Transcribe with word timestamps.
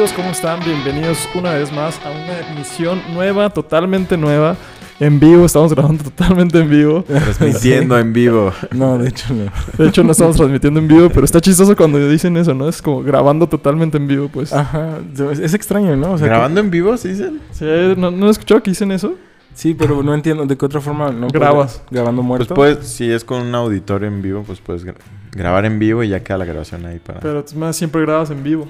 amigos? 0.00 0.12
¿Cómo 0.16 0.30
están? 0.30 0.60
Bienvenidos 0.64 1.28
una 1.34 1.52
vez 1.52 1.70
más 1.72 2.00
a 2.06 2.10
una 2.10 2.38
emisión 2.52 3.02
nueva, 3.12 3.50
totalmente 3.50 4.16
nueva. 4.16 4.56
En 4.98 5.20
vivo, 5.20 5.44
estamos 5.44 5.74
grabando 5.74 6.04
totalmente 6.04 6.58
en 6.58 6.70
vivo. 6.70 7.02
Transmitiendo 7.02 7.98
en 7.98 8.10
vivo. 8.14 8.50
No, 8.70 8.96
de 8.96 9.10
hecho 9.10 9.34
no. 9.34 9.50
De 9.76 9.88
hecho, 9.90 10.02
no 10.02 10.12
estamos 10.12 10.36
transmitiendo 10.36 10.80
en 10.80 10.88
vivo, 10.88 11.10
pero 11.10 11.26
está 11.26 11.38
chistoso 11.38 11.76
cuando 11.76 11.98
dicen 12.08 12.34
eso, 12.38 12.54
¿no? 12.54 12.66
Es 12.68 12.80
como 12.80 13.02
grabando 13.02 13.46
totalmente 13.46 13.98
en 13.98 14.06
vivo, 14.06 14.30
pues. 14.32 14.54
Ajá, 14.54 15.00
es 15.42 15.52
extraño, 15.52 15.94
¿no? 15.96 16.12
O 16.12 16.18
sea, 16.18 16.28
¿Grabando 16.28 16.60
en 16.60 16.70
vivo, 16.70 16.96
se 16.96 17.08
dicen? 17.08 17.38
Sí, 17.50 17.66
¿no, 17.98 18.10
¿no 18.10 18.28
he 18.28 18.30
escuchado 18.30 18.62
que 18.62 18.70
dicen 18.70 18.92
eso? 18.92 19.14
sí, 19.52 19.74
pero 19.74 20.02
no 20.02 20.14
entiendo 20.14 20.46
de 20.46 20.56
qué 20.56 20.64
otra 20.64 20.80
forma 20.80 21.10
no 21.10 21.28
Grabas. 21.28 21.78
puedes- 21.80 21.90
grabando 21.90 22.22
Pues 22.22 22.26
muerto. 22.28 22.54
puedes, 22.54 22.86
si 22.88 23.10
es 23.10 23.22
con 23.24 23.42
un 23.42 23.54
auditorio 23.54 24.08
en 24.08 24.22
vivo, 24.22 24.42
pues 24.46 24.60
puedes 24.60 24.86
gra- 24.86 24.94
grabar 25.32 25.66
en 25.66 25.78
vivo 25.78 26.02
y 26.02 26.08
ya 26.08 26.20
queda 26.20 26.38
la 26.38 26.46
grabación 26.46 26.86
ahí 26.86 26.98
para... 27.00 27.20
Pero 27.20 27.44
más, 27.56 27.76
siempre 27.76 28.00
grabas 28.00 28.30
en 28.30 28.42
vivo. 28.42 28.66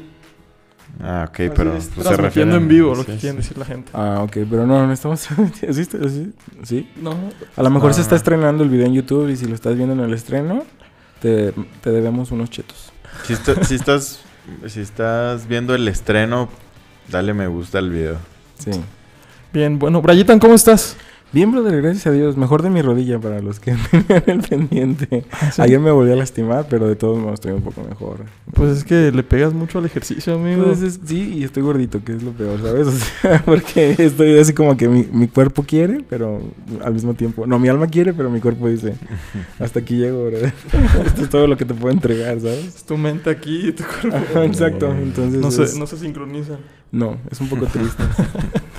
Ah, 1.03 1.27
ok, 1.29 1.41
Así 1.41 1.51
pero... 1.57 1.77
es, 1.77 1.91
pues, 1.95 2.07
se 2.07 2.17
refieren- 2.17 2.55
en 2.55 2.69
vivo, 2.69 2.95
lo 2.95 3.03
sí, 3.05 3.13
que 3.13 3.19
quieren 3.19 3.43
sí. 3.43 3.49
decir 3.49 3.59
la 3.59 3.65
gente. 3.65 3.91
Ah, 3.95 4.21
ok, 4.23 4.33
pero 4.51 4.67
no, 4.67 4.87
no 4.87 4.93
estamos. 4.93 5.21
¿Sí? 5.61 5.67
está- 5.81 6.09
¿Sí? 6.09 6.33
¿Sí? 6.65 6.91
No, 7.01 7.15
A 7.57 7.63
lo 7.63 7.71
mejor 7.71 7.95
se 7.95 8.01
está 8.01 8.15
no. 8.15 8.17
estrenando 8.19 8.63
el 8.65 8.71
video 8.71 8.87
en 8.87 8.95
YouTube 8.95 9.29
y 9.31 9.37
si 9.37 9.47
lo 9.47 9.55
estás 9.55 9.77
viendo 9.77 9.95
en 9.95 10.01
el 10.01 10.13
estreno, 10.15 10.65
te, 11.21 11.53
te 11.83 11.91
debemos 11.91 12.31
unos 12.33 12.51
chetos. 12.51 12.93
Si, 13.25 13.33
está- 13.35 13.63
si 13.65 13.75
estás, 13.75 14.21
si 14.67 14.81
estás 14.81 15.47
viendo 15.47 15.75
el 15.75 15.87
estreno, 15.89 16.49
dale 17.09 17.35
me 17.35 17.47
gusta 17.47 17.79
al 17.79 17.91
video. 17.91 18.17
Sí. 18.59 18.71
bien, 19.53 19.79
bueno, 19.79 20.01
Brayitan, 20.03 20.39
¿cómo 20.39 20.55
estás? 20.55 20.97
Bien, 21.33 21.49
brother, 21.53 21.81
gracias 21.81 22.09
a 22.09 22.11
Dios. 22.11 22.37
Mejor 22.37 22.61
de 22.63 22.71
mi 22.71 22.83
rodilla 22.83 23.21
para 23.21 23.41
los 23.41 23.61
que 23.61 23.77
tenían 24.09 24.23
el 24.27 24.41
pendiente. 24.41 25.25
Sí. 25.53 25.63
Ayer 25.63 25.79
me 25.79 25.93
volví 25.93 26.11
a 26.11 26.17
lastimar, 26.17 26.67
pero 26.69 26.89
de 26.89 26.97
todos 26.97 27.19
modos 27.19 27.35
estoy 27.35 27.53
un 27.53 27.63
poco 27.63 27.83
mejor. 27.89 28.25
Pues 28.53 28.79
es 28.79 28.85
que 28.85 29.13
le 29.13 29.23
pegas 29.23 29.53
mucho 29.55 29.79
al 29.79 29.85
ejercicio, 29.85 30.35
amigo. 30.35 30.65
Pues 30.65 30.83
es- 30.83 30.99
sí, 31.05 31.35
y 31.39 31.45
estoy 31.45 31.63
gordito, 31.63 32.03
que 32.03 32.17
es 32.17 32.25
lo 32.25 32.33
peor, 32.33 32.61
¿sabes? 32.61 32.89
O 32.89 32.93
sea, 33.23 33.43
porque 33.45 33.95
estoy 33.99 34.39
así 34.41 34.53
como 34.55 34.77
que 34.77 34.89
mi, 34.89 35.05
mi 35.13 35.29
cuerpo 35.29 35.63
quiere, 35.63 36.05
pero 36.09 36.41
al 36.85 36.95
mismo 36.95 37.15
tiempo... 37.15 37.47
No, 37.47 37.61
mi 37.61 37.69
alma 37.69 37.87
quiere, 37.87 38.13
pero 38.13 38.29
mi 38.29 38.41
cuerpo 38.41 38.69
dice, 38.69 38.95
hasta 39.61 39.79
aquí 39.79 39.99
llego, 39.99 40.27
bro. 40.27 40.37
Esto 40.39 41.23
es 41.23 41.29
todo 41.31 41.47
lo 41.47 41.57
que 41.57 41.65
te 41.65 41.75
puedo 41.75 41.95
entregar, 41.95 42.41
¿sabes? 42.41 42.75
Es 42.75 42.83
tu 42.85 42.97
mente 42.97 43.31
aquí 43.31 43.69
y 43.69 43.73
tu 43.73 43.85
cuerpo. 43.85 44.17
Ajá, 44.17 44.45
exacto, 44.45 44.93
entonces... 44.93 45.41
No 45.41 45.49
es- 45.49 45.71
se, 45.71 45.79
no 45.79 45.87
se 45.87 45.97
sincronizan. 45.97 46.59
no, 46.91 47.19
es 47.31 47.41
un 47.41 47.49
poco 47.49 47.67
triste. 47.67 48.03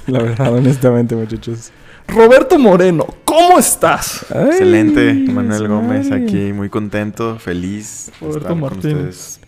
La 0.07 0.21
verdad, 0.21 0.53
honestamente, 0.53 1.15
muchachos. 1.15 1.71
Roberto 2.07 2.59
Moreno, 2.59 3.05
¿cómo 3.23 3.57
estás? 3.57 4.25
Ay, 4.33 4.47
Excelente, 4.49 5.13
Manuel 5.13 5.67
Gómez 5.67 6.11
aquí, 6.11 6.51
muy 6.53 6.69
contento, 6.69 7.37
feliz 7.39 8.07
de 8.19 8.27
Roberto 8.27 8.37
estar 8.39 8.51
con 8.51 8.59
Martínez. 8.61 8.95
ustedes. 8.97 9.39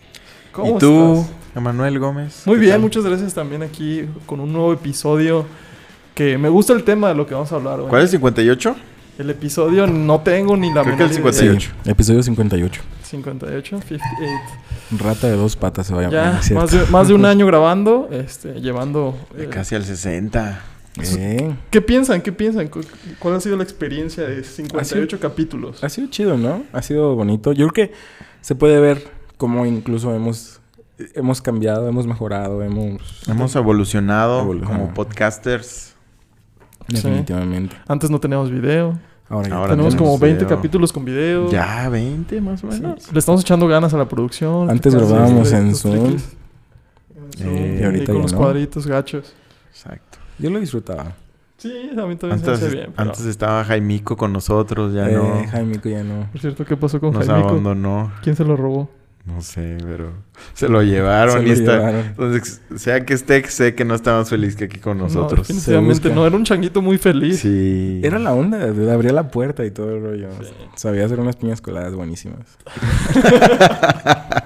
¿Cómo 0.52 0.76
¿Y 0.76 0.78
tú, 0.78 1.14
estás? 1.20 1.32
Emanuel 1.56 1.98
Gómez? 1.98 2.42
Muy 2.46 2.56
¿Qué 2.56 2.60
bien, 2.60 2.72
tal? 2.74 2.80
muchas 2.80 3.04
gracias 3.04 3.34
también 3.34 3.62
aquí 3.62 4.06
con 4.26 4.40
un 4.40 4.52
nuevo 4.52 4.72
episodio 4.72 5.44
que 6.14 6.38
me 6.38 6.48
gusta 6.48 6.72
el 6.72 6.84
tema 6.84 7.08
de 7.08 7.14
lo 7.14 7.26
que 7.26 7.34
vamos 7.34 7.52
a 7.52 7.56
hablar 7.56 7.80
hoy. 7.80 7.86
¿Cuál 7.88 8.02
es 8.02 8.10
58? 8.12 8.74
El 9.18 9.30
episodio 9.30 9.86
no 9.86 10.20
tengo 10.20 10.56
ni 10.56 10.72
la 10.72 10.82
Creo 10.82 10.96
que 10.96 11.02
el 11.04 11.10
menor 11.10 11.22
idea. 11.22 11.32
58. 11.32 11.70
Sí, 11.84 11.90
episodio 11.90 12.22
58. 12.22 12.80
58, 13.02 13.80
58. 13.88 14.02
Rata 14.98 15.26
de 15.28 15.36
dos 15.36 15.54
patas 15.56 15.86
se 15.86 15.94
va 15.94 16.00
a 16.00 16.10
llamar. 16.10 16.40
Ya, 16.42 16.54
más 16.54 16.70
de, 16.70 16.86
más 16.86 17.08
de 17.08 17.14
un 17.14 17.24
año 17.26 17.46
grabando, 17.46 18.08
este, 18.10 18.60
llevando... 18.60 19.16
eh, 19.36 19.48
Casi 19.50 19.74
al 19.74 19.84
60. 19.84 20.60
Eh, 21.02 21.54
¿Qué 21.70 21.80
piensan? 21.80 22.22
¿Qué 22.22 22.30
piensan? 22.32 22.68
¿Cu- 22.68 22.80
¿Cuál 23.18 23.34
ha 23.34 23.40
sido 23.40 23.56
la 23.56 23.64
experiencia 23.64 24.24
de 24.24 24.44
58 24.44 25.18
capítulos? 25.18 25.82
Ha 25.82 25.88
sido 25.88 26.08
chido, 26.08 26.36
¿no? 26.36 26.62
Ha 26.72 26.82
sido 26.82 27.14
bonito. 27.16 27.52
Yo 27.52 27.66
creo 27.68 27.88
que 27.88 27.94
se 28.40 28.54
puede 28.54 28.78
ver 28.78 29.02
cómo 29.36 29.66
incluso 29.66 30.14
hemos, 30.14 30.60
hemos 31.14 31.42
cambiado, 31.42 31.88
hemos 31.88 32.06
mejorado, 32.06 32.62
hemos... 32.62 33.22
Hemos 33.28 33.56
evolucionado 33.56 34.44
Evolu- 34.44 34.64
como 34.64 34.94
podcasters. 34.94 35.94
Definitivamente. 36.86 37.74
Antes 37.88 38.10
no 38.10 38.20
teníamos 38.20 38.50
video. 38.50 38.98
Ahora 39.28 39.48
ya 39.48 39.54
Ahora 39.56 39.70
tenemos 39.70 39.94
tenemos 39.94 40.10
como 40.10 40.18
20 40.18 40.44
video. 40.44 40.56
capítulos 40.56 40.92
con 40.92 41.04
video. 41.04 41.50
Ya, 41.50 41.88
20 41.88 42.40
más 42.40 42.62
o 42.62 42.70
Sí. 42.70 42.80
menos. 42.80 43.10
Le 43.10 43.18
estamos 43.18 43.40
echando 43.40 43.66
ganas 43.66 43.92
a 43.94 43.98
la 43.98 44.06
producción. 44.06 44.70
Antes 44.70 44.94
grabábamos 44.94 45.50
en. 45.52 45.74
Zoom. 45.74 45.94
En 45.94 46.18
Zoom, 46.18 47.48
Eh, 47.56 47.76
y 47.78 47.82
y 47.82 47.84
ahorita 47.84 48.06
con 48.06 48.16
ya 48.16 48.22
los 48.22 48.32
no. 48.32 48.38
cuadritos 48.38 48.86
gachos. 48.86 49.32
Exacto. 49.70 50.18
Yo 50.38 50.50
lo 50.50 50.60
disfrutaba. 50.60 51.12
Sí, 51.56 51.70
a 51.96 52.06
mí 52.06 52.16
también 52.16 52.18
se 52.18 52.26
me 52.26 52.32
Antes, 52.34 52.48
hace 52.48 52.68
bien. 52.70 52.92
pero- 52.96 53.10
antes 53.10 53.24
estaba 53.26 53.64
Jaimico 53.64 54.16
con 54.16 54.32
nosotros, 54.32 54.92
ya 54.92 55.08
eh, 55.08 55.14
no. 55.14 55.46
Jaimico 55.50 55.88
ya 55.88 56.02
no. 56.02 56.28
Por 56.32 56.40
cierto, 56.40 56.64
¿qué 56.64 56.76
pasó 56.76 57.00
con 57.00 57.12
Nos 57.12 57.26
Jaimico? 57.26 57.50
abandonó. 57.50 58.12
¿Quién 58.22 58.34
se 58.36 58.44
lo 58.44 58.56
robó? 58.56 58.90
No 59.26 59.40
sé, 59.40 59.78
pero 59.82 60.12
se 60.52 60.68
lo 60.68 60.82
llevaron 60.82 61.38
Se 61.38 61.42
y 61.44 61.46
lo 61.46 61.52
está. 61.54 61.72
llevaron. 61.78 62.00
Entonces, 62.08 62.60
sea 62.76 63.06
que 63.06 63.14
esté, 63.14 63.42
sé 63.48 63.74
que 63.74 63.84
no 63.86 63.94
está 63.94 64.12
más 64.18 64.28
feliz 64.28 64.54
que 64.54 64.64
aquí 64.64 64.78
con 64.80 64.98
No, 64.98 65.04
nosotros. 65.04 65.48
definitivamente 65.48 66.08
busca. 66.08 66.14
no, 66.14 66.26
era 66.26 66.36
un 66.36 66.44
changuito 66.44 66.82
muy 66.82 66.98
feliz. 66.98 67.40
sí. 67.40 68.00
Era 68.04 68.18
la 68.18 68.34
onda, 68.34 68.58
de- 68.58 68.92
abría 68.92 69.12
la 69.14 69.28
puerta 69.28 69.64
y 69.64 69.70
todo 69.70 69.96
el 69.96 70.02
rollo. 70.02 70.28
Sí. 70.42 70.52
Sabía 70.76 71.06
hacer 71.06 71.20
unas 71.20 71.36
piñas 71.36 71.62
coladas 71.62 71.94
buenísimas. 71.94 72.40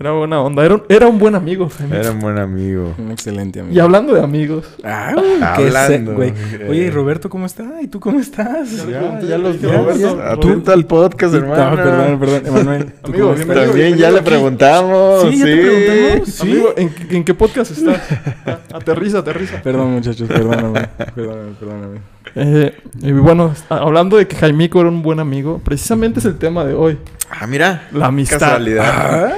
Era 0.00 0.12
buena 0.12 0.40
onda. 0.40 0.64
Era, 0.64 0.74
un- 0.76 0.82
era 0.88 1.06
un 1.08 1.18
buen 1.18 1.34
amigo. 1.34 1.68
Era 1.92 2.10
un 2.10 2.20
buen 2.20 2.38
amigo. 2.38 2.94
Un 2.98 3.10
excelente 3.10 3.60
amigo. 3.60 3.74
Y 3.76 3.78
hablando 3.80 4.14
de 4.14 4.22
amigos. 4.22 4.66
Ah, 4.82 5.14
qué 5.56 5.66
Hablando. 5.66 6.14
güey. 6.14 6.30
eh. 6.30 6.66
Oye, 6.68 6.80
¿y 6.86 6.90
Roberto 6.90 7.28
cómo 7.28 7.46
está? 7.46 7.80
¿Y 7.82 7.86
tú 7.88 8.00
cómo 8.00 8.18
estás? 8.18 8.70
Ya 8.76 8.84
le 8.86 8.92
Ya, 8.92 9.20
ya 9.20 9.38
los 9.38 9.60
Roberto. 9.62 10.20
Atento 10.22 10.72
al 10.72 10.86
podcast, 10.86 11.32
Sí, 11.32 11.38
hermano. 11.38 11.70
no, 11.70 11.76
perdón, 11.76 12.18
perdón, 12.18 12.42
Emanuel. 12.46 12.92
¿tú 13.02 13.10
Amigo, 13.12 13.34
bienvenido. 13.34 13.72
También 13.78 13.98
ya 13.98 14.10
le 14.10 14.18
aquí. 14.20 14.28
preguntamos. 14.28 15.22
Sí, 15.22 15.38
ya 15.38 15.44
te 15.44 15.56
preguntamos. 15.56 16.28
Sí. 16.28 16.42
Amigo, 16.42 16.74
¿en, 16.76 16.94
en 17.10 17.24
qué 17.24 17.34
podcast 17.34 17.70
estás? 17.70 18.00
Ah, 18.46 18.58
aterriza, 18.74 19.18
aterriza. 19.18 19.62
Perdón, 19.62 19.92
muchachos, 19.92 20.28
perdóname. 20.28 20.88
perdóname, 21.14 21.52
perdóname. 21.58 21.98
Eh, 22.34 22.74
y 23.00 23.12
bueno, 23.12 23.54
hablando 23.68 24.16
de 24.16 24.28
que 24.28 24.36
Jaimico 24.36 24.80
era 24.80 24.88
un 24.90 25.02
buen 25.02 25.18
amigo, 25.20 25.60
precisamente 25.64 26.20
es 26.20 26.24
el 26.26 26.36
tema 26.38 26.64
de 26.64 26.74
hoy. 26.74 26.98
Ah, 27.30 27.46
mira. 27.46 27.88
La 27.92 28.06
amistad. 28.06 28.38
Casualidad. 28.38 29.32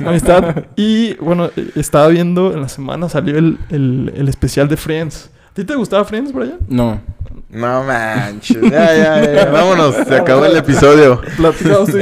La 0.00 0.08
amistad. 0.10 0.64
Y 0.76 1.14
bueno, 1.14 1.50
eh, 1.56 1.70
estaba 1.76 2.08
viendo 2.08 2.52
en 2.52 2.60
la 2.62 2.68
semana 2.68 3.08
salió 3.08 3.38
el, 3.38 3.58
el, 3.70 4.12
el 4.16 4.28
especial 4.28 4.68
de 4.68 4.76
Friends. 4.76 5.30
¿A 5.50 5.54
ti 5.54 5.64
te 5.64 5.74
gustaba 5.74 6.04
Friends, 6.04 6.32
Brian? 6.32 6.58
No. 6.68 7.00
No 7.54 7.84
manches. 7.84 8.58
Ya, 8.70 8.94
ya, 8.96 9.32
ya. 9.34 9.44
Vámonos. 9.50 9.94
Se 10.06 10.14
acabó 10.16 10.44
el 10.44 10.56
episodio. 10.56 11.20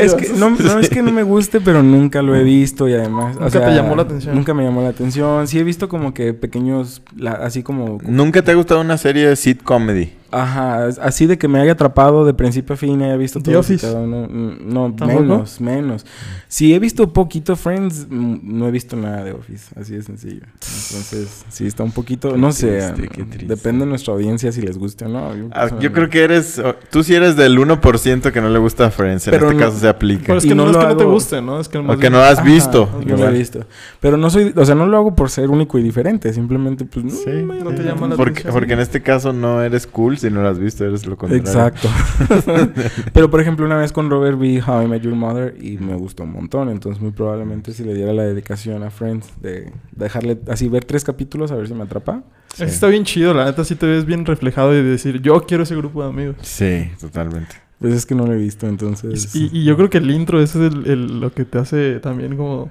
Es 0.00 0.14
que, 0.14 0.28
no, 0.36 0.50
no 0.50 0.78
es 0.78 0.88
que 0.88 1.02
no 1.02 1.12
me 1.12 1.22
guste, 1.22 1.60
pero 1.60 1.82
nunca 1.82 2.22
lo 2.22 2.34
he 2.34 2.42
visto 2.42 2.88
y 2.88 2.94
además... 2.94 3.36
o 3.36 3.40
Nunca 3.44 3.64
te 3.64 3.74
llamó 3.74 3.96
la 3.96 4.02
atención. 4.02 4.34
Nunca 4.34 4.54
me 4.54 4.64
llamó 4.64 4.82
la 4.82 4.88
atención. 4.88 5.46
Sí 5.46 5.58
he 5.58 5.64
visto 5.64 5.88
como 5.88 6.14
que 6.14 6.32
pequeños... 6.34 7.02
la- 7.16 7.32
así 7.32 7.62
como... 7.62 7.98
¿Nunca 8.02 8.42
te 8.42 8.50
ha 8.50 8.54
gustado 8.54 8.80
una 8.80 8.96
serie 8.98 9.28
de 9.28 9.36
sit 9.36 9.62
comedy? 9.62 10.12
Ajá, 10.32 10.86
así 11.02 11.26
de 11.26 11.36
que 11.38 11.46
me 11.46 11.60
haya 11.60 11.72
atrapado 11.72 12.24
de 12.24 12.32
principio 12.34 12.72
a 12.74 12.76
fin 12.76 13.00
y 13.00 13.04
haya 13.04 13.16
visto 13.16 13.40
todo. 13.40 13.58
Office. 13.60 13.86
cada 13.86 14.00
uno. 14.00 14.26
No, 14.28 14.94
¿Tampoco? 14.94 15.20
menos, 15.20 15.60
menos. 15.60 16.06
Si 16.48 16.74
he 16.74 16.78
visto 16.78 17.12
poquito 17.12 17.54
Friends, 17.54 18.06
mm, 18.08 18.38
no 18.42 18.66
he 18.66 18.70
visto 18.70 18.96
nada 18.96 19.24
de 19.24 19.32
Office. 19.32 19.72
Así 19.78 19.94
de 19.94 20.02
sencillo. 20.02 20.42
Entonces, 20.54 21.44
sí 21.50 21.66
está 21.66 21.82
un 21.82 21.92
poquito... 21.92 22.36
No 22.36 22.50
sé, 22.52 22.78
triste, 22.94 23.08
qué 23.14 23.24
mm, 23.24 23.30
triste. 23.30 23.54
depende 23.54 23.84
de 23.84 23.90
nuestra 23.90 24.14
audiencia 24.14 24.50
si 24.52 24.62
les 24.62 24.78
guste 24.78 25.04
o 25.04 25.08
no. 25.08 25.30
Ah, 25.52 25.68
yo 25.78 25.92
creo 25.92 26.08
que 26.08 26.22
eres... 26.24 26.60
Tú 26.90 27.02
sí 27.02 27.14
eres 27.14 27.36
del 27.36 27.58
1% 27.58 28.32
que 28.32 28.40
no 28.40 28.48
le 28.48 28.58
gusta 28.58 28.90
Friends. 28.90 29.26
En 29.28 29.32
Pero 29.32 29.50
este 29.50 29.60
no- 29.60 29.66
caso 29.66 29.78
se 29.78 29.88
aplica. 29.88 30.24
Pero 30.26 30.38
es 30.38 30.44
Y 30.44 30.48
que 30.48 30.54
no, 30.54 30.64
no 30.64 30.70
es 30.70 30.76
que 30.78 30.86
no 30.86 30.96
te 30.96 31.04
guste, 31.04 31.42
¿no? 31.42 31.60
Es 31.60 31.68
que 31.68 31.78
O 31.78 31.98
que 31.98 32.10
no 32.10 32.18
has 32.22 32.38
Ajá, 32.38 32.48
visto. 32.48 32.88
No 33.06 33.16
lo 33.16 33.28
he 33.28 33.32
visto. 33.32 33.66
Pero 34.00 34.16
no 34.16 34.30
soy... 34.30 34.52
O 34.56 34.64
sea, 34.64 34.74
no 34.74 34.86
lo 34.86 34.96
hago 34.96 35.14
por 35.14 35.28
ser 35.30 35.50
único 35.50 35.78
y 35.78 35.82
diferente. 35.82 36.32
Simplemente, 36.32 36.84
pues... 36.84 37.04
Sí. 37.22 37.30
No 37.62 37.70
te 37.74 37.82
llama 37.82 38.08
la 38.08 38.16
porque, 38.16 38.30
atención. 38.40 38.52
porque 38.54 38.72
en 38.72 38.80
este 38.80 39.02
caso 39.02 39.32
no 39.34 39.62
eres 39.62 39.86
cool 39.86 40.18
si 40.22 40.30
no 40.34 40.42
lo 40.42 40.48
has 40.48 40.58
visto, 40.58 40.84
eres 40.84 41.06
lo 41.06 41.16
contrario. 41.16 41.42
Exacto. 41.44 41.88
Pero 43.12 43.30
por 43.30 43.40
ejemplo, 43.40 43.64
una 43.66 43.76
vez 43.76 43.92
con 43.92 44.10
Robert 44.10 44.38
vi 44.38 44.58
How 44.60 44.82
I 44.82 44.86
Met 44.88 45.02
Your 45.02 45.14
Mother 45.14 45.56
y 45.60 45.78
me 45.78 45.94
gustó 45.94 46.24
un 46.24 46.32
montón. 46.32 46.68
Entonces, 46.68 47.00
muy 47.02 47.12
probablemente 47.12 47.72
si 47.72 47.84
le 47.84 47.94
diera 47.94 48.12
la 48.12 48.22
dedicación 48.24 48.82
a 48.82 48.90
Friends 48.90 49.32
de 49.40 49.72
dejarle 49.92 50.38
así 50.48 50.68
ver 50.68 50.84
tres 50.84 51.04
capítulos 51.04 51.50
a 51.52 51.56
ver 51.56 51.68
si 51.68 51.74
me 51.74 51.82
atrapa. 51.84 52.22
Ese 52.54 52.64
Está 52.66 52.88
bien 52.88 53.04
chido, 53.04 53.32
la 53.34 53.44
neta 53.46 53.64
sí 53.64 53.74
te 53.76 53.86
ves 53.86 54.04
bien 54.04 54.24
reflejado 54.26 54.74
y 54.76 54.82
decir, 54.82 55.20
yo 55.22 55.42
quiero 55.46 55.62
ese 55.62 55.74
grupo 55.76 56.02
de 56.02 56.08
amigos. 56.10 56.36
Sí, 56.42 56.90
totalmente. 57.00 57.56
Pues 57.78 57.94
es 57.94 58.06
que 58.06 58.14
no 58.14 58.26
lo 58.26 58.32
he 58.34 58.36
visto, 58.36 58.68
entonces. 58.68 59.34
Y, 59.34 59.50
y 59.58 59.64
yo 59.64 59.76
creo 59.76 59.90
que 59.90 59.98
el 59.98 60.10
intro 60.10 60.40
ese 60.40 60.66
es 60.66 60.72
el- 60.72 60.86
el- 60.86 61.20
lo 61.20 61.32
que 61.32 61.44
te 61.44 61.58
hace 61.58 61.98
también 62.00 62.36
como 62.36 62.70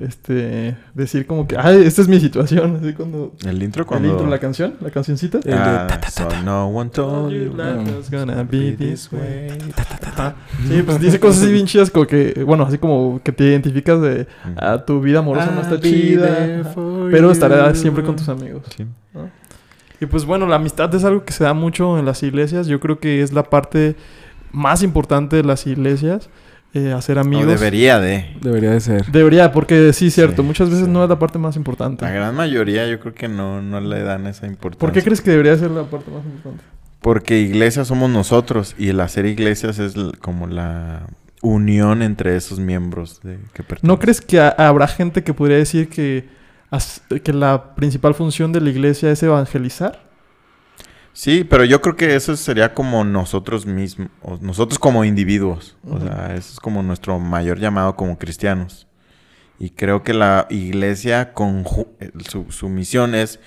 este 0.00 0.76
decir 0.94 1.26
como 1.26 1.46
que, 1.46 1.56
ay, 1.58 1.82
esta 1.84 2.02
es 2.02 2.08
mi 2.08 2.20
situación, 2.20 2.76
así 2.80 2.92
cuando 2.92 3.32
El 3.44 3.62
intro 3.62 3.86
cuando... 3.86 4.08
el 4.08 4.12
intro, 4.12 4.28
la 4.28 4.38
canción, 4.38 4.74
la 4.80 4.90
cancioncita. 4.90 5.38
El 5.38 5.44
de 5.44 5.54
Ah, 5.54 5.86
ta, 5.88 6.00
ta, 6.00 6.00
ta, 6.00 6.10
so 6.10 6.28
ta. 6.28 6.42
no 6.42 6.66
one 6.68 6.90
told 6.90 7.32
you 7.32 7.52
life 7.56 7.96
was 7.96 8.10
gonna 8.10 8.42
be 8.42 8.72
this 8.72 9.10
way. 9.12 9.48
Sí, 10.68 10.82
pues 10.82 11.00
dice 11.00 11.20
cosas 11.20 11.42
así 11.42 11.52
bien 11.52 11.66
chidas 11.66 11.90
como 11.90 12.06
que, 12.06 12.42
bueno, 12.44 12.64
así 12.64 12.78
como 12.78 13.20
que 13.22 13.32
te 13.32 13.44
identificas 13.44 14.00
de 14.00 14.26
ah, 14.56 14.82
tu 14.86 15.00
vida 15.00 15.20
amorosa 15.20 15.50
no 15.50 15.60
está 15.60 15.80
chida, 15.80 16.72
pero 17.10 17.30
estarás 17.30 17.78
siempre 17.78 18.04
con 18.04 18.16
tus 18.16 18.28
amigos. 18.28 18.64
Sí. 18.76 18.86
¿no? 19.14 19.30
Y 20.00 20.06
pues 20.06 20.24
bueno, 20.24 20.46
la 20.46 20.56
amistad 20.56 20.94
es 20.94 21.04
algo 21.04 21.24
que 21.24 21.32
se 21.32 21.44
da 21.44 21.54
mucho 21.54 21.98
en 21.98 22.04
las 22.04 22.22
iglesias. 22.22 22.66
Yo 22.66 22.80
creo 22.80 22.98
que 22.98 23.22
es 23.22 23.32
la 23.32 23.44
parte 23.44 23.96
más 24.52 24.82
importante 24.82 25.36
de 25.36 25.44
las 25.44 25.66
iglesias. 25.66 26.28
Eh, 26.76 26.92
hacer 26.92 27.16
No, 27.16 27.22
amigos. 27.22 27.46
debería 27.46 27.98
de. 27.98 28.26
Debería 28.40 28.70
de 28.70 28.80
ser. 28.80 29.06
Debería, 29.06 29.50
porque 29.52 29.92
sí, 29.92 30.10
cierto, 30.10 30.42
Sí, 30.42 30.46
muchas 30.48 30.68
veces 30.70 30.84
sí. 30.86 30.90
no 30.90 31.02
es 31.02 31.08
la 31.08 31.18
parte 31.18 31.38
más 31.38 31.56
importante. 31.56 32.04
La 32.04 32.10
gran 32.12 32.34
mayoría 32.34 32.86
yo 32.86 33.00
creo 33.00 33.14
que 33.14 33.28
no, 33.28 33.62
no 33.62 33.80
le 33.80 34.02
dan 34.02 34.26
esa 34.26 34.46
importancia. 34.46 34.78
¿Por 34.80 34.92
qué 34.92 35.02
crees 35.02 35.20
que 35.20 35.30
debería 35.30 35.56
ser 35.56 35.70
la 35.70 35.82
parte 35.84 36.10
más 36.10 36.24
importante? 36.24 36.62
Porque 37.00 37.38
iglesia 37.40 37.84
somos 37.84 38.10
nosotros 38.10 38.74
y 38.78 38.88
el 38.88 39.00
hacer 39.00 39.26
iglesias 39.26 39.78
es 39.78 39.94
como 40.20 40.46
la 40.46 41.06
unión 41.42 42.02
entre 42.02 42.34
esos 42.36 42.58
miembros 42.58 43.20
de, 43.22 43.38
que 43.52 43.62
pertenecen. 43.62 43.86
¿No 43.88 43.98
crees 43.98 44.20
que 44.20 44.40
ha- 44.40 44.48
habrá 44.58 44.88
gente 44.88 45.22
que 45.22 45.32
podría 45.34 45.58
decir 45.58 45.88
que, 45.88 46.28
que 47.22 47.32
la 47.32 47.74
principal 47.76 48.14
función 48.14 48.52
de 48.52 48.60
la 48.60 48.70
iglesia 48.70 49.10
es 49.12 49.22
evangelizar? 49.22 50.00
Sí, 51.18 51.44
pero 51.44 51.64
yo 51.64 51.80
creo 51.80 51.96
que 51.96 52.14
eso 52.14 52.36
sería 52.36 52.74
como 52.74 53.02
nosotros 53.02 53.64
mismos, 53.64 54.10
nosotros 54.42 54.78
como 54.78 55.02
individuos. 55.02 55.74
O 55.88 55.98
sea, 55.98 56.34
eso 56.36 56.52
es 56.52 56.60
como 56.60 56.82
nuestro 56.82 57.18
mayor 57.18 57.58
llamado 57.58 57.96
como 57.96 58.18
cristianos. 58.18 58.86
Y 59.58 59.70
creo 59.70 60.02
que 60.02 60.12
la 60.12 60.46
iglesia, 60.50 61.32
eh, 62.00 62.10
su, 62.28 62.52
su 62.52 62.68
misión 62.68 63.14
es 63.14 63.40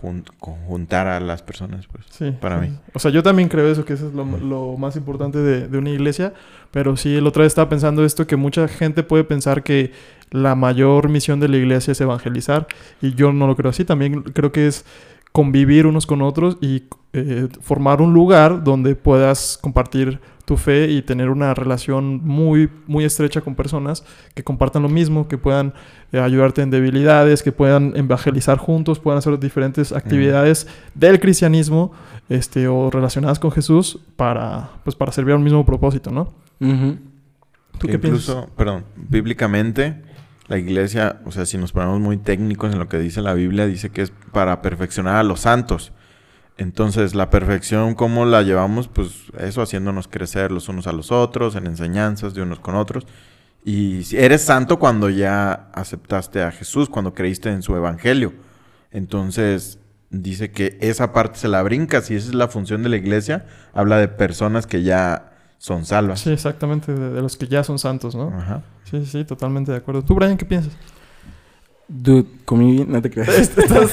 jun- 0.00 0.22
conjuntar 0.38 1.08
a 1.08 1.18
las 1.18 1.42
personas, 1.42 1.88
pues. 1.88 2.04
Sí. 2.08 2.30
Para 2.40 2.62
sí. 2.62 2.70
mí. 2.70 2.78
O 2.94 3.00
sea, 3.00 3.10
yo 3.10 3.24
también 3.24 3.48
creo 3.48 3.66
eso, 3.66 3.84
que 3.84 3.94
eso 3.94 4.06
es 4.06 4.14
lo, 4.14 4.24
lo 4.24 4.76
más 4.76 4.94
importante 4.94 5.38
de, 5.38 5.66
de 5.66 5.78
una 5.78 5.90
iglesia. 5.90 6.34
Pero 6.70 6.96
sí, 6.96 7.16
el 7.16 7.26
otra 7.26 7.42
vez 7.42 7.48
estaba 7.50 7.68
pensando 7.68 8.04
esto, 8.04 8.28
que 8.28 8.36
mucha 8.36 8.68
gente 8.68 9.02
puede 9.02 9.24
pensar 9.24 9.64
que 9.64 9.90
la 10.30 10.54
mayor 10.54 11.08
misión 11.08 11.40
de 11.40 11.48
la 11.48 11.56
iglesia 11.56 11.90
es 11.90 12.00
evangelizar. 12.00 12.68
Y 13.00 13.14
yo 13.16 13.32
no 13.32 13.48
lo 13.48 13.56
creo 13.56 13.70
así. 13.70 13.84
También 13.84 14.22
creo 14.22 14.52
que 14.52 14.68
es 14.68 14.84
convivir 15.32 15.86
unos 15.86 16.06
con 16.06 16.22
otros 16.22 16.58
y 16.60 16.84
eh, 17.14 17.48
formar 17.60 18.00
un 18.00 18.12
lugar 18.12 18.64
donde 18.64 18.94
puedas 18.94 19.58
compartir 19.60 20.20
tu 20.44 20.56
fe 20.56 20.88
y 20.90 21.02
tener 21.02 21.30
una 21.30 21.54
relación 21.54 22.20
muy, 22.24 22.68
muy 22.86 23.04
estrecha 23.04 23.40
con 23.40 23.54
personas 23.54 24.04
que 24.34 24.42
compartan 24.42 24.82
lo 24.82 24.88
mismo, 24.88 25.28
que 25.28 25.38
puedan 25.38 25.72
eh, 26.10 26.18
ayudarte 26.18 26.62
en 26.62 26.70
debilidades, 26.70 27.42
que 27.42 27.52
puedan 27.52 27.96
evangelizar 27.96 28.58
juntos, 28.58 28.98
puedan 28.98 29.18
hacer 29.18 29.38
diferentes 29.38 29.92
actividades 29.92 30.66
del 30.94 31.20
cristianismo 31.20 31.92
este, 32.28 32.66
o 32.68 32.90
relacionadas 32.90 33.38
con 33.38 33.52
Jesús 33.52 34.00
para, 34.16 34.70
pues, 34.84 34.96
para 34.96 35.12
servir 35.12 35.34
a 35.34 35.36
un 35.36 35.44
mismo 35.44 35.64
propósito, 35.64 36.10
¿no? 36.10 36.32
Ujú. 36.60 36.96
¿Tú 37.78 37.86
Que 37.86 37.92
qué 37.92 37.98
piensas? 37.98 38.28
incluso, 38.28 38.50
perdón, 38.56 38.84
bíblicamente, 38.96 40.02
la 40.52 40.58
iglesia, 40.58 41.22
o 41.24 41.32
sea, 41.32 41.46
si 41.46 41.56
nos 41.56 41.72
ponemos 41.72 41.98
muy 41.98 42.18
técnicos 42.18 42.70
en 42.74 42.78
lo 42.78 42.86
que 42.86 42.98
dice 42.98 43.22
la 43.22 43.32
Biblia, 43.32 43.66
dice 43.66 43.88
que 43.88 44.02
es 44.02 44.12
para 44.32 44.60
perfeccionar 44.60 45.16
a 45.16 45.22
los 45.22 45.40
santos. 45.40 45.92
Entonces, 46.58 47.14
la 47.14 47.30
perfección, 47.30 47.94
¿cómo 47.94 48.26
la 48.26 48.42
llevamos? 48.42 48.86
Pues 48.86 49.32
eso, 49.38 49.62
haciéndonos 49.62 50.08
crecer 50.08 50.52
los 50.52 50.68
unos 50.68 50.86
a 50.86 50.92
los 50.92 51.10
otros, 51.10 51.56
en 51.56 51.66
enseñanzas 51.66 52.34
de 52.34 52.42
unos 52.42 52.60
con 52.60 52.74
otros. 52.74 53.06
Y 53.64 54.02
eres 54.14 54.42
santo 54.42 54.78
cuando 54.78 55.08
ya 55.08 55.70
aceptaste 55.72 56.42
a 56.42 56.52
Jesús, 56.52 56.90
cuando 56.90 57.14
creíste 57.14 57.48
en 57.48 57.62
su 57.62 57.74
evangelio. 57.74 58.34
Entonces, 58.90 59.78
dice 60.10 60.50
que 60.50 60.76
esa 60.82 61.14
parte 61.14 61.38
se 61.38 61.48
la 61.48 61.62
brinca. 61.62 62.02
Si 62.02 62.14
esa 62.14 62.28
es 62.28 62.34
la 62.34 62.48
función 62.48 62.82
de 62.82 62.90
la 62.90 62.98
iglesia, 62.98 63.46
habla 63.72 63.96
de 63.96 64.08
personas 64.08 64.66
que 64.66 64.82
ya 64.82 65.31
son 65.62 65.84
salvas. 65.84 66.18
Sí, 66.18 66.30
exactamente, 66.30 66.92
de, 66.92 67.10
de 67.10 67.22
los 67.22 67.36
que 67.36 67.46
ya 67.46 67.62
son 67.62 67.78
santos, 67.78 68.16
¿no? 68.16 68.32
Ajá. 68.36 68.64
Sí, 68.90 69.06
sí, 69.06 69.24
totalmente 69.24 69.70
de 69.70 69.78
acuerdo. 69.78 70.02
¿Tú, 70.02 70.16
Brian, 70.16 70.36
qué 70.36 70.44
piensas? 70.44 70.72
Dude, 71.86 72.24
comí 72.44 72.72
bien, 72.72 72.90
no 72.90 73.00
te 73.00 73.08
creas. 73.10 73.28
Estás- 73.56 73.92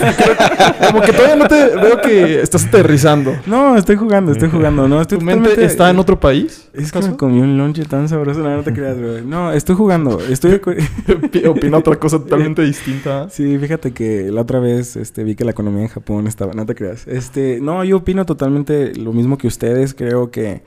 como 0.88 1.02
que 1.02 1.14
todavía 1.14 1.36
no 1.36 1.48
te 1.48 1.76
veo 1.76 2.02
que 2.02 2.42
estás 2.42 2.66
aterrizando. 2.66 3.36
No, 3.46 3.76
estoy 3.76 3.98
jugando, 3.98 4.32
estoy 4.32 4.50
jugando. 4.50 4.88
No, 4.88 5.00
estoy 5.00 5.20
¿Tu 5.20 5.26
mente 5.26 5.64
está 5.64 5.92
en 5.92 6.00
otro 6.00 6.20
país? 6.20 6.70
Es 6.74 6.92
que 6.92 7.02
me 7.02 7.16
comí 7.16 7.40
un 7.40 7.56
lonche 7.60 7.86
tan 7.86 8.10
sabroso, 8.10 8.40
no, 8.40 8.56
no 8.56 8.64
te 8.64 8.74
creas, 8.74 8.98
bro. 8.98 9.22
No, 9.22 9.52
estoy 9.52 9.76
jugando. 9.76 10.20
Estoy 10.22 10.60
Opina 11.48 11.78
otra 11.78 11.98
cosa 11.98 12.18
totalmente 12.18 12.62
distinta. 12.74 13.30
Sí, 13.30 13.60
fíjate 13.60 13.92
que 13.94 14.32
la 14.32 14.42
otra 14.42 14.60
vez 14.60 14.96
este, 14.96 15.24
vi 15.24 15.36
que 15.36 15.46
la 15.46 15.52
economía 15.52 15.84
en 15.84 15.90
Japón 15.90 16.26
estaba... 16.26 16.54
No 16.54 16.66
te 16.66 16.74
creas. 16.74 17.06
Este, 17.08 17.60
no, 17.62 17.84
yo 17.84 17.98
opino 17.98 18.26
totalmente 18.26 18.96
lo 18.96 19.14
mismo 19.14 19.38
que 19.38 19.46
ustedes. 19.46 19.94
Creo 19.94 20.32
que 20.32 20.64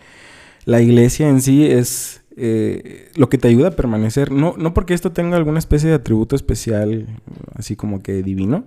la 0.64 0.80
iglesia 0.80 1.28
en 1.28 1.40
sí 1.40 1.66
es 1.66 2.22
eh, 2.36 3.10
lo 3.16 3.28
que 3.28 3.38
te 3.38 3.48
ayuda 3.48 3.68
a 3.68 3.72
permanecer. 3.72 4.32
No, 4.32 4.54
no 4.56 4.74
porque 4.74 4.94
esto 4.94 5.12
tenga 5.12 5.36
alguna 5.36 5.58
especie 5.58 5.88
de 5.88 5.96
atributo 5.96 6.36
especial, 6.36 7.06
así 7.54 7.76
como 7.76 8.02
que 8.02 8.22
divino, 8.22 8.64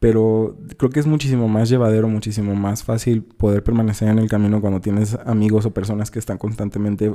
pero 0.00 0.58
creo 0.76 0.90
que 0.90 1.00
es 1.00 1.06
muchísimo 1.06 1.48
más 1.48 1.68
llevadero, 1.68 2.08
muchísimo 2.08 2.54
más 2.54 2.84
fácil 2.84 3.22
poder 3.22 3.64
permanecer 3.64 4.08
en 4.08 4.18
el 4.18 4.28
camino 4.28 4.60
cuando 4.60 4.80
tienes 4.80 5.14
amigos 5.26 5.66
o 5.66 5.72
personas 5.72 6.10
que 6.10 6.18
están 6.18 6.38
constantemente, 6.38 7.14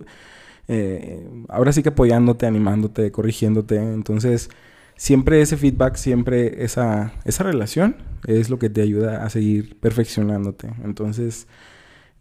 eh, 0.67 1.27
ahora 1.49 1.71
sí 1.71 1.83
que 1.83 1.89
apoyándote, 1.89 2.45
animándote, 2.45 3.11
corrigiéndote. 3.11 3.77
Entonces, 3.77 4.49
siempre 4.95 5.41
ese 5.41 5.55
feedback, 5.55 5.95
siempre 5.95 6.63
esa, 6.63 7.13
esa 7.25 7.43
relación 7.43 7.95
es 8.27 8.49
lo 8.49 8.59
que 8.59 8.69
te 8.69 8.81
ayuda 8.81 9.23
a 9.23 9.29
seguir 9.29 9.79
perfeccionándote. 9.79 10.69
Entonces, 10.83 11.47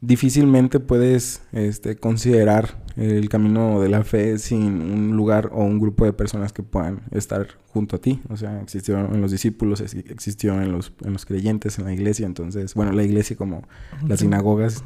difícilmente 0.01 0.81
puedes 0.81 1.43
este, 1.53 1.97
considerar 1.97 2.85
el 2.97 3.29
camino 3.29 3.81
de 3.81 3.89
la 3.89 4.03
fe 4.05 4.39
sin 4.39 4.81
un 4.81 5.17
lugar 5.17 5.51
o 5.53 5.63
un 5.65 5.79
grupo 5.79 6.05
de 6.05 6.13
personas 6.13 6.53
que 6.53 6.63
puedan 6.63 7.03
estar 7.11 7.47
junto 7.69 7.97
a 7.97 7.99
ti. 8.01 8.21
O 8.29 8.37
sea, 8.37 8.61
existió 8.61 8.99
en 8.99 9.21
los 9.21 9.31
discípulos, 9.31 9.81
ex- 9.81 9.95
existió 9.95 10.61
en 10.61 10.73
los, 10.73 10.93
en 11.05 11.13
los 11.13 11.25
creyentes, 11.27 11.79
en 11.79 11.85
la 11.85 11.93
iglesia. 11.93 12.27
Entonces, 12.27 12.75
bueno, 12.75 12.93
la 12.93 13.03
iglesia 13.03 13.37
como 13.37 13.63
las 14.07 14.21
sinagogas. 14.21 14.83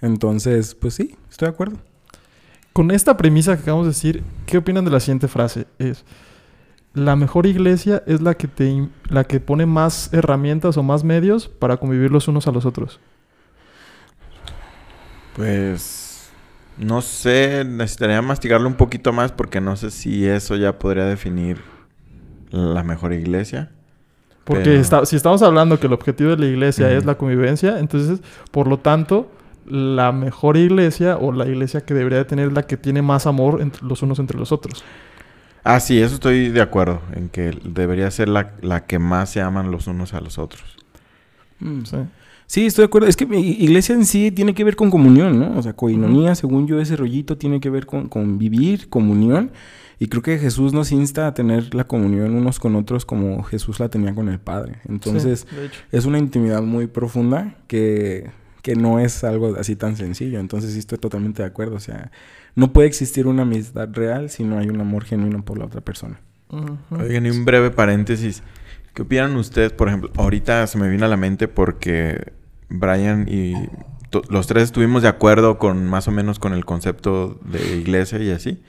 Entonces, 0.00 0.74
pues 0.74 0.94
sí, 0.94 1.16
estoy 1.30 1.46
de 1.46 1.52
acuerdo. 1.54 1.76
Con 2.72 2.90
esta 2.90 3.16
premisa 3.16 3.54
que 3.56 3.62
acabamos 3.62 3.86
de 3.86 3.90
decir, 3.90 4.22
¿qué 4.46 4.58
opinan 4.58 4.84
de 4.84 4.90
la 4.90 5.00
siguiente 5.00 5.28
frase? 5.28 5.66
Es 5.78 6.04
la 6.94 7.16
mejor 7.16 7.46
iglesia 7.46 8.02
es 8.06 8.20
la 8.20 8.34
que 8.34 8.48
te 8.48 8.88
la 9.08 9.24
que 9.24 9.40
pone 9.40 9.64
más 9.64 10.12
herramientas 10.12 10.76
o 10.76 10.82
más 10.82 11.04
medios 11.04 11.48
para 11.48 11.76
convivir 11.78 12.10
los 12.10 12.28
unos 12.28 12.46
a 12.48 12.52
los 12.52 12.66
otros. 12.66 13.00
Pues 15.36 16.30
no 16.78 17.02
sé, 17.02 17.64
necesitaría 17.64 18.20
mastigarlo 18.22 18.68
un 18.68 18.74
poquito 18.74 19.12
más 19.12 19.32
porque 19.32 19.60
no 19.60 19.76
sé 19.76 19.90
si 19.90 20.26
eso 20.26 20.56
ya 20.56 20.78
podría 20.78 21.04
definir 21.04 21.58
la 22.50 22.82
mejor 22.82 23.12
iglesia. 23.12 23.70
Porque 24.44 24.64
Pero- 24.64 24.80
está- 24.80 25.06
si 25.06 25.16
estamos 25.16 25.42
hablando 25.42 25.78
que 25.78 25.86
el 25.86 25.92
objetivo 25.92 26.30
de 26.30 26.36
la 26.38 26.46
iglesia 26.46 26.90
es 26.92 27.04
la 27.04 27.14
convivencia, 27.16 27.78
entonces, 27.78 28.20
por 28.50 28.66
lo 28.66 28.78
tanto, 28.78 29.30
la 29.66 30.10
mejor 30.10 30.56
iglesia 30.56 31.16
o 31.16 31.30
la 31.32 31.46
iglesia 31.46 31.82
que 31.82 31.94
debería 31.94 32.18
de 32.18 32.24
tener 32.24 32.48
es 32.48 32.52
la 32.52 32.64
que 32.64 32.76
tiene 32.76 33.00
más 33.02 33.26
amor 33.26 33.60
entre 33.62 33.86
los 33.86 34.02
unos 34.02 34.18
entre 34.18 34.36
los 34.38 34.50
otros. 34.50 34.82
Ah, 35.64 35.78
sí, 35.78 36.02
eso 36.02 36.14
estoy 36.14 36.48
de 36.48 36.60
acuerdo, 36.60 37.00
en 37.14 37.28
que 37.28 37.56
debería 37.62 38.10
ser 38.10 38.28
la, 38.28 38.54
la 38.62 38.84
que 38.84 38.98
más 38.98 39.30
se 39.30 39.40
aman 39.40 39.70
los 39.70 39.86
unos 39.86 40.12
a 40.12 40.20
los 40.20 40.38
otros. 40.38 40.76
Mm. 41.62 41.84
Sí. 41.84 41.96
Sí, 42.46 42.66
estoy 42.66 42.82
de 42.82 42.86
acuerdo. 42.86 43.08
Es 43.08 43.16
que 43.16 43.24
mi 43.24 43.40
iglesia 43.40 43.94
en 43.94 44.04
sí 44.04 44.30
tiene 44.30 44.54
que 44.54 44.62
ver 44.62 44.76
con 44.76 44.90
comunión, 44.90 45.38
¿no? 45.38 45.58
O 45.58 45.62
sea, 45.62 45.72
coinonía, 45.72 46.34
según 46.34 46.66
yo, 46.66 46.80
ese 46.80 46.96
rollito 46.96 47.38
tiene 47.38 47.60
que 47.60 47.70
ver 47.70 47.86
con, 47.86 48.08
con 48.08 48.36
vivir, 48.36 48.90
comunión. 48.90 49.52
Y 49.98 50.08
creo 50.08 50.20
que 50.20 50.38
Jesús 50.38 50.74
nos 50.74 50.92
insta 50.92 51.28
a 51.28 51.32
tener 51.32 51.74
la 51.74 51.84
comunión 51.84 52.34
unos 52.34 52.58
con 52.58 52.76
otros 52.76 53.06
como 53.06 53.42
Jesús 53.44 53.80
la 53.80 53.88
tenía 53.88 54.14
con 54.14 54.28
el 54.28 54.38
Padre. 54.38 54.80
Entonces, 54.86 55.46
Sí, 55.48 55.56
es 55.92 56.04
una 56.04 56.18
intimidad 56.18 56.60
muy 56.60 56.88
profunda 56.88 57.54
que, 57.68 58.30
que 58.60 58.74
no 58.74 58.98
es 58.98 59.24
algo 59.24 59.54
así 59.56 59.76
tan 59.76 59.96
sencillo. 59.96 60.38
Entonces, 60.38 60.72
sí 60.72 60.80
estoy 60.80 60.98
totalmente 60.98 61.42
de 61.42 61.48
acuerdo. 61.48 61.76
O 61.76 61.80
sea, 61.80 62.10
no 62.54 62.74
puede 62.74 62.88
existir 62.88 63.26
una 63.26 63.42
amistad 63.42 63.88
real 63.92 64.28
si 64.28 64.44
no 64.44 64.58
hay 64.58 64.68
un 64.68 64.78
amor 64.80 65.04
genuino 65.04 65.42
por 65.42 65.56
la 65.56 65.64
otra 65.64 65.80
persona. 65.80 66.20
Ujú. 66.50 66.76
Oigan, 67.00 67.24
y 67.24 67.30
un 67.30 67.46
breve 67.46 67.70
paréntesis. 67.70 68.42
¿Qué 68.94 69.02
opinan 69.02 69.36
ustedes, 69.36 69.72
por 69.72 69.88
ejemplo? 69.88 70.10
Ahorita 70.16 70.66
se 70.66 70.76
me 70.78 70.88
vino 70.88 71.06
a 71.06 71.08
la 71.08 71.16
mente 71.16 71.48
porque 71.48 72.32
Brian 72.68 73.26
y 73.28 73.54
los 74.28 74.46
tres 74.46 74.64
estuvimos 74.64 75.02
de 75.02 75.08
acuerdo 75.08 75.58
con 75.58 75.86
más 75.86 76.08
o 76.08 76.10
menos 76.10 76.38
con 76.38 76.52
el 76.52 76.64
concepto 76.66 77.40
de 77.44 77.76
iglesia 77.76 78.18
y 78.18 78.30
así. 78.30 78.62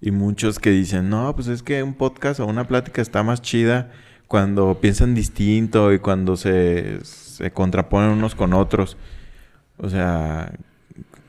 Y 0.00 0.12
muchos 0.12 0.58
que 0.58 0.70
dicen, 0.70 1.10
no, 1.10 1.34
pues 1.34 1.48
es 1.48 1.62
que 1.62 1.82
un 1.82 1.92
podcast 1.92 2.40
o 2.40 2.46
una 2.46 2.66
plática 2.66 3.02
está 3.02 3.22
más 3.22 3.42
chida 3.42 3.90
cuando 4.26 4.78
piensan 4.80 5.14
distinto 5.14 5.92
y 5.92 5.98
cuando 5.98 6.36
se, 6.36 7.04
se 7.04 7.50
contraponen 7.50 8.10
unos 8.10 8.34
con 8.34 8.54
otros. 8.54 8.96
O 9.76 9.90
sea, 9.90 10.52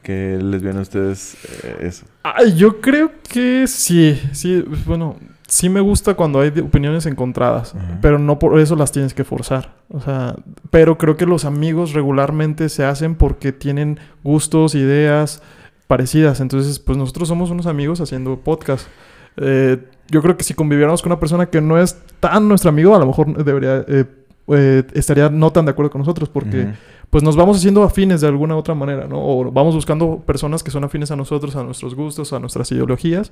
¿qué 0.04 0.40
les 0.42 0.62
viene 0.62 0.80
a 0.80 0.84
ustedes 0.84 1.36
eh, 1.64 1.78
eso? 1.82 2.06
Ay, 2.24 2.56
yo 2.56 2.80
creo 2.80 3.12
que 3.28 3.68
sí, 3.68 4.22
sí, 4.32 4.64
bueno, 4.86 5.18
sí 5.52 5.68
me 5.68 5.82
gusta 5.82 6.14
cuando 6.14 6.40
hay 6.40 6.48
opiniones 6.62 7.06
encontradas, 7.06 7.76
pero 8.02 8.18
no 8.18 8.40
por 8.40 8.58
eso 8.58 8.78
las 8.78 8.94
tienes 8.94 9.14
que 9.14 9.26
forzar. 9.26 9.74
O 9.90 10.00
sea, 10.00 10.38
pero 10.70 10.98
creo 10.98 11.18
que 11.18 11.26
los 11.26 11.44
amigos 11.44 11.92
regularmente 11.92 12.70
se 12.70 12.86
hacen 12.86 13.16
porque 13.16 13.52
tienen 13.52 14.00
gustos, 14.24 14.76
ideas 14.76 15.44
parecidas. 15.88 16.40
Entonces, 16.40 16.80
pues 16.80 16.98
nosotros 16.98 17.28
somos 17.28 17.52
unos 17.52 17.66
amigos 17.66 18.00
haciendo 18.00 18.40
podcast. 18.40 18.88
Eh, 19.36 19.78
yo 20.08 20.22
creo 20.22 20.38
que 20.38 20.46
si 20.46 20.54
conviviéramos 20.54 21.02
con 21.02 21.12
una 21.12 21.20
persona 21.20 21.48
que 21.48 21.60
no 21.60 21.78
es 21.78 22.00
tan 22.22 22.48
nuestro 22.48 22.70
amigo, 22.70 22.96
a 22.96 23.00
lo 23.00 23.08
mejor 23.08 23.44
debería, 23.44 23.84
eh, 23.90 24.06
eh, 24.48 24.84
estaría 24.94 25.30
no 25.30 25.52
tan 25.52 25.66
de 25.66 25.72
acuerdo 25.72 25.92
con 25.92 26.00
nosotros 26.00 26.30
porque 26.30 26.74
pues 27.10 27.24
nos 27.24 27.36
vamos 27.36 27.58
haciendo 27.58 27.84
afines 27.84 28.22
de 28.22 28.28
alguna 28.28 28.56
u 28.56 28.58
otra 28.58 28.74
manera, 28.74 29.06
¿no? 29.06 29.18
O 29.20 29.52
vamos 29.52 29.76
buscando 29.76 30.20
personas 30.26 30.64
que 30.64 30.72
son 30.72 30.84
afines 30.84 31.12
a 31.12 31.16
nosotros, 31.16 31.56
a 31.56 31.64
nuestros 31.64 31.94
gustos, 31.94 32.32
a 32.32 32.40
nuestras 32.40 32.72
ideologías. 32.72 33.32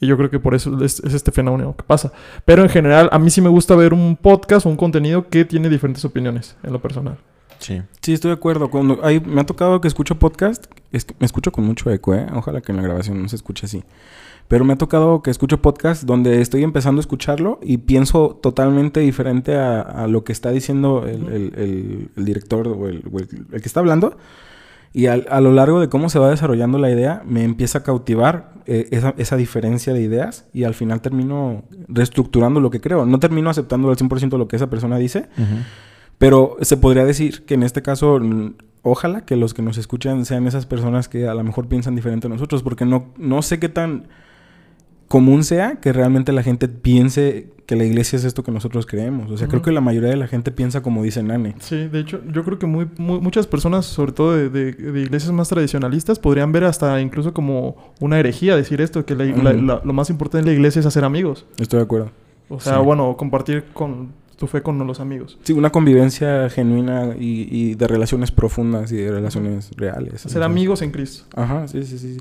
Y 0.00 0.08
yo 0.08 0.16
creo 0.16 0.30
que 0.30 0.40
por 0.40 0.54
eso 0.54 0.82
es, 0.84 1.00
es 1.00 1.14
este 1.14 1.30
fenómeno 1.30 1.76
que 1.76 1.84
pasa. 1.84 2.12
Pero 2.44 2.62
en 2.62 2.68
general, 2.68 3.08
a 3.12 3.18
mí 3.18 3.30
sí 3.30 3.40
me 3.40 3.48
gusta 3.48 3.76
ver 3.76 3.94
un 3.94 4.16
podcast 4.16 4.66
o 4.66 4.68
un 4.68 4.76
contenido 4.76 5.28
que 5.28 5.44
tiene 5.44 5.68
diferentes 5.68 6.04
opiniones 6.04 6.56
en 6.64 6.72
lo 6.72 6.80
personal. 6.80 7.18
Sí. 7.60 7.82
Sí, 8.00 8.14
estoy 8.14 8.30
de 8.30 8.34
acuerdo. 8.34 8.70
Cuando 8.70 8.98
hay, 9.04 9.20
me 9.20 9.40
ha 9.40 9.46
tocado 9.46 9.80
que 9.80 9.86
escucho 9.86 10.18
podcast, 10.18 10.66
es 10.90 11.04
que 11.04 11.14
me 11.20 11.26
escucho 11.26 11.52
con 11.52 11.64
mucho 11.64 11.90
eco, 11.90 12.14
¿eh? 12.14 12.26
Ojalá 12.34 12.60
que 12.62 12.72
en 12.72 12.76
la 12.76 12.82
grabación 12.82 13.22
no 13.22 13.28
se 13.28 13.36
escuche 13.36 13.66
así. 13.66 13.84
Pero 14.50 14.64
me 14.64 14.72
ha 14.72 14.76
tocado 14.76 15.22
que 15.22 15.30
escucho 15.30 15.62
podcast 15.62 16.02
donde 16.02 16.40
estoy 16.40 16.64
empezando 16.64 16.98
a 16.98 17.02
escucharlo 17.06 17.60
y 17.62 17.78
pienso 17.78 18.36
totalmente 18.42 18.98
diferente 18.98 19.54
a, 19.54 19.80
a 19.80 20.08
lo 20.08 20.24
que 20.24 20.32
está 20.32 20.50
diciendo 20.50 21.06
el, 21.06 21.22
el- 21.28 21.52
el- 21.56 22.08
el 22.16 22.24
director 22.24 22.66
o, 22.66 22.88
el, 22.88 23.04
o 23.12 23.20
el- 23.20 23.28
que 23.28 23.56
está 23.64 23.78
hablando. 23.78 24.16
Y 24.92 25.06
al- 25.06 25.28
a 25.30 25.40
lo 25.40 25.52
largo 25.52 25.78
de 25.78 25.88
cómo 25.88 26.08
se 26.10 26.18
va 26.18 26.30
desarrollando 26.30 26.78
la 26.78 26.90
idea, 26.90 27.22
me 27.24 27.44
empieza 27.44 27.78
a 27.78 27.82
cautivar 27.84 28.54
eh, 28.66 28.88
esa, 28.90 29.14
esa 29.18 29.36
diferencia 29.36 29.92
de 29.94 30.00
ideas 30.02 30.46
y 30.52 30.64
al 30.64 30.74
final 30.74 31.00
termino 31.00 31.62
reestructurando 31.86 32.58
lo 32.58 32.70
que 32.70 32.80
creo. 32.80 33.06
No 33.06 33.20
termino 33.20 33.50
aceptando 33.50 33.88
al 33.88 33.96
100% 33.96 34.36
lo 34.36 34.48
que 34.48 34.56
esa 34.56 34.68
persona 34.68 34.96
dice, 34.98 35.28
pero 36.18 36.56
se 36.62 36.76
podría 36.76 37.04
decir 37.04 37.44
que 37.46 37.54
en 37.54 37.62
este 37.62 37.82
caso, 37.82 38.18
ojalá 38.82 39.24
que 39.24 39.36
los 39.36 39.54
que 39.54 39.62
nos 39.62 39.78
escuchan 39.78 40.24
sean 40.24 40.48
esas 40.48 40.66
personas 40.66 41.08
que 41.08 41.28
a 41.28 41.34
lo 41.34 41.44
mejor 41.44 41.68
piensan 41.68 41.94
diferente 41.94 42.26
a 42.26 42.30
nosotros, 42.30 42.64
porque 42.64 42.84
no, 42.84 43.14
no 43.16 43.42
sé 43.42 43.60
qué 43.60 43.68
tan 43.68 44.08
común 45.10 45.42
sea 45.42 45.80
que 45.80 45.92
realmente 45.92 46.30
la 46.30 46.44
gente 46.44 46.68
piense 46.68 47.48
que 47.66 47.74
la 47.74 47.82
iglesia 47.84 48.16
es 48.16 48.24
esto 48.24 48.44
que 48.44 48.52
nosotros 48.52 48.86
creemos. 48.86 49.28
O 49.28 49.36
sea, 49.36 49.48
creo 49.48 49.60
que 49.60 49.72
la 49.72 49.80
mayoría 49.80 50.08
de 50.10 50.16
la 50.16 50.28
gente 50.28 50.52
piensa 50.52 50.82
como 50.82 51.02
dice 51.02 51.20
Nane. 51.24 51.56
Sí, 51.58 51.88
de 51.88 51.98
hecho, 51.98 52.20
yo 52.32 52.44
creo 52.44 52.60
que 52.60 52.66
muy, 52.66 52.88
muy- 52.96 53.18
muchas 53.20 53.48
personas, 53.48 53.86
sobre 53.86 54.12
todo 54.12 54.36
de, 54.36 54.48
de- 54.50 54.72
de 54.72 55.00
iglesias 55.00 55.32
más 55.32 55.48
tradicionalistas, 55.48 56.20
podrían 56.20 56.52
ver 56.52 56.62
hasta 56.62 57.00
incluso 57.00 57.34
como 57.34 57.76
una 57.98 58.20
herejía 58.20 58.54
decir 58.54 58.80
esto, 58.80 59.04
que 59.04 59.16
la- 59.16 59.24
la- 59.24 59.80
lo 59.84 59.92
más 59.92 60.10
importante 60.10 60.38
en 60.38 60.46
la 60.46 60.52
iglesia 60.52 60.78
es 60.78 60.86
hacer 60.86 61.02
amigos. 61.04 61.44
Estoy 61.58 61.78
de 61.78 61.84
acuerdo. 61.84 62.10
O 62.48 62.60
sea, 62.60 62.78
Sí. 62.78 62.84
bueno, 62.84 63.16
compartir 63.16 63.64
con 63.72 64.12
tu 64.36 64.46
fe 64.46 64.62
con 64.62 64.78
los 64.86 65.00
amigos. 65.00 65.38
Sí, 65.42 65.52
una 65.52 65.70
convivencia 65.70 66.48
genuina 66.50 67.14
y, 67.18 67.48
y 67.50 67.74
de 67.74 67.86
relaciones 67.88 68.30
profundas 68.30 68.90
y 68.92 68.96
de 68.96 69.10
relaciones 69.10 69.70
reales. 69.76 70.14
Hacer 70.14 70.28
Entonces- 70.28 70.42
amigos 70.42 70.82
en 70.82 70.90
Cristo. 70.92 71.24
Ajá, 71.36 71.66
sí, 71.68 71.82
sí, 71.82 71.98
sí. 71.98 72.14
sí. 72.14 72.20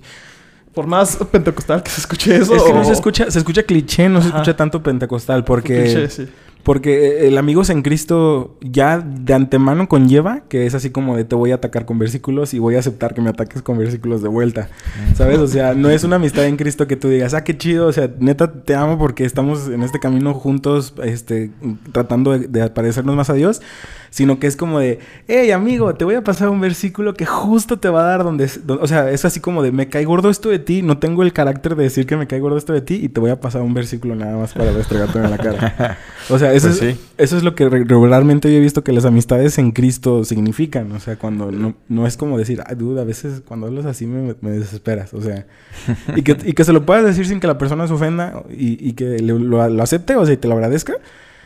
Por 0.80 0.88
más 0.88 1.18
pentecostal 1.30 1.84
que 1.84 1.92
se 1.92 2.00
escuche 2.00 2.38
eso. 2.38 2.56
Es 2.56 2.64
que 2.64 2.72
no 2.72 2.86
se 2.86 2.94
escucha, 2.94 3.30
se 3.30 3.38
escucha 3.38 3.64
cliché, 3.64 4.08
no 4.08 4.22
se 4.22 4.30
escucha 4.30 4.56
tanto 4.56 4.82
pentecostal, 4.82 5.44
porque... 5.44 5.84
cliché, 5.84 6.10
sí. 6.10 6.30
Porque 6.64 7.28
el 7.28 7.38
amigos 7.38 7.70
en 7.70 7.82
Cristo 7.82 8.58
ya 8.62 9.00
de 9.00 9.34
antemano 9.34 9.90
conlleva 9.90 10.44
que 10.48 10.66
es 10.66 10.76
así 10.76 10.90
como 10.90 11.18
de 11.18 11.26
te 11.26 11.36
voy 11.36 11.52
a 11.52 11.56
atacar 11.56 11.86
con 11.86 12.00
versículos 12.00 12.54
y 12.54 12.60
voy 12.60 12.76
a 12.76 12.80
aceptar 12.80 13.14
que 13.14 13.20
me 13.20 13.30
ataques 13.30 13.62
con 13.62 13.78
versículos 13.78 14.22
de 14.22 14.30
vuelta. 14.30 14.70
¿Sabes? 15.16 15.40
O 15.40 15.48
sea, 15.48 15.74
no 15.74 15.90
es 15.90 16.06
una 16.06 16.16
amistad 16.16 16.46
en 16.46 16.56
Cristo 16.56 16.88
que 16.88 16.96
tú 16.96 17.10
digas, 17.10 17.34
ah, 17.34 17.44
qué 17.44 17.58
chido, 17.58 17.88
o 17.88 17.92
sea, 17.92 18.10
neta 18.20 18.54
te 18.54 18.74
amo 18.74 18.98
porque 18.98 19.26
estamos 19.26 19.68
en 19.68 19.84
este 19.84 20.00
camino 20.00 20.34
juntos, 20.34 20.94
este, 21.04 21.52
tratando 21.92 22.38
de, 22.38 22.48
de 22.48 22.70
parecernos 22.70 23.18
más 23.18 23.30
a 23.30 23.34
Dios, 23.34 23.62
sino 24.10 24.40
que 24.40 24.48
es 24.48 24.56
como 24.56 24.80
de, 24.80 25.00
hey 25.28 25.52
amigo, 25.52 25.94
te 25.96 26.06
voy 26.06 26.16
a 26.16 26.24
pasar 26.24 26.50
un 26.50 26.60
versículo 26.62 27.14
que 27.14 27.26
justo 27.26 27.80
te 27.80 27.90
va 27.90 28.02
a 28.02 28.06
dar 28.06 28.24
donde, 28.24 28.50
donde- 28.66 28.84
o 28.84 28.88
sea, 28.88 29.10
es 29.12 29.26
así 29.26 29.40
como 29.40 29.62
de, 29.64 29.72
me 29.72 29.88
cae 29.90 30.06
gordo 30.06 30.30
esto 30.30 30.50
de 30.50 30.60
ti, 30.60 30.82
no 30.82 30.98
tengo 30.98 31.24
el 31.24 31.34
carácter 31.34 31.76
de 31.76 31.84
decir 31.84 32.06
que 32.06 32.18
me 32.18 32.28
cae 32.28 32.40
gordo 32.40 32.58
esto 32.58 32.74
de 32.74 32.82
ti 32.82 33.00
y 33.04 33.10
te 33.10 33.20
voy 33.20 33.32
a 33.32 33.40
pasar 33.40 33.62
un 33.62 33.74
versículo 33.74 34.16
nada 34.16 34.38
más 34.38 34.54
para 34.54 34.72
restregarte 34.72 35.20
en 35.20 35.30
la 35.30 35.38
cara. 35.38 35.98
O 36.32 36.38
sea, 36.38 36.54
eso, 36.54 36.68
Pues 36.68 36.82
es, 36.84 36.96
sí. 36.96 37.02
eso 37.18 37.38
es 37.38 37.44
lo 37.44 37.56
que 37.56 37.68
re- 37.70 37.86
regularmente 37.86 38.52
yo 38.52 38.58
he 38.58 38.62
visto 38.62 38.84
que 38.84 38.92
las 38.94 39.06
amistades 39.06 39.58
en 39.58 39.72
Cristo 39.72 40.24
significan. 40.24 40.92
O 40.92 41.00
sea, 41.00 41.16
cuando 41.16 41.52
no, 41.52 41.74
no 41.88 42.06
es 42.06 42.18
como 42.18 42.38
decir, 42.38 42.62
ay, 42.68 42.76
dude, 42.76 43.02
a 43.02 43.04
veces 43.04 43.42
cuando 43.48 43.66
hablas 43.66 43.86
así 43.88 44.06
me, 44.06 44.36
me 44.42 44.52
desesperas. 44.52 45.14
O 45.16 45.22
sea, 45.22 45.48
y 46.16 46.22
que, 46.22 46.38
y 46.46 46.54
que 46.54 46.64
se 46.64 46.72
lo 46.74 46.86
puedas 46.86 47.04
decir 47.04 47.26
sin 47.26 47.40
que 47.40 47.48
la 47.48 47.58
persona 47.58 47.88
se 47.88 47.94
ofenda 47.94 48.44
y, 48.52 48.88
y 48.88 48.94
que 48.94 49.06
le- 49.20 49.40
lo, 49.40 49.68
lo 49.70 49.82
acepte, 49.84 50.16
o 50.18 50.24
sea, 50.26 50.34
y 50.36 50.38
te 50.38 50.48
lo 50.48 50.54
agradezca. 50.54 50.94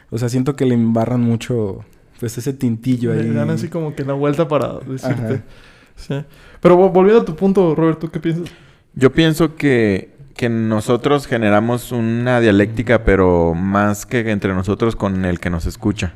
O 0.09 0.17
sea, 0.17 0.27
siento 0.27 0.55
que 0.57 0.65
le 0.65 0.73
embarran 0.75 1.21
mucho, 1.21 1.85
pues, 2.19 2.37
ese 2.37 2.53
tintillo 2.53 3.11
ahí. 3.11 3.23
Le 3.23 3.33
dan 3.33 3.49
así 3.49 3.67
como 3.69 3.95
que 3.95 4.03
la 4.05 4.13
vuelta 4.13 4.47
para 4.47 4.79
decirte. 4.79 5.41
Sí. 5.95 6.15
Pero 6.61 6.77
vo- 6.77 6.91
volviendo 6.91 7.21
a 7.21 7.25
tu 7.25 7.35
punto, 7.35 7.75
Robert, 7.75 7.99
¿tú 7.99 8.09
qué 8.09 8.19
piensas? 8.19 8.45
Yo 8.95 9.11
pienso 9.11 9.55
que, 9.55 10.11
que 10.35 10.49
nosotros 10.49 11.27
generamos 11.27 11.91
una 11.91 12.39
dialéctica, 12.39 13.03
pero 13.03 13.53
más 13.53 14.05
que 14.05 14.31
entre 14.31 14.53
nosotros 14.53 14.95
con 14.95 15.25
el 15.25 15.39
que 15.39 15.49
nos 15.49 15.65
escucha. 15.65 16.13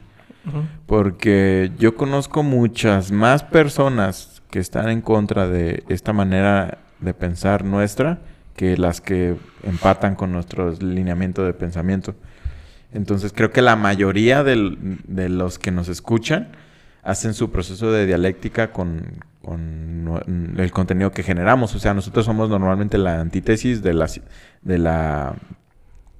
Porque 0.86 1.72
yo 1.78 1.96
conozco 1.96 2.42
muchas 2.44 3.12
más 3.12 3.44
personas 3.44 4.42
que 4.50 4.60
están 4.60 4.90
en 4.90 5.02
contra 5.02 5.48
de 5.48 5.84
esta 5.90 6.14
manera 6.14 6.78
de 7.02 7.14
pensar 7.14 7.66
nuestra 7.66 8.20
que 8.56 8.78
las 8.78 9.02
que 9.02 9.36
empatan 9.64 10.16
con 10.16 10.32
nuestro 10.32 10.72
lineamiento 10.80 11.44
de 11.44 11.54
pensamiento. 11.54 12.16
Entonces 12.94 13.34
creo 13.36 13.52
que 13.52 13.62
la 13.62 13.76
mayoría 13.76 14.44
del- 14.44 14.78
de 15.08 15.30
los 15.30 15.60
que 15.60 15.72
nos 15.72 15.90
escuchan 15.90 16.50
hacen 17.04 17.34
su 17.34 17.52
proceso 17.52 17.92
de 17.92 18.06
dialéctica 18.06 18.72
con, 18.72 19.24
el 20.58 20.72
contenido 20.72 21.12
que 21.12 21.24
generamos. 21.24 21.74
O 21.76 21.80
sea, 21.80 21.94
nosotros 21.94 22.26
somos 22.26 22.50
normalmente 22.50 22.98
la 22.98 23.22
antítesis 23.22 23.82
de 23.82 23.94
la, 23.94 24.08
de 24.62 24.78
la, 24.78 25.36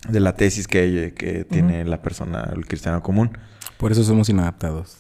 de 0.08 0.20
la 0.22 0.34
tesis 0.36 0.68
que, 0.68 1.14
que 1.18 1.44
tiene 1.44 1.84
la 1.86 2.02
persona, 2.02 2.50
el 2.56 2.66
cristiano 2.66 3.02
común. 3.02 3.38
Por 3.78 3.92
eso 3.92 4.04
somos 4.04 4.30
inadaptados. 4.30 4.98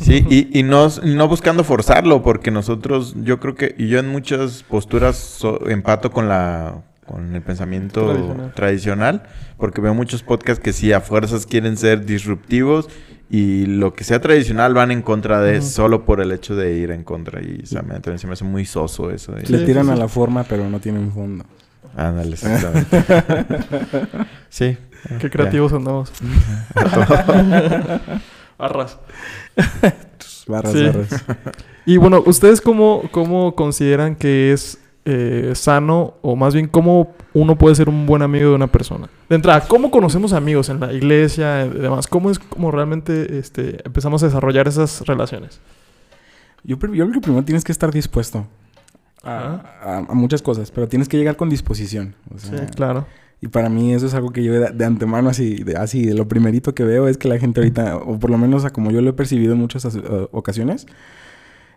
Sí, 0.00 0.24
y, 0.30 0.56
y 0.58 0.62
no, 0.62 0.88
no 1.02 1.28
buscando 1.28 1.62
forzarlo, 1.64 2.22
porque 2.22 2.50
nosotros, 2.50 3.14
yo 3.22 3.38
creo 3.40 3.54
que, 3.54 3.74
y 3.76 3.88
yo 3.88 3.98
en 3.98 4.08
muchas 4.08 4.62
posturas 4.62 5.16
so- 5.16 5.68
empato 5.68 6.10
con 6.10 6.28
la 6.28 6.82
con 7.06 7.34
el 7.34 7.42
pensamiento 7.42 8.06
Tradicional. 8.10 8.52
tradicional. 8.54 9.22
porque 9.58 9.80
veo 9.80 9.94
muchos 9.94 10.22
podcasts 10.22 10.62
que 10.62 10.72
sí 10.72 10.92
a 10.92 11.00
fuerzas 11.00 11.46
quieren 11.46 11.76
ser 11.76 12.04
disruptivos 12.06 12.88
y 13.30 13.66
lo 13.66 13.94
que 13.94 14.04
sea 14.04 14.20
tradicional 14.20 14.74
van 14.74 14.90
en 14.90 15.02
contra 15.02 15.40
de 15.40 15.60
solo 15.62 16.04
por 16.04 16.20
el 16.20 16.30
hecho 16.32 16.54
de 16.56 16.74
ir 16.76 16.90
en 16.90 17.04
contra 17.04 17.40
y 17.42 17.60
o 17.62 17.66
sea, 17.66 17.82
me, 17.82 17.94
también 17.94 18.18
se 18.18 18.26
me 18.26 18.34
hace 18.34 18.44
muy 18.44 18.64
soso 18.64 19.10
eso. 19.10 19.32
de- 19.32 19.46
Sí, 19.46 19.52
Le 19.52 19.64
tiran 19.64 19.86
sí, 19.86 19.92
a 19.92 19.96
la 19.96 20.08
forma, 20.08 20.44
pero 20.44 20.68
no 20.68 20.78
tienen 20.80 21.10
fondo. 21.12 21.44
Ándale, 21.96 22.32
exactamente. 22.34 23.04
sí. 24.48 24.76
Qué 25.20 25.30
creativos 25.30 25.72
andamos. 25.72 26.10
Barras, 28.58 28.98
Sí. 30.18 30.44
barras. 30.48 31.24
Y 31.86 31.96
bueno, 31.96 32.22
¿ustedes 32.24 32.60
cómo, 32.60 33.02
cómo 33.10 33.54
consideran 33.54 34.14
que 34.16 34.52
es 34.52 34.78
eh, 35.06 35.52
sano 35.54 36.14
o 36.22 36.34
más 36.36 36.54
bien 36.54 36.66
cómo 36.68 37.12
uno 37.34 37.56
puede 37.58 37.74
ser 37.74 37.88
un 37.88 38.06
buen 38.06 38.22
amigo 38.22 38.50
de 38.50 38.54
una 38.56 38.66
persona? 38.68 39.08
De 39.28 39.36
entrada, 39.36 39.66
¿cómo 39.68 39.90
conocemos 39.90 40.32
amigos 40.32 40.68
en 40.68 40.80
la 40.80 40.92
iglesia 40.92 41.66
y 41.66 41.70
demás? 41.70 42.06
¿Cómo 42.06 42.30
es 42.30 42.38
como 42.38 42.70
realmente 42.70 43.38
este, 43.38 43.78
empezamos 43.86 44.22
a 44.22 44.26
desarrollar 44.26 44.66
esas 44.68 45.02
relaciones? 45.06 45.60
Yo, 46.62 46.76
yo 46.76 46.86
creo 47.04 47.12
que 47.12 47.20
primero 47.20 47.44
tienes 47.44 47.64
que 47.64 47.72
estar 47.72 47.90
dispuesto 47.92 48.46
a, 49.22 49.62
a- 49.82 49.98
a 50.08 50.14
muchas 50.14 50.40
cosas, 50.42 50.70
pero 50.70 50.88
tienes 50.88 51.08
que 51.08 51.16
llegar 51.18 51.36
con 51.36 51.48
disposición. 51.50 52.14
o 52.34 52.38
Sí, 52.38 52.50
claro. 52.74 53.06
Y 53.40 53.48
para 53.48 53.68
mí 53.68 53.92
eso 53.92 54.06
es 54.06 54.14
algo 54.14 54.30
que 54.30 54.42
yo 54.42 54.52
de, 54.54 54.70
de 54.70 54.84
antemano 54.86 55.28
así, 55.28 55.62
de, 55.64 55.76
así, 55.76 56.06
de 56.06 56.14
lo 56.14 56.26
primerito 56.28 56.74
que 56.74 56.82
veo 56.84 57.08
es 57.08 57.18
que 57.18 57.28
la 57.28 57.38
gente 57.38 57.60
ahorita, 57.60 57.96
o 57.98 58.18
por 58.18 58.30
lo 58.30 58.38
menos 58.38 58.64
a 58.64 58.70
como 58.70 58.90
yo 58.90 59.02
lo 59.02 59.10
he 59.10 59.12
percibido 59.12 59.52
en 59.52 59.58
muchas 59.58 59.84
as- 59.84 59.96
eh, 59.96 60.28
ocasiones, 60.32 60.86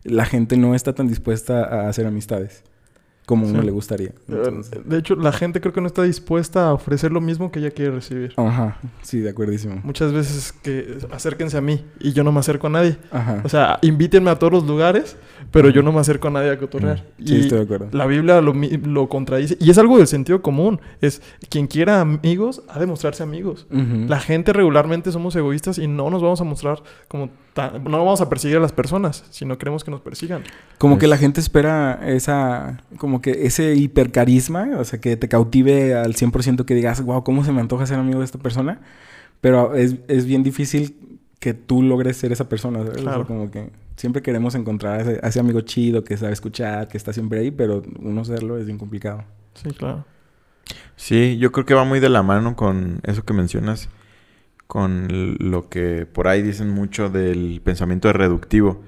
la 0.04 0.24
gente 0.26 0.56
no 0.56 0.76
está 0.76 0.94
tan 0.94 1.08
dispuesta 1.10 1.66
a 1.66 1.90
hacer 1.90 2.06
amistades 2.06 2.64
como 3.28 3.46
a 3.46 3.50
uno 3.50 3.60
Sí. 3.60 3.66
le 3.66 3.72
gustaría. 3.72 4.08
Eh, 4.08 4.14
Entonces- 4.30 4.80
De 4.84 4.98
hecho, 4.98 5.16
la 5.16 5.32
gente 5.32 5.60
creo 5.62 5.74
que 5.74 5.82
no 5.82 5.88
está 5.88 6.02
dispuesta 6.02 6.70
a 6.70 6.74
ofrecer 6.74 7.12
lo 7.12 7.22
mismo 7.22 7.52
que 7.52 7.60
ella 7.60 7.70
quiere 7.72 7.92
recibir. 7.92 8.34
Ajá, 8.38 8.80
sí, 9.04 9.20
de 9.20 9.30
acuerdísimo. 9.30 9.82
Muchas 9.84 10.14
veces 10.14 10.54
que 10.64 10.98
acérquense 11.12 11.58
a 11.58 11.62
mí 11.62 11.86
y 12.00 12.14
yo 12.14 12.24
no 12.24 12.32
me 12.32 12.40
acerco 12.40 12.68
a 12.68 12.70
nadie. 12.70 12.98
Ajá. 13.12 13.42
O 13.44 13.50
sea, 13.50 13.78
invítenme 13.82 14.30
a 14.32 14.40
todos 14.40 14.54
los 14.54 14.66
lugares, 14.66 15.18
pero 15.52 15.70
yo 15.70 15.84
no 15.84 15.92
me 15.92 16.00
acerco 16.00 16.30
a 16.30 16.32
nadie 16.32 16.52
a 16.52 16.58
cotorrear. 16.58 17.04
sí, 17.24 17.36
Y 17.36 17.40
estoy 17.42 17.58
de 17.60 17.64
acuerdo. 17.66 17.90
la 17.92 18.06
Biblia 18.06 18.40
lo, 18.42 18.54
lo 18.54 19.10
contradice. 19.10 19.58
Y 19.60 19.70
es 19.72 19.78
algo 19.78 19.98
del 19.98 20.08
sentido 20.08 20.42
común. 20.42 20.80
Es 21.02 21.22
quien 21.50 21.68
quiera 21.68 22.00
amigos, 22.00 22.64
ha 22.70 22.80
de 22.80 22.86
mostrarse 22.88 23.24
amigos. 23.24 23.68
La 24.08 24.22
gente 24.22 24.54
regularmente 24.54 25.12
somos 25.12 25.36
egoístas 25.36 25.78
y 25.78 25.88
no 25.88 26.10
nos 26.10 26.22
vamos 26.22 26.40
a 26.40 26.46
mostrar 26.46 26.82
como... 27.10 27.30
tan- 27.54 27.84
no 27.84 27.98
vamos 27.98 28.22
a 28.22 28.30
perseguir 28.30 28.58
a 28.58 28.60
las 28.62 28.72
personas, 28.72 29.26
sino 29.32 29.58
queremos 29.58 29.84
que 29.84 29.92
nos 29.92 30.00
persigan. 30.02 30.44
Como 30.78 30.98
que 30.98 31.08
la 31.08 31.18
gente 31.18 31.40
espera 31.42 32.00
esa, 32.08 32.82
como 32.98 33.17
que 33.22 33.46
ese 33.46 33.76
hipercarisma, 33.76 34.70
o 34.78 34.84
sea, 34.84 35.00
que 35.00 35.18
te 35.18 35.28
cautive 35.28 35.96
al 35.96 36.16
100% 36.16 36.66
que 36.66 36.76
digas, 36.76 37.02
wow, 37.04 37.24
¿cómo 37.24 37.44
se 37.44 37.52
me 37.52 37.62
antoja 37.62 37.86
ser 37.86 37.98
amigo 38.00 38.20
de 38.20 38.26
esta 38.26 38.40
persona? 38.40 38.82
Pero 39.42 39.76
es, 39.76 39.96
es 40.08 40.26
bien 40.26 40.44
difícil 40.44 40.96
que 41.40 41.54
tú 41.54 41.82
logres 41.84 42.18
ser 42.18 42.32
esa 42.32 42.50
persona, 42.50 42.80
¿sabes? 42.80 42.98
O 42.98 43.02
sea, 43.02 43.04
Claro. 43.04 43.28
como 43.28 43.52
que 43.52 43.70
siempre 43.96 44.22
queremos 44.22 44.56
encontrar 44.56 45.00
a 45.00 45.02
ese, 45.02 45.20
a 45.22 45.28
ese 45.28 45.40
amigo 45.40 45.62
chido 45.62 46.04
que 46.04 46.18
sabe 46.18 46.34
escuchar, 46.34 46.88
que 46.88 46.98
está 46.98 47.14
siempre 47.14 47.40
ahí, 47.40 47.52
pero 47.52 47.84
uno 48.00 48.26
serlo 48.26 48.58
es 48.58 48.66
bien 48.66 48.78
complicado. 48.78 49.24
Sí, 49.54 49.70
claro. 49.72 50.06
Sí, 50.96 51.38
yo 51.38 51.52
creo 51.52 51.66
que 51.66 51.74
va 51.74 51.84
muy 51.86 52.00
de 52.00 52.10
la 52.10 52.24
mano 52.24 52.56
con 52.56 53.00
eso 53.04 53.24
que 53.24 53.34
mencionas, 53.34 53.90
con 54.66 55.38
lo 55.40 55.70
que 55.70 56.06
por 56.06 56.28
ahí 56.28 56.42
dicen 56.42 56.70
mucho 56.70 57.10
del 57.10 57.62
pensamiento 57.64 58.12
reductivo, 58.12 58.82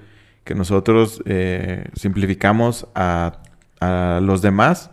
que 0.44 0.56
nosotros 0.56 1.22
eh, 1.26 1.86
simplificamos 1.94 2.88
a, 2.96 3.44
a, 3.80 4.20
los 4.22 4.42
demás 4.42 4.92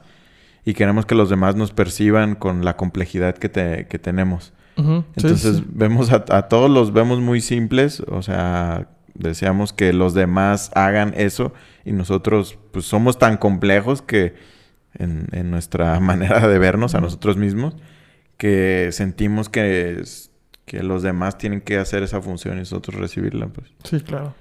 y 0.65 0.75
queremos 0.75 1.07
que 1.07 1.15
los 1.15 1.31
demás 1.31 1.57
nos 1.57 1.73
perciban 1.73 2.35
con 2.35 2.65
la 2.65 2.77
complejidad 2.77 3.37
que, 3.37 3.49
te, 3.49 3.87
que 3.87 3.99
tenemos. 3.99 4.53
Ujú, 4.77 5.05
sí, 5.17 5.23
Entonces 5.23 5.57
sí. 5.59 5.65
vemos 5.69 6.13
a, 6.13 6.25
a 6.29 6.49
todos 6.49 6.71
los 6.71 6.93
vemos 6.93 7.21
muy 7.21 7.41
simples, 7.41 8.01
o 8.01 8.23
sea, 8.23 8.89
deseamos 9.15 9.73
que 9.73 9.93
los 9.93 10.15
demás 10.15 10.71
hagan 10.75 11.15
eso 11.17 11.53
y 11.85 11.93
nosotros 11.93 12.59
pues 12.73 12.85
somos 12.85 13.19
tan 13.19 13.37
complejos 13.37 14.03
que 14.03 14.35
en, 14.95 15.27
en 15.33 15.51
nuestra 15.51 15.99
manera 16.01 16.47
de 16.47 16.59
vernos 16.59 16.95
a 16.95 17.01
nosotros 17.01 17.37
mismos 17.37 17.77
que 18.37 18.91
sentimos 18.93 19.49
que, 19.49 20.03
que 20.65 20.83
los 20.83 21.03
demás 21.03 21.39
tienen 21.39 21.61
que 21.61 21.79
hacer 21.79 22.03
esa 22.03 22.21
función 22.21 22.57
y 22.57 22.61
nosotros 22.61 22.97
recibirla 23.01 23.47
pues. 23.49 23.69
Sí, 23.85 24.01
claro. 24.01 24.35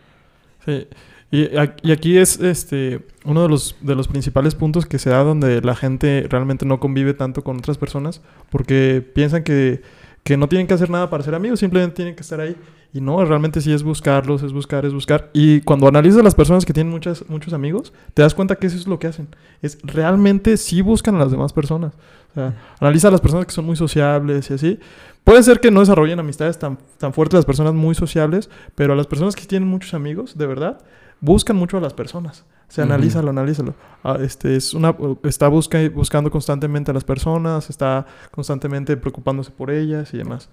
Sí. 0.65 0.87
Y, 1.31 1.47
y 1.81 1.91
aquí 1.91 2.17
es 2.17 2.39
este 2.39 3.01
uno 3.25 3.41
de 3.41 3.49
los, 3.49 3.75
de 3.81 3.95
los 3.95 4.07
principales 4.07 4.55
puntos 4.55 4.85
que 4.85 4.99
se 4.99 5.09
da 5.09 5.23
donde 5.23 5.61
la 5.61 5.75
gente 5.75 6.27
realmente 6.29 6.65
no 6.65 6.79
convive 6.79 7.13
tanto 7.13 7.43
con 7.43 7.57
otras 7.57 7.77
personas 7.77 8.21
porque 8.51 9.05
piensan 9.13 9.43
que, 9.43 9.81
que 10.23 10.37
no 10.37 10.47
tienen 10.47 10.67
que 10.67 10.75
hacer 10.75 10.89
nada 10.89 11.09
para 11.09 11.23
ser 11.23 11.35
amigos, 11.35 11.59
simplemente 11.59 11.95
tienen 11.95 12.15
que 12.15 12.21
estar 12.21 12.39
ahí. 12.39 12.55
Y 12.93 13.01
no, 13.01 13.25
realmente 13.25 13.59
sí 13.59 13.73
es 13.73 13.83
buscarlos, 13.83 14.41
es 14.41 14.53
buscar, 14.53 14.85
es 14.85 14.93
buscar. 14.93 15.29
Y 15.33 15.59
cuando 15.61 15.85
analizas 15.85 16.21
a 16.21 16.23
las 16.23 16.33
personas 16.33 16.63
que 16.63 16.71
tienen 16.71 16.91
muchas, 16.91 17.27
muchos 17.27 17.51
amigos, 17.51 17.91
te 18.13 18.21
das 18.21 18.33
cuenta 18.33 18.55
que 18.55 18.67
eso 18.67 18.77
es 18.77 18.87
lo 18.87 18.99
que 18.99 19.07
hacen. 19.07 19.27
Es 19.61 19.77
realmente 19.83 20.55
sí 20.55 20.81
buscan 20.81 21.15
a 21.15 21.19
las 21.19 21.29
demás 21.29 21.51
personas. 21.51 21.93
O 22.31 22.33
sea, 22.35 22.53
analiza 22.79 23.09
a 23.09 23.11
las 23.11 23.19
personas 23.19 23.47
que 23.47 23.51
son 23.51 23.65
muy 23.65 23.75
sociables 23.75 24.49
y 24.49 24.53
así. 24.53 24.79
Puede 25.25 25.43
ser 25.43 25.59
que 25.59 25.71
no 25.71 25.81
desarrollen 25.81 26.19
amistades 26.19 26.57
tan, 26.57 26.77
tan 26.97 27.11
fuertes 27.11 27.35
las 27.35 27.45
personas 27.45 27.73
muy 27.73 27.95
sociables, 27.95 28.49
pero 28.75 28.93
a 28.93 28.95
las 28.95 29.07
personas 29.07 29.35
que 29.35 29.45
tienen 29.45 29.67
muchos 29.67 29.93
amigos, 29.93 30.37
de 30.37 30.47
verdad, 30.47 30.79
buscan 31.25 31.57
mucho 31.57 31.77
a 31.77 31.81
las 31.81 31.93
personas. 31.93 32.45
O 32.67 32.71
sea, 32.71 32.83
analízalo, 32.85 33.29
analízalo. 33.29 33.75
Ah, 34.03 34.17
este, 34.21 34.55
es 34.55 34.73
una, 34.73 34.95
está 35.23 35.47
busca, 35.47 35.77
buscando 35.89 36.31
constantemente 36.31 36.91
a 36.91 36.93
las 36.93 37.03
personas, 37.03 37.69
está 37.69 38.05
constantemente 38.31 38.95
preocupándose 38.97 39.51
por 39.51 39.71
ellas 39.71 40.13
y 40.13 40.17
demás. 40.17 40.49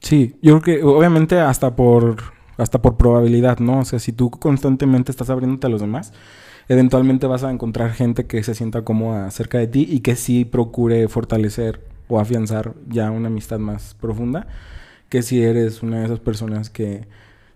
Sí, 0.00 0.38
yo 0.42 0.60
creo 0.60 0.78
que 0.78 0.84
obviamente 0.84 1.40
hasta 1.40 1.74
por 1.74 2.16
hasta 2.56 2.82
por 2.82 2.96
probabilidad, 2.96 3.58
¿no? 3.58 3.80
O 3.80 3.84
sea, 3.84 3.98
si 3.98 4.12
tú 4.12 4.30
constantemente 4.30 5.12
estás 5.12 5.30
abriéndote 5.30 5.68
a 5.68 5.70
los 5.70 5.80
demás, 5.80 6.12
eventualmente 6.68 7.26
vas 7.26 7.44
a 7.44 7.50
encontrar 7.50 7.92
gente 7.92 8.26
que 8.26 8.42
se 8.42 8.54
sienta 8.54 8.82
cómoda 8.82 9.30
cerca 9.30 9.58
de 9.58 9.68
ti 9.68 9.86
y 9.88 10.00
que 10.00 10.16
sí 10.16 10.44
procure 10.44 11.08
fortalecer 11.08 11.80
o 12.08 12.20
afianzar 12.20 12.74
ya 12.88 13.10
una 13.10 13.28
amistad 13.28 13.58
más 13.58 13.94
profunda, 13.94 14.48
que 15.08 15.22
si 15.22 15.42
eres 15.42 15.82
una 15.82 16.00
de 16.00 16.06
esas 16.06 16.20
personas 16.20 16.68
que 16.68 17.06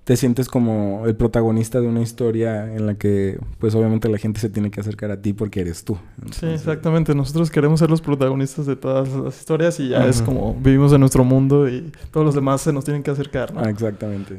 te 0.04 0.16
sientes 0.16 0.48
como 0.48 1.04
el 1.06 1.14
protagonista 1.14 1.80
de 1.80 1.86
una 1.86 2.02
historia 2.02 2.74
en 2.74 2.86
la 2.86 2.94
que 2.94 3.38
pues 3.60 3.74
obviamente 3.76 4.08
la 4.08 4.18
gente 4.18 4.40
se 4.40 4.48
tiene 4.48 4.70
que 4.70 4.80
acercar 4.80 5.12
a 5.12 5.22
ti 5.22 5.32
porque 5.32 5.60
eres 5.60 5.84
tú. 5.84 5.96
Sí, 6.32 6.46
exactamente. 6.46 7.14
Nosotros 7.14 7.50
queremos 7.50 7.78
ser 7.78 7.88
los 7.88 8.00
protagonistas 8.00 8.66
de 8.66 8.74
todas 8.74 9.08
las 9.10 9.38
historias 9.38 9.78
y 9.78 9.90
ya 9.90 10.04
es 10.06 10.20
como 10.20 10.54
vivimos 10.54 10.92
en 10.92 11.00
nuestro 11.00 11.22
mundo 11.22 11.68
y 11.68 11.92
todos 12.10 12.26
los 12.26 12.34
demás 12.34 12.62
se 12.62 12.72
nos 12.72 12.84
tienen 12.84 13.04
que 13.04 13.12
acercar, 13.12 13.54
¿no? 13.54 13.60
Ah, 13.60 13.70
exactamente. 13.70 14.38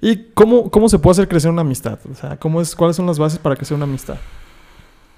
¿Y 0.00 0.16
cómo, 0.34 0.70
cómo 0.70 0.88
se 0.88 1.00
puede 1.00 1.12
hacer 1.12 1.28
crecer 1.28 1.50
una 1.50 1.62
amistad? 1.62 1.98
O 2.10 2.14
sea, 2.14 2.36
¿cómo 2.36 2.60
es, 2.60 2.76
¿cuáles 2.76 2.94
son 2.94 3.06
las 3.06 3.18
bases 3.18 3.40
para 3.40 3.56
crecer 3.56 3.74
una 3.74 3.84
amistad? 3.84 4.18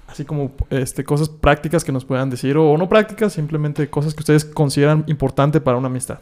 Así 0.07 0.25
como 0.25 0.51
este, 0.71 1.03
cosas 1.03 1.29
prácticas 1.29 1.83
que 1.83 1.91
nos 1.91 2.05
puedan 2.05 2.31
decir, 2.31 2.57
o 2.57 2.75
no 2.77 2.89
prácticas, 2.89 3.33
simplemente 3.33 3.87
cosas 3.87 4.15
que 4.15 4.21
ustedes 4.21 4.45
consideran 4.45 5.03
importante 5.07 5.61
para 5.61 5.77
una 5.77 5.87
amistad. 5.87 6.19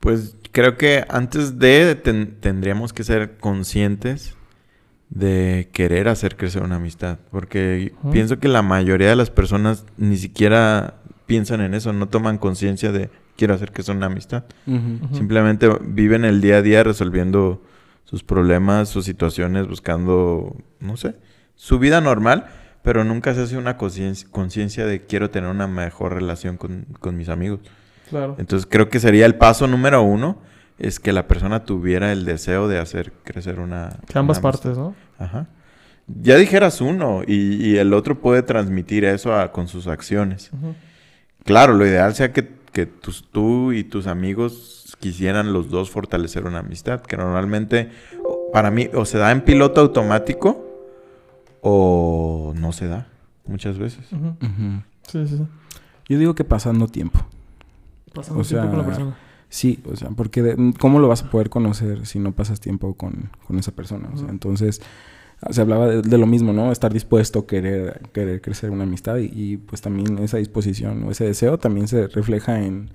Pues 0.00 0.36
creo 0.52 0.76
que 0.76 1.04
antes 1.08 1.58
de 1.58 1.94
ten- 1.94 2.36
tendríamos 2.40 2.92
que 2.92 3.04
ser 3.04 3.36
conscientes 3.38 4.34
de 5.10 5.68
querer 5.72 6.08
hacer 6.08 6.36
crecer 6.36 6.62
una 6.62 6.76
amistad. 6.76 7.18
Porque 7.30 7.92
pienso 8.12 8.38
que 8.38 8.48
la 8.48 8.62
mayoría 8.62 9.08
de 9.08 9.16
las 9.16 9.30
personas 9.30 9.84
ni 9.96 10.16
siquiera 10.16 10.94
piensan 11.26 11.60
en 11.60 11.74
eso, 11.74 11.92
no 11.92 12.08
toman 12.08 12.38
conciencia 12.38 12.92
de 12.92 13.10
quiero 13.36 13.54
hacer 13.54 13.72
crecer 13.72 13.96
una 13.96 14.06
amistad. 14.06 14.44
Simplemente 15.14 15.68
viven 15.82 16.24
el 16.24 16.40
día 16.40 16.56
a 16.58 16.62
día 16.62 16.82
resolviendo 16.82 17.62
sus 18.04 18.22
problemas, 18.22 18.88
sus 18.88 19.04
situaciones, 19.04 19.66
buscando, 19.66 20.56
no 20.80 20.96
sé, 20.96 21.16
su 21.54 21.78
vida 21.78 22.00
normal, 22.00 22.46
pero 22.82 23.04
nunca 23.04 23.34
se 23.34 23.42
hace 23.42 23.56
una 23.58 23.76
conciencia 23.76 24.26
conciencia 24.30 24.86
de 24.86 25.04
quiero 25.04 25.30
tener 25.30 25.50
una 25.50 25.66
mejor 25.66 26.14
relación 26.14 26.56
con, 26.56 26.86
con 27.00 27.16
mis 27.16 27.28
amigos. 27.28 27.60
Claro. 28.10 28.36
Entonces 28.38 28.68
creo 28.70 28.88
que 28.88 29.00
sería 29.00 29.26
el 29.26 29.34
paso 29.36 29.66
número 29.66 30.02
uno, 30.02 30.38
es 30.78 31.00
que 31.00 31.12
la 31.12 31.26
persona 31.26 31.64
tuviera 31.64 32.12
el 32.12 32.24
deseo 32.24 32.68
de 32.68 32.78
hacer 32.78 33.12
crecer 33.24 33.58
una... 33.60 33.98
Que 34.06 34.18
ambas 34.18 34.38
una 34.38 34.42
partes, 34.42 34.76
¿no? 34.78 34.94
Ajá. 35.18 35.46
Ya 36.06 36.36
dijeras 36.36 36.80
uno 36.80 37.22
y, 37.26 37.34
y 37.66 37.76
el 37.78 37.92
otro 37.92 38.20
puede 38.20 38.42
transmitir 38.42 39.04
eso 39.04 39.34
a- 39.34 39.52
con 39.52 39.68
sus 39.68 39.86
acciones. 39.88 40.50
Claro, 41.44 41.74
lo 41.74 41.84
ideal 41.86 42.14
sea 42.14 42.32
que, 42.32 42.48
que 42.72 42.86
tus- 42.86 43.24
tú 43.30 43.72
y 43.72 43.84
tus 43.84 44.06
amigos 44.06 44.96
quisieran 45.00 45.52
los 45.52 45.68
dos 45.68 45.90
fortalecer 45.90 46.44
una 46.46 46.60
amistad, 46.60 47.00
que 47.02 47.16
normalmente 47.16 47.90
para 48.52 48.70
mí 48.70 48.88
o 48.94 49.04
se 49.04 49.18
da 49.18 49.30
en 49.32 49.42
piloto 49.42 49.80
automático 49.80 50.64
o 51.60 52.52
no 52.56 52.72
se 52.72 52.86
da 52.88 53.08
muchas 53.46 53.78
veces. 53.78 54.06
Sí, 54.08 55.26
sí, 55.26 55.36
sí. 55.38 55.46
Yo 56.08 56.18
digo 56.18 56.34
que 56.34 56.44
pasando 56.44 56.86
tiempo. 56.86 57.26
Pasando 58.18 58.40
O 58.42 58.44
tiempo 58.44 58.68
con 58.68 58.78
la 58.78 58.84
persona. 58.86 59.16
Sí, 59.48 59.80
o 59.90 59.96
sea, 59.96 60.10
porque 60.10 60.42
de- 60.42 60.74
¿cómo 60.78 60.98
lo 60.98 61.08
vas 61.08 61.22
a 61.22 61.30
poder 61.30 61.48
conocer 61.48 62.04
si 62.06 62.18
no 62.18 62.32
pasas 62.32 62.60
tiempo 62.60 62.94
con, 62.94 63.30
con 63.46 63.58
esa 63.58 63.72
persona? 63.72 64.10
O 64.12 64.16
sea, 64.18 64.28
entonces, 64.28 64.82
se 65.50 65.60
hablaba 65.60 65.86
de, 65.86 66.02
de 66.02 66.18
lo 66.18 66.26
mismo, 66.26 66.52
¿no? 66.52 66.70
Estar 66.70 66.92
dispuesto, 66.92 67.46
querer, 67.46 68.02
querer 68.12 68.40
crecer 68.42 68.70
una 68.70 68.82
amistad 68.82 69.16
y, 69.16 69.30
y, 69.32 69.56
pues 69.56 69.80
también 69.80 70.18
esa 70.18 70.36
disposición 70.36 71.04
o 71.04 71.10
ese 71.10 71.24
deseo 71.24 71.58
también 71.58 71.88
se 71.88 72.08
refleja 72.08 72.62
en, 72.62 72.90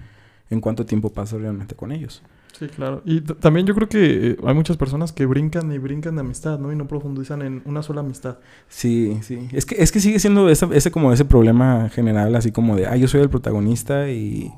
en 0.52 0.62
cuánto 0.62 0.86
tiempo 0.86 1.10
pasas 1.12 1.42
realmente 1.42 1.74
con 1.76 1.92
ellos. 1.92 2.22
Sí, 2.60 2.68
claro. 2.68 3.02
Y 3.04 3.22
también 3.22 3.66
yo 3.66 3.74
creo 3.74 3.90
que 3.90 4.28
eh, 4.32 4.38
hay 4.46 4.54
muchas 4.54 4.78
personas 4.78 5.12
que 5.12 5.26
brincan 5.26 5.72
y 5.72 5.80
brincan 5.80 6.14
de 6.14 6.22
amistad, 6.22 6.60
¿no? 6.60 6.72
Y 6.72 6.76
no 6.76 6.88
profundizan 6.88 7.42
en 7.42 7.64
una 7.66 7.82
sola 7.82 8.02
amistad. 8.02 8.38
Sí, 8.68 9.18
sí. 9.24 9.48
Es 9.54 9.66
que, 9.66 9.82
es 9.82 9.92
que 9.92 10.00
sigue 10.00 10.20
siendo 10.20 10.48
ese, 10.50 10.68
ese 10.72 10.92
como 10.92 11.12
ese 11.12 11.26
problema 11.26 11.90
general, 11.90 12.36
así 12.36 12.52
como 12.52 12.76
de, 12.76 12.86
ah, 12.86 12.96
yo 12.96 13.08
soy 13.08 13.22
el 13.22 13.30
protagonista 13.32 14.12
y, 14.12 14.54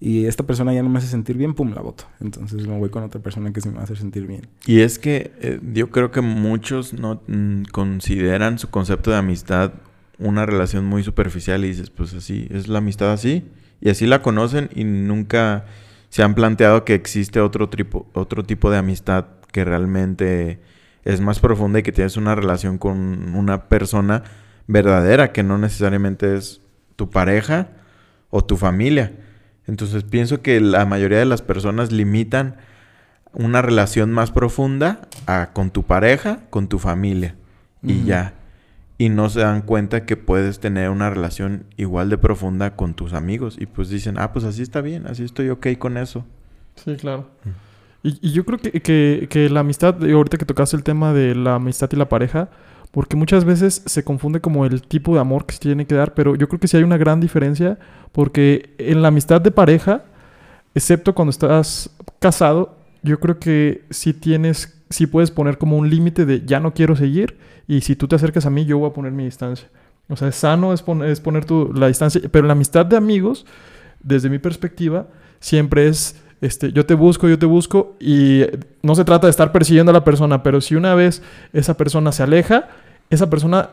y 0.00 0.26
esta 0.26 0.44
persona 0.44 0.72
ya 0.74 0.82
no 0.82 0.88
me 0.88 0.98
hace 0.98 1.08
sentir 1.08 1.36
bien, 1.36 1.54
pum, 1.54 1.72
la 1.72 1.80
voto. 1.80 2.04
Entonces 2.20 2.66
me 2.66 2.78
voy 2.78 2.90
con 2.90 3.02
otra 3.02 3.20
persona 3.20 3.52
que 3.52 3.60
sí 3.60 3.68
me 3.70 3.80
hacer 3.80 3.96
sentir 3.96 4.26
bien. 4.26 4.48
Y 4.66 4.80
es 4.80 4.98
que 4.98 5.32
eh, 5.40 5.60
yo 5.72 5.90
creo 5.90 6.10
que 6.10 6.20
muchos 6.20 6.92
no 6.92 7.22
mm, 7.26 7.64
consideran 7.72 8.58
su 8.58 8.68
concepto 8.70 9.10
de 9.10 9.16
amistad 9.16 9.72
una 10.18 10.46
relación 10.46 10.84
muy 10.84 11.02
superficial 11.02 11.64
y 11.64 11.68
dices, 11.68 11.90
pues 11.90 12.14
así, 12.14 12.46
es 12.50 12.68
la 12.68 12.78
amistad 12.78 13.12
así. 13.12 13.48
Y 13.80 13.90
así 13.90 14.06
la 14.06 14.22
conocen 14.22 14.70
y 14.74 14.84
nunca 14.84 15.66
se 16.08 16.22
han 16.22 16.34
planteado 16.34 16.84
que 16.84 16.94
existe 16.94 17.40
otro 17.40 17.68
tipo, 17.68 18.06
otro 18.12 18.44
tipo 18.44 18.70
de 18.70 18.78
amistad 18.78 19.26
que 19.52 19.64
realmente 19.64 20.60
es 21.04 21.20
más 21.20 21.40
profunda 21.40 21.78
y 21.78 21.82
que 21.82 21.92
tienes 21.92 22.16
una 22.16 22.34
relación 22.34 22.78
con 22.78 23.34
una 23.34 23.68
persona 23.68 24.22
verdadera, 24.66 25.32
que 25.32 25.42
no 25.42 25.58
necesariamente 25.58 26.36
es 26.36 26.60
tu 26.96 27.10
pareja 27.10 27.68
o 28.30 28.44
tu 28.44 28.56
familia. 28.56 29.12
Entonces 29.66 30.04
pienso 30.04 30.42
que 30.42 30.60
la 30.60 30.84
mayoría 30.84 31.18
de 31.18 31.24
las 31.24 31.42
personas 31.42 31.90
limitan 31.92 32.56
una 33.32 33.62
relación 33.62 34.12
más 34.12 34.30
profunda 34.30 35.00
a, 35.26 35.50
con 35.52 35.70
tu 35.70 35.82
pareja, 35.82 36.40
con 36.50 36.68
tu 36.68 36.78
familia 36.78 37.34
y 37.82 38.04
ya. 38.04 38.34
Y 38.96 39.08
no 39.08 39.28
se 39.28 39.40
dan 39.40 39.62
cuenta 39.62 40.06
que 40.06 40.16
puedes 40.16 40.60
tener 40.60 40.88
una 40.90 41.10
relación 41.10 41.64
igual 41.76 42.10
de 42.10 42.16
profunda 42.18 42.76
con 42.76 42.94
tus 42.94 43.12
amigos. 43.12 43.56
Y 43.58 43.66
pues 43.66 43.88
dicen, 43.88 44.18
ah, 44.18 44.32
pues 44.32 44.44
así 44.44 44.62
está 44.62 44.80
bien, 44.80 45.06
así 45.08 45.24
estoy 45.24 45.48
ok 45.50 45.66
con 45.78 45.96
eso. 45.96 46.24
Sí, 46.76 46.94
claro. 46.96 47.28
Y, 48.04 48.18
y 48.20 48.32
yo 48.32 48.44
creo 48.44 48.58
que, 48.58 48.70
que- 48.82 49.26
que 49.28 49.48
la 49.50 49.60
amistad, 49.60 49.96
ahorita 50.04 50.38
que 50.38 50.44
tocaste 50.44 50.76
el 50.76 50.84
tema 50.84 51.12
de 51.12 51.34
la 51.34 51.56
amistad 51.56 51.88
y 51.92 51.96
la 51.96 52.08
pareja, 52.08 52.50
porque 52.94 53.16
muchas 53.16 53.44
veces 53.44 53.82
se 53.84 54.04
confunde 54.04 54.40
como 54.40 54.64
el 54.64 54.80
tipo 54.82 55.14
de 55.14 55.20
amor 55.20 55.46
que 55.46 55.54
se 55.54 55.58
tiene 55.58 55.84
que 55.84 55.96
dar, 55.96 56.14
pero 56.14 56.36
yo 56.36 56.48
creo 56.48 56.60
que 56.60 56.68
sí 56.68 56.76
hay 56.76 56.84
una 56.84 56.96
gran 56.96 57.20
diferencia, 57.20 57.76
porque 58.12 58.72
en 58.78 59.02
la 59.02 59.08
amistad 59.08 59.40
de 59.40 59.50
pareja, 59.50 60.04
excepto 60.76 61.12
cuando 61.12 61.30
estás 61.30 61.90
casado, 62.20 62.76
yo 63.02 63.18
creo 63.18 63.40
que 63.40 63.84
sí 63.90 64.14
tienes, 64.14 64.80
sí 64.90 65.08
puedes 65.08 65.32
poner 65.32 65.58
como 65.58 65.76
un 65.76 65.90
límite 65.90 66.24
de 66.24 66.46
ya 66.46 66.60
no 66.60 66.72
quiero 66.72 66.94
seguir, 66.94 67.36
y 67.66 67.80
si 67.80 67.96
tú 67.96 68.06
te 68.06 68.14
acercas 68.14 68.46
a 68.46 68.50
mí, 68.50 68.64
yo 68.64 68.78
voy 68.78 68.90
a 68.90 68.92
poner 68.92 69.10
mi 69.10 69.24
distancia. 69.24 69.68
O 70.08 70.14
sea, 70.14 70.28
es 70.28 70.36
sano 70.36 70.72
es 70.72 70.82
poner, 70.82 71.44
tu, 71.46 71.72
la 71.74 71.88
distancia, 71.88 72.20
pero 72.30 72.46
la 72.46 72.52
amistad 72.52 72.86
de 72.86 72.96
amigos, 72.96 73.44
desde 74.04 74.30
mi 74.30 74.38
perspectiva, 74.38 75.08
siempre 75.40 75.88
es 75.88 76.22
este, 76.44 76.72
yo 76.72 76.84
te 76.86 76.94
busco, 76.94 77.28
yo 77.28 77.38
te 77.38 77.46
busco 77.46 77.94
y 78.00 78.42
no 78.82 78.94
se 78.94 79.04
trata 79.04 79.26
de 79.26 79.30
estar 79.30 79.50
persiguiendo 79.52 79.90
a 79.90 79.92
la 79.92 80.04
persona, 80.04 80.42
pero 80.42 80.60
si 80.60 80.74
una 80.74 80.94
vez 80.94 81.22
esa 81.52 81.76
persona 81.76 82.12
se 82.12 82.22
aleja, 82.22 82.68
esa 83.10 83.28
persona, 83.30 83.70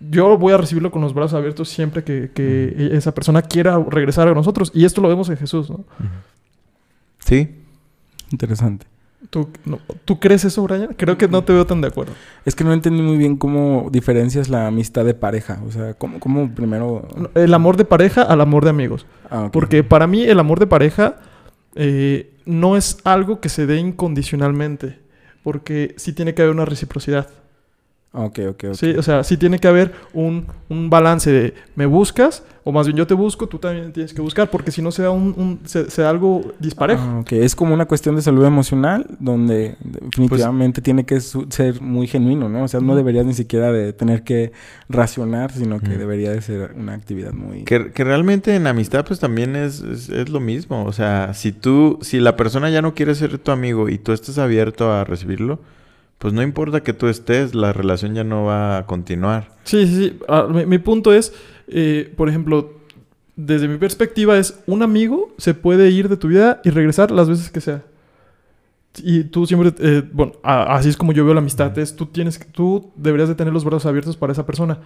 yo 0.00 0.36
voy 0.38 0.52
a 0.52 0.56
recibirlo 0.56 0.90
con 0.90 1.02
los 1.02 1.14
brazos 1.14 1.34
abiertos 1.34 1.68
siempre 1.68 2.02
que, 2.02 2.30
que 2.34 2.90
esa 2.92 3.12
persona 3.12 3.42
quiera 3.42 3.78
regresar 3.88 4.26
a 4.28 4.34
nosotros. 4.34 4.70
Y 4.74 4.84
esto 4.84 5.00
lo 5.00 5.08
vemos 5.08 5.28
en 5.28 5.36
Jesús, 5.36 5.70
¿no? 5.70 5.84
Sí. 7.18 7.56
Interesante. 8.32 8.86
¿Tú, 9.28 9.48
no- 9.64 9.78
¿Tú 10.04 10.18
crees 10.18 10.44
eso, 10.44 10.62
Brian? 10.62 10.94
Creo 10.96 11.16
que 11.18 11.28
no 11.28 11.44
te 11.44 11.52
veo 11.52 11.66
tan 11.66 11.80
de 11.80 11.88
acuerdo. 11.88 12.12
Es 12.44 12.54
que 12.54 12.64
no 12.64 12.72
entendí 12.72 13.02
muy 13.02 13.16
bien 13.18 13.36
cómo 13.36 13.88
diferencias 13.92 14.48
la 14.48 14.66
amistad 14.66 15.04
de 15.04 15.14
pareja. 15.14 15.60
O 15.66 15.70
sea, 15.70 15.94
cómo, 15.94 16.18
cómo 16.18 16.50
primero... 16.54 17.06
El 17.34 17.52
amor 17.54 17.76
de 17.76 17.84
pareja 17.84 18.22
al 18.22 18.40
amor 18.40 18.64
de 18.64 18.70
amigos. 18.70 19.06
Ah. 19.30 19.50
Porque 19.52 19.84
para 19.84 20.06
mí 20.06 20.22
el 20.22 20.38
amor 20.40 20.58
de 20.58 20.66
pareja 20.66 21.16
eh, 21.74 22.34
no 22.44 22.76
es 22.76 22.98
algo 23.04 23.40
que 23.40 23.48
se 23.48 23.66
dé 23.66 23.78
incondicionalmente. 23.78 24.98
Porque 25.42 25.94
sí 25.96 26.12
tiene 26.12 26.34
que 26.34 26.42
haber 26.42 26.54
una 26.54 26.66
reciprocidad. 26.66 27.28
Ok, 28.12 28.40
ok, 28.48 28.64
ok. 28.70 28.74
Sí, 28.74 28.90
o 28.90 29.02
sea, 29.04 29.22
sí 29.22 29.36
tiene 29.36 29.60
que 29.60 29.68
haber 29.68 29.92
un, 30.12 30.46
un 30.68 30.90
balance 30.90 31.30
de 31.30 31.54
me 31.76 31.86
buscas, 31.86 32.42
o 32.64 32.72
más 32.72 32.86
bien 32.86 32.96
yo 32.96 33.06
te 33.06 33.14
busco, 33.14 33.46
tú 33.48 33.58
también 33.58 33.92
tienes 33.92 34.12
que 34.12 34.20
buscar, 34.20 34.50
porque 34.50 34.72
si 34.72 34.82
no 34.82 34.90
se 34.90 35.02
da, 35.02 35.10
un, 35.10 35.32
un- 35.36 35.60
se, 35.64 35.88
se 35.88 36.02
da 36.02 36.10
algo 36.10 36.52
disparejo. 36.58 37.00
Ah, 37.04 37.18
ok. 37.20 37.32
Es 37.34 37.54
como 37.54 37.72
una 37.72 37.86
cuestión 37.86 38.16
de 38.16 38.22
salud 38.22 38.44
emocional 38.44 39.06
donde 39.20 39.76
definitivamente 39.80 40.82
tiene 40.82 41.06
que 41.06 41.20
ser 41.20 41.80
muy 41.80 42.08
genuino, 42.08 42.48
¿no? 42.48 42.64
O 42.64 42.68
sea, 42.68 42.80
no 42.80 42.96
deberías 42.96 43.26
ni 43.26 43.34
siquiera 43.34 43.70
de 43.70 43.92
tener 43.92 44.24
que 44.24 44.50
racionar, 44.88 45.52
sino 45.52 45.78
que 45.78 45.90
debería 45.96 46.32
de 46.32 46.40
ser 46.42 46.72
una 46.76 46.94
actividad 46.94 47.32
muy... 47.32 47.62
Que, 47.62 47.92
que 47.92 48.02
realmente 48.02 48.56
en 48.56 48.66
amistad 48.66 49.04
pues 49.06 49.20
también 49.20 49.54
es, 49.54 49.82
es, 49.82 50.08
es 50.08 50.28
lo 50.30 50.40
mismo. 50.40 50.84
O 50.84 50.92
sea, 50.92 51.32
si 51.32 51.52
tú, 51.52 51.98
si 52.02 52.18
la 52.18 52.34
persona 52.36 52.70
ya 52.70 52.82
no 52.82 52.92
quiere 52.92 53.14
ser 53.14 53.38
tu 53.38 53.52
amigo 53.52 53.88
y 53.88 53.98
tú 53.98 54.10
estás 54.12 54.36
abierto 54.38 54.90
a 54.92 55.04
recibirlo, 55.04 55.60
pues 56.20 56.32
no 56.32 56.42
importa 56.42 56.82
que 56.82 56.92
tú 56.92 57.08
estés, 57.08 57.54
la 57.56 57.72
relación 57.72 58.14
ya 58.14 58.22
no 58.22 58.44
va 58.44 58.76
a 58.78 58.86
continuar. 58.86 59.56
Sí, 59.64 59.86
sí, 59.88 59.96
sí. 59.96 60.18
Ah, 60.28 60.46
mi, 60.48 60.64
mi 60.66 60.78
punto 60.78 61.12
es, 61.12 61.32
eh, 61.66 62.12
por 62.16 62.28
ejemplo, 62.28 62.74
desde 63.36 63.66
mi 63.66 63.78
perspectiva 63.78 64.36
es, 64.38 64.60
un 64.66 64.82
amigo 64.82 65.34
se 65.38 65.54
puede 65.54 65.90
ir 65.90 66.08
de 66.10 66.16
tu 66.18 66.28
vida 66.28 66.60
y 66.62 66.70
regresar 66.70 67.10
las 67.10 67.28
veces 67.28 67.50
que 67.50 67.60
sea. 67.62 67.82
Y 69.02 69.24
tú 69.24 69.46
siempre, 69.46 69.72
eh, 69.78 70.02
bueno, 70.12 70.32
a- 70.42 70.74
así 70.76 70.88
es 70.88 70.96
como 70.96 71.12
yo 71.12 71.24
veo 71.24 71.32
la 71.32 71.40
amistad, 71.40 71.76
es 71.78 71.94
tú 71.96 72.06
tienes, 72.06 72.38
que- 72.38 72.44
tú 72.44 72.92
deberías 72.96 73.28
de 73.28 73.34
tener 73.36 73.52
los 73.52 73.64
brazos 73.64 73.86
abiertos 73.86 74.16
para 74.16 74.32
esa 74.32 74.44
persona. 74.44 74.78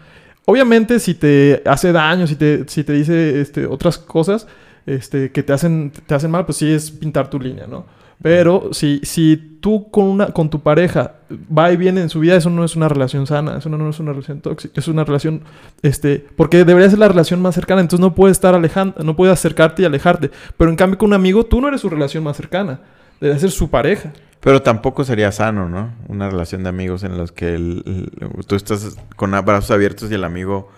Obviamente, 0.45 0.99
si 1.01 1.15
te 1.15 1.63
hace 1.65 1.91
daño, 1.91 2.27
si 2.27 2.37
te, 2.37 2.69
si 2.69 2.85
te 2.85 2.93
dice 2.93 3.41
este, 3.41 3.67
otras 3.67 3.99
cosas 3.99 4.47
este, 4.87 5.33
que 5.33 5.43
te 5.43 5.53
hacen, 5.55 5.91
te 6.07 6.15
hacen 6.15 6.31
mal, 6.31 6.45
pues 6.45 6.59
sí 6.59 6.71
es 6.71 6.91
pintar 6.91 7.29
tu 7.31 7.41
línea, 7.41 7.67
¿no? 7.67 7.87
Pero 8.23 8.71
si, 8.73 9.01
si 9.03 9.59
tú 9.61 9.91
con, 9.91 10.05
una, 10.05 10.27
con 10.29 10.49
tu 10.51 10.61
pareja 10.61 11.15
va 11.57 11.73
y 11.73 11.77
viene 11.77 12.01
en 12.01 12.09
su 12.09 12.21
vida, 12.21 12.37
eso 12.37 12.49
no 12.51 12.65
es 12.65 12.77
una 12.77 12.89
relación 12.89 13.27
sana, 13.27 13.59
eso 13.59 13.69
no, 13.69 13.77
no 13.79 13.91
es 13.91 13.99
una 14.01 14.13
relación 14.13 14.41
tóxica, 14.41 14.81
es 14.81 14.89
una 14.89 15.05
relación, 15.05 15.43
este, 15.83 16.25
porque 16.37 16.65
debería 16.65 16.89
ser 16.89 16.99
la 16.99 17.09
relación 17.09 17.43
más 17.43 17.55
cercana, 17.55 17.81
entonces 17.81 18.01
no 18.01 18.15
puedes 18.15 18.37
estar 18.37 18.55
alejando, 18.55 19.03
no 19.05 19.17
puedes 19.17 19.33
acercarte 19.33 19.83
y 19.83 19.85
alejarte. 19.85 20.31
Pero 20.57 20.71
en 20.71 20.77
cambio 20.77 20.99
con 20.99 21.09
un 21.09 21.15
amigo, 21.15 21.45
tú 21.45 21.61
no 21.61 21.69
eres 21.69 21.81
su 21.81 21.89
relación 21.91 22.25
más 22.25 22.37
cercana, 22.37 22.81
debería 23.21 23.41
ser 23.41 23.51
su 23.51 23.69
pareja. 23.71 24.13
Pero 24.41 24.61
tampoco 24.63 25.05
sería 25.05 25.33
sano, 25.33 25.69
¿no? 25.69 25.93
Una 26.09 26.29
relación 26.29 26.63
de 26.63 26.69
amigos 26.69 27.03
en 27.03 27.17
los 27.17 27.33
que 27.33 27.55
el- 27.55 28.11
tú 28.47 28.57
estás 28.57 28.97
con 29.17 29.31
brazos 29.31 29.71
abiertos 29.71 30.11
y 30.11 30.15
el 30.15 30.25
amigo 30.25 30.71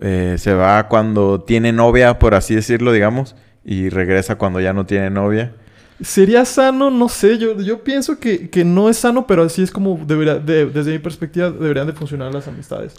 eh, 0.00 0.36
se 0.38 0.54
va 0.54 0.88
cuando 0.88 1.42
tiene 1.42 1.72
novia, 1.72 2.18
por 2.18 2.34
así 2.34 2.54
decirlo, 2.54 2.92
digamos, 2.92 3.36
y 3.64 3.90
regresa 3.90 4.36
cuando 4.36 4.60
ya 4.60 4.72
no 4.72 4.86
tiene 4.86 5.10
novia. 5.10 5.54
¿Sería 6.04 6.44
sano? 6.44 6.90
No 6.90 7.08
sé, 7.08 7.38
yo, 7.38 7.58
yo 7.60 7.82
pienso 7.82 8.18
que, 8.18 8.50
que 8.50 8.64
no 8.64 8.88
es 8.88 8.98
sano, 8.98 9.26
pero 9.26 9.42
así 9.42 9.62
es 9.62 9.70
como 9.70 9.98
debería, 10.06 10.36
de- 10.36 10.66
desde 10.66 10.92
mi 10.92 10.98
perspectiva 10.98 11.50
deberían 11.50 11.86
de 11.86 11.92
funcionar 11.94 12.32
las 12.32 12.46
amistades. 12.48 12.94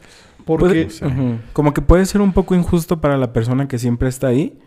Porque... 0.45 0.87
Puede-. 0.99 1.39
Como 1.53 1.73
que 1.73 1.81
puede 1.81 2.05
ser 2.05 2.21
un 2.21 2.33
poco 2.33 2.55
injusto 2.55 2.99
para 3.01 3.17
la 3.17 3.31
persona 3.33 3.67
que 3.67 3.77
siempre 3.79 4.09
está 4.09 4.27
ahí, 4.27 4.59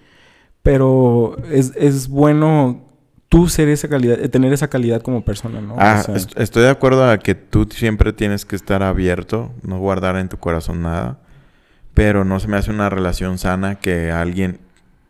pero 0.62 1.36
es, 1.50 1.72
es 1.76 2.08
bueno 2.08 2.84
tú 3.28 3.48
ser 3.48 3.68
esa 3.68 3.88
calidad, 3.88 4.18
eh, 4.20 4.28
tener 4.28 4.52
esa 4.52 4.68
calidad 4.68 5.02
como 5.02 5.24
persona, 5.24 5.60
¿no? 5.60 5.76
Ah, 5.78 5.98
O 6.00 6.04
sea, 6.04 6.16
est- 6.16 6.38
estoy 6.38 6.62
de 6.62 6.70
acuerdo 6.70 7.08
a 7.08 7.18
que 7.18 7.34
tú 7.34 7.68
siempre 7.70 8.12
tienes 8.12 8.44
que 8.44 8.56
estar 8.56 8.82
abierto, 8.82 9.50
no 9.62 9.78
guardar 9.78 10.16
en 10.16 10.28
tu 10.28 10.38
corazón 10.38 10.82
nada, 10.82 11.18
pero 11.94 12.24
no 12.24 12.40
se 12.40 12.48
me 12.48 12.56
hace 12.56 12.70
una 12.70 12.88
relación 12.88 13.38
sana 13.38 13.76
que 13.76 14.10
alguien 14.10 14.60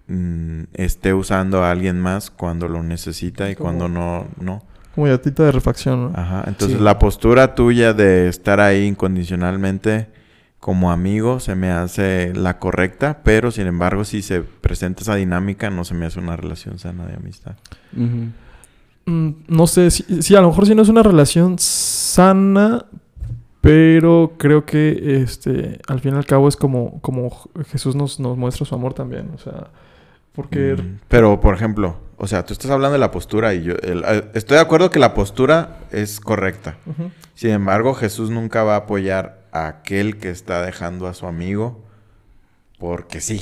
mm, 0.08 0.62
esté 0.74 1.14
usando 1.14 1.62
a 1.62 1.70
alguien 1.70 2.00
más 2.00 2.30
cuando 2.30 2.68
lo 2.68 2.82
necesita 2.82 3.50
y 3.50 3.54
Como- 3.54 3.64
cuando 3.78 3.88
no, 3.88 4.26
no. 4.40 4.62
Como 4.94 5.06
yatita 5.06 5.44
de 5.44 5.52
refacción, 5.52 6.12
¿no? 6.12 6.18
Ajá, 6.18 6.44
entonces 6.48 6.78
Sí. 6.78 6.82
la 6.84 6.98
postura 6.98 7.54
tuya 7.54 7.92
de 7.92 8.28
estar 8.28 8.58
ahí 8.60 8.84
incondicionalmente 8.86 10.08
como 10.58 10.90
amigo 10.90 11.38
se 11.38 11.54
me 11.54 11.70
hace 11.70 12.32
la 12.34 12.58
correcta, 12.58 13.20
pero 13.22 13.52
sin 13.52 13.68
embargo 13.68 14.04
si 14.04 14.22
se 14.22 14.40
presenta 14.42 15.02
esa 15.02 15.14
dinámica 15.14 15.70
no 15.70 15.84
se 15.84 15.94
me 15.94 16.04
hace 16.06 16.18
una 16.18 16.36
relación 16.36 16.80
sana 16.80 17.06
de 17.06 17.14
amistad. 17.14 17.54
Mm, 19.06 19.30
no 19.46 19.66
sé, 19.66 19.90
si, 19.90 20.22
si 20.22 20.34
a 20.34 20.40
lo 20.40 20.48
mejor 20.48 20.66
si 20.66 20.74
no 20.74 20.82
es 20.82 20.88
una 20.88 21.02
relación 21.02 21.56
sana, 21.58 22.86
pero 23.60 24.34
creo 24.36 24.64
que 24.66 25.20
este 25.22 25.78
al 25.88 26.00
fin 26.00 26.14
y 26.14 26.16
al 26.18 26.26
cabo 26.26 26.48
es 26.48 26.56
como, 26.56 27.00
como 27.00 27.30
Jesús 27.70 27.94
nos, 27.94 28.20
nos 28.20 28.36
muestra 28.36 28.66
su 28.66 28.74
amor 28.74 28.94
también. 28.94 29.30
O 29.34 29.38
sea, 29.38 29.68
porque 30.38 30.76
Mm, 30.76 31.00
Pero, 31.08 31.40
por 31.40 31.52
ejemplo, 31.56 31.96
o 32.16 32.28
sea, 32.28 32.44
tú 32.44 32.52
estás 32.52 32.70
hablando 32.70 32.92
de 32.92 32.98
la 33.00 33.10
postura 33.10 33.54
y 33.54 33.64
yo 33.64 33.74
el- 33.82 34.04
eh, 34.06 34.30
estoy 34.34 34.54
de 34.56 34.60
acuerdo 34.62 34.88
que 34.90 35.00
la 35.00 35.12
postura 35.12 35.78
es 35.90 36.20
correcta. 36.20 36.76
Sin 37.34 37.50
embargo, 37.50 37.92
Jesús 37.94 38.30
nunca 38.30 38.62
va 38.62 38.74
a 38.74 38.78
apoyar 38.78 39.40
a 39.50 39.66
aquel 39.66 40.18
que 40.18 40.30
está 40.30 40.62
dejando 40.62 41.08
a 41.08 41.14
su 41.14 41.26
amigo 41.26 41.82
porque 42.78 43.20
sí. 43.20 43.40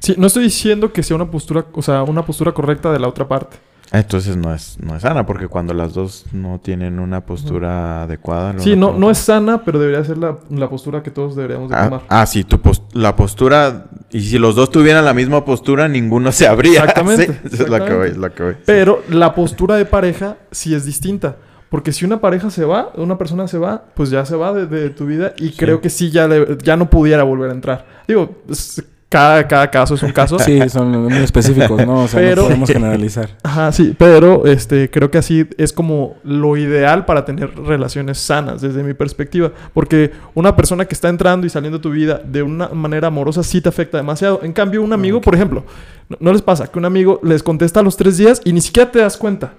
Sí, 0.00 0.14
no 0.18 0.26
estoy 0.26 0.44
diciendo 0.44 0.92
que 0.92 1.02
sea 1.02 1.16
una 1.16 1.30
postura, 1.30 1.64
o 1.72 1.80
sea, 1.80 2.02
una 2.02 2.26
postura 2.26 2.52
correcta 2.52 2.92
de 2.92 2.98
la 2.98 3.08
otra 3.08 3.26
parte. 3.26 3.56
Entonces 3.94 4.36
no 4.36 4.52
es, 4.52 4.76
no 4.80 4.96
es 4.96 5.02
sana, 5.02 5.24
porque 5.24 5.46
cuando 5.48 5.72
las 5.72 5.94
dos 5.94 6.24
no 6.32 6.58
tienen 6.60 6.98
una 6.98 7.20
postura 7.24 8.02
adecuada... 8.02 8.52
la 8.54 8.58
Sí, 8.58 8.74
no, 8.76 8.92
no 8.92 9.10
es 9.10 9.18
sana, 9.18 9.62
pero 9.64 9.78
debería 9.78 10.02
ser 10.04 10.18
la, 10.18 10.36
la 10.50 10.68
postura 10.68 11.02
que 11.02 11.10
todos 11.12 11.36
deberíamos 11.36 11.70
de 11.70 11.76
Ah, 11.76 11.84
tomar. 11.84 12.00
ah, 12.08 12.26
sí, 12.26 12.42
tu 12.44 12.60
pos- 12.60 12.82
la 12.92 13.14
postura... 13.14 13.86
Y 14.10 14.20
si 14.20 14.38
los 14.38 14.54
dos 14.56 14.70
tuvieran 14.70 15.04
la 15.04 15.14
misma 15.14 15.44
postura, 15.44 15.88
ninguno 15.88 16.32
se 16.32 16.46
abría. 16.48 16.80
Exactamente, 16.84 17.26
Sí, 17.50 17.62
es 17.62 17.68
lo 17.68 17.84
que 17.84 17.94
voy, 17.94 18.08
es 18.08 18.16
lo 18.16 18.32
que 18.34 18.42
voy. 18.42 18.56
Pero 18.66 19.02
la 19.08 19.34
postura 19.34 19.76
de 19.76 19.84
pareja 19.86 20.36
sí 20.50 20.74
es 20.74 20.84
distinta. 20.84 21.36
Porque 21.68 21.92
si 21.92 22.04
una 22.04 22.20
pareja 22.20 22.50
se 22.50 22.64
va, 22.64 22.92
una 22.96 23.18
persona 23.18 23.48
se 23.48 23.58
va, 23.58 23.84
pues 23.94 24.10
ya 24.10 24.24
se 24.24 24.36
va 24.36 24.52
de, 24.52 24.66
de 24.66 24.90
tu 24.90 25.06
vida 25.06 25.34
y 25.38 25.50
creo 25.50 25.80
que 25.80 25.90
sí 25.90 26.10
ya, 26.10 26.28
le- 26.28 26.56
ya 26.62 26.76
no 26.76 26.88
pudiera 26.88 27.24
volver 27.24 27.50
a 27.50 27.52
entrar. 27.54 27.86
Digo, 28.06 28.42
es- 28.48 28.84
cada, 29.14 29.46
cada 29.46 29.70
caso 29.70 29.94
es 29.94 30.02
un 30.02 30.10
caso. 30.20 30.40
Sí, 30.40 30.58
son 30.68 30.90
muy 31.04 31.18
específicos, 31.18 31.86
¿no? 31.86 32.02
O 32.02 32.08
sea, 32.08 32.18
Pero- 32.18 32.42
no 32.42 32.48
podemos 32.48 32.68
generalizar. 32.68 33.30
Ajá, 33.44 33.70
sí, 33.70 33.94
pero 33.96 34.44
este, 34.46 34.90
creo 34.90 35.08
que 35.08 35.18
así 35.18 35.46
es 35.56 35.72
como 35.72 36.16
lo 36.24 36.56
ideal 36.56 37.04
para 37.04 37.24
tener 37.24 37.54
relaciones 37.54 38.18
sanas 38.18 38.60
desde 38.60 38.82
mi 38.82 38.92
perspectiva. 38.92 39.52
Porque 39.72 40.10
una 40.34 40.56
persona 40.56 40.84
que 40.86 40.94
está 40.94 41.08
entrando 41.08 41.46
y 41.46 41.50
saliendo 41.50 41.78
de 41.78 41.82
tu 41.82 41.90
vida 41.90 42.20
de 42.24 42.42
una 42.42 42.68
manera 42.70 43.06
amorosa 43.06 43.44
sí 43.44 43.60
te 43.60 43.68
afecta 43.68 43.98
demasiado. 43.98 44.40
En 44.42 44.52
cambio, 44.52 44.82
un 44.82 44.92
amigo, 44.92 45.20
por 45.20 45.36
ejemplo, 45.36 45.64
no, 46.08 46.16
no 46.18 46.32
les 46.32 46.42
pasa 46.42 46.66
que 46.66 46.76
un 46.80 46.84
amigo 46.84 47.20
les 47.22 47.44
contesta 47.44 47.78
a 47.78 47.82
los 47.84 47.96
tres 47.96 48.16
días 48.16 48.40
y 48.44 48.52
ni 48.52 48.60
siquiera 48.60 48.90
te 48.90 48.98
das 48.98 49.16
cuenta. 49.16 49.52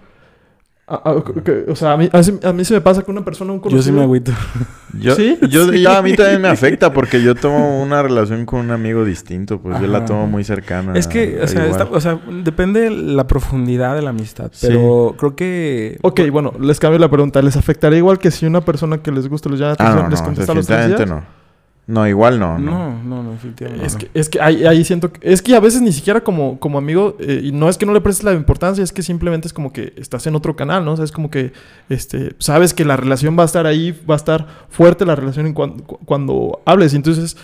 A- 0.88 1.02
a- 1.10 1.24
que- 1.44 1.66
o 1.68 1.76
sea, 1.76 1.94
a 1.94 1.98
mí, 1.98 2.08
a 2.14 2.20
mí- 2.20 2.40
a 2.44 2.54
mí 2.54 2.64
se 2.64 2.76
me 2.76 2.82
pasa 2.82 3.02
que 3.02 3.10
una 3.10 3.26
persona, 3.26 3.52
un 3.54 3.58
Yo 3.60 3.64
sí 3.64 3.70
conocido... 3.72 3.96
me 3.98 4.04
agüito. 4.04 4.32
Yo, 5.00 5.16
¿Sí? 5.16 5.38
yo, 5.50 5.74
yo- 5.74 5.92
a 5.92 6.02
mí 6.04 6.14
también 6.16 6.42
me 6.42 6.48
afecta 6.48 6.94
porque 6.94 7.22
yo 7.24 7.34
tomo 7.34 7.82
una 7.82 8.04
relación 8.04 8.46
con 8.46 8.60
un 8.60 8.70
amigo 8.72 9.04
distinto, 9.04 9.60
pues 9.60 9.82
yo 9.82 9.88
la 9.88 9.98
Ajá. 9.98 10.06
tomo 10.06 10.28
muy 10.28 10.44
cercana. 10.44 10.94
Es 10.96 11.08
que, 11.08 11.40
o 11.42 11.48
sea, 11.48 11.88
o 11.92 12.00
sea, 12.00 12.20
depende 12.44 12.92
la 12.92 13.26
profundidad 13.28 13.96
de 13.96 14.04
la 14.04 14.12
amistad, 14.12 14.52
Sí. 14.54 14.68
pero 14.68 15.16
creo 15.18 15.36
que... 15.36 15.98
Ok, 16.04 16.22
bueno, 16.32 16.54
les 16.60 16.80
cambio 16.80 17.00
la 17.00 17.10
pregunta. 17.10 17.42
¿Les 17.42 17.58
afectaría 17.58 17.98
igual 17.98 18.20
que 18.20 18.30
si 18.30 18.46
una 18.46 18.62
persona 18.62 19.00
que 19.00 19.12
les 19.12 19.28
gusta 19.28 19.50
les 19.50 19.60
llama 19.60 19.76
la 19.80 19.86
Ah, 19.92 19.96
no, 20.04 20.10
les 20.10 20.20
no, 20.20 20.26
contesta 20.28 20.52
a 20.52 20.56
los 20.56 20.66
tres 20.68 20.78
días? 20.88 20.90
definitivamente 20.92 21.28
no. 21.32 21.35
No, 21.88 22.08
igual 22.08 22.40
no. 22.40 22.58
no. 22.58 22.72
No, 22.94 23.04
no, 23.04 23.24
no, 23.24 23.32
definitivamente 23.34 23.86
Es 23.86 23.94
no. 23.94 24.00
que, 24.00 24.10
es 24.14 24.30
que 24.30 24.42
ahí, 24.42 24.66
ahí 24.66 24.84
siento 24.84 25.14
que... 25.14 25.20
Es 25.32 25.42
que 25.44 25.56
a 25.56 25.60
veces 25.60 25.82
ni 25.84 25.92
siquiera 25.92 26.22
como, 26.22 26.60
como 26.60 26.78
amigo... 26.80 27.16
eh, 27.20 27.42
y 27.44 27.52
no 27.52 27.70
es 27.70 27.78
que 27.78 27.86
no 27.86 27.94
le 27.94 28.02
prestes 28.02 28.24
la 28.24 28.34
importancia, 28.34 28.84
es 28.84 28.92
que 28.92 29.04
simplemente 29.04 29.48
es 29.48 29.54
como 29.54 29.72
que 29.72 29.94
estás 29.98 30.26
en 30.26 30.36
otro 30.36 30.56
canal, 30.56 30.84
¿no? 30.84 30.94
O 30.94 30.96
sea, 30.96 31.06
es 31.06 31.12
como 31.12 31.30
que... 31.30 31.54
este 31.90 32.36
Sabes 32.40 32.74
que 32.74 32.86
la 32.86 32.98
relación 32.98 33.38
va 33.38 33.44
a 33.44 33.46
estar 33.46 33.68
ahí, 33.68 33.92
va 34.10 34.16
a 34.16 34.18
estar 34.18 34.48
fuerte 34.70 35.06
la 35.06 35.16
relación 35.16 35.46
en 35.46 35.54
cuan- 35.54 35.80
cu- 35.84 36.00
cuando 36.06 36.62
hables. 36.66 36.94
Y 36.94 36.96
entonces... 36.96 37.38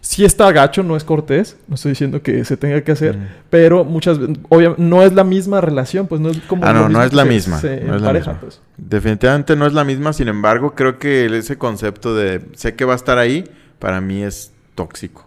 Sí 0.00 0.24
está 0.24 0.52
gacho, 0.52 0.82
no 0.82 0.96
es 0.96 1.04
cortés. 1.04 1.56
No 1.68 1.74
estoy 1.74 1.92
diciendo 1.92 2.22
que 2.22 2.44
se 2.44 2.56
tenga 2.56 2.80
que 2.82 2.92
hacer. 2.92 3.16
Mm. 3.16 3.28
Pero 3.50 3.84
muchas 3.84 4.18
veces... 4.18 4.36
Obviamente, 4.48 4.82
no 4.82 5.02
es 5.02 5.12
la 5.12 5.24
misma 5.24 5.60
relación, 5.60 6.06
pues 6.06 6.20
no 6.20 6.30
es 6.30 6.38
como... 6.42 6.64
Ah, 6.64 6.72
no, 6.72 6.88
no 6.88 7.02
es 7.02 7.12
la 7.12 7.24
misma, 7.24 7.60
no 7.60 7.96
es 7.96 8.02
la 8.02 8.12
misma. 8.12 8.40
pues. 8.40 8.60
Definitivamente 8.76 9.56
no 9.56 9.66
es 9.66 9.72
la 9.72 9.84
misma, 9.84 10.12
sin 10.12 10.28
embargo, 10.28 10.74
creo 10.74 10.98
que 10.98 11.26
ese 11.26 11.58
concepto 11.58 12.14
de 12.14 12.42
sé 12.54 12.74
que 12.74 12.84
va 12.84 12.92
a 12.92 12.96
estar 12.96 13.18
ahí, 13.18 13.44
para 13.78 14.00
mí 14.00 14.22
es 14.22 14.52
tóxico. 14.74 15.25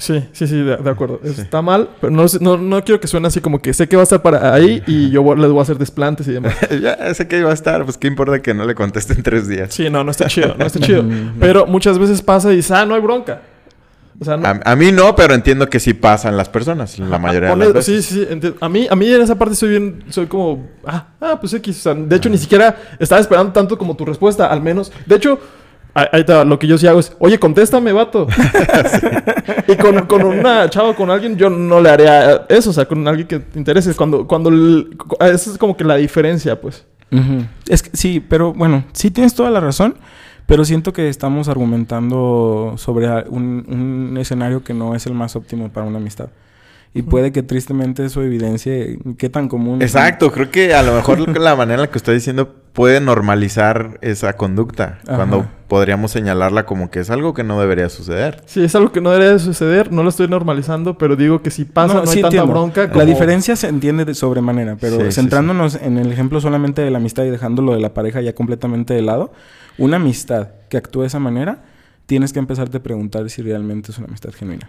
Sí, 0.00 0.24
sí, 0.32 0.46
sí, 0.46 0.56
de, 0.56 0.78
de 0.78 0.90
acuerdo. 0.90 1.20
Sí. 1.22 1.42
Está 1.42 1.60
mal, 1.62 1.90
pero 2.00 2.10
no, 2.10 2.24
no, 2.40 2.56
no 2.56 2.82
quiero 2.82 2.98
que 3.00 3.06
suene 3.06 3.28
así 3.28 3.40
como 3.40 3.60
que 3.60 3.74
sé 3.74 3.86
que 3.86 3.96
va 3.96 4.02
a 4.02 4.04
estar 4.04 4.22
para 4.22 4.52
ahí 4.54 4.82
y 4.86 5.10
yo 5.10 5.22
les 5.34 5.50
voy 5.50 5.58
a 5.58 5.62
hacer 5.62 5.76
desplantes 5.78 6.26
y 6.26 6.32
demás. 6.32 6.56
ya 6.82 7.12
sé 7.14 7.28
que 7.28 7.38
iba 7.38 7.50
a 7.50 7.54
estar, 7.54 7.84
pues 7.84 7.98
qué 7.98 8.08
importa 8.08 8.40
que 8.40 8.54
no 8.54 8.64
le 8.64 8.74
conteste 8.74 9.12
en 9.12 9.22
tres 9.22 9.46
días. 9.46 9.72
Sí, 9.74 9.90
no, 9.90 10.02
no 10.02 10.10
está 10.10 10.26
chido, 10.26 10.54
no 10.58 10.64
está 10.66 10.80
chido. 10.86 11.02
Ujú. 11.02 11.14
Pero 11.38 11.66
muchas 11.66 11.98
veces 11.98 12.22
pasa 12.22 12.52
y 12.52 12.56
dices, 12.56 12.70
ah, 12.72 12.86
no 12.86 12.94
hay 12.94 13.00
bronca. 13.02 13.42
O 14.18 14.24
sea, 14.24 14.36
no- 14.36 14.46
A, 14.48 14.60
a 14.64 14.76
mí 14.76 14.90
no, 14.92 15.14
pero 15.14 15.34
entiendo 15.34 15.68
que 15.68 15.80
sí 15.80 15.94
pasa 15.94 16.28
en 16.30 16.36
las 16.36 16.48
personas, 16.48 16.98
la 16.98 17.18
mayoría 17.18 17.48
de 17.50 17.54
Ponle- 17.54 17.64
las 17.66 17.72
veces. 17.74 18.04
Sí, 18.06 18.26
sí, 18.26 18.26
sí. 18.40 18.54
A 18.60 18.68
mí, 18.68 18.86
a 18.90 18.96
mí 18.96 19.10
en 19.10 19.22
esa 19.22 19.34
parte 19.36 19.54
soy 19.54 19.68
bien, 19.70 20.04
soy 20.10 20.26
como, 20.26 20.66
ah, 20.86 21.08
ah, 21.20 21.38
pues 21.40 21.52
X. 21.54 21.78
O 21.78 21.82
sea, 21.82 21.94
de 21.94 22.16
hecho, 22.16 22.28
ni 22.28 22.38
siquiera 22.38 22.76
estaba 22.98 23.20
esperando 23.20 23.52
tanto 23.52 23.76
como 23.78 23.94
tu 23.96 24.04
respuesta, 24.04 24.46
al 24.46 24.60
menos. 24.62 24.92
De 25.06 25.16
hecho, 25.16 25.38
ahí 25.94 26.22
va, 26.24 26.44
lo 26.44 26.58
que 26.58 26.66
yo 26.66 26.78
sí 26.78 26.86
hago 26.86 27.00
es, 27.00 27.14
oye, 27.18 27.38
contéstame, 27.38 27.92
vato. 27.92 28.26
y 29.68 29.76
con, 29.76 30.06
con 30.06 30.24
una 30.24 30.68
chava, 30.70 30.94
con 30.94 31.10
alguien, 31.10 31.36
yo 31.36 31.50
no 31.50 31.80
le 31.80 31.90
haría 31.90 32.46
eso, 32.48 32.70
o 32.70 32.72
sea, 32.72 32.86
con 32.86 33.06
alguien 33.08 33.26
que 33.26 33.38
te 33.40 33.58
interese. 33.58 33.94
Cuando, 33.94 34.26
cuando, 34.26 34.50
el- 34.50 34.96
esa 35.20 35.50
es 35.50 35.58
como 35.58 35.76
que 35.76 35.84
la 35.84 35.96
diferencia, 35.96 36.60
pues. 36.60 36.84
Es 37.68 37.82
que 37.82 37.90
sí, 37.94 38.20
pero 38.20 38.52
bueno, 38.52 38.84
sí 38.92 39.10
tienes 39.10 39.34
toda 39.34 39.50
la 39.50 39.58
razón, 39.58 39.96
pero 40.46 40.64
siento 40.64 40.92
que 40.92 41.08
estamos 41.08 41.48
argumentando 41.48 42.74
sobre 42.76 43.08
un, 43.28 43.64
un 44.12 44.16
escenario 44.18 44.62
que 44.62 44.74
no 44.74 44.94
es 44.94 45.06
el 45.06 45.14
más 45.14 45.34
óptimo 45.34 45.70
para 45.70 45.86
una 45.86 45.98
amistad. 45.98 46.28
Y 46.92 47.02
puede 47.02 47.30
que 47.30 47.44
tristemente 47.44 48.04
eso 48.04 48.20
evidencie 48.22 48.98
qué 49.16 49.28
tan 49.28 49.48
común. 49.48 49.80
Exacto, 49.80 50.32
creo 50.32 50.50
que 50.50 50.74
a 50.74 50.82
lo 50.82 50.92
mejor 50.94 51.38
la 51.38 51.54
manera 51.54 51.74
en 51.76 51.80
la 51.82 51.86
que 51.90 51.98
estoy 51.98 52.16
diciendo 52.16 52.52
puede 52.72 53.00
normalizar 53.00 53.98
esa 54.00 54.32
conducta, 54.36 54.98
Ajá. 55.06 55.14
cuando 55.16 55.46
podríamos 55.68 56.10
señalarla 56.10 56.66
como 56.66 56.90
que 56.90 56.98
es 57.00 57.10
algo 57.10 57.32
que 57.32 57.44
no 57.44 57.60
debería 57.60 57.88
suceder. 57.88 58.42
Sí, 58.46 58.64
es 58.64 58.74
algo 58.74 58.90
que 58.90 59.00
no 59.00 59.10
debería 59.12 59.32
de 59.34 59.38
suceder, 59.38 59.92
no 59.92 60.02
lo 60.02 60.08
estoy 60.08 60.26
normalizando, 60.26 60.98
pero 60.98 61.14
digo 61.14 61.42
que 61.42 61.50
si 61.52 61.64
pasa, 61.64 61.94
no, 61.94 62.06
sí 62.06 62.18
hay 62.18 62.22
tanta 62.22 62.38
entiendo. 62.38 62.52
bronca 62.52 62.88
como... 62.88 62.98
La 62.98 63.04
diferencia 63.04 63.54
se 63.54 63.68
entiende 63.68 64.04
de 64.04 64.14
sobremanera, 64.14 64.76
pero 64.80 64.96
Sí, 64.96 65.04
sí, 65.06 65.12
centrándonos 65.12 65.76
en 65.76 65.96
el 65.96 66.10
ejemplo 66.10 66.40
solamente 66.40 66.82
de 66.82 66.90
la 66.90 66.98
amistad 66.98 67.22
y 67.24 67.30
dejándolo 67.30 67.72
de 67.72 67.80
la 67.80 67.94
pareja 67.94 68.20
ya 68.20 68.34
completamente 68.34 68.94
de 68.94 69.02
lado, 69.02 69.32
una 69.78 69.96
amistad 69.96 70.48
que 70.68 70.76
actúa 70.76 71.02
de 71.04 71.08
esa 71.08 71.20
manera, 71.20 71.62
tienes 72.06 72.32
que 72.32 72.40
empezarte 72.40 72.78
a 72.78 72.82
preguntar 72.82 73.30
si 73.30 73.42
realmente 73.42 73.92
es 73.92 73.98
una 73.98 74.08
amistad 74.08 74.30
genuina. 74.32 74.68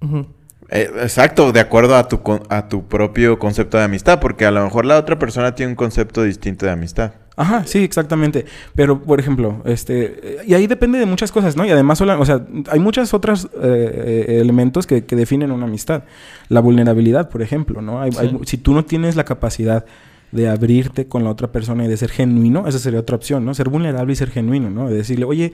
Ujú. 0.00 0.26
Eh, 0.74 0.90
exacto, 1.02 1.52
de 1.52 1.60
acuerdo 1.60 1.96
a 1.96 2.08
tu, 2.08 2.20
a 2.48 2.68
tu 2.68 2.84
propio 2.86 3.38
concepto 3.38 3.76
de 3.76 3.84
amistad, 3.84 4.20
porque 4.20 4.46
a 4.46 4.50
lo 4.50 4.64
mejor 4.64 4.86
la 4.86 4.98
otra 4.98 5.18
persona 5.18 5.54
tiene 5.54 5.72
un 5.72 5.76
concepto 5.76 6.22
distinto 6.22 6.64
de 6.64 6.72
amistad. 6.72 7.12
Ajá, 7.36 7.64
sí, 7.66 7.84
exactamente. 7.84 8.46
Pero, 8.74 9.02
por 9.02 9.20
ejemplo, 9.20 9.62
este... 9.64 10.18
eh, 10.22 10.38
Y 10.46 10.54
ahí 10.54 10.66
depende 10.66 10.98
de 10.98 11.06
muchas 11.06 11.30
cosas, 11.32 11.56
¿no? 11.56 11.64
Y 11.66 11.70
además, 11.70 12.00
o 12.00 12.24
sea, 12.24 12.44
hay 12.70 12.78
muchos 12.80 13.12
otros 13.14 13.48
eh, 13.62 14.26
eh, 14.28 14.38
elementos 14.40 14.86
que, 14.86 15.04
que 15.04 15.16
definen 15.16 15.50
una 15.50 15.64
amistad. 15.66 16.04
La 16.48 16.60
vulnerabilidad, 16.60 17.28
por 17.28 17.42
ejemplo, 17.42 17.80
¿no? 17.82 18.00
Hay- 18.00 18.12
Sí. 18.12 18.18
hay- 18.20 18.38
si 18.44 18.56
tú 18.58 18.74
no 18.74 18.84
tienes 18.84 19.16
la 19.16 19.24
capacidad 19.24 19.84
de 20.30 20.48
abrirte 20.48 21.06
con 21.08 21.24
la 21.24 21.30
otra 21.30 21.52
persona 21.52 21.84
y 21.84 21.88
de 21.88 21.96
ser 21.98 22.10
genuino, 22.10 22.66
esa 22.66 22.78
sería 22.78 23.00
otra 23.00 23.16
opción, 23.16 23.44
¿no? 23.44 23.52
Ser 23.54 23.68
vulnerable 23.68 24.12
y 24.12 24.16
ser 24.16 24.30
genuino, 24.30 24.70
¿no? 24.70 24.88
De 24.88 24.96
decirle, 24.96 25.24
oye, 25.26 25.52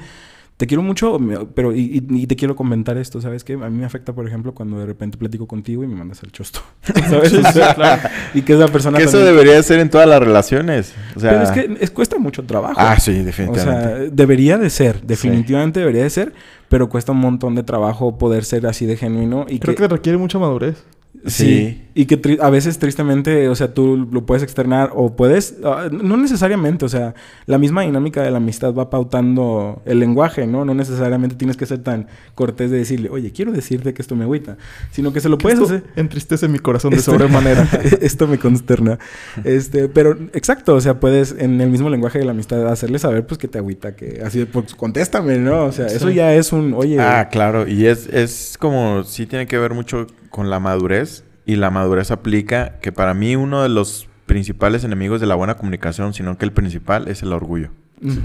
te 0.59 0.67
quiero 0.67 0.83
mucho, 0.83 1.19
pero 1.55 1.73
y, 1.73 1.81
y- 2.11 2.23
y 2.23 2.27
te 2.27 2.37
quiero 2.37 2.55
comentar 2.57 2.99
esto, 2.99 3.21
¿sabes 3.23 3.45
qué? 3.45 3.55
A 3.55 3.71
mí 3.71 3.79
me 3.79 3.87
afecta, 3.87 4.13
por 4.13 4.27
ejemplo, 4.27 4.53
cuando 4.55 4.79
de 4.79 4.85
repente 4.87 5.17
platico 5.17 5.47
contigo 5.47 5.85
y 5.85 5.87
me 5.87 5.95
mandas 5.95 6.23
al 6.25 6.33
chosto, 6.33 6.61
¿sabes? 7.09 7.33
O 7.33 7.53
sea, 7.53 7.75
claro. 7.75 8.03
Y 8.35 8.43
que 8.43 8.53
esa 8.55 8.67
persona 8.69 8.99
Que 8.99 9.05
eso 9.05 9.13
también- 9.13 9.33
debería 9.35 9.55
de 9.55 9.63
ser 9.63 9.79
en 9.79 9.89
todas 9.89 10.07
las 10.09 10.21
relaciones. 10.21 10.95
O 11.17 11.21
sea, 11.21 11.31
Pero 11.31 11.43
es 11.45 11.51
que 11.53 11.85
es- 11.85 11.91
cuesta 11.91 12.19
mucho 12.19 12.45
trabajo. 12.45 12.75
Ah, 12.77 12.99
sí, 13.01 13.21
O 13.21 13.25
definitivamente. 13.25 13.89
sea, 13.89 13.99
debería 14.13 14.59
de 14.59 14.69
ser, 14.69 15.01
definitivamente 15.03 15.81
debería 15.81 16.03
de 16.03 16.11
ser, 16.11 16.35
pero 16.69 16.89
cuesta 16.91 17.13
un 17.13 17.19
montón 17.19 17.55
de 17.55 17.63
trabajo 17.63 18.19
poder 18.19 18.45
ser 18.45 18.67
así 18.67 18.85
de 18.85 18.97
genuino 18.97 19.47
y 19.49 19.61
Creo 19.61 19.75
que, 19.75 19.83
que 19.85 19.89
requiere 19.89 20.19
mucha 20.19 20.39
madurez. 20.39 20.85
Sí, 21.27 21.45
Sí. 21.45 21.83
y 21.95 22.07
que 22.07 22.39
a 22.41 22.51
veces 22.51 22.79
tristemente, 22.79 23.49
o 23.49 23.55
sea, 23.55 23.75
tú 23.75 24.09
lo 24.11 24.25
puedes 24.25 24.43
externar 24.43 24.91
o 24.95 25.17
puedes, 25.17 25.57
ah, 25.65 25.89
no 25.91 26.17
necesariamente, 26.17 26.85
o 26.85 26.89
sea, 26.89 27.15
la 27.47 27.59
misma 27.59 27.83
dinámica 27.83 28.23
de 28.23 28.31
la 28.31 28.37
amistad 28.37 28.73
va 28.73 28.89
pautando 28.91 29.83
el 29.85 29.99
lenguaje, 29.99 30.47
¿no? 30.47 30.65
No 30.65 30.75
necesariamente 30.75 31.35
tienes 31.37 31.57
que 31.57 31.67
ser 31.67 31.79
tan 31.81 32.07
cortés 32.35 32.71
de 32.71 32.79
decirle, 32.79 33.11
oye, 33.11 33.33
quiero 33.33 33.51
decirte 33.53 33.95
que 33.95 34.03
esto 34.03 34.15
me 34.17 34.25
agüita, 34.25 34.57
sino 34.93 35.13
que 35.13 35.21
se 35.21 35.29
lo 35.29 35.39
puedes 35.39 35.59
Esto 35.59 35.75
hacer. 35.75 35.85
entristece 35.97 36.47
mi 36.49 36.59
corazón 36.61 36.93
de 36.93 37.01
sobremanera. 37.01 37.69
Esto 38.01 38.27
me 38.29 38.39
consterna. 38.39 38.99
Este, 39.45 39.89
pero 39.89 40.13
exacto, 40.35 40.75
o 40.77 40.81
sea, 40.81 41.01
puedes 41.01 41.35
en 41.39 41.61
el 41.61 41.69
mismo 41.71 41.91
lenguaje 41.91 42.19
de 42.19 42.25
la 42.25 42.31
amistad 42.33 42.67
hacerle 42.71 42.99
saber 42.99 43.27
pues 43.27 43.39
que 43.39 43.49
te 43.49 43.59
agüita, 43.59 43.97
que 43.97 44.21
así, 44.25 44.45
pues 44.45 44.75
contéstame, 44.75 45.39
¿no? 45.39 45.65
O 45.65 45.73
sea, 45.73 45.87
eso 45.87 46.11
ya 46.11 46.35
es 46.35 46.53
un, 46.53 46.75
oye, 46.75 46.99
Ah, 47.01 47.29
claro. 47.31 47.67
Y 47.67 47.87
es, 47.87 48.07
es 48.07 48.57
como, 48.59 49.03
sí 49.05 49.27
tiene 49.27 49.47
que 49.47 49.59
ver 49.59 49.75
mucho 49.75 50.07
con 50.31 50.51
la 50.51 50.61
madurez. 50.61 51.25
Y 51.47 51.57
la 51.57 51.71
madurez 51.71 52.11
aplica 52.11 52.79
que 52.81 52.93
para 52.93 53.15
mí 53.15 53.35
uno 53.37 53.63
de 53.63 53.69
los 53.71 54.09
principales 54.27 54.85
enemigos 54.85 55.21
de 55.21 55.27
la 55.27 55.35
buena 55.35 55.57
comunicación, 55.57 56.13
sino 56.13 56.37
que 56.37 56.45
el 56.45 56.53
principal, 56.53 57.09
es 57.09 57.23
el 57.23 57.33
orgullo. 57.33 57.71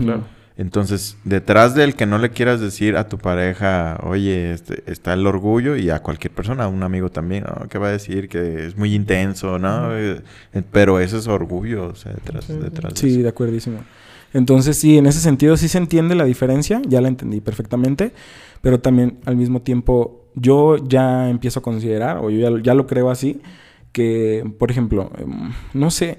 claro. 0.02 0.24
Entonces, 0.56 1.18
detrás 1.24 1.74
del 1.74 1.96
que 1.96 2.06
no 2.06 2.20
le 2.20 2.30
quieras 2.30 2.60
decir 2.62 2.96
a 2.96 3.10
tu 3.10 3.18
pareja, 3.18 3.98
oye, 4.04 4.52
este, 4.54 4.84
está 4.86 5.14
el 5.14 5.26
orgullo, 5.26 5.76
y 5.76 5.90
a 5.90 6.02
cualquier 6.04 6.32
persona, 6.32 6.66
a 6.66 6.68
un 6.68 6.84
amigo 6.84 7.10
también, 7.10 7.46
¿no? 7.46 7.68
¿qué 7.70 7.80
va 7.80 7.88
a 7.88 7.92
decir? 7.92 8.30
Que 8.30 8.68
es 8.68 8.78
muy 8.78 8.94
intenso, 8.94 9.58
¿no? 9.58 9.98
Eh, 9.98 10.22
pero 10.72 11.00
ese 11.00 11.18
es 11.18 11.28
orgullo, 11.28 11.88
o 11.88 11.96
sea, 11.96 12.14
detrás, 12.14 12.46
sí. 12.46 12.54
detrás 12.54 12.94
de 12.94 13.00
Sí, 13.00 13.14
eso. 13.14 13.24
de 13.24 13.30
acuerdísimo. 13.30 13.80
Entonces, 14.34 14.78
sí, 14.78 14.98
en 14.98 15.06
ese 15.06 15.20
sentido 15.20 15.58
sí 15.58 15.68
se 15.68 15.78
entiende 15.78 16.16
la 16.16 16.26
diferencia, 16.26 16.82
ya 16.88 17.02
la 17.02 17.08
entendí 17.08 17.40
perfectamente, 17.40 18.14
pero 18.62 18.80
también 18.80 19.20
al 19.26 19.36
mismo 19.36 19.62
tiempo 19.62 20.26
yo 20.36 20.78
ya 20.78 21.30
empiezo 21.30 21.60
a 21.60 21.64
considerar, 21.64 22.18
o 22.18 22.30
yo 22.30 22.58
ya, 22.58 22.74
lo 22.74 22.88
creo 22.88 23.12
así, 23.12 23.42
que, 23.92 24.44
por 24.58 24.72
ejemplo, 24.72 25.12
em, 25.18 25.52
no 25.74 25.92
sé, 25.92 26.18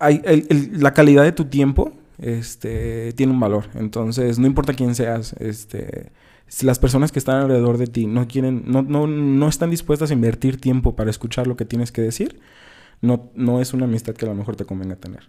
hay, 0.00 0.22
la 0.72 0.92
calidad 0.92 1.22
de 1.22 1.32
tu 1.32 1.46
tiempo 1.46 1.92
este, 2.18 3.12
tiene 3.12 3.32
un 3.32 3.40
valor. 3.40 3.66
Entonces, 3.74 4.38
no 4.38 4.46
importa 4.46 4.74
quién 4.74 4.94
seas, 4.94 5.34
este, 5.38 6.12
si 6.48 6.66
las 6.66 6.78
personas 6.78 7.12
que 7.12 7.18
están 7.18 7.42
alrededor 7.42 7.78
de 7.78 7.86
ti 7.86 8.06
no 8.06 8.26
quieren, 8.28 8.64
no, 8.66 8.82
no, 8.82 9.06
no 9.06 9.48
están 9.48 9.70
dispuestas 9.70 10.10
a 10.10 10.14
invertir 10.14 10.60
tiempo 10.60 10.96
para 10.96 11.10
escuchar 11.10 11.46
lo 11.46 11.56
que 11.56 11.64
tienes 11.64 11.92
que 11.92 12.02
decir, 12.02 12.40
no, 13.00 13.30
no 13.34 13.60
es 13.60 13.72
una 13.74 13.84
amistad 13.84 14.14
que 14.14 14.26
a 14.26 14.28
lo 14.28 14.34
mejor 14.34 14.56
te 14.56 14.64
convenga 14.64 14.96
tener. 14.96 15.28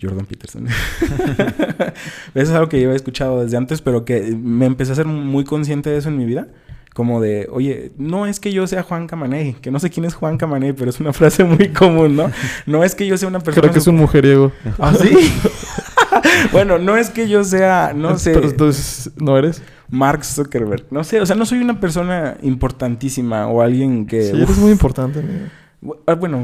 Jordan 0.00 0.26
Peterson. 0.26 0.66
eso 0.68 1.92
es 2.34 2.50
algo 2.50 2.68
que 2.68 2.80
yo 2.80 2.92
he 2.92 2.96
escuchado 2.96 3.42
desde 3.42 3.56
antes, 3.56 3.82
pero 3.82 4.04
que 4.04 4.36
me 4.40 4.66
empecé 4.66 4.92
a 4.92 4.94
ser 4.96 5.06
muy 5.06 5.44
consciente 5.44 5.90
de 5.90 5.98
eso 5.98 6.08
en 6.08 6.16
mi 6.16 6.24
vida. 6.24 6.48
Como 6.94 7.20
de, 7.20 7.48
oye, 7.52 7.92
no 7.96 8.26
es 8.26 8.40
que 8.40 8.52
yo 8.52 8.66
sea 8.66 8.82
Juan 8.82 9.06
Camaney, 9.06 9.52
que 9.54 9.70
no 9.70 9.78
sé 9.78 9.88
quién 9.88 10.04
es 10.04 10.14
Juan 10.14 10.36
Camaney, 10.36 10.72
pero 10.72 10.90
es 10.90 10.98
una 10.98 11.12
frase 11.14 11.44
muy 11.44 11.68
común, 11.68 12.16
¿no? 12.16 12.30
No 12.66 12.82
es 12.82 12.94
que 12.96 13.06
yo 13.06 13.16
sea 13.16 13.28
una 13.28 13.38
persona... 13.38 13.62
Creo 13.62 13.72
que 13.72 13.78
es 13.78 13.86
un 13.86 13.96
mujeriego. 13.96 14.50
¿Ah, 14.78 14.92
sí? 14.94 15.10
bueno, 16.52 16.78
no 16.78 16.96
es 16.96 17.10
que 17.10 17.28
yo 17.28 17.44
sea, 17.44 17.92
no 17.94 18.18
sé, 18.18 18.32
Pero 18.32 18.48
entonces, 18.48 19.12
¿no 19.16 19.38
eres? 19.38 19.62
Mark 19.90 20.24
Zuckerberg. 20.24 20.86
No 20.90 21.04
sé, 21.04 21.20
o 21.20 21.26
sea, 21.26 21.36
no 21.36 21.46
soy 21.46 21.58
una 21.58 21.78
persona 21.78 22.36
importantísima 22.42 23.46
o 23.46 23.62
alguien 23.62 24.04
que... 24.06 24.22
Sí, 24.22 24.32
uf, 24.34 24.42
eres 24.42 24.58
muy 24.58 24.72
importante, 24.72 25.20
amigo. 25.20 25.46
Bu- 25.80 26.18
Bueno, 26.18 26.42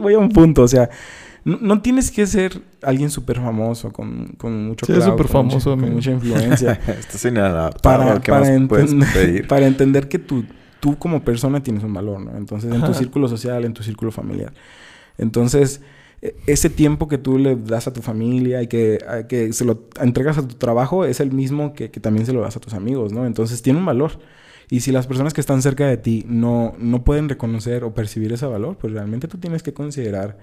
voy 0.00 0.14
a 0.14 0.18
un 0.18 0.28
punto, 0.30 0.62
o 0.62 0.68
sea, 0.68 0.90
no, 1.44 1.58
no 1.60 1.82
tienes 1.82 2.10
que 2.10 2.26
ser 2.26 2.60
alguien 2.82 3.10
súper 3.10 3.36
famoso, 3.36 3.92
con, 3.92 4.28
con 4.38 4.66
mucho 4.68 4.86
Sí, 4.86 4.92
es 4.92 4.98
clout, 4.98 5.10
súper 5.12 5.26
con 5.32 5.46
mucha- 5.46 5.60
famoso, 5.60 5.80
con 5.80 5.92
mucha 5.94 6.10
influencia, 6.18 6.80
inadaptado. 7.28 7.82
para, 8.04 8.20
¿Qué 8.20 8.30
para, 8.32 8.58
más 8.58 8.68
puedes 8.68 8.92
entender, 8.92 9.12
pedir? 9.26 9.48
para 9.48 9.66
entender 9.66 10.08
que 10.08 10.18
tú, 10.18 10.44
tú 10.80 10.96
como 10.98 11.22
persona 11.24 11.62
tienes 11.62 11.82
un 11.84 11.92
valor, 11.94 12.20
¿no? 12.20 12.36
Entonces, 12.36 12.72
en 12.72 12.82
tu 12.82 12.94
círculo 12.94 13.28
social, 13.28 13.64
en 13.64 13.72
tu 13.74 13.82
círculo 13.82 14.10
familiar. 14.12 14.52
Entonces, 15.18 15.80
e- 16.20 16.34
ese 16.46 16.70
tiempo 16.70 17.08
que 17.08 17.18
tú 17.18 17.38
le 17.38 17.56
das 17.56 17.86
a 17.86 17.92
tu 17.92 18.02
familia 18.02 18.62
y 18.62 18.66
que, 18.68 18.98
a- 19.08 19.26
que 19.26 19.52
se 19.52 19.64
lo 19.64 19.88
entregas 20.00 20.38
a 20.38 20.46
tu 20.46 20.54
trabajo 20.56 21.04
es 21.04 21.20
el 21.20 21.32
mismo 21.32 21.72
que, 21.74 21.90
que 21.90 22.00
también 22.00 22.26
se 22.26 22.32
lo 22.32 22.40
das 22.40 22.56
a 22.56 22.60
tus 22.60 22.74
amigos, 22.74 23.12
¿no? 23.12 23.26
Entonces, 23.26 23.62
tiene 23.62 23.78
un 23.78 23.86
valor. 23.86 24.12
Y 24.70 24.80
si 24.80 24.90
las 24.92 25.06
personas 25.06 25.34
que 25.34 25.40
están 25.40 25.60
cerca 25.60 25.86
de 25.86 25.96
ti 25.98 26.24
no, 26.26 26.74
no 26.78 27.04
pueden 27.04 27.28
reconocer 27.28 27.84
o 27.84 27.92
percibir 27.94 28.32
ese 28.32 28.46
valor, 28.46 28.76
pues 28.80 28.92
realmente 28.92 29.28
tú 29.28 29.36
tienes 29.38 29.62
que 29.62 29.74
considerar 29.74 30.38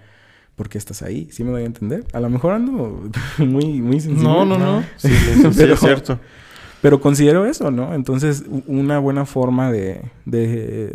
por 0.59 0.67
qué 0.67 0.77
estás 0.77 1.01
ahí. 1.03 1.29
¿Sí 1.31 1.45
me 1.45 1.51
doy 1.51 1.63
a 1.63 1.65
entender? 1.67 2.03
A 2.11 2.19
lo 2.19 2.29
mejor 2.29 2.51
ando 2.51 3.01
muy, 3.37 3.79
muy 3.81 4.01
sensible. 4.01 4.21
No, 4.23 4.43
no, 4.43 4.57
no. 4.57 4.83
Sí, 4.97 5.07
sí, 5.07 5.47
Pero- 5.57 5.73
es 5.75 5.79
cierto. 5.79 6.19
Pero 6.81 6.99
considero 6.99 7.45
eso, 7.45 7.71
¿no? 7.71 7.93
Entonces, 7.93 8.43
una 8.67 8.99
buena 8.99 9.25
forma 9.25 9.71
de, 9.71 10.01
de, 10.25 10.93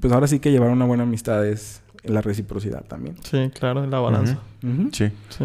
pues 0.00 0.12
ahora 0.12 0.26
sí 0.26 0.38
que 0.40 0.50
llevar 0.50 0.68
una 0.70 0.84
buena 0.84 1.04
amistad 1.04 1.46
es 1.46 1.80
la 2.04 2.20
reciprocidad 2.20 2.84
también. 2.84 3.16
Sí, 3.24 3.50
claro, 3.58 3.82
en 3.84 3.90
la 3.90 3.98
balanza. 4.00 4.38
Sí. 4.92 5.10
Sí. 5.30 5.44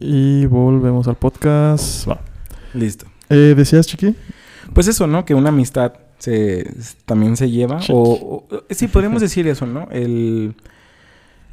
Y 0.00 0.46
volvemos 0.46 1.06
al 1.08 1.14
podcast. 1.16 2.08
Va. 2.08 2.20
Listo. 2.74 3.06
Eh, 3.30 3.54
¿Decías, 3.56 3.86
Chiqui? 3.86 4.14
Pues 4.72 4.86
eso, 4.88 5.06
¿no? 5.06 5.24
Que 5.24 5.34
una 5.34 5.50
amistad 5.50 5.94
se, 6.18 6.68
también 7.04 7.36
se 7.36 7.50
lleva. 7.50 7.80
Sí. 7.80 7.92
O, 7.94 8.46
o- 8.50 8.62
sí, 8.70 8.86
podríamos 8.88 9.20
decir 9.20 9.46
eso, 9.48 9.66
¿no? 9.66 9.88
El, 9.90 10.54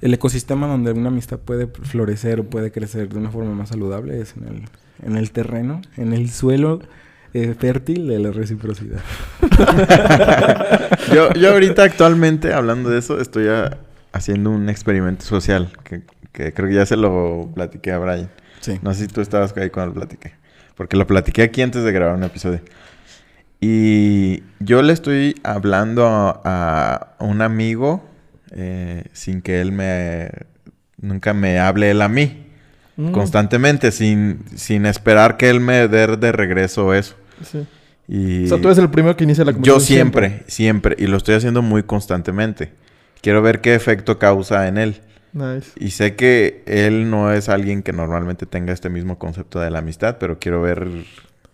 el 0.02 0.14
ecosistema 0.14 0.68
donde 0.68 0.92
una 0.92 1.10
amistad 1.10 1.40
puede 1.40 1.68
florecer 1.68 2.40
o 2.42 2.44
puede 2.44 2.72
crecer 2.72 3.10
de 3.10 3.18
una 3.20 3.30
forma 3.32 3.54
más 3.54 3.70
saludable 3.70 4.20
es 4.20 4.36
en 4.36 4.48
el, 4.48 4.64
en 5.06 5.16
el 5.18 5.32
terreno, 5.32 5.82
en 5.98 6.14
el 6.14 6.30
suelo 6.30 6.80
eh, 7.34 7.56
fértil 7.58 8.08
de 8.08 8.20
la 8.20 8.32
reciprocidad. 8.32 9.00
yo, 11.14 11.32
yo 11.34 11.52
ahorita 11.52 11.84
actualmente, 11.84 12.54
hablando 12.54 12.90
de 12.90 13.00
eso, 13.00 13.20
estoy 13.20 13.48
a- 13.48 13.78
haciendo 14.14 14.50
un 14.50 14.70
experimento 14.70 15.24
social 15.26 15.70
que, 15.84 16.02
que 16.32 16.54
creo 16.54 16.68
que 16.70 16.76
ya 16.76 16.86
se 16.86 16.98
lo 16.98 17.50
platiqué 17.54 17.92
a 17.92 18.00
Brian. 18.00 18.30
Sí. 18.60 18.80
No 18.82 18.94
sé 18.94 19.02
si 19.02 19.08
tú 19.08 19.22
estabas 19.22 19.56
ahí 19.58 19.70
cuando 19.70 19.94
lo 19.94 20.02
platiqué. 20.02 20.34
Porque 20.76 20.98
lo 20.98 21.06
platiqué 21.08 21.44
aquí 21.44 21.62
antes 21.62 21.84
de 21.84 21.92
grabar 21.92 22.16
un 22.16 22.24
episodio. 22.24 22.62
Y 23.60 24.44
yo 24.60 24.82
le 24.82 24.94
estoy 24.94 25.36
hablando 25.44 26.06
a, 26.08 27.16
a 27.20 27.24
un 27.24 27.42
amigo 27.42 28.04
eh, 28.52 29.06
sin 29.14 29.42
que 29.42 29.62
él 29.62 29.72
me... 29.72 30.30
Nunca 31.00 31.34
me 31.34 31.60
hable 31.60 31.90
él 31.92 32.02
a 32.02 32.08
mí. 32.10 32.48
Mm, 32.96 33.12
Constantemente, 33.12 33.92
sin, 33.92 34.44
sin 34.56 34.86
esperar 34.86 35.38
que 35.38 35.50
él 35.50 35.60
me 35.60 35.88
dé 35.88 36.08
de 36.18 36.32
regreso 36.32 36.94
eso. 36.94 37.16
sí. 37.44 37.66
Y 38.08 38.44
O 38.46 38.48
sea, 38.50 38.58
tú 38.60 38.68
eres 38.68 38.78
el 38.78 38.90
primero 38.90 39.16
que 39.16 39.24
inicia 39.24 39.46
la 39.46 39.52
yo 39.52 39.56
conversación. 39.56 39.86
siempre, 39.98 40.44
siempre, 40.48 40.96
y 41.00 41.08
lo 41.08 41.16
estoy 41.16 41.36
haciendo 41.36 41.62
muy 41.62 41.84
constantemente. 41.84 42.74
Quiero 43.22 43.42
ver 43.42 43.62
qué 43.62 43.74
efecto 43.74 44.20
causa 44.20 44.68
en 44.68 44.78
él. 44.78 45.02
Nice. 45.32 45.72
Y 45.80 45.92
sé 45.92 46.16
que 46.16 46.62
él 46.66 47.10
no 47.10 47.32
es 47.32 47.48
alguien 47.48 47.84
que 47.84 47.94
normalmente 47.94 48.46
tenga 48.46 48.74
este 48.74 48.90
mismo 48.90 49.18
concepto 49.18 49.62
de 49.62 49.72
la 49.72 49.80
amistad, 49.80 50.18
pero 50.20 50.40
quiero 50.40 50.62
ver 50.62 50.90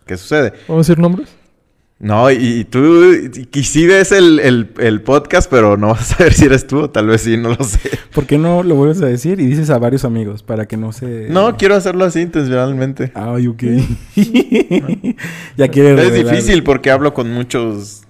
qué 0.07 0.17
sucede. 0.17 0.53
¿Vamos 0.67 0.87
a 0.87 0.91
decir 0.91 0.99
nombres? 0.99 1.29
No, 1.99 2.29
y, 2.29 2.35
y 2.59 2.63
tú, 2.63 3.11
y, 3.53 3.63
sí 3.63 3.87
ves 3.87 4.11
el, 4.11 4.39
el- 4.39 4.69
el 4.77 5.01
podcast, 5.01 5.49
pero 5.49 5.77
no 5.77 5.87
vas 5.87 6.11
a 6.11 6.15
saber 6.17 6.33
si 6.33 6.45
eres 6.45 6.67
tú, 6.67 6.81
o 6.81 6.89
tal 6.91 7.07
vez 7.07 7.21
sí, 7.21 7.37
no 7.37 7.49
lo 7.49 7.63
sé. 7.63 7.79
¿Por 8.13 8.25
qué 8.27 8.37
no 8.37 8.61
lo 8.61 8.75
vuelves 8.75 9.01
a 9.01 9.07
decir 9.07 9.39
y 9.39 9.47
dices 9.47 9.71
a 9.71 9.79
varios 9.79 10.05
amigos 10.05 10.43
para 10.43 10.67
que 10.67 10.77
no 10.77 10.91
se... 10.91 11.27
No, 11.29 11.57
quiero 11.57 11.73
hacerlo 11.75 12.05
así 12.05 12.19
intencionalmente. 12.21 13.11
Ay, 13.15 13.47
ok. 13.47 13.63
ya 15.57 15.67
quiere 15.69 15.93
Es 15.93 15.95
revelar. 16.11 16.35
difícil 16.35 16.63
porque 16.63 16.91
hablo 16.91 17.13
con 17.13 17.31
muchos, 17.33 18.03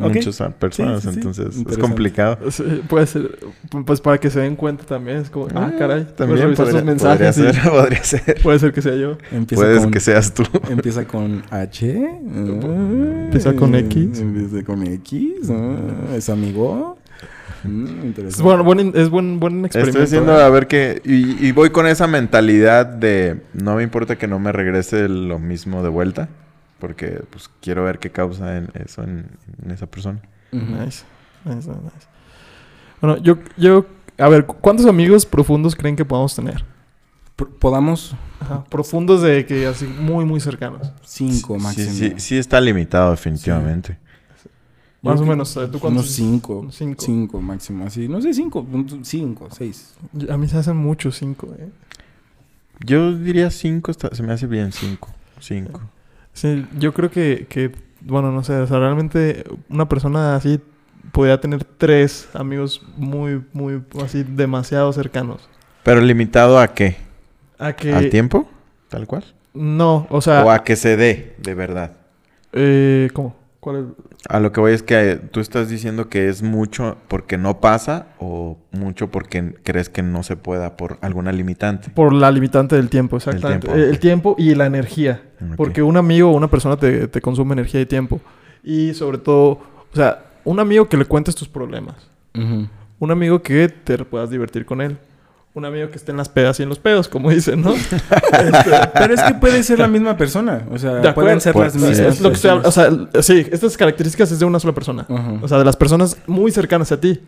Ok. 0.00 0.14
muchas 0.14 0.40
personas, 0.58 1.02
Sí, 1.02 1.08
sí, 1.08 1.12
sí. 1.14 1.18
entonces 1.20 1.64
es 1.70 1.78
complicado. 1.78 2.38
Sí, 2.50 2.82
puede 2.88 3.06
ser. 3.06 3.38
Pues 3.84 4.00
para 4.00 4.18
que 4.18 4.30
se 4.30 4.40
den 4.40 4.56
cuenta 4.56 4.84
también. 4.84 5.18
Es 5.18 5.30
como, 5.30 5.46
ah, 5.54 5.72
caray. 5.78 6.06
También 6.16 6.40
Puedes 6.54 6.58
revisar 6.58 6.64
podría, 6.66 6.80
sus 6.80 6.84
mensajes. 6.86 7.36
podría 7.36 7.50
y 7.50 7.54
ser, 7.54 7.70
podría 7.70 8.04
ser. 8.04 8.42
Puede 8.42 8.58
ser 8.58 8.72
que 8.72 8.82
sea 8.82 8.96
yo. 8.96 9.18
Empieza 9.32 9.62
Puedes 9.62 9.82
con, 9.82 9.90
que 9.90 10.00
seas 10.00 10.34
tú. 10.34 10.42
Empieza 10.68 11.04
con 11.06 11.42
H. 11.50 11.90
Empieza 12.24 13.54
con 13.54 13.74
X. 13.74 14.20
Empieza 14.20 14.64
con 14.64 14.86
X. 14.86 15.50
ah, 15.50 15.76
¿Es 16.16 16.28
amigo? 16.28 16.98
Mm, 17.62 17.84
Es, 17.84 18.04
interesante. 18.04 18.42
bueno, 18.42 18.64
buen, 18.64 18.92
es 18.94 19.10
buen, 19.10 19.38
buen 19.38 19.64
experimento. 19.66 20.02
Estoy 20.02 20.18
haciendo 20.18 20.38
¿eh? 20.40 20.44
a 20.44 20.48
ver 20.48 20.66
qué... 20.66 21.02
Y, 21.04 21.46
y 21.46 21.52
voy 21.52 21.70
con 21.70 21.86
esa 21.86 22.06
mentalidad 22.06 22.86
de... 22.86 23.42
No 23.52 23.76
me 23.76 23.82
importa 23.82 24.16
que 24.16 24.26
no 24.26 24.38
me 24.38 24.50
regrese 24.50 25.08
lo 25.10 25.38
mismo 25.38 25.82
de 25.82 25.90
vuelta. 25.90 26.28
Porque 26.80 27.22
pues 27.30 27.48
quiero 27.60 27.84
ver 27.84 27.98
qué 27.98 28.10
causa 28.10 28.56
en 28.56 28.70
eso 28.74 29.02
en, 29.04 29.30
en 29.62 29.70
esa 29.70 29.86
persona. 29.86 30.20
Ujú. 30.52 30.64
Nice. 30.64 31.04
Nice, 31.44 31.68
nice, 31.68 31.70
nice. 31.70 32.06
Bueno, 33.00 33.18
yo, 33.18 33.38
yo... 33.56 33.86
A 34.18 34.28
ver, 34.28 34.44
¿cu- 34.46 34.56
¿cuántos 34.60 34.86
amigos 34.86 35.24
profundos 35.24 35.74
creen 35.76 35.94
que 35.96 36.04
podamos 36.04 36.34
tener? 36.34 36.64
Podamos 37.58 38.14
Ajá, 38.40 38.64
profundos 38.64 39.22
de 39.22 39.46
que 39.46 39.66
así 39.66 39.86
muy, 39.86 40.24
muy 40.26 40.40
cercanos. 40.40 40.92
cinco 41.02 41.56
máximo. 41.58 41.90
sí, 41.90 42.14
sí 42.18 42.36
está 42.36 42.60
limitado 42.60 43.12
definitivamente. 43.12 43.96
Más 45.00 45.18
o 45.20 45.24
menos. 45.24 45.54
¿Tú 45.54 45.78
cuántos? 45.78 46.02
Unos 46.04 46.10
cinco. 46.10 46.66
Cinco. 46.70 47.02
Cinco 47.02 47.40
máximo. 47.40 47.86
Así. 47.86 48.08
No 48.08 48.20
sé, 48.20 48.34
cinco. 48.34 48.66
Cinco, 49.02 49.48
seis. 49.50 49.94
A 50.28 50.36
mí 50.36 50.46
se 50.48 50.58
hacen 50.58 50.76
muchos 50.76 51.16
cinco, 51.16 51.54
¿eh? 51.58 51.70
Yo 52.84 53.16
diría 53.16 53.50
cinco, 53.50 53.90
está- 53.90 54.14
se 54.14 54.22
me 54.22 54.32
hace 54.34 54.46
bien 54.46 54.72
cinco. 54.72 55.08
Cinco. 55.40 55.80
Sí, 56.32 56.66
yo 56.78 56.92
creo 56.94 57.10
que, 57.10 57.46
que, 57.48 57.72
bueno, 58.00 58.32
no 58.32 58.42
sé, 58.44 58.54
o 58.54 58.66
sea, 58.66 58.78
realmente 58.78 59.44
una 59.68 59.88
persona 59.88 60.36
así 60.36 60.60
podría 61.12 61.40
tener 61.40 61.64
tres 61.64 62.28
amigos 62.34 62.82
muy, 62.96 63.42
muy, 63.52 63.82
así, 64.02 64.22
demasiado 64.22 64.92
cercanos. 64.92 65.48
¿Pero 65.82 66.00
limitado 66.00 66.58
a 66.58 66.68
qué? 66.68 66.96
A 67.58 67.72
que... 67.72 67.92
¿Al 67.92 68.10
tiempo? 68.10 68.48
¿Tal 68.88 69.06
cual? 69.06 69.24
No, 69.54 70.06
o 70.10 70.20
sea... 70.20 70.44
¿O 70.44 70.50
a 70.50 70.62
que 70.64 70.76
se 70.76 70.96
dé, 70.96 71.34
de 71.38 71.54
verdad? 71.54 71.92
eh, 72.52 73.10
¿Cómo? 73.12 73.36
¿Cuál 73.60 73.76
es? 73.76 73.84
A 74.28 74.38
lo 74.38 74.52
que 74.52 74.60
voy 74.60 74.72
es 74.72 74.82
que 74.82 75.12
eh, 75.12 75.16
tú 75.16 75.40
estás 75.40 75.68
diciendo 75.68 76.08
que 76.08 76.28
es 76.28 76.42
mucho 76.42 76.98
porque 77.08 77.38
no 77.38 77.60
pasa 77.60 78.08
o 78.18 78.58
mucho 78.70 79.10
porque 79.10 79.54
crees 79.62 79.88
que 79.88 80.02
no 80.02 80.22
se 80.22 80.36
pueda 80.36 80.76
por 80.76 80.98
alguna 81.00 81.32
limitante. 81.32 81.90
Por 81.90 82.12
la 82.12 82.30
limitante 82.30 82.76
del 82.76 82.90
tiempo, 82.90 83.16
exactamente. 83.16 83.66
tiempo, 83.66 83.82
Eh, 83.82 83.88
El 83.90 83.98
tiempo 83.98 84.34
y 84.38 84.54
la 84.54 84.66
energía. 84.66 85.22
Porque 85.56 85.82
un 85.82 85.96
amigo 85.96 86.30
o 86.30 86.36
una 86.36 86.48
persona 86.48 86.76
te, 86.76 87.08
te 87.08 87.20
consume 87.20 87.54
energía 87.54 87.80
y 87.80 87.86
tiempo. 87.86 88.20
Y 88.62 88.92
sobre 88.92 89.18
todo, 89.18 89.52
o 89.92 89.94
sea, 89.94 90.24
un 90.44 90.60
amigo 90.60 90.88
que 90.88 90.96
le 90.96 91.06
cuentes 91.06 91.34
tus 91.34 91.48
problemas. 91.48 91.94
Un 92.34 93.10
amigo 93.10 93.42
que 93.42 93.68
te 93.68 93.98
puedas 94.04 94.30
divertir 94.30 94.66
con 94.66 94.80
él. 94.82 94.98
Un 95.52 95.64
amigo 95.64 95.88
que 95.90 95.96
esté 95.96 96.12
en 96.12 96.16
las 96.16 96.28
pedas 96.28 96.60
y 96.60 96.62
en 96.62 96.68
los 96.68 96.78
pedos, 96.78 97.08
como 97.08 97.28
dicen, 97.30 97.60
¿no? 97.60 97.74
Este, 97.74 98.70
Pero 98.94 99.14
es 99.14 99.20
que 99.22 99.34
puede 99.34 99.62
ser 99.64 99.80
la 99.80 99.88
misma 99.88 100.16
persona. 100.16 100.62
O 100.70 100.78
sea, 100.78 100.94
de 100.94 101.12
pueden 101.12 101.40
ser 101.40 101.56
las 101.56 101.72
Pues, 101.72 101.88
mismas. 101.90 101.98
es 101.98 102.20
lo 102.20 102.28
que 102.28 102.34
personas. 102.38 102.66
O 102.66 102.70
sea, 102.70 103.22
sí, 103.22 103.44
estas 103.50 103.76
características 103.76 104.30
es 104.30 104.38
de 104.38 104.44
una 104.44 104.60
sola 104.60 104.72
persona. 104.74 105.06
O 105.42 105.48
sea, 105.48 105.58
de 105.58 105.64
las 105.64 105.74
personas 105.76 106.16
muy 106.28 106.52
cercanas 106.52 106.92
a 106.92 107.00
ti. 107.00 107.20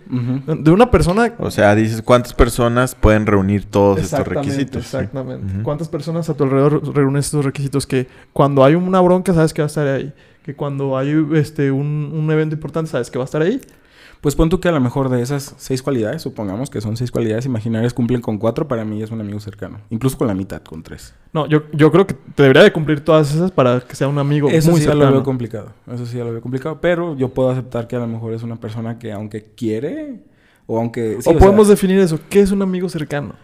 De 0.46 0.70
una 0.70 0.88
persona... 0.90 1.32
O 1.38 1.50
sea, 1.50 1.74
dices, 1.74 2.00
¿cuántas 2.02 2.32
personas 2.32 2.94
pueden 2.94 3.26
reunir 3.26 3.64
todos 3.64 3.98
estos 3.98 4.20
Exactamente, 4.20 4.50
requisitos? 4.50 4.82
Sí. 4.86 4.96
Exactamente. 4.96 5.62
¿Cuántas 5.64 5.88
personas 5.88 6.30
a 6.30 6.34
tu 6.34 6.44
alrededor 6.44 6.94
reúnen 6.94 7.18
estos 7.18 7.44
requisitos? 7.44 7.88
Que 7.88 8.06
cuando 8.32 8.62
hay 8.64 8.76
una 8.76 9.00
bronca 9.00 9.34
sabes 9.34 9.52
que 9.52 9.62
va 9.62 9.66
a 9.66 9.68
estar 9.68 9.86
ahí. 9.88 10.12
Que 10.44 10.54
cuando 10.54 10.96
hay 10.96 11.12
este, 11.34 11.72
un, 11.72 12.12
un 12.14 12.30
evento 12.30 12.54
importante 12.54 12.88
sabes 12.90 13.10
que 13.10 13.18
va 13.18 13.24
a 13.24 13.26
estar 13.26 13.42
ahí. 13.42 13.60
Pues 14.22 14.36
pon 14.36 14.48
tú 14.48 14.60
que 14.60 14.68
a 14.68 14.72
lo 14.72 14.80
mejor 14.80 15.08
de 15.08 15.20
esas 15.20 15.56
seis 15.58 15.82
cualidades, 15.82 16.22
supongamos 16.22 16.70
que 16.70 16.80
son 16.80 16.96
seis 16.96 17.10
cualidades 17.10 17.44
imaginarias, 17.44 17.92
cumplen 17.92 18.20
con 18.20 18.38
cuatro, 18.38 18.68
para 18.68 18.84
mí 18.84 19.02
es 19.02 19.10
un 19.10 19.20
amigo 19.20 19.40
cercano. 19.40 19.80
Incluso 19.90 20.16
con 20.16 20.28
la 20.28 20.34
mitad, 20.34 20.62
con 20.62 20.84
tres. 20.84 21.12
No, 21.32 21.46
yo, 21.48 21.64
yo 21.72 21.90
creo 21.90 22.06
que 22.06 22.14
te 22.14 22.44
debería 22.44 22.62
de 22.62 22.72
cumplir 22.72 23.00
todas 23.04 23.34
esas 23.34 23.50
para 23.50 23.80
que 23.80 23.96
sea 23.96 24.06
un 24.06 24.18
amigo 24.20 24.48
Eso 24.48 24.70
muy 24.70 24.78
sí 24.78 24.86
ya 24.86 24.92
cercano. 24.92 25.10
lo 25.10 25.16
veo 25.16 25.24
complicado. 25.24 25.72
Eso 25.92 26.06
sí 26.06 26.18
ya 26.18 26.24
lo 26.24 26.30
veo 26.30 26.40
complicado. 26.40 26.80
Pero 26.80 27.16
yo 27.16 27.30
puedo 27.30 27.50
aceptar 27.50 27.88
que 27.88 27.96
a 27.96 27.98
lo 27.98 28.06
mejor 28.06 28.32
es 28.32 28.44
una 28.44 28.56
persona 28.56 28.96
que 29.00 29.10
aunque 29.10 29.42
quiere, 29.56 30.20
o 30.66 30.78
aunque... 30.78 31.16
sí, 31.20 31.28
o 31.28 31.32
o 31.32 31.38
podemos 31.38 31.66
sea, 31.66 31.74
definir 31.74 31.98
eso. 31.98 32.20
¿Qué 32.30 32.40
es 32.42 32.52
un 32.52 32.62
amigo 32.62 32.88
cercano? 32.88 33.34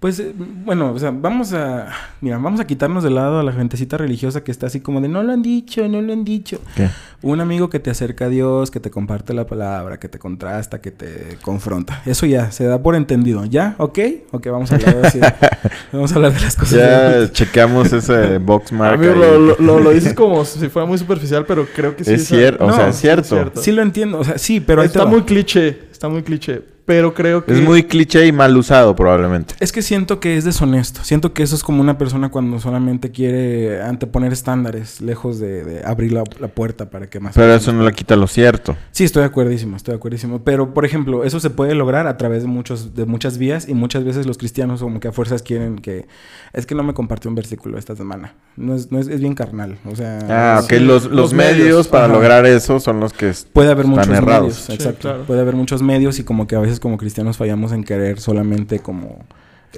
Pues, 0.00 0.18
eh, 0.18 0.32
bueno, 0.34 0.92
o 0.92 0.98
sea, 0.98 1.10
vamos 1.10 1.52
a... 1.52 1.88
Mira, 2.22 2.38
vamos 2.38 2.58
a 2.58 2.66
quitarnos 2.66 3.04
de 3.04 3.10
lado 3.10 3.38
a 3.38 3.42
la 3.42 3.52
gentecita 3.52 3.98
religiosa 3.98 4.42
que 4.42 4.50
está 4.50 4.66
así 4.66 4.80
como 4.80 5.02
de 5.02 5.08
no 5.08 5.22
lo 5.22 5.30
han 5.30 5.42
dicho, 5.42 5.86
no 5.88 6.00
lo 6.00 6.14
han 6.14 6.24
dicho. 6.24 6.58
¿Qué? 6.74 6.88
Un 7.20 7.38
amigo 7.40 7.68
que 7.68 7.80
te 7.80 7.90
acerca 7.90 8.24
a 8.24 8.28
Dios, 8.30 8.70
que 8.70 8.80
te 8.80 8.90
comparte 8.90 9.34
la 9.34 9.46
palabra, 9.46 9.98
que 10.00 10.08
te 10.08 10.18
contrasta, 10.18 10.80
que 10.80 10.90
te 10.90 11.36
confronta. 11.42 12.00
Eso 12.06 12.24
ya, 12.24 12.50
se 12.50 12.64
da 12.64 12.82
por 12.82 12.94
entendido. 12.94 13.44
¿Ya? 13.44 13.74
¿Ok? 13.76 13.98
Ok, 14.30 14.46
vamos 14.46 14.72
a 14.72 14.76
hablar, 14.76 15.04
así- 15.04 15.20
vamos 15.92 16.10
a 16.12 16.14
hablar 16.14 16.32
de 16.32 16.40
las 16.40 16.56
cosas. 16.56 16.78
Ya 16.78 17.30
chequeamos 17.30 17.92
ese 17.92 18.38
box 18.38 18.72
mark. 18.72 18.94
Amigo, 18.94 19.14
lo, 19.14 19.38
lo, 19.38 19.56
lo- 19.58 19.80
lo 19.80 19.90
dices 19.90 20.14
como 20.14 20.46
si 20.46 20.70
fuera 20.70 20.86
muy 20.88 20.96
superficial, 20.96 21.44
pero 21.44 21.66
creo 21.76 21.94
que 21.94 22.04
sí. 22.04 22.14
Es 22.14 22.26
cierto, 22.26 22.64
o 22.64 22.68
No, 22.68 22.74
sea, 22.74 22.88
es 22.88 22.96
sí 22.96 23.02
cierto. 23.02 23.60
Sí 23.60 23.70
lo 23.70 23.82
entiendo, 23.82 24.18
o 24.20 24.24
sea, 24.24 24.38
sí, 24.38 24.60
pero 24.60 24.80
ahí 24.80 24.88
te 24.88 24.92
está 24.92 25.04
va. 25.04 25.10
muy 25.10 25.24
cliché. 25.24 25.78
Está 25.92 26.08
muy 26.08 26.22
cliché. 26.22 26.62
Pero 26.86 27.14
creo 27.14 27.44
que... 27.44 27.52
Es 27.52 27.60
muy 27.60 27.84
cliché 27.84 28.26
y 28.26 28.32
mal 28.32 28.56
usado 28.56 28.96
probablemente. 28.96 29.54
Es 29.60 29.70
que 29.72 29.82
siento 29.82 30.18
que 30.18 30.36
es 30.36 30.44
deshonesto. 30.44 31.04
Siento 31.04 31.32
que 31.32 31.42
eso 31.42 31.54
es 31.54 31.62
como 31.62 31.80
una 31.80 31.98
persona 31.98 32.30
cuando 32.30 32.58
solamente 32.58 33.10
quiere 33.12 33.80
anteponer 33.82 34.32
estándares, 34.32 35.00
lejos 35.00 35.38
de, 35.38 35.64
de 35.64 35.84
abrir 35.84 36.12
la, 36.12 36.24
la 36.40 36.48
puerta 36.48 36.90
para 36.90 37.08
que 37.08 37.20
más... 37.20 37.34
Pero 37.34 37.54
eso 37.54 37.72
no 37.72 37.84
le 37.84 37.92
quita 37.92 38.16
lo 38.16 38.26
cierto. 38.26 38.76
Sí, 38.90 39.04
estoy 39.04 39.20
de 39.20 39.26
acuerdísimo, 39.26 39.76
estoy 39.76 39.92
de 39.92 39.96
acuerdísimo. 39.96 40.42
Pero, 40.42 40.74
por 40.74 40.84
ejemplo, 40.84 41.24
eso 41.24 41.38
se 41.40 41.50
puede 41.50 41.74
lograr 41.74 42.06
a 42.06 42.16
través 42.16 42.42
de 42.42 42.48
muchos, 42.48 42.94
de 42.94 43.04
muchas 43.06 43.38
vías 43.38 43.68
y 43.68 43.74
muchas 43.74 44.04
veces 44.04 44.26
los 44.26 44.38
cristianos 44.38 44.80
como 44.80 44.98
que 45.00 45.08
a 45.08 45.12
fuerzas 45.12 45.42
quieren 45.42 45.76
que... 45.78 46.06
Es 46.52 46.66
que 46.66 46.74
no 46.74 46.82
me 46.82 46.94
compartió 46.94 47.28
un 47.28 47.34
versículo 47.34 47.78
esta 47.78 47.94
semana. 47.94 48.34
No 48.56 48.74
es, 48.74 48.90
no 48.90 48.98
es, 48.98 49.06
es 49.08 49.20
bien 49.20 49.34
carnal. 49.34 49.78
O 49.84 49.94
sea... 49.94 50.18
Ah, 50.28 50.60
ok. 50.62 50.70
sí. 50.70 50.78
Los, 50.80 51.04
los, 51.04 51.12
los 51.12 51.32
medios, 51.34 51.58
medios, 51.58 51.88
para 51.88 52.04
ajá. 52.06 52.12
lograr 52.14 52.46
eso 52.46 52.80
son 52.80 53.00
los 53.00 53.12
que... 53.12 53.32
Puede 53.52 53.70
haber 53.70 53.86
Están 53.86 53.98
muchos 53.98 54.16
errados. 54.16 54.42
medios, 54.42 54.56
Sí, 54.56 54.72
exacto. 54.72 55.00
claro. 55.00 55.24
Puede 55.24 55.40
haber 55.40 55.54
muchos 55.54 55.82
medios 55.82 56.18
y 56.18 56.24
como 56.24 56.46
que 56.46 56.56
a 56.56 56.60
veces 56.60 56.69
como 56.78 56.98
cristianos 56.98 57.36
fallamos 57.38 57.72
en 57.72 57.82
querer 57.82 58.20
solamente 58.20 58.78
como 58.78 59.24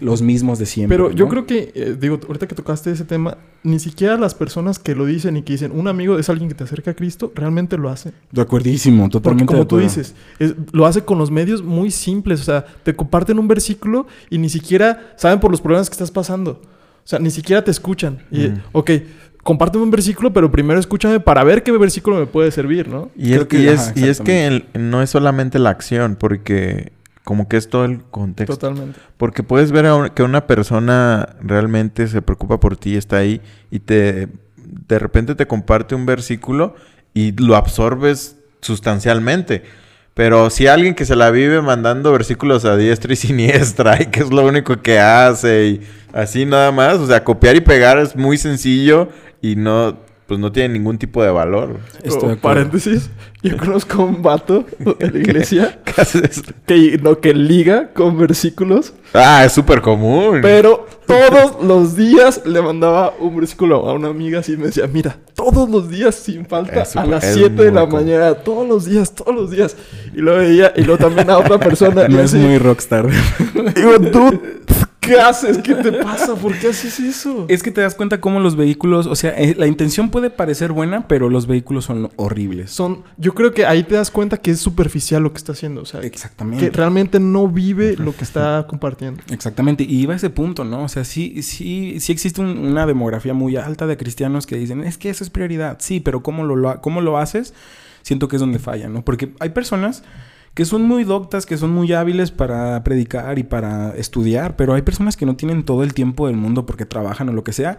los 0.00 0.22
mismos 0.22 0.58
de 0.58 0.64
siempre. 0.66 0.96
Pero 0.96 1.10
yo 1.10 1.28
creo 1.28 1.46
que, 1.46 1.70
eh, 1.74 1.96
digo, 2.00 2.18
ahorita 2.26 2.46
que 2.48 2.54
tocaste 2.54 2.90
ese 2.90 3.04
tema, 3.04 3.36
ni 3.62 3.78
siquiera 3.78 4.16
las 4.16 4.34
personas 4.34 4.78
que 4.78 4.94
lo 4.94 5.04
dicen 5.04 5.36
y 5.36 5.42
que 5.42 5.52
dicen 5.52 5.70
un 5.72 5.86
amigo 5.86 6.18
es 6.18 6.30
alguien 6.30 6.48
que 6.48 6.54
te 6.54 6.64
acerca 6.64 6.92
a 6.92 6.94
Cristo, 6.94 7.30
realmente 7.34 7.76
lo 7.76 7.90
hace. 7.90 8.12
De 8.30 8.40
acuerdísimo, 8.40 9.02
Porque 9.04 9.12
totalmente 9.18 9.46
como 9.46 9.60
de 9.60 9.66
tú 9.66 9.78
dices, 9.78 10.14
es- 10.38 10.54
lo 10.72 10.86
hace 10.86 11.02
con 11.02 11.18
los 11.18 11.30
medios 11.30 11.62
muy 11.62 11.90
simples. 11.90 12.40
O 12.40 12.44
sea, 12.44 12.64
te 12.82 12.96
comparten 12.96 13.38
un 13.38 13.48
versículo 13.48 14.06
y 14.30 14.38
ni 14.38 14.48
siquiera 14.48 15.12
saben 15.18 15.40
por 15.40 15.50
los 15.50 15.60
problemas 15.60 15.90
que 15.90 15.94
estás 15.94 16.10
pasando. 16.10 16.62
O 17.04 17.06
sea, 17.08 17.18
ni 17.18 17.30
siquiera 17.30 17.62
te 17.62 17.70
escuchan. 17.70 18.22
Y, 18.30 18.46
Ujú. 18.46 18.56
ok, 18.72 18.90
compárteme 19.42 19.84
un 19.84 19.90
versículo, 19.90 20.32
pero 20.32 20.50
primero 20.50 20.78
escúchame 20.80 21.20
para 21.20 21.42
ver 21.44 21.62
qué 21.62 21.72
versículo 21.72 22.16
me 22.18 22.26
puede 22.26 22.50
servir, 22.50 22.88
¿no? 22.88 23.10
Y, 23.16 23.32
es, 23.32 23.36
Creo 23.38 23.48
que- 23.48 23.60
y, 23.62 23.68
es, 23.68 23.80
ajá, 23.80 23.92
y 23.96 24.04
es 24.08 24.20
que 24.20 24.46
el- 24.46 24.66
no 24.74 25.02
es 25.02 25.10
solamente 25.10 25.58
la 25.58 25.70
acción, 25.70 26.16
porque 26.16 26.92
como 27.24 27.48
que 27.48 27.56
es 27.56 27.68
todo 27.68 27.84
el 27.84 28.02
contexto. 28.04 28.56
Totalmente. 28.56 28.98
Porque 29.16 29.42
puedes 29.42 29.70
ver 29.72 29.86
a 29.86 29.94
un- 29.94 30.08
que 30.10 30.22
una 30.22 30.46
persona 30.46 31.36
realmente 31.40 32.06
se 32.08 32.20
preocupa 32.22 32.58
por 32.60 32.76
ti, 32.76 32.96
está 32.96 33.18
ahí 33.18 33.40
y 33.70 33.78
te 33.80 34.28
de 34.88 34.98
repente 34.98 35.34
te 35.34 35.46
comparte 35.46 35.94
un 35.94 36.06
versículo 36.06 36.74
y 37.14 37.32
lo 37.32 37.56
absorbes 37.56 38.36
sustancialmente. 38.60 39.62
Pero 40.14 40.50
si 40.50 40.66
alguien 40.66 40.94
que 40.94 41.06
se 41.06 41.16
la 41.16 41.30
vive 41.30 41.62
mandando 41.62 42.12
versículos 42.12 42.64
a 42.64 42.76
diestra 42.76 43.12
y 43.12 43.16
siniestra 43.16 44.00
y 44.02 44.06
que 44.06 44.20
es 44.20 44.30
lo 44.30 44.44
único 44.44 44.80
que 44.82 44.98
hace 44.98 45.66
y 45.66 45.80
así 46.12 46.44
nada 46.44 46.70
más, 46.72 46.98
o 46.98 47.06
sea, 47.06 47.24
copiar 47.24 47.56
y 47.56 47.60
pegar 47.60 47.98
es 47.98 48.14
muy 48.16 48.36
sencillo 48.36 49.08
y 49.40 49.56
no 49.56 49.98
pues 50.26 50.38
no 50.40 50.50
tienen 50.52 50.72
ningún 50.74 50.98
tipo 50.98 51.22
de 51.22 51.30
valor. 51.30 51.78
Estoy 52.02 52.28
de 52.30 52.34
Oh, 52.34 52.38
paréntesis. 52.38 53.10
Yo 53.42 53.56
conozco 53.58 54.02
a 54.02 54.04
un 54.06 54.22
vato 54.22 54.64
en 54.98 55.12
la 55.12 55.18
iglesia 55.18 55.80
¿Qué 55.84 56.00
haces? 56.00 56.42
que, 56.66 56.98
no, 57.02 57.18
que 57.20 57.34
liga 57.34 57.90
con 57.92 58.16
versículos, 58.18 58.94
Ah, 59.14 59.44
es 59.44 59.52
súper 59.52 59.82
común. 59.82 60.38
pero 60.40 60.86
todos 61.06 61.62
los 61.62 61.96
días 61.96 62.40
le 62.46 62.62
mandaba 62.62 63.12
un 63.20 63.36
versículo 63.36 63.86
a 63.88 63.92
una 63.92 64.08
amiga 64.08 64.38
así 64.38 64.52
y 64.54 64.56
me 64.56 64.66
decía, 64.66 64.86
mira, 64.86 65.18
todos 65.34 65.68
los 65.68 65.90
días 65.90 66.14
sin 66.14 66.46
falta, 66.46 66.82
Es 66.82 66.96
a 66.96 67.04
las 67.04 67.22
es 67.24 67.34
7 67.34 67.64
de 67.64 67.72
la 67.72 67.82
común. 67.82 68.06
mañana, 68.06 68.34
todos 68.34 68.66
los 68.66 68.86
días, 68.86 69.14
todos 69.14 69.34
los 69.34 69.50
días. 69.50 69.76
Y 70.14 70.18
luego 70.20 70.40
ella, 70.40 70.72
y 70.76 70.82
luego 70.84 71.04
también 71.04 71.28
a 71.28 71.36
otra 71.38 71.58
persona. 71.58 72.04
y 72.08 72.12
No 72.12 72.20
es 72.20 72.32
así, 72.32 72.38
muy 72.38 72.56
rockstar. 72.58 73.06
Digo, 73.74 73.98
dude, 73.98 74.40
¿qué 75.02 75.20
haces? 75.20 75.58
¿Qué 75.58 75.74
te 75.74 75.92
pasa? 75.92 76.34
¿Por 76.36 76.56
qué 76.58 76.68
haces 76.68 76.98
eso? 77.00 77.44
Es 77.48 77.62
que 77.62 77.70
te 77.70 77.82
das 77.82 77.94
cuenta 77.94 78.20
cómo 78.20 78.40
los 78.40 78.56
vehículos, 78.56 79.06
o 79.06 79.14
sea, 79.14 79.30
eh, 79.36 79.54
la 79.58 79.66
intención 79.66 80.08
puede 80.10 80.30
parecer 80.30 80.72
buena, 80.72 81.06
pero 81.08 81.28
los 81.28 81.46
vehículos 81.46 81.84
son 81.84 82.10
horribles. 82.16 82.70
Son, 82.70 83.02
yo 83.18 83.34
creo 83.34 83.52
que 83.52 83.66
ahí 83.66 83.82
te 83.82 83.96
das 83.96 84.10
cuenta 84.10 84.38
que 84.38 84.52
es 84.52 84.60
superficial 84.60 85.22
lo 85.22 85.32
que 85.32 85.38
está 85.38 85.52
haciendo. 85.52 85.82
O 85.82 85.84
sea, 85.84 86.00
Exactamente. 86.00 86.64
que 86.64 86.74
realmente 86.74 87.20
no 87.20 87.48
vive 87.48 87.96
lo 87.98 88.16
que 88.16 88.24
está 88.24 88.66
compartiendo. 88.68 89.22
Exactamente, 89.30 89.84
y 89.84 90.00
iba 90.00 90.14
a 90.14 90.16
ese 90.16 90.30
punto, 90.30 90.64
¿no? 90.64 90.84
O 90.84 90.88
sea, 90.88 91.04
sí, 91.04 91.42
sí, 91.42 91.96
sí 92.00 92.12
existe 92.12 92.40
un- 92.40 92.56
una 92.58 92.86
demografía 92.86 93.34
muy 93.34 93.56
alta 93.56 93.86
de 93.86 93.96
cristianos 93.96 94.46
que 94.46 94.56
dicen, 94.56 94.82
es 94.84 94.96
que 94.98 95.10
eso 95.10 95.24
es 95.24 95.30
prioridad, 95.30 95.78
sí, 95.80 96.00
pero 96.00 96.22
¿cómo 96.22 96.44
lo, 96.44 96.56
lo- 96.56 96.80
cómo 96.80 97.00
lo 97.00 97.18
haces? 97.18 97.52
Siento 98.02 98.28
que 98.28 98.36
es 98.36 98.40
donde 98.40 98.58
falla, 98.58 98.88
¿no? 98.88 99.04
Porque 99.04 99.32
hay 99.40 99.50
personas 99.50 100.02
que 100.54 100.64
son 100.64 100.82
muy 100.82 101.04
doctas, 101.04 101.46
que 101.46 101.56
son 101.56 101.70
muy 101.70 101.92
hábiles 101.92 102.30
para 102.30 102.82
predicar 102.84 103.38
y 103.38 103.42
para 103.42 103.94
estudiar, 103.96 104.56
pero 104.56 104.74
hay 104.74 104.82
personas 104.82 105.16
que 105.16 105.26
no 105.26 105.36
tienen 105.36 105.64
todo 105.64 105.82
el 105.82 105.94
tiempo 105.94 106.26
del 106.26 106.36
mundo 106.36 106.66
porque 106.66 106.86
trabajan 106.86 107.28
o 107.30 107.32
lo 107.32 107.44
que 107.44 107.52
sea, 107.52 107.78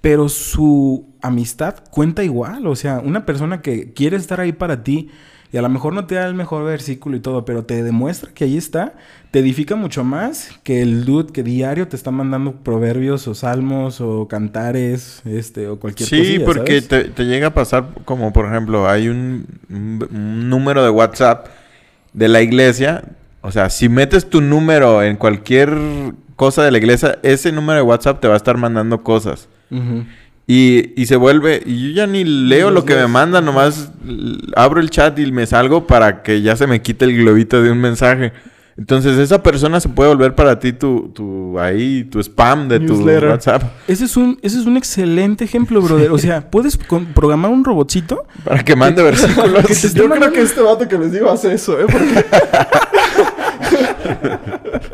pero 0.00 0.28
su 0.28 1.06
amistad 1.22 1.76
cuenta 1.90 2.22
igual, 2.24 2.66
o 2.66 2.76
sea, 2.76 3.00
una 3.00 3.26
persona 3.26 3.62
que 3.62 3.92
quiere 3.92 4.16
estar 4.16 4.40
ahí 4.40 4.52
para 4.52 4.84
ti 4.84 5.10
y 5.50 5.56
a 5.56 5.62
lo 5.62 5.68
mejor 5.70 5.94
no 5.94 6.06
te 6.06 6.14
da 6.16 6.26
el 6.26 6.34
mejor 6.34 6.64
versículo 6.64 7.16
y 7.16 7.20
todo, 7.20 7.44
pero 7.44 7.64
te 7.64 7.82
demuestra 7.82 8.32
que 8.32 8.44
ahí 8.44 8.56
está, 8.56 8.94
te 9.30 9.40
edifica 9.40 9.76
mucho 9.76 10.04
más 10.04 10.50
que 10.62 10.82
el 10.82 11.04
dude 11.04 11.32
que 11.32 11.42
diario 11.42 11.88
te 11.88 11.96
está 11.96 12.10
mandando 12.10 12.62
proverbios 12.62 13.26
o 13.28 13.34
salmos 13.34 14.00
o 14.00 14.28
cantares, 14.28 15.22
este, 15.24 15.66
o 15.68 15.80
cualquier 15.80 16.10
Sí, 16.10 16.12
cosilla, 16.12 16.44
porque 16.44 16.80
¿sabes? 16.80 16.82
te, 16.82 17.04
te 17.04 17.24
llega 17.24 17.48
a 17.48 17.54
pasar 17.54 17.88
como, 18.04 18.32
por 18.32 18.46
ejemplo, 18.46 18.88
hay 18.88 19.08
un, 19.08 19.46
un- 19.68 20.08
un 20.12 20.48
número 20.50 20.84
de 20.84 20.90
WhatsApp 20.90 21.48
de 22.12 22.28
la 22.28 22.42
iglesia. 22.42 23.04
O 23.40 23.50
sea, 23.50 23.70
si 23.70 23.88
metes 23.88 24.28
tu 24.28 24.40
número 24.40 25.02
en 25.02 25.16
cualquier 25.16 25.76
cosa 26.36 26.64
de 26.64 26.70
la 26.70 26.78
iglesia, 26.78 27.18
ese 27.22 27.52
número 27.52 27.76
de 27.76 27.82
WhatsApp 27.82 28.20
te 28.20 28.28
va 28.28 28.34
a 28.34 28.36
estar 28.36 28.56
mandando 28.56 29.02
cosas. 29.02 29.48
Y, 30.46 30.92
y 31.00 31.06
se 31.06 31.16
vuelve, 31.16 31.62
y 31.66 31.88
yo 31.88 31.96
ya 31.96 32.06
ni 32.06 32.24
leo 32.24 32.70
lo 32.70 32.86
que 32.86 32.94
me 32.94 33.06
mandan, 33.06 33.44
nomás 33.44 33.92
abro 34.56 34.80
el 34.80 34.88
chat 34.88 35.18
y 35.18 35.30
me 35.30 35.46
salgo 35.46 35.86
para 35.86 36.22
que 36.22 36.40
ya 36.40 36.56
se 36.56 36.66
me 36.66 36.80
quite 36.80 37.04
el 37.04 37.18
globito 37.18 37.62
de 37.62 37.70
un 37.70 37.78
mensaje. 37.78 38.32
Entonces 38.78 39.18
esa 39.18 39.42
persona 39.42 39.80
se 39.80 39.88
puede 39.88 40.08
volver 40.08 40.36
para 40.36 40.60
ti 40.60 40.72
tu, 40.72 41.10
tu 41.12 41.58
ahí, 41.58 42.04
tu 42.04 42.20
spam 42.20 42.68
de 42.68 42.78
tu. 42.78 43.04
WhatsApp. 43.04 43.64
Ese 43.88 44.04
es 44.04 44.16
un, 44.16 44.38
ese 44.40 44.60
es 44.60 44.66
un 44.66 44.76
excelente 44.76 45.44
ejemplo, 45.44 45.82
brother. 45.82 46.12
O 46.12 46.18
sea, 46.18 46.48
puedes 46.48 46.78
programar 47.12 47.50
un 47.50 47.64
robotcito 47.64 48.24
Para 48.44 48.62
que 48.62 48.76
mande 48.76 49.02
versículos. 49.02 49.66
Que 49.66 49.74
Yo 49.74 50.08
creo 50.08 50.32
que 50.32 50.42
este 50.42 50.60
vato 50.60 50.86
que 50.86 50.96
les 50.96 51.10
digo 51.12 51.28
hace 51.28 51.52
eso, 51.52 51.78
¿eh? 51.80 51.86
Porque... 51.90 52.24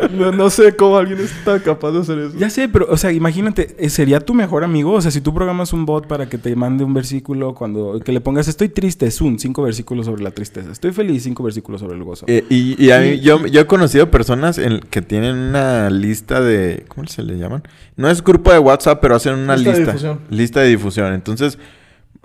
no, 0.09 0.33
no 0.33 0.51
sé 0.51 0.75
cómo 0.77 0.97
alguien 0.97 1.19
está 1.21 1.61
capaz 1.61 1.93
de 1.93 2.01
hacer 2.01 2.19
eso. 2.19 2.39
Ya 2.39 2.51
sé, 2.51 2.69
pero, 2.69 2.87
o 2.91 2.97
sea, 2.97 3.13
imagínate, 3.13 3.75
eh, 3.79 3.89
¿sería 3.91 4.21
tu 4.21 4.35
mejor 4.35 4.65
amigo? 4.65 4.93
O 4.93 5.01
sea, 5.01 5.11
si 5.11 5.21
tú 5.21 5.33
programas 5.35 5.73
un 5.73 5.87
bot 5.87 6.07
para 6.07 6.29
que 6.29 6.39
te 6.39 6.55
mande 6.57 6.85
un 6.85 6.95
versículo 6.95 7.55
cuando... 7.55 8.01
Que 8.05 8.13
le 8.13 8.21
pongas, 8.21 8.49
estoy 8.49 8.69
triste, 8.69 9.07
es 9.07 9.21
un 9.21 9.39
cinco 9.39 9.63
versículos 9.63 10.07
sobre 10.07 10.23
la 10.23 10.31
tristeza. 10.31 10.71
Estoy 10.71 10.93
feliz, 10.93 11.23
cinco 11.23 11.43
versículos 11.43 11.81
sobre 11.81 11.97
el 11.97 12.05
gozo. 12.05 12.27
Eh, 12.29 12.45
y, 12.49 12.83
y 12.83 12.91
a 12.91 13.01
mí, 13.01 13.21
yo, 13.21 13.47
yo 13.47 13.61
he 13.61 13.67
conocido 13.67 14.11
personas 14.11 14.59
en- 14.59 14.81
que 14.81 15.03
tienen 15.03 15.37
una 15.37 15.91
lista 15.91 16.41
de... 16.41 16.85
¿Cómo 16.89 17.07
se 17.07 17.23
le 17.23 17.39
llaman? 17.39 17.63
No 17.97 18.09
es 18.11 18.23
grupo 18.23 18.53
de 18.53 18.59
WhatsApp, 18.59 18.99
pero 19.01 19.15
hacen 19.17 19.35
una 19.35 19.57
Lista 19.57 19.71
lista. 19.71 19.81
de 19.85 19.87
difusión. 19.93 20.21
Lista 20.31 20.61
de 20.61 20.69
difusión. 20.69 21.13
Entonces, 21.15 21.59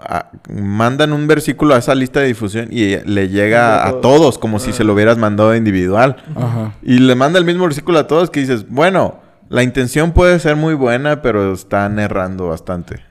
a- 0.02 0.32
mandan 0.54 1.14
un 1.14 1.28
versículo 1.28 1.76
a 1.76 1.78
esa 1.78 1.95
lista 1.95 2.20
de 2.20 2.28
difusión 2.28 2.68
y 2.72 2.97
le 2.97 3.30
llega 3.30 3.86
a 3.88 3.91
todos. 3.91 4.02
todos, 4.02 4.38
como 4.38 4.60
si 4.60 4.72
Ah. 4.72 4.74
se 4.74 4.84
lo 4.84 4.93
hubieras 4.93 5.18
mandado 5.18 5.56
individual. 5.56 6.16
Ajá. 6.36 6.74
Y 6.82 7.00
le 7.00 7.16
manda 7.16 7.39
el 7.39 7.45
mismo 7.45 7.64
versículo 7.66 8.00
a 8.00 8.08
todos 8.08 8.30
que 8.30 8.39
dices, 8.39 8.66
bueno, 8.70 9.20
la 9.50 9.64
intención 9.64 10.12
puede 10.12 10.38
ser 10.39 10.56
muy 10.56 10.76
buena, 10.76 11.22
pero 11.24 11.52
están 11.54 11.97
errando 12.00 12.47
bastante. 12.50 13.04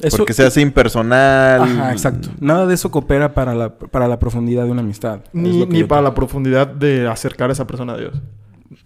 Eso- 0.00 0.16
Porque 0.18 0.32
se 0.32 0.44
hace 0.46 0.60
impersonal. 0.62 1.62
Ajá, 1.62 1.92
exacto. 1.92 2.28
Nada 2.40 2.66
de 2.66 2.74
eso 2.74 2.90
coopera 2.90 3.34
para 3.34 3.54
la, 3.54 3.70
para 3.74 4.08
la 4.08 4.18
profundidad 4.18 4.64
de 4.64 4.70
una 4.70 4.80
amistad. 4.80 5.20
Ni, 5.34 5.64
para 5.84 6.00
creo. 6.00 6.02
la 6.02 6.14
profundidad 6.14 6.66
de 6.66 7.06
acercar 7.08 7.50
a 7.50 7.52
esa 7.52 7.66
persona 7.66 7.92
a 7.92 7.96
Dios. 7.98 8.14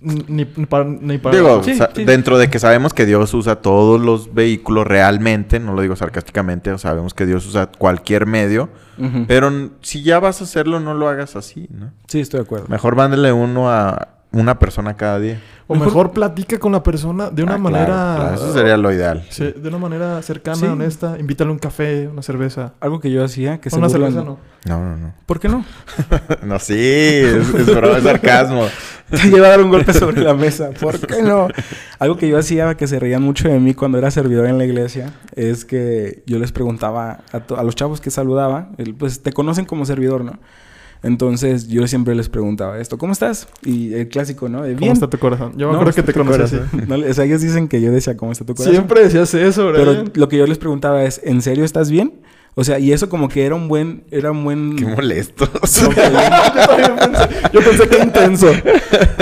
Ni, 0.00 0.24
ni 0.28 0.44
para... 0.66 0.84
Ni 0.84 1.18
para 1.18 1.36
Digo, 1.36 1.62
Sí, 1.62 1.74
sa- 1.76 1.90
sí. 1.94 2.04
dentro 2.04 2.38
de 2.38 2.48
que 2.50 2.58
sabemos 2.58 2.92
que 2.94 3.06
Dios 3.06 3.32
usa 3.34 3.56
todos 3.56 4.00
los 4.00 4.34
vehículos 4.34 4.86
realmente, 4.86 5.60
no 5.60 5.72
lo 5.74 5.82
digo 5.82 5.96
sarcásticamente, 5.96 6.76
sabemos 6.78 7.14
que 7.14 7.26
Dios 7.26 7.46
usa 7.46 7.66
cualquier 7.66 8.26
medio, 8.26 8.68
pero 9.28 9.70
si 9.82 10.02
ya 10.02 10.18
vas 10.20 10.40
a 10.40 10.44
hacerlo, 10.44 10.80
no 10.80 10.94
lo 10.94 11.08
hagas 11.08 11.36
así, 11.36 11.68
¿no? 11.70 11.92
Sí, 12.08 12.20
estoy 12.20 12.40
de 12.40 12.44
acuerdo. 12.44 12.66
Mejor 12.68 12.96
mándele 12.96 13.30
uno 13.32 13.70
a 13.70 14.08
una 14.32 14.58
persona 14.58 14.94
cada 14.96 15.18
día. 15.18 15.40
O 15.68 15.74
Mejor- 15.74 15.86
mejor, 15.88 16.10
platica 16.12 16.58
con 16.58 16.70
la 16.72 16.82
persona 16.82 17.30
de 17.30 17.42
una 17.42 17.54
Ah, 17.54 17.58
manera... 17.58 17.86
claro, 17.86 18.20
claro, 18.20 18.34
eso 18.36 18.52
sería 18.52 18.76
lo 18.76 18.92
ideal. 18.92 19.24
Sí, 19.30 19.52
de 19.56 19.68
una 19.68 19.78
manera 19.78 20.22
cercana, 20.22 20.56
Sí. 20.56 20.66
honesta. 20.66 21.16
Invítale 21.18 21.50
un 21.50 21.58
café, 21.58 22.06
una 22.06 22.22
cerveza. 22.22 22.74
Algo 22.80 23.00
que 23.00 23.10
yo 23.10 23.24
hacía, 23.24 23.58
que 23.60 23.70
se 23.70 23.76
una 23.76 23.88
burlan- 23.88 23.90
cerveza 23.90 24.22
no. 24.24 24.38
No, 24.66 24.80
no, 24.84 24.96
no. 24.96 25.14
¿Por 25.26 25.40
qué 25.40 25.48
no? 25.48 25.64
no, 26.44 26.58
sí, 26.60 26.74
es, 26.76 27.52
es 27.54 27.66
broma, 27.66 27.98
es 27.98 28.04
sarcasmo. 28.04 28.64
Te 29.10 29.28
lleva 29.30 29.46
a 29.46 29.50
dar 29.50 29.60
un 29.62 29.70
golpe 29.70 29.92
sobre 29.94 30.20
la 30.22 30.34
mesa. 30.34 30.70
¿Por 30.80 30.98
qué 31.04 31.22
no? 31.22 31.48
Algo 31.98 32.16
que 32.16 32.28
yo 32.28 32.38
hacía 32.38 32.74
que 32.76 32.86
se 32.86 32.98
reían 33.00 33.22
mucho 33.22 33.48
de 33.48 33.58
mí 33.58 33.74
cuando 33.74 33.98
era 33.98 34.10
servidor 34.10 34.46
en 34.46 34.58
la 34.58 34.64
iglesia 34.66 35.12
es 35.34 35.64
que 35.64 36.22
yo 36.26 36.38
les 36.38 36.52
preguntaba 36.52 37.20
a, 37.32 37.62
los 37.62 37.74
chavos 37.74 38.00
que 38.00 38.10
saludaba, 38.10 38.68
el- 38.78 38.94
pues 38.94 39.22
te 39.22 39.32
conocen 39.32 39.64
como 39.64 39.84
servidor, 39.86 40.24
¿no? 40.24 40.38
Entonces 41.02 41.68
yo 41.68 41.86
siempre 41.86 42.14
les 42.14 42.28
preguntaba 42.28 42.78
esto, 42.78 42.98
¿cómo 42.98 43.12
estás? 43.12 43.48
Y 43.64 43.94
el 43.94 44.08
clásico, 44.08 44.48
¿no? 44.48 44.62
De, 44.62 44.74
¿Cómo 44.76 44.92
está 44.92 45.08
tu 45.08 45.18
corazón? 45.18 45.52
Yo 45.56 45.66
me 45.68 45.74
No, 45.74 45.80
acuerdo 45.80 45.94
que 45.94 46.02
te 46.02 46.12
conocí 46.12 46.42
así. 46.42 46.56
No 46.88 46.96
o 46.96 47.14
sea, 47.14 47.24
ellos 47.24 47.42
dicen 47.42 47.68
que 47.68 47.80
yo 47.80 47.90
decía, 47.92 48.16
¿cómo 48.16 48.32
está 48.32 48.44
tu 48.44 48.54
corazón? 48.54 48.74
Siempre 48.74 49.02
decías 49.04 49.32
eso, 49.34 49.70
Pero 49.74 49.90
Brian. 49.92 50.12
lo 50.14 50.28
que 50.28 50.36
yo 50.38 50.46
les 50.46 50.58
preguntaba 50.58 51.04
es, 51.04 51.20
¿en 51.24 51.42
serio 51.42 51.64
estás 51.64 51.90
bien? 51.90 52.14
O 52.58 52.64
sea, 52.64 52.78
y 52.78 52.90
eso 52.90 53.10
como 53.10 53.28
que 53.28 53.44
era 53.44 53.54
un 53.54 53.68
buen, 53.68 54.04
era 54.10 54.30
un 54.30 54.42
buen... 54.42 54.76
Qué 54.76 54.86
molesto. 54.86 55.46
yo 55.62 55.90
también 55.94 56.96
pensé, 56.98 57.28
yo 57.52 57.60
pensé 57.60 57.88
que 57.88 57.98
intenso. 58.02 58.46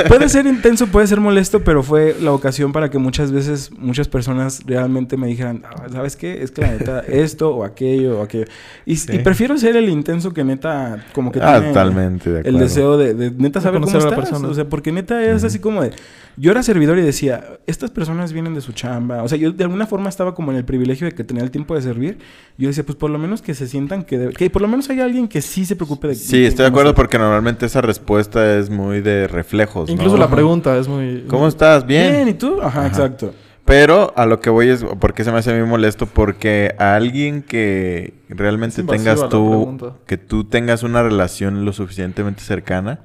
Puede 0.07 0.29
ser 0.29 0.47
intenso, 0.47 0.87
puede 0.87 1.09
ser 1.09 1.19
molesto, 1.21 1.65
pero 1.65 1.83
fue 1.83 2.15
la 2.21 2.31
ocasión 2.31 2.71
para 2.73 2.91
que 2.91 2.99
muchas 2.99 3.33
veces 3.33 3.73
muchas 3.77 4.07
personas 4.07 4.63
realmente 4.67 5.17
me 5.17 5.27
dijeran, 5.27 5.65
"Ah, 5.65 5.87
¿sabes 5.91 6.15
qué? 6.15 6.45
Es 6.45 6.53
que 6.53 6.61
la 6.63 6.71
neta, 6.71 7.01
esto 7.09 7.51
o 7.57 7.65
aquello 7.65 8.21
o 8.21 8.23
aquello. 8.23 8.45
Y, 8.87 8.95
Sí. 8.97 9.17
y 9.17 9.19
prefiero 9.19 9.59
ser 9.59 9.75
el 9.75 9.89
intenso 9.89 10.33
que 10.33 10.45
neta, 10.45 11.05
como 11.13 11.33
que 11.33 11.41
ah, 11.43 11.55
tiene 11.55 11.69
totalmente 11.69 12.31
de 12.31 12.39
acuerdo. 12.39 12.57
el 12.59 12.63
deseo 12.65 12.97
de, 12.97 13.15
de 13.15 13.31
neta 13.33 13.61
saber 13.61 13.81
cómo 13.81 13.91
conocer 13.91 14.07
a 14.07 14.11
la 14.11 14.17
estás. 14.17 14.31
persona. 14.31 14.49
O 14.49 14.55
sea, 14.55 14.69
porque 14.69 14.93
neta 14.93 15.21
es 15.25 15.43
así 15.43 15.59
como 15.59 15.83
de... 15.83 15.91
Yo 16.37 16.51
era 16.51 16.63
servidor 16.65 16.99
y 16.99 17.03
decía, 17.03 17.45
estas 17.67 17.91
personas 17.91 18.33
vienen 18.33 18.55
de 18.55 18.61
su 18.61 18.73
chamba. 18.73 19.23
O 19.23 19.29
sea, 19.29 19.39
yo 19.39 19.53
de 19.53 19.63
alguna 19.65 19.87
forma 19.87 20.09
estaba 20.09 20.35
como 20.35 20.51
en 20.51 20.57
el 20.59 20.65
privilegio 20.65 21.07
de 21.07 21.13
que 21.15 21.23
tenía 21.23 21.45
el 21.45 21.51
tiempo 21.53 21.75
de 21.77 21.83
servir. 21.83 22.19
Yo 22.59 22.67
decía, 22.69 22.85
pues 22.85 22.97
por 22.97 23.11
lo 23.11 23.19
menos 23.19 23.41
que 23.41 23.55
se 23.55 23.69
sientan 23.69 24.03
que... 24.03 24.19
de- 24.19 24.33
que 24.33 24.51
por 24.51 24.61
lo 24.63 24.67
menos 24.69 24.91
hay 24.91 25.01
alguien 25.01 25.29
que 25.29 25.41
sí 25.41 25.65
se 25.65 25.77
preocupe 25.77 26.09
de... 26.09 26.15
Sí, 26.17 26.45
estoy 26.45 26.65
de 26.65 26.69
acuerdo 26.71 26.93
porque 26.95 27.05
porque 27.05 27.19
normalmente 27.19 27.67
esa 27.67 27.83
respuesta 27.83 28.57
es 28.59 28.71
muy 28.71 29.03
de 29.03 29.29
reflejos. 29.29 29.89
¿no? 29.89 29.95
Incluso 29.95 30.17
la 30.17 30.25
Ajá. 30.25 30.35
pregunta 30.35 30.77
es 30.79 30.89
muy... 30.89 31.25
¿Cómo 31.29 31.47
estás? 31.47 31.87
Bien. 31.87 32.13
Bien. 32.15 32.29
¿y 32.29 32.35
tú? 32.35 32.61
Ajá, 32.63 32.81
Ajá. 32.81 32.87
exacto. 32.89 33.35
Pero 33.67 34.13
a 34.17 34.25
lo 34.27 34.41
que 34.41 34.49
voy 34.51 34.69
es, 34.71 34.83
¿por 34.85 35.15
qué 35.15 35.23
se 35.23 35.31
me 35.33 35.39
hace 35.39 35.53
muy 35.59 35.69
molesto? 35.69 36.07
Porque 36.07 36.75
a 36.79 36.95
alguien 36.97 37.43
que 37.43 38.15
realmente 38.29 38.83
tengas 38.83 39.29
tú, 39.29 39.79
que 40.07 40.17
tú 40.19 40.45
tengas 40.45 40.83
una 40.83 41.03
relación 41.03 41.65
lo 41.67 41.73
suficientemente 41.75 42.43
cercana, 42.43 43.01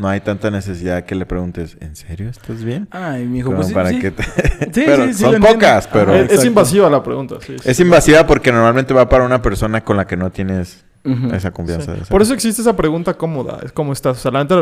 no 0.00 0.08
hay 0.08 0.20
tanta 0.20 0.50
necesidad 0.50 1.04
que 1.04 1.14
le 1.14 1.26
preguntes, 1.26 1.76
¿en 1.80 1.94
serio 1.94 2.28
estás 2.30 2.64
bien? 2.64 2.88
Ay, 2.90 3.26
mi 3.26 3.38
hijo, 3.38 3.54
pues 3.54 3.68
sí, 3.68 3.74
para 3.74 3.90
sí. 3.90 3.98
que 4.00 4.10
te- 4.10 4.22
Sí, 4.72 4.82
pero 4.86 5.04
sí, 5.06 5.14
sí, 5.14 5.22
son 5.24 5.40
pocas, 5.40 5.86
pero 5.88 6.12
Ajá, 6.14 6.22
es, 6.22 6.44
invasiva 6.44 6.88
la 6.90 7.02
pregunta, 7.02 7.36
sí. 7.40 7.56
sí. 7.62 7.68
es 7.70 7.80
invasiva 7.80 8.26
porque 8.26 8.50
normalmente 8.50 8.94
va 8.94 9.08
para 9.08 9.24
una 9.24 9.40
persona 9.42 9.82
con 9.84 9.96
la 9.96 10.06
que 10.06 10.16
no 10.16 10.30
tienes 10.30 10.84
esa 11.32 11.48
Sí. 11.48 11.54
confianza. 11.54 11.94
esa- 11.94 12.04
Por 12.06 12.20
eso 12.22 12.34
existe 12.34 12.60
esa 12.62 12.76
pregunta 12.76 13.14
cómoda, 13.14 13.58
es 13.64 13.72
cómo 13.72 13.92
estás. 13.92 14.18
O 14.18 14.20
sea, 14.20 14.30
la 14.30 14.42
neta, 14.42 14.60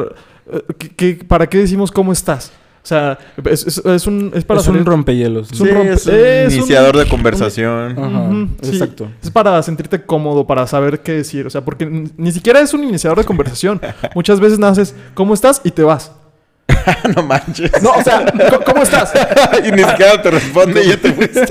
eh, 0.53 0.63
¿qué- 0.79 0.95
qué- 0.95 1.25
para 1.27 1.47
qué 1.49 1.59
decimos 1.59 1.91
cómo 1.91 2.13
estás? 2.13 2.53
O 2.89 2.95
sea, 2.99 3.19
es, 3.45 3.67
es- 3.67 3.83
es 3.85 4.07
un... 4.07 4.33
Es 4.35 4.45
para 4.45 4.61
es 4.61 4.69
un 4.69 4.83
rompehielos. 4.87 5.53
es 5.53 5.61
un 5.61 5.67
Sí, 5.67 5.73
rompe- 5.75 5.91
es 5.93 6.07
un 6.07 6.15
es 6.15 6.47
un- 6.55 6.59
iniciador 6.61 6.97
de 6.97 7.07
conversación. 7.07 7.93
Ajá, 7.99 8.21
Ujú, 8.31 8.49
sí. 8.63 8.71
exacto. 8.71 9.11
Es 9.23 9.31
para 9.31 9.63
sentirte 9.63 10.03
cómodo, 10.07 10.47
para 10.47 10.67
saber 10.67 11.01
qué 11.01 11.13
decir. 11.13 11.47
O 11.47 11.51
sea, 11.51 11.61
porque 11.63 11.85
ni 11.85 12.11
ni 12.17 12.33
siquiera 12.33 12.61
es 12.61 12.73
un 12.73 12.85
iniciador 12.85 13.19
de 13.19 13.25
conversación. 13.25 13.79
Muchas 14.15 14.41
veces 14.41 14.59
naces, 14.59 14.95
¿cómo 15.13 15.35
estás? 15.35 15.61
Y 15.65 15.71
te 15.71 15.83
vas. 15.83 16.13
no 17.15 17.23
manches. 17.25 17.71
No, 17.83 17.91
o 17.91 18.03
sea, 18.03 18.25
¿cómo- 18.51 18.65
¿cómo 18.65 18.83
estás? 18.83 19.13
y 19.67 19.71
ni 19.73 19.83
siquiera 19.85 20.23
te 20.23 20.31
responde 20.31 20.83
y 20.85 20.89
ya 20.89 20.97
te 20.97 21.13
fuiste. 21.13 21.45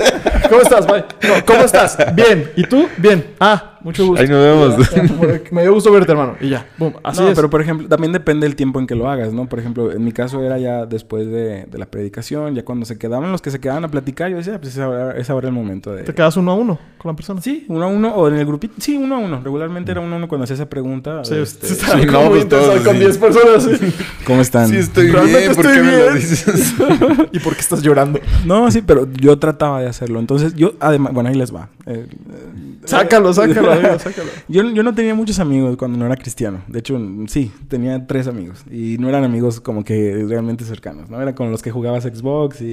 ¿Cómo 0.48 0.60
estás? 0.62 0.86
Bye. 0.88 1.04
No, 1.22 1.44
¿Cómo 1.46 1.60
estás? 1.60 1.96
Bien. 2.14 2.50
¿Y 2.56 2.64
tú? 2.64 2.88
Bien. 2.96 3.34
Ah, 3.38 3.77
mucho 3.82 4.06
gusto. 4.06 4.22
Ahí 4.22 4.28
nos 4.28 4.42
vemos. 4.42 4.90
Ya, 4.90 5.02
ya, 5.04 5.40
Me 5.50 5.62
dio 5.62 5.74
gusto 5.74 5.90
verte, 5.92 6.12
hermano. 6.12 6.36
Y 6.40 6.48
ya. 6.50 6.66
Boom. 6.78 6.94
Así 7.02 7.20
no, 7.20 7.28
es. 7.28 7.34
pero 7.34 7.50
por 7.50 7.60
ejemplo, 7.60 7.88
también 7.88 8.12
depende 8.12 8.46
del 8.46 8.56
tiempo 8.56 8.80
en 8.80 8.86
que 8.86 8.94
lo 8.94 9.08
hagas, 9.08 9.32
¿no? 9.32 9.48
Por 9.48 9.58
ejemplo, 9.58 9.92
en 9.92 10.04
mi 10.04 10.12
caso 10.12 10.42
era 10.42 10.58
ya 10.58 10.86
después 10.86 11.26
de, 11.26 11.64
de 11.64 11.78
la 11.78 11.86
predicación, 11.86 12.54
ya 12.54 12.64
cuando 12.64 12.86
se 12.86 12.98
quedaban 12.98 13.30
los 13.32 13.42
que 13.42 13.50
se 13.50 13.60
quedaban 13.60 13.84
a 13.84 13.88
platicar, 13.88 14.30
yo 14.30 14.36
decía, 14.36 14.60
pues 14.60 14.74
es 14.74 14.80
ahora, 14.80 15.16
es 15.16 15.30
ahora 15.30 15.48
el 15.48 15.54
momento 15.54 15.92
de... 15.92 16.02
Te 16.02 16.14
quedas 16.14 16.36
uno 16.36 16.52
a 16.52 16.54
uno 16.54 16.78
con 16.98 17.10
la 17.12 17.16
persona. 17.16 17.40
Sí, 17.40 17.64
uno 17.68 17.84
a 17.84 17.88
uno, 17.88 18.14
o 18.14 18.28
en 18.28 18.34
el 18.34 18.46
grupito, 18.46 18.74
sí, 18.78 18.96
uno 18.96 19.16
a 19.16 19.18
uno. 19.18 19.40
Regularmente 19.42 19.90
era 19.92 20.00
uno 20.00 20.14
a 20.14 20.18
uno 20.18 20.28
cuando 20.28 20.44
hacía 20.44 20.54
esa 20.54 20.68
pregunta. 20.68 21.24
Sí, 21.24 21.34
este, 21.36 21.66
usted 21.66 21.80
está 21.86 21.98
sí, 21.98 22.06
no, 22.06 22.28
pues 22.28 22.48
todos 22.48 22.80
con 22.80 22.96
así. 22.96 22.98
10 22.98 23.18
personas. 23.18 23.62
sí. 23.64 23.94
¿Cómo 24.26 24.40
están? 24.40 24.68
Sí, 24.68 24.76
estoy 24.76 25.10
Realmente 25.10 25.38
bien. 25.38 25.54
¿Por 25.54 25.66
estoy 25.66 25.78
qué 25.78 25.82
me 25.84 25.92
lo 25.92 26.02
bien. 26.04 26.14
dices? 26.14 26.74
¿Y 27.32 27.38
por 27.38 27.54
qué 27.54 27.60
estás 27.60 27.82
llorando? 27.82 28.20
No, 28.44 28.70
sí, 28.70 28.82
pero 28.82 29.08
yo 29.12 29.38
trataba 29.38 29.80
de 29.80 29.88
hacerlo. 29.88 30.18
Entonces, 30.18 30.54
yo, 30.54 30.72
además, 30.80 31.12
bueno, 31.12 31.28
ahí 31.28 31.34
les 31.36 31.54
va. 31.54 31.68
Eh, 31.86 32.06
eh, 32.08 32.78
Sácalo, 32.84 33.32
sácalo, 33.32 33.67
amigo, 33.72 33.98
sácalo. 33.98 34.28
Yo, 34.48 34.62
yo 34.70 34.82
no 34.82 34.94
tenía 34.94 35.14
muchos 35.14 35.38
amigos 35.38 35.76
cuando 35.76 35.98
no 35.98 36.06
era 36.06 36.16
cristiano. 36.16 36.62
De 36.68 36.78
hecho, 36.80 37.00
sí, 37.26 37.50
tenía 37.68 38.06
tres 38.06 38.26
amigos. 38.26 38.64
Y 38.70 38.96
no 38.98 39.08
eran 39.08 39.24
amigos 39.24 39.60
como 39.60 39.84
que 39.84 40.24
realmente 40.28 40.64
cercanos, 40.64 41.08
¿no? 41.10 41.20
Era 41.20 41.34
con 41.34 41.50
los 41.50 41.62
que 41.62 41.70
jugabas 41.70 42.04
Xbox 42.04 42.60
y, 42.60 42.64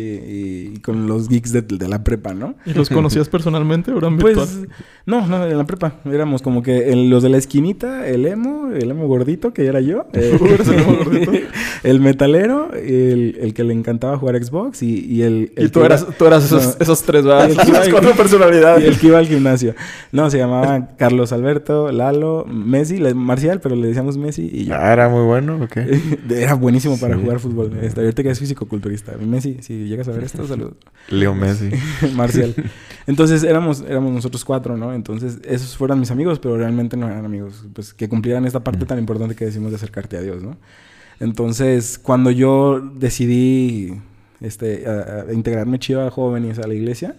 y 0.73 0.79
con 0.81 1.07
los 1.07 1.27
geeks 1.29 1.51
de, 1.51 1.61
de 1.61 1.87
la 1.87 2.03
prepa, 2.03 2.33
¿no? 2.33 2.55
¿Y 2.65 2.73
los 2.73 2.89
conocías 2.95 3.29
personalmente 3.29 3.91
o 3.91 3.97
eran 3.97 4.17
virtual? 4.17 4.35
Pues, 4.47 4.67
no, 5.05 5.25
no, 5.27 5.45
en 5.45 5.57
la 5.57 5.65
prepa. 5.65 5.95
Éramos 6.05 6.41
como 6.41 6.63
que 6.63 6.91
el- 6.91 7.09
los 7.09 7.21
de 7.23 7.29
la 7.29 7.37
esquinita, 7.37 8.07
el 8.07 8.25
emo, 8.25 8.71
el 8.71 8.89
emo 8.91 9.07
gordito, 9.07 9.53
que 9.53 9.65
era 9.65 9.79
yo. 9.81 10.05
eh, 10.13 10.37
¿Eres 10.41 10.67
el 10.67 10.79
emo 10.79 10.95
gordito? 10.97 11.31
el 11.83 11.99
metalero, 11.99 12.71
el, 12.73 13.37
el 13.39 13.53
que 13.53 13.63
le 13.63 13.73
encantaba 13.73 14.17
jugar 14.17 14.43
Xbox 14.43 14.81
y, 14.81 15.05
y 15.05 15.21
el... 15.21 15.51
el 15.55 15.65
y 15.65 15.69
tú 15.69 15.83
eras, 15.83 16.05
tú 16.17 16.25
eras 16.25 16.45
esos, 16.45 16.65
No. 16.65 16.73
esos 16.79 17.03
tres, 17.03 17.23
¿verdad? 17.25 17.49
Las 17.55 17.89
cuatro 17.89 18.11
personalidades. 18.13 18.83
y 18.83 18.87
el 18.87 18.97
que 18.99 19.07
iba 19.07 19.19
al 19.19 19.27
gimnasio. 19.27 19.75
No, 20.11 20.29
se 20.29 20.37
llamaba 20.37 20.84
Carlos 20.97 21.31
Alberto, 21.31 21.91
Lalo, 21.91 22.45
Messi, 22.47 22.99
Marcial, 23.13 23.59
pero 23.61 23.75
le 23.75 23.88
decíamos 23.88 24.17
Messi 24.17 24.49
y 24.51 24.65
yo. 24.65 24.75
Ah, 24.75 24.93
era 24.93 25.09
muy 25.09 25.23
bueno, 25.23 25.59
¿o 25.63 25.67
qué? 25.67 25.99
Era 26.29 26.53
buenísimo 26.53 26.97
para 26.99 27.15
Sí. 27.15 27.21
jugar 27.21 27.39
fútbol. 27.39 27.77
Este, 27.81 28.01
ahorita 28.01 28.23
que 28.23 28.29
es 28.29 28.39
físico-culturista. 28.39 29.13
Messi, 29.17 29.57
si 29.61 29.88
llegas 29.88 30.07
a 30.07 30.11
ver 30.11 30.23
esto, 30.23 30.45
saludos. 30.47 30.73
Leo 31.09 31.33
Messi. 31.36 31.69
Marcial. 32.15 32.53
Entonces 33.07 33.43
éramos, 33.43 33.83
éramos 33.88 34.11
nosotros 34.13 34.43
cuatro, 34.45 34.77
¿no? 34.77 34.93
Entonces 34.93 35.39
esos 35.43 35.75
fueron 35.77 35.99
mis 35.99 36.11
amigos, 36.11 36.39
pero 36.39 36.57
realmente 36.57 36.97
no 36.97 37.07
eran 37.07 37.25
amigos, 37.25 37.65
pues 37.73 37.93
que 37.93 38.09
cumplieran 38.09 38.45
esta 38.45 38.61
parte 38.63 38.86
tan 38.86 38.97
importante 38.99 39.36
que 39.36 39.45
decimos 39.45 39.71
de 39.71 39.75
acercarte 39.77 40.17
a 40.17 40.21
Dios, 40.21 40.41
¿no? 40.43 40.57
Entonces, 41.19 41.97
cuando 41.97 42.29
yo 42.31 42.79
decidí 42.79 43.93
este, 44.41 44.86
a- 44.88 45.25
a 45.29 45.33
integrarme 45.33 45.79
chido 45.79 46.05
a 46.05 46.11
jóvenes 46.11 46.59
a 46.59 46.67
la 46.67 46.73
iglesia, 46.73 47.15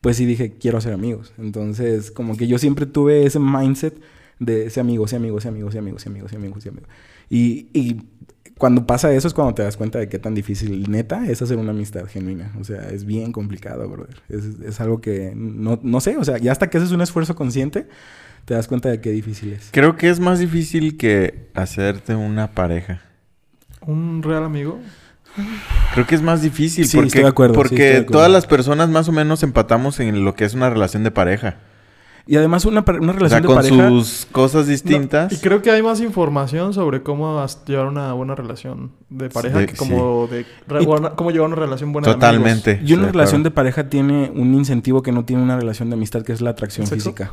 pues 0.00 0.16
sí 0.16 0.26
dije, 0.26 0.54
quiero 0.58 0.80
ser 0.80 0.92
amigos. 0.92 1.32
Entonces, 1.38 2.10
como 2.10 2.36
que 2.36 2.46
yo 2.46 2.58
siempre 2.58 2.86
tuve 2.86 3.26
ese 3.26 3.38
mindset 3.38 4.00
de 4.38 4.66
ese 4.66 4.80
amigo, 4.80 5.06
ese 5.06 5.16
amigo, 5.16 5.38
ese 5.38 5.48
amigo, 5.48 5.68
ese 5.68 5.78
amigo, 5.78 5.96
ese 5.96 6.08
amigo, 6.08 6.26
ese 6.26 6.36
amigo, 6.36 6.58
ese 6.58 6.68
amigo. 6.68 6.86
Y, 7.28 7.68
y 7.72 8.02
cuando 8.56 8.86
pasa 8.86 9.12
eso 9.12 9.28
es 9.28 9.34
cuando 9.34 9.54
te 9.54 9.62
das 9.62 9.76
cuenta 9.76 9.98
de 9.98 10.08
qué 10.08 10.18
tan 10.18 10.34
difícil, 10.34 10.90
neta, 10.90 11.26
es 11.28 11.42
hacer 11.42 11.56
una 11.56 11.70
amistad 11.70 12.06
genuina. 12.06 12.52
O 12.60 12.64
sea, 12.64 12.90
es 12.90 13.04
bien 13.04 13.32
complicado, 13.32 13.88
brother. 13.88 14.20
Es, 14.28 14.44
es 14.64 14.80
algo 14.80 15.00
que 15.00 15.32
no, 15.34 15.78
no 15.82 16.00
sé, 16.00 16.16
o 16.16 16.24
sea, 16.24 16.38
ya 16.38 16.52
hasta 16.52 16.68
que 16.70 16.78
haces 16.78 16.92
un 16.92 17.00
esfuerzo 17.00 17.34
consciente, 17.34 17.86
te 18.44 18.54
das 18.54 18.68
cuenta 18.68 18.88
de 18.88 19.00
qué 19.00 19.10
difícil 19.10 19.52
es. 19.52 19.68
Creo 19.72 19.96
que 19.96 20.08
es 20.08 20.20
más 20.20 20.38
difícil 20.38 20.96
que 20.96 21.48
hacerte 21.54 22.14
una 22.14 22.52
pareja. 22.52 23.02
¿Un 23.86 24.22
real 24.22 24.44
amigo? 24.44 24.80
Creo 25.94 26.06
que 26.06 26.14
es 26.14 26.22
más 26.22 26.42
difícil 26.42 26.86
Sí, 26.86 26.96
porque, 26.96 27.08
estoy 27.08 27.22
de 27.22 27.28
acuerdo, 27.28 27.54
sí, 27.54 27.58
porque 27.58 27.74
estoy 27.74 27.86
de 27.86 27.96
acuerdo. 27.98 28.12
todas 28.12 28.30
las 28.30 28.46
personas 28.46 28.88
más 28.88 29.08
o 29.08 29.12
menos 29.12 29.42
empatamos 29.42 30.00
en 30.00 30.24
lo 30.24 30.34
que 30.34 30.44
es 30.44 30.54
una 30.54 30.70
relación 30.70 31.04
de 31.04 31.10
pareja. 31.10 31.56
Y 32.30 32.36
además 32.36 32.66
una, 32.66 32.84
una 32.86 33.12
O 33.12 33.18
sea, 33.28 33.40
relación 33.40 33.42
con 33.44 33.62
de 33.62 33.70
pareja... 33.70 33.88
sus 33.88 34.26
cosas 34.30 34.66
distintas. 34.66 35.32
No, 35.32 35.38
y 35.38 35.40
creo 35.40 35.62
que 35.62 35.70
hay 35.70 35.82
más 35.82 35.98
información 36.02 36.74
sobre 36.74 37.02
cómo 37.02 37.42
llevar 37.66 37.86
una 37.86 38.12
buena 38.12 38.34
relación 38.34 38.92
de 39.08 39.30
pareja 39.30 39.60
De- 39.60 39.66
que 39.66 39.76
como 39.76 40.26
de 40.26 40.44
re- 40.66 40.82
Y- 40.82 40.84
buena- 40.86 41.10
cómo 41.12 41.30
llevar 41.30 41.46
una 41.46 41.56
relación 41.56 41.90
buena 41.90 42.08
de 42.08 42.12
Totalmente. 42.14 42.82
Y 42.84 42.92
una 42.92 43.06
Sí, 43.06 43.12
relación 43.12 43.40
claro. 43.40 43.44
de 43.44 43.50
pareja 43.52 43.88
tiene 43.88 44.30
un 44.34 44.52
incentivo 44.54 45.02
que 45.02 45.10
no 45.10 45.24
tiene 45.24 45.42
una 45.42 45.56
relación 45.56 45.88
de 45.88 45.94
amistad, 45.94 46.20
que 46.22 46.32
es 46.34 46.42
la 46.42 46.50
atracción 46.50 46.86
física. 46.86 47.32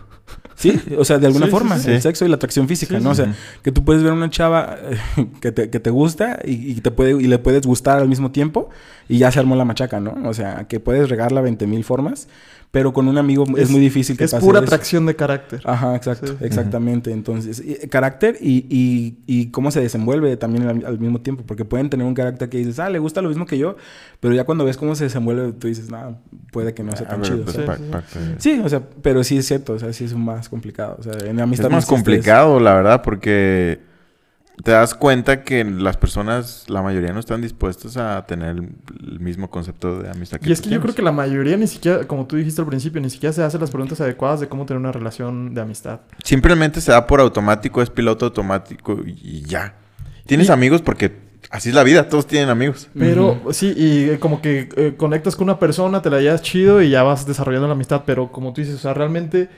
Sí, 0.55 0.79
o 0.97 1.03
sea, 1.03 1.17
de 1.17 1.27
alguna 1.27 1.45
Sí, 1.47 1.51
forma, 1.51 1.77
sí. 1.77 1.91
el 1.91 2.01
sexo 2.01 2.25
y 2.25 2.29
la 2.29 2.35
atracción 2.35 2.67
física, 2.67 2.97
¿no? 2.99 3.09
o 3.09 3.15
sea, 3.15 3.33
que 3.61 3.71
tú 3.73 3.83
puedes 3.83 4.01
ver 4.03 4.13
una 4.13 4.29
chava 4.29 4.77
eh, 5.17 5.25
que 5.41 5.51
te, 5.51 5.69
que 5.69 5.79
te 5.81 5.89
gusta 5.89 6.39
y, 6.45 6.71
y 6.71 6.75
te 6.81 6.91
puede, 6.91 7.11
y 7.21 7.27
le 7.27 7.39
puedes 7.39 7.65
gustar 7.67 7.99
al 7.99 8.07
mismo 8.07 8.31
tiempo 8.31 8.69
y 9.09 9.17
ya 9.17 9.31
se 9.31 9.39
armó 9.39 9.55
la 9.57 9.65
machaca, 9.65 9.99
¿no? 9.99 10.15
O 10.29 10.33
sea, 10.33 10.65
que 10.69 10.79
puedes 10.79 11.09
regarla 11.09 11.41
20 11.41 11.67
mil 11.67 11.83
formas, 11.83 12.27
pero 12.71 12.91
con 12.91 13.07
un 13.07 13.17
amigo 13.17 13.45
es, 13.55 13.63
Es- 13.63 13.69
muy 13.69 13.79
difícil 13.79 14.17
que 14.17 14.25
Es 14.25 14.31
pase 14.31 14.45
pura 14.45 14.59
eso. 14.59 14.65
atracción 14.65 15.05
de 15.05 15.15
carácter. 15.15 15.61
Ajá, 15.63 15.95
exacto, 15.95 16.27
Sí. 16.27 16.33
exactamente. 16.41 17.11
Entonces, 17.11 17.61
y- 17.65 17.73
eh, 17.73 17.87
carácter 17.89 18.37
y, 18.41 18.65
y, 18.69 19.17
y 19.25 19.47
cómo 19.51 19.71
se 19.71 19.79
desenvuelve 19.81 20.35
también 20.37 20.67
al, 20.67 20.85
al 20.85 20.99
mismo 20.99 21.21
tiempo, 21.21 21.43
porque 21.45 21.63
pueden 21.65 21.89
tener 21.89 22.05
un 22.05 22.13
carácter 22.13 22.49
que 22.49 22.57
dices, 22.57 22.79
ah, 22.79 22.89
le 22.89 22.99
gusta 22.99 23.21
lo 23.21 23.29
mismo 23.29 23.45
que 23.45 23.57
yo, 23.57 23.77
pero 24.19 24.33
ya 24.33 24.43
cuando 24.43 24.65
ves 24.65 24.75
cómo 24.77 24.95
se 24.95 25.05
desenvuelve, 25.05 25.53
tú 25.53 25.67
dices, 25.67 25.89
no, 25.89 26.19
puede 26.51 26.73
que 26.73 26.83
no 26.83 26.91
sea 26.95 27.07
Ah, 27.07 27.11
tan 27.11 27.21
chido. 27.21 27.43
pues, 27.43 27.55
o 27.55 27.59
sea. 27.59 27.65
pa- 27.65 27.77
Sí, 27.77 27.83
parte 27.91 28.61
o 28.63 28.69
sea, 28.69 28.81
pero 29.01 29.23
sí 29.23 29.37
es 29.37 29.45
cierto, 29.45 29.73
o 29.73 29.79
sea, 29.79 29.93
sí 29.93 30.03
es 30.03 30.13
más 30.13 30.49
complicado. 30.49 30.97
O 30.99 31.03
sea, 31.03 31.13
en 31.29 31.39
amistad 31.39 31.67
Es 31.67 31.71
más 31.71 31.85
complicado, 31.85 32.59
la 32.59 32.73
verdad, 32.73 33.01
porque 33.03 33.79
te 34.63 34.71
das 34.71 34.93
cuenta 34.95 35.43
que 35.43 35.63
las 35.63 35.97
personas, 35.97 36.65
la 36.69 36.81
mayoría 36.81 37.11
no 37.13 37.19
están 37.19 37.41
dispuestas 37.41 37.97
a 37.97 38.25
tener 38.25 38.55
el 38.55 39.19
mismo 39.19 39.49
concepto 39.49 39.99
de 40.01 40.09
amistad 40.09 40.39
que 40.39 40.49
Y 40.49 40.51
es 40.53 40.61
que 40.61 40.69
yo 40.69 40.81
creo 40.81 40.95
que 40.95 41.01
la 41.01 41.11
mayoría 41.11 41.57
ni 41.57 41.67
siquiera, 41.67 42.05
como 42.05 42.25
tú 42.25 42.35
dijiste 42.37 42.61
al 42.61 42.67
principio, 42.67 43.01
ni 43.01 43.09
siquiera 43.09 43.33
se 43.33 43.43
hace 43.43 43.59
las 43.59 43.69
preguntas 43.69 43.99
adecuadas 44.01 44.39
de 44.39 44.47
cómo 44.47 44.65
tener 44.65 44.79
una 44.79 44.91
relación 44.91 45.53
de 45.53 45.61
amistad. 45.61 45.99
Simplemente 46.23 46.81
se 46.81 46.91
da 46.91 47.05
por 47.05 47.19
automático, 47.19 47.81
es 47.81 47.89
piloto 47.89 48.25
automático 48.25 48.99
y 49.05 49.41
ya. 49.41 49.75
Tienes 50.25 50.47
Y- 50.47 50.51
amigos 50.51 50.81
porque 50.81 51.11
así 51.51 51.69
es 51.69 51.75
la 51.75 51.83
vida, 51.83 52.07
todos 52.09 52.25
tienen 52.25 52.49
amigos. 52.49 52.89
Pero 52.97 53.39
sí, 53.51 53.73
y 53.75 54.09
eh, 54.09 54.19
como 54.19 54.41
que 54.41 54.69
eh, 54.77 54.93
conectas 54.97 55.35
con 55.35 55.43
una 55.45 55.59
persona, 55.59 56.01
te 56.01 56.09
la 56.09 56.21
llevas 56.21 56.41
chido 56.41 56.81
y 56.81 56.89
ya 56.89 57.03
vas 57.03 57.27
desarrollando 57.27 57.67
la 57.67 57.73
amistad, 57.73 58.03
pero 58.05 58.31
como 58.31 58.53
tú 58.53 58.61
dices, 58.61 58.75
o 58.75 58.79
sea, 58.79 58.93
realmente 58.93 59.49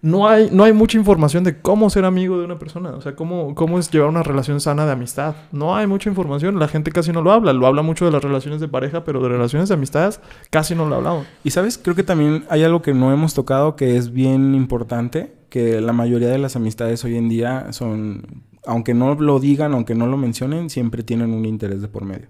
no 0.00 0.28
hay, 0.28 0.48
no 0.52 0.64
hay 0.64 0.72
mucha 0.72 0.96
información 0.96 1.44
de 1.44 1.60
cómo 1.60 1.90
ser 1.90 2.04
amigo 2.04 2.38
de 2.38 2.44
una 2.44 2.58
persona, 2.58 2.90
o 2.90 3.00
sea, 3.00 3.16
cómo, 3.16 3.54
cómo 3.54 3.78
es 3.78 3.90
llevar 3.90 4.08
una 4.08 4.22
relación 4.22 4.60
sana 4.60 4.86
de 4.86 4.92
amistad. 4.92 5.34
No 5.50 5.76
hay 5.76 5.86
mucha 5.86 6.08
información, 6.08 6.58
la 6.58 6.68
gente 6.68 6.92
casi 6.92 7.12
no 7.12 7.22
lo 7.22 7.32
habla, 7.32 7.52
lo 7.52 7.66
habla 7.66 7.82
mucho 7.82 8.04
de 8.04 8.12
las 8.12 8.22
relaciones 8.22 8.60
de 8.60 8.68
pareja, 8.68 9.04
pero 9.04 9.20
de 9.20 9.28
relaciones 9.28 9.68
de 9.68 9.74
amistades 9.74 10.20
casi 10.50 10.74
no 10.74 10.86
lo 10.88 10.96
hablamos. 10.96 11.26
Y 11.42 11.50
sabes, 11.50 11.78
creo 11.78 11.96
que 11.96 12.04
también 12.04 12.44
hay 12.48 12.62
algo 12.62 12.82
que 12.82 12.94
no 12.94 13.12
hemos 13.12 13.34
tocado 13.34 13.74
que 13.74 13.96
es 13.96 14.12
bien 14.12 14.54
importante, 14.54 15.32
que 15.48 15.80
la 15.80 15.92
mayoría 15.92 16.28
de 16.28 16.38
las 16.38 16.56
amistades 16.56 17.04
hoy 17.04 17.16
en 17.16 17.28
día 17.28 17.72
son, 17.72 18.44
aunque 18.66 18.94
no 18.94 19.14
lo 19.14 19.40
digan, 19.40 19.72
aunque 19.72 19.94
no 19.94 20.06
lo 20.06 20.16
mencionen, 20.16 20.70
siempre 20.70 21.02
tienen 21.02 21.32
un 21.32 21.44
interés 21.44 21.82
de 21.82 21.88
por 21.88 22.04
medio. 22.04 22.28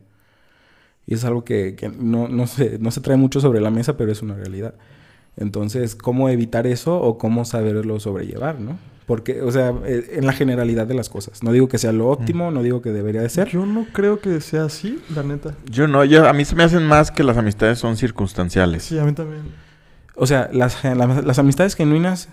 Y 1.07 1.15
es 1.15 1.25
algo 1.25 1.45
que, 1.45 1.75
que 1.75 1.89
no, 1.89 2.29
no, 2.29 2.47
se, 2.47 2.79
no 2.79 2.91
se 2.91 3.01
trae 3.01 3.17
mucho 3.17 3.41
sobre 3.41 3.61
la 3.61 3.71
mesa, 3.71 3.97
pero 3.97 4.13
es 4.13 4.23
una 4.23 4.35
realidad. 4.35 4.75
Entonces, 5.39 5.95
¿cómo 5.95 6.29
evitar 6.29 6.67
eso 6.67 7.01
o 7.01 7.17
cómo 7.17 7.45
saberlo 7.45 8.01
sobrellevar, 8.01 8.61
no? 8.61 8.79
Porque, 9.07 9.41
o 9.41 9.51
sea, 9.51 9.73
eh, 9.87 10.17
en 10.17 10.27
la 10.27 10.33
generalidad 10.33 10.87
de 10.87 10.93
las 10.93 11.09
cosas. 11.09 11.43
No 11.43 11.53
digo 11.53 11.67
que 11.69 11.79
sea 11.79 11.93
lo 11.93 12.09
óptimo, 12.09 12.51
no 12.51 12.63
digo 12.63 12.83
que 12.83 12.91
debería 12.91 13.23
de 13.23 13.31
ser. 13.31 13.49
Yo 13.49 13.65
no 13.65 13.87
creo 13.93 14.21
que 14.21 14.41
sea 14.43 14.65
así, 14.65 15.01
la 15.15 15.23
neta. 15.23 15.55
Yo 15.71 15.89
no, 15.89 16.05
yo, 16.05 16.29
a 16.29 16.33
mí 16.35 16.45
se 16.45 16.55
me 16.55 16.65
hacen 16.65 16.87
más 16.87 17.11
que 17.11 17.25
las 17.25 17.39
amistades 17.39 17.79
son 17.79 17.97
circunstanciales. 17.97 18.83
Sí, 18.83 18.99
a 18.99 19.05
mí 19.05 19.13
también. 19.13 19.43
O 20.15 20.27
sea, 20.27 20.51
las, 20.53 20.85
las, 20.85 21.25
las 21.25 21.39
amistades 21.39 21.75
genuinas 21.75 22.29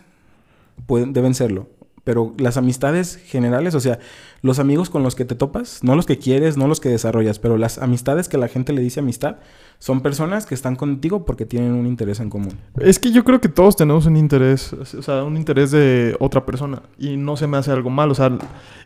pueden, 0.85 1.13
deben 1.13 1.33
serlo. 1.33 1.69
Pero 2.05 2.33
las 2.37 2.55
amistades 2.55 3.17
generales, 3.17 3.75
o 3.75 3.81
sea, 3.81 3.99
los 4.41 4.59
amigos 4.59 4.89
con 4.89 5.03
los 5.03 5.15
que 5.15 5.25
te 5.25 5.35
topas, 5.35 5.83
no 5.83 5.95
los 5.95 6.05
que 6.05 6.17
quieres, 6.17 6.55
no 6.55 6.67
los 6.67 6.79
que 6.79 6.87
desarrollas, 6.87 7.39
pero 7.39 7.57
las 7.57 7.79
amistades 7.79 8.29
que 8.29 8.37
la 8.37 8.47
gente 8.47 8.71
le 8.71 8.81
dice 8.81 9.01
amistad, 9.01 9.37
son 9.79 10.01
personas 10.01 10.45
que 10.45 10.55
están 10.55 10.75
contigo 10.75 11.25
porque 11.25 11.45
tienen 11.45 11.73
un 11.73 11.87
interés 11.87 12.19
en 12.19 12.29
común. 12.29 12.53
Es 12.79 12.99
que 12.99 13.11
yo 13.11 13.23
creo 13.23 13.41
que 13.41 13.49
todos 13.49 13.75
tenemos 13.75 14.05
un 14.05 14.15
interés, 14.15 14.71
o 14.71 15.01
sea, 15.01 15.23
un 15.23 15.35
interés 15.35 15.71
de 15.71 16.15
otra 16.19 16.45
persona 16.45 16.83
y 16.97 17.17
no 17.17 17.35
se 17.35 17.47
me 17.47 17.57
hace 17.57 17.71
algo 17.71 17.89
mal, 17.89 18.11
o 18.11 18.15
sea, 18.15 18.37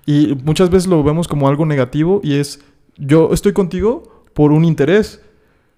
y 0.05 0.35
muchas 0.43 0.69
veces 0.69 0.89
lo 0.89 1.03
vemos 1.03 1.27
como 1.27 1.47
algo 1.47 1.65
negativo 1.65 2.21
y 2.23 2.35
es 2.35 2.61
yo 2.97 3.33
estoy 3.33 3.53
contigo 3.53 4.23
por 4.33 4.51
un 4.53 4.63
interés, 4.63 5.21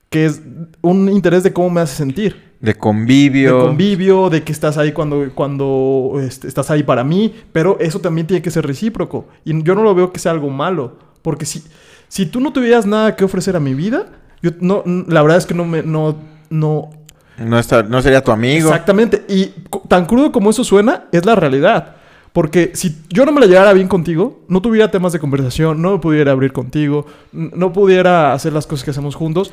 que 0.09 0.25
es 0.25 0.41
un 0.81 1.09
interés 1.09 1.43
de 1.43 1.53
cómo 1.53 1.71
me 1.71 1.81
hace 1.81 1.95
sentir, 1.95 2.50
De 2.61 2.75
convivio. 2.75 3.57
de 3.57 3.65
convivio, 3.65 4.29
de 4.29 4.43
que 4.43 4.51
estás 4.51 4.77
ahí 4.77 4.91
cuando, 4.91 5.29
cuando 5.33 6.21
este, 6.21 6.47
estás 6.47 6.69
ahí 6.69 6.83
para 6.83 7.03
mí, 7.03 7.33
pero 7.51 7.77
eso 7.79 7.99
también 7.99 8.27
tiene 8.27 8.43
que 8.43 8.51
ser 8.51 8.67
recíproco 8.67 9.25
y 9.43 9.63
yo 9.63 9.73
no 9.73 9.81
lo 9.81 9.95
veo 9.95 10.13
que 10.13 10.19
sea 10.19 10.31
algo 10.31 10.51
malo, 10.51 10.97
porque 11.23 11.45
si, 11.45 11.63
si 12.07 12.27
tú 12.27 12.39
no 12.39 12.53
tuvieras 12.53 12.85
nada 12.85 13.15
que 13.15 13.23
ofrecer 13.23 13.55
a 13.55 13.59
mi 13.59 13.73
vida, 13.73 14.07
yo 14.41 14.51
no, 14.59 14.83
la 14.85 15.21
verdad 15.21 15.37
es 15.37 15.45
que 15.45 15.53
no 15.53 15.65
me, 15.65 15.81
no, 15.81 16.17
no, 16.49 16.89
No, 17.37 17.57
está, 17.57 17.83
no 17.83 18.01
sería 18.01 18.23
tu 18.23 18.31
amigo. 18.31 18.69
Exactamente. 18.69 19.23
Y 19.27 19.53
tan 19.87 20.05
crudo 20.05 20.31
como 20.31 20.49
eso 20.49 20.63
suena, 20.63 21.05
es 21.11 21.25
la 21.25 21.35
realidad. 21.35 21.95
Porque 22.33 22.71
si 22.75 22.97
yo 23.09 23.25
no 23.25 23.33
me 23.33 23.41
la 23.41 23.47
llevara 23.47 23.73
bien 23.73 23.87
contigo, 23.87 24.41
no 24.47 24.61
tuviera 24.61 24.89
temas 24.89 25.11
de 25.11 25.19
conversación, 25.19 25.81
no 25.81 25.91
me 25.91 25.99
pudiera 25.99 26.31
abrir 26.31 26.53
contigo, 26.53 27.05
no 27.31 27.73
pudiera 27.73 28.33
hacer 28.33 28.53
las 28.53 28.67
cosas 28.67 28.85
que 28.85 28.91
hacemos 28.91 29.15
juntos, 29.15 29.51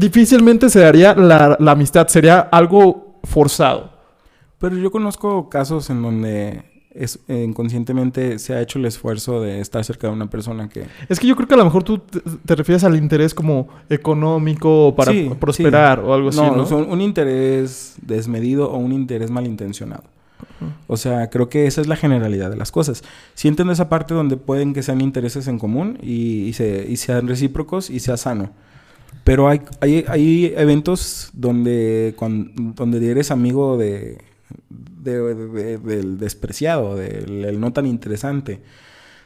difícilmente 0.00 0.68
se 0.70 0.80
daría 0.80 1.14
la, 1.14 1.56
la 1.60 1.72
amistad, 1.72 2.08
sería 2.08 2.40
algo 2.40 3.20
forzado. 3.24 3.90
Pero 4.58 4.76
yo 4.76 4.90
conozco 4.90 5.48
casos 5.48 5.88
en 5.90 6.02
donde 6.02 6.62
es, 6.92 7.18
eh, 7.28 7.44
inconscientemente 7.48 8.38
se 8.38 8.54
ha 8.54 8.60
hecho 8.60 8.78
el 8.78 8.84
esfuerzo 8.86 9.40
de 9.40 9.60
estar 9.60 9.84
cerca 9.84 10.08
de 10.08 10.12
una 10.12 10.28
persona 10.28 10.68
que... 10.68 10.86
Es 11.08 11.20
que 11.20 11.26
yo 11.26 11.36
creo 11.36 11.48
que 11.48 11.54
a 11.54 11.58
lo 11.58 11.64
mejor 11.64 11.82
tú 11.84 11.98
te, 11.98 12.20
te 12.20 12.56
refieres 12.56 12.84
al 12.84 12.96
interés 12.96 13.32
como 13.34 13.68
económico 13.88 14.94
para 14.96 15.12
Sí, 15.12 15.30
prosperar 15.38 15.98
sí. 16.00 16.04
o 16.06 16.14
algo 16.14 16.28
así, 16.30 16.38
no, 16.38 16.56
¿no? 16.56 16.66
son 16.66 16.90
un 16.90 17.00
interés 17.00 17.94
desmedido 18.02 18.70
o 18.70 18.76
un 18.76 18.92
interés 18.92 19.30
malintencionado. 19.30 20.04
O 20.88 20.96
sea, 20.96 21.30
creo 21.30 21.48
que 21.48 21.66
esa 21.66 21.80
es 21.80 21.86
la 21.86 21.96
generalidad 21.96 22.50
de 22.50 22.56
las 22.56 22.70
cosas. 22.72 23.02
Sí 23.34 23.48
entiendo 23.48 23.72
esa 23.72 23.88
parte 23.88 24.12
donde 24.14 24.36
pueden 24.36 24.74
que 24.74 24.82
sean 24.82 25.00
intereses 25.00 25.48
en 25.48 25.58
común 25.58 25.98
y, 26.02 26.42
y 26.44 26.52
se, 26.54 26.86
y 26.88 26.96
sean 26.96 27.28
recíprocos 27.28 27.88
y 27.88 28.00
sea 28.00 28.16
sano. 28.16 28.50
Pero 29.24 29.48
hay, 29.48 29.60
hay, 29.80 30.04
hay 30.08 30.54
eventos 30.56 31.30
donde, 31.32 32.14
cuan- 32.16 32.52
donde 32.74 33.10
eres 33.10 33.30
amigo 33.30 33.76
de, 33.78 34.18
de- 34.70 35.34
de- 35.34 35.78
del 35.78 36.18
despreciado, 36.18 36.96
del 36.96 37.44
el 37.44 37.60
no 37.60 37.72
tan 37.72 37.86
interesante, 37.86 38.60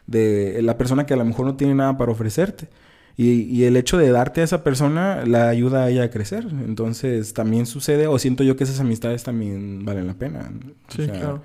de 0.06 0.60
la 0.62 0.76
persona 0.78 1.06
que 1.06 1.14
a 1.14 1.16
lo 1.16 1.24
mejor 1.24 1.46
no 1.46 1.56
tiene 1.56 1.74
nada 1.74 1.96
para 1.96 2.12
ofrecerte. 2.12 2.68
Y, 3.16 3.42
y 3.42 3.64
el 3.64 3.76
hecho 3.76 3.96
de 3.96 4.10
darte 4.10 4.40
a 4.40 4.44
esa 4.44 4.64
persona 4.64 5.24
la 5.24 5.48
ayuda 5.48 5.84
a 5.84 5.90
ella 5.90 6.04
a 6.04 6.10
crecer. 6.10 6.46
Entonces 6.66 7.32
también 7.32 7.64
sucede, 7.66 8.08
o 8.08 8.18
siento 8.18 8.42
yo 8.42 8.56
que 8.56 8.64
esas 8.64 8.80
amistades 8.80 9.22
también 9.22 9.84
valen 9.84 10.08
la 10.08 10.14
pena. 10.14 10.50
O 10.88 10.92
Sí, 10.92 11.04
sea, 11.06 11.14
claro. 11.14 11.42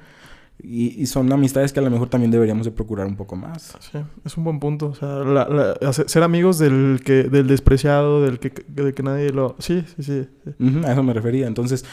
Y, 0.62 1.02
y 1.02 1.06
son 1.06 1.32
amistades 1.32 1.72
que 1.72 1.80
a 1.80 1.84
lo 1.84 1.90
mejor 1.90 2.10
también 2.10 2.32
deberíamos 2.32 2.66
de 2.66 2.72
procurar 2.72 3.08
un 3.08 3.16
poco 3.16 3.38
más. 3.38 3.78
Sí, 3.80 3.98
es 4.26 4.36
un 4.36 4.44
buen 4.44 4.60
punto. 4.60 4.88
O 4.88 4.96
sea, 4.96 5.08
la- 5.24 5.94
ser 5.94 6.22
amigos 6.24 6.60
del 6.60 7.00
que 7.06 7.24
del 7.24 7.48
despreciado, 7.48 8.22
del 8.22 8.40
que, 8.40 8.52
de 8.68 8.94
que 8.94 9.02
nadie 9.02 9.30
lo... 9.32 9.56
Sí, 9.60 9.86
sí, 9.98 10.04
sí. 10.04 10.28
a 10.86 10.92
eso 10.92 11.02
me 11.04 11.14
refería. 11.14 11.48
Entonces, 11.48 11.86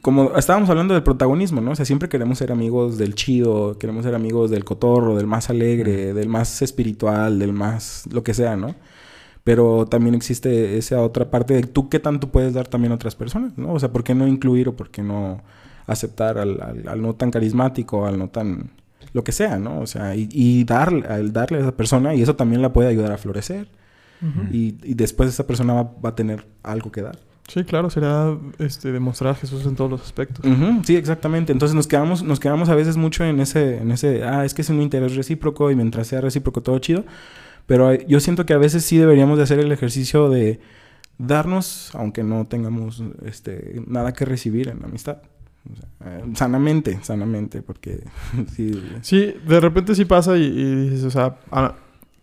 como 0.00 0.36
estábamos 0.36 0.70
hablando 0.70 0.94
del 0.94 1.02
protagonismo, 1.02 1.60
¿no? 1.60 1.72
O 1.72 1.74
sea, 1.74 1.84
siempre 1.84 2.08
queremos 2.08 2.38
ser 2.38 2.52
amigos 2.52 2.98
del 2.98 3.16
chido, 3.16 3.78
queremos 3.78 4.04
ser 4.04 4.14
amigos 4.14 4.48
del 4.50 4.64
cotorro, 4.64 5.16
del 5.16 5.26
más 5.26 5.50
alegre, 5.50 6.14
del 6.14 6.28
más 6.28 6.62
espiritual, 6.62 7.40
del 7.40 7.52
más 7.52 8.04
lo 8.12 8.22
que 8.22 8.32
sea, 8.32 8.56
¿no? 8.56 8.76
Pero 9.42 9.86
también 9.86 10.14
existe 10.14 10.78
esa 10.78 11.02
otra 11.02 11.30
parte 11.30 11.52
de 11.54 11.62
tú 11.64 11.88
qué 11.90 11.98
tanto 11.98 12.28
puedes 12.30 12.54
dar 12.54 12.68
también 12.68 12.92
a 12.92 12.94
otras 12.94 13.14
personas, 13.16 13.58
¿no? 13.58 13.72
O 13.74 13.80
sea, 13.80 13.92
¿por 13.92 14.04
qué 14.04 14.14
no 14.14 14.26
incluir 14.26 14.68
o 14.68 14.76
por 14.76 14.88
qué 14.90 15.02
no 15.02 15.42
aceptar 15.86 16.38
al, 16.38 16.60
al- 16.62 16.88
al 16.88 17.02
no 17.02 17.14
tan 17.14 17.30
carismático, 17.30 18.06
al 18.06 18.18
no 18.18 18.28
tan 18.28 18.70
lo 19.12 19.22
que 19.22 19.32
sea, 19.32 19.58
¿no? 19.58 19.80
O 19.80 19.86
sea, 19.86 20.16
y, 20.16 20.28
y 20.32 20.64
darle, 20.64 21.06
al 21.06 21.32
darle 21.32 21.58
a 21.58 21.60
esa 21.60 21.76
persona 21.76 22.14
y 22.14 22.22
eso 22.22 22.34
también 22.36 22.62
la 22.62 22.72
puede 22.72 22.88
ayudar 22.88 23.12
a 23.12 23.18
florecer 23.18 23.68
y, 24.50 24.76
y 24.82 24.94
después 24.94 25.28
esa 25.28 25.46
persona 25.46 25.74
va, 25.74 25.82
va 26.04 26.08
a 26.10 26.14
tener 26.14 26.46
algo 26.62 26.90
que 26.90 27.02
dar. 27.02 27.18
Sí, 27.46 27.62
claro, 27.64 27.90
será 27.90 28.34
este, 28.58 28.90
demostrar 28.90 29.32
a 29.32 29.34
Jesús 29.34 29.66
en 29.66 29.76
todos 29.76 29.90
los 29.90 30.00
aspectos. 30.02 30.46
Sí, 30.82 30.96
exactamente. 30.96 31.52
Entonces 31.52 31.74
nos 31.74 31.86
quedamos, 31.86 32.22
nos 32.22 32.40
quedamos 32.40 32.70
a 32.70 32.74
veces 32.74 32.96
mucho 32.96 33.22
en 33.22 33.38
ese, 33.40 33.76
en 33.76 33.90
ese, 33.90 34.24
ah, 34.24 34.46
es 34.46 34.54
que 34.54 34.62
es 34.62 34.70
un 34.70 34.80
interés 34.80 35.14
recíproco 35.14 35.70
y 35.70 35.76
mientras 35.76 36.06
sea 36.06 36.22
recíproco 36.22 36.62
todo 36.62 36.78
chido. 36.78 37.04
Pero 37.66 37.92
yo 37.92 38.18
siento 38.20 38.46
que 38.46 38.54
a 38.54 38.58
veces 38.58 38.82
sí 38.86 38.96
deberíamos 38.96 39.36
de 39.36 39.44
hacer 39.44 39.58
el 39.58 39.70
ejercicio 39.72 40.30
de 40.30 40.58
darnos, 41.18 41.94
aunque 41.94 42.24
no 42.24 42.46
tengamos 42.46 43.02
este, 43.26 43.82
nada 43.86 44.12
que 44.14 44.24
recibir 44.24 44.68
en 44.68 44.80
la 44.80 44.86
amistad. 44.86 45.18
O 45.72 45.76
sea, 45.76 46.22
sanamente, 46.34 46.98
sanamente, 47.02 47.62
porque 47.62 48.04
sí. 48.54 48.82
Sí, 49.02 49.34
de 49.46 49.60
repente 49.60 49.94
sí 49.94 50.04
pasa 50.04 50.36
y, 50.36 50.42
y 50.44 50.74
dices, 50.90 51.04
o 51.04 51.10
sea, 51.10 51.36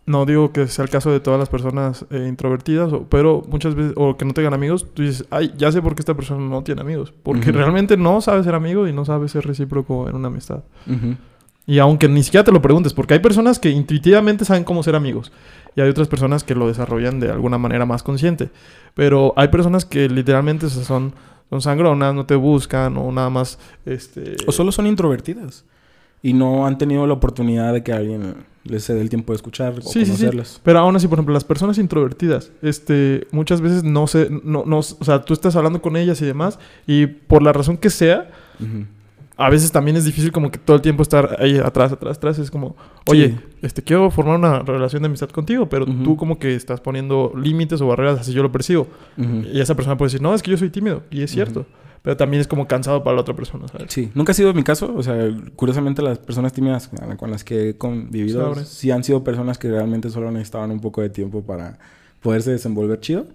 no 0.06 0.26
digo 0.26 0.52
que 0.52 0.66
sea 0.68 0.84
el 0.84 0.90
caso 0.90 1.10
de 1.10 1.20
todas 1.20 1.38
las 1.38 1.48
personas 1.48 2.04
eh, 2.10 2.26
introvertidas, 2.28 2.92
o- 2.92 3.04
pero 3.08 3.42
muchas 3.48 3.74
veces, 3.74 3.92
o 3.96 4.16
que 4.16 4.24
no 4.24 4.32
tengan 4.34 4.54
amigos, 4.54 4.86
tú 4.94 5.02
dices, 5.02 5.26
ay, 5.30 5.52
ya 5.56 5.70
sé 5.72 5.80
por 5.82 5.94
qué 5.94 6.02
esta 6.02 6.14
persona 6.14 6.44
no 6.48 6.62
tiene 6.62 6.80
amigos. 6.80 7.12
Porque 7.22 7.50
realmente 7.52 7.96
no 7.96 8.20
sabe 8.20 8.42
ser 8.44 8.54
amigo 8.54 8.86
y 8.88 8.92
no 8.92 9.04
sabe 9.04 9.28
ser 9.28 9.44
recíproco 9.46 10.08
en 10.08 10.16
una 10.16 10.28
amistad. 10.28 10.62
Y 11.64 11.78
aunque 11.78 12.08
ni 12.08 12.24
siquiera 12.24 12.42
te 12.42 12.50
lo 12.50 12.60
preguntes, 12.60 12.92
porque 12.92 13.14
hay 13.14 13.20
personas 13.20 13.60
que 13.60 13.70
intuitivamente 13.70 14.44
saben 14.44 14.64
cómo 14.64 14.82
ser 14.82 14.96
amigos. 14.96 15.30
Y 15.76 15.80
hay 15.80 15.88
otras 15.88 16.08
personas 16.08 16.42
que 16.42 16.54
lo 16.56 16.66
desarrollan 16.66 17.20
de 17.20 17.30
alguna 17.30 17.56
manera 17.56 17.86
más 17.86 18.02
consciente. 18.02 18.50
Pero 18.94 19.32
hay 19.36 19.48
personas 19.48 19.84
que 19.84 20.08
literalmente 20.08 20.68
son, 20.68 21.14
son 21.52 21.60
sangronas, 21.60 22.14
no 22.14 22.24
te 22.24 22.34
buscan 22.34 22.96
o 22.96 23.12
nada 23.12 23.28
más... 23.28 23.58
Este, 23.84 24.36
O 24.46 24.52
solo 24.52 24.72
son 24.72 24.86
introvertidas 24.86 25.66
y 26.22 26.32
no 26.32 26.66
han 26.66 26.78
tenido 26.78 27.06
la 27.06 27.12
oportunidad 27.12 27.74
de 27.74 27.82
que 27.82 27.92
alguien 27.92 28.36
les 28.64 28.86
dé 28.86 28.98
el 28.98 29.10
tiempo 29.10 29.34
de 29.34 29.36
escuchar 29.36 29.74
o 29.74 29.82
Sí, 29.82 30.00
sí, 30.00 30.04
sí. 30.06 30.10
conocerlas. 30.12 30.60
Pero 30.62 30.78
aún 30.78 30.96
así, 30.96 31.08
por 31.08 31.18
ejemplo, 31.18 31.34
las 31.34 31.44
personas 31.44 31.76
introvertidas, 31.76 32.52
este, 32.62 33.26
muchas 33.32 33.60
veces 33.60 33.84
no 33.84 34.06
sé, 34.06 34.28
no, 34.30 34.64
no, 34.64 34.78
o 34.78 34.82
sea, 34.82 35.26
tú 35.26 35.34
estás 35.34 35.54
hablando 35.54 35.82
con 35.82 35.94
ellas 35.98 36.22
y 36.22 36.24
demás, 36.24 36.58
y 36.86 37.04
por 37.06 37.42
la 37.42 37.52
razón 37.52 37.76
que 37.76 37.90
sea. 37.90 38.30
A 39.36 39.50
veces 39.50 39.72
también 39.72 39.96
es 39.96 40.04
difícil 40.04 40.30
como 40.32 40.50
que 40.50 40.58
todo 40.58 40.76
el 40.76 40.82
tiempo 40.82 41.02
estar 41.02 41.36
ahí 41.40 41.56
atrás, 41.58 41.92
atrás, 41.92 42.16
atrás. 42.18 42.38
Es 42.38 42.50
como, 42.50 42.76
oye, 43.06 43.28
Sí. 43.30 43.36
este, 43.62 43.82
quiero 43.82 44.10
formar 44.10 44.36
una 44.38 44.60
relación 44.60 45.02
de 45.02 45.06
amistad 45.06 45.28
contigo, 45.30 45.68
pero 45.68 45.86
tú 45.86 46.16
como 46.16 46.38
que 46.38 46.54
estás 46.54 46.80
poniendo 46.80 47.32
límites 47.36 47.80
o 47.80 47.86
barreras, 47.86 48.20
así 48.20 48.32
yo 48.32 48.42
lo 48.42 48.52
percibo. 48.52 48.86
Y 49.16 49.60
esa 49.60 49.74
persona 49.74 49.96
puede 49.96 50.08
decir, 50.08 50.22
no, 50.22 50.34
es 50.34 50.42
que 50.42 50.50
yo 50.50 50.56
soy 50.56 50.70
tímido, 50.70 51.02
y 51.10 51.22
es 51.22 51.30
cierto. 51.30 51.60
Ujú. 51.60 51.68
Pero 52.02 52.16
también 52.16 52.40
es 52.40 52.48
como 52.48 52.66
cansado 52.66 53.04
para 53.04 53.14
la 53.14 53.20
otra 53.22 53.36
persona, 53.36 53.68
¿sabes? 53.68 53.92
Sí, 53.92 54.10
nunca 54.14 54.32
ha 54.32 54.34
sido 54.34 54.52
mi 54.52 54.64
caso. 54.64 54.92
O 54.96 55.04
sea, 55.04 55.16
curiosamente 55.54 56.02
las 56.02 56.18
personas 56.18 56.52
tímidas 56.52 56.90
con 57.16 57.30
las 57.30 57.44
que 57.44 57.68
he 57.70 57.76
convivido 57.76 58.56
sí 58.56 58.90
han 58.90 59.04
sido 59.04 59.22
personas 59.22 59.56
que 59.56 59.70
realmente 59.70 60.10
solo 60.10 60.32
necesitaban 60.32 60.72
un 60.72 60.80
poco 60.80 61.00
de 61.00 61.10
tiempo 61.10 61.42
para 61.42 61.78
poderse 62.20 62.50
desenvolver 62.50 62.98
chido. 62.98 63.26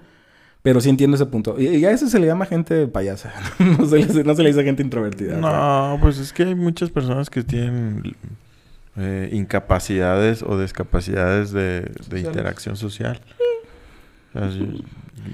Pero 0.64 0.82
sí 0.82 0.89
entiendo 0.89 1.16
ese 1.16 1.26
punto. 1.28 1.55
Y, 1.60 1.68
y 1.68 1.86
a 1.86 1.91
eso 1.91 2.08
se 2.08 2.20
le 2.20 2.28
llama 2.28 2.45
gente 2.45 2.88
payasa. 2.88 3.32
no, 3.60 3.86
se 3.86 3.99
le, 3.99 4.24
no 4.24 4.36
se 4.36 4.43
le 4.43 4.49
dice 4.49 4.64
gente 4.64 4.84
introvertida. 4.84 5.38
No, 5.38 5.97
pues 6.01 6.18
es 6.18 6.34
que 6.34 6.43
hay 6.43 6.55
muchas 6.55 6.89
personas 6.89 7.30
que 7.30 7.43
tienen 7.43 8.16
eh, 8.97 9.30
incapacidades 9.32 10.43
o 10.43 10.60
discapacidades 10.60 11.51
de, 11.51 11.82
de 11.82 11.93
Sociales. 12.03 12.26
interacción 12.28 12.76
social. 12.76 13.22
O 14.34 14.39
sea, 14.39 14.49
yo, 14.49 14.66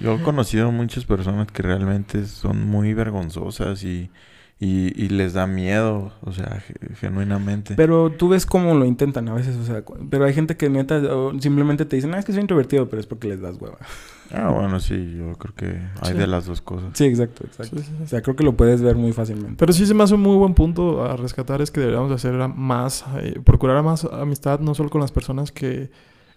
yo 0.01 0.15
he 0.15 0.21
conocido 0.21 0.71
muchas 0.71 1.05
personas 1.05 1.47
que 1.51 1.63
realmente 1.63 2.26
son 2.26 2.67
muy 2.67 2.93
vergonzosas 2.93 3.84
y, 3.84 4.11
y, 4.59 4.91
y 5.01 5.09
les 5.09 5.34
da 5.34 5.47
miedo, 5.47 6.13
o 6.21 6.32
sea, 6.32 6.61
ge- 6.67 6.95
genuinamente. 6.99 7.74
Pero 7.76 8.11
tú 8.11 8.30
ves 8.30 8.45
cómo 8.45 8.76
lo 8.76 8.86
intentan 8.86 9.28
a 9.30 9.34
veces. 9.34 9.55
O 9.57 9.65
sea, 9.65 9.84
pero 10.09 10.26
hay 10.26 10.34
gente 10.34 10.55
que 10.57 10.69
neta 10.69 10.97
o 10.97 11.39
simplemente 11.41 11.86
te 11.86 11.95
dicen, 11.95 12.13
ah, 12.13 12.19
es 12.19 12.26
que 12.26 12.34
soy 12.34 12.41
introvertido, 12.41 12.88
pero 12.88 12.99
es 12.99 13.07
porque 13.07 13.28
les 13.30 13.41
das 13.41 13.55
hueva. 13.59 13.78
Ah, 14.34 14.49
bueno, 14.49 14.79
sí, 14.79 15.15
yo 15.17 15.34
creo 15.38 15.53
que 15.55 15.79
hay 16.01 16.13
Sí. 16.13 16.17
de 16.17 16.25
las 16.27 16.45
dos 16.47 16.61
cosas. 16.61 16.89
Sí, 16.93 17.05
exacto, 17.05 17.43
exacto. 17.45 17.77
Sí, 17.77 17.84
sí, 17.84 17.91
sí. 17.97 18.03
O 18.03 18.07
sea, 18.07 18.21
creo 18.21 18.36
que 18.36 18.43
lo 18.43 18.53
puedes 18.53 18.81
ver 18.81 18.95
muy 18.95 19.13
fácilmente. 19.13 19.55
Pero 19.57 19.71
sí 19.73 19.86
se 19.86 19.93
me 19.93 20.03
hace 20.03 20.15
un 20.15 20.21
muy 20.21 20.36
buen 20.36 20.53
punto 20.55 21.03
a 21.03 21.15
rescatar 21.15 21.61
es 21.61 21.69
que 21.71 21.79
deberíamos 21.81 22.09
de 22.09 22.15
hacer 22.15 22.34
más, 22.49 23.05
eh, 23.21 23.39
procurar 23.43 23.77
a 23.77 23.84
más 23.84 24.05
amistad, 24.05 24.59
no 24.59 24.73
solo 24.73 24.89
con 24.89 25.01
las 25.01 25.11
personas 25.11 25.51
que, 25.51 25.91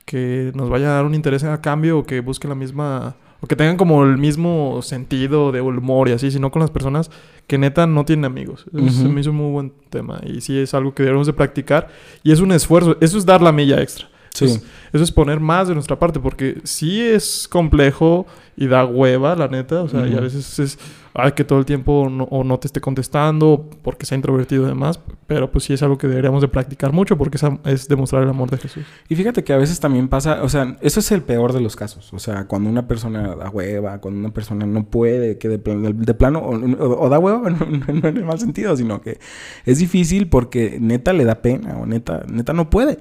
que 0.05 0.53
nos 0.55 0.69
vayan 0.69 0.91
a 0.91 0.95
dar 0.95 1.05
un 1.07 1.15
interés 1.15 1.43
a 1.45 1.61
cambio 1.61 1.99
o 1.99 2.05
que 2.05 2.21
busquen 2.21 2.51
la 2.51 2.55
misma, 2.55 3.17
o 3.41 3.47
que 3.47 3.57
tengan 3.57 3.77
como 3.77 4.05
el 4.05 4.19
mismo 4.19 4.81
sentido 4.83 5.51
de 5.51 5.61
humor 5.63 6.09
y 6.09 6.13
así, 6.13 6.31
sino 6.31 6.51
con 6.51 6.61
las 6.61 6.71
personas 6.71 7.11
que 7.47 7.59
neta 7.59 7.87
no 7.87 8.05
tienen 8.05 8.25
amigos. 8.27 8.67
Eso 8.75 8.91
se 9.03 9.09
me 9.09 9.21
hizo 9.21 9.31
un 9.31 9.37
muy 9.37 9.51
buen 9.53 9.73
tema 9.91 10.21
y 10.25 10.41
sí 10.43 10.59
es 10.59 10.75
algo 10.75 10.95
que 10.95 11.03
deberíamos 11.03 11.27
de 11.27 11.33
practicar 11.33 11.89
y 12.23 12.33
es 12.33 12.41
un 12.41 12.53
esfuerzo, 12.53 12.97
eso 13.01 13.17
es 13.19 13.25
dar 13.27 13.41
la 13.43 13.53
milla 13.53 13.81
extra. 13.81 14.09
Sí. 14.37 14.45
Pues, 14.47 14.63
Eso 14.93 15.05
es 15.05 15.13
poner 15.13 15.41
más 15.41 15.69
de 15.69 15.75
nuestra 15.75 15.99
parte, 15.99 16.21
porque 16.21 16.61
sí 16.65 17.01
es 17.03 17.49
complejo 17.49 18.27
y 18.57 18.67
da 18.69 18.85
hueva, 18.87 19.35
la 19.37 19.49
neta. 19.49 19.83
O 19.83 19.89
sea, 19.89 20.07
y 20.07 20.15
a 20.17 20.21
veces 20.21 20.59
es 20.59 20.79
ay, 21.19 21.33
que 21.33 21.45
todo 21.45 21.59
el 21.59 21.65
tiempo 21.65 22.09
no, 22.11 22.25
o 22.25 22.45
no 22.45 22.59
te 22.59 22.67
esté 22.67 22.81
contestando 22.81 23.69
porque 23.83 24.05
sea 24.07 24.17
introvertido 24.17 24.65
y 24.65 24.67
demás. 24.69 25.01
Pero 25.27 25.51
pues 25.51 25.65
sí 25.65 25.73
es 25.73 25.83
algo 25.83 25.99
que 25.99 26.07
deberíamos 26.09 26.41
de 26.43 26.49
practicar 26.49 26.93
mucho 26.93 27.17
porque 27.19 27.37
es, 27.37 27.45
es 27.65 27.89
demostrar 27.89 28.23
el 28.23 28.29
amor 28.29 28.51
de 28.51 28.59
Jesús. 28.59 28.85
Y 29.09 29.17
fíjate 29.17 29.43
que 29.45 29.53
a 29.53 29.57
veces 29.57 29.81
también 29.81 30.09
pasa, 30.09 30.43
o 30.43 30.49
sea, 30.49 30.77
eso 30.81 31.01
es 31.01 31.11
el 31.13 31.23
peor 31.23 31.53
de 31.53 31.61
los 31.61 31.75
casos. 31.77 32.13
O 32.13 32.19
sea, 32.19 32.47
cuando 32.47 32.71
una 32.71 32.87
persona 32.87 33.35
da 33.35 33.51
hueva, 33.51 33.99
cuando 34.01 34.21
una 34.21 34.31
persona 34.33 34.65
no 34.67 34.85
puede, 34.85 35.37
que 35.39 35.49
de, 35.49 35.59
plano- 35.59 35.93
de 35.93 36.15
plano, 36.15 36.39
o, 36.41 36.55
o- 36.55 37.01
o 37.07 37.09
da 37.09 37.19
hueva, 37.19 37.51
no, 37.51 37.59
no- 37.67 37.93
no 38.01 38.09
en 38.09 38.17
el 38.17 38.25
mal 38.25 38.39
sentido, 38.39 38.77
sino 38.77 39.01
que 39.03 39.19
es 39.67 39.79
difícil 39.79 40.29
porque 40.29 40.79
neta 40.81 41.13
le 41.13 41.25
da 41.25 41.37
pena 41.43 41.77
o 41.79 41.87
neta, 41.87 42.25
neta 42.31 42.53
no 42.53 42.71
puede. 42.71 42.99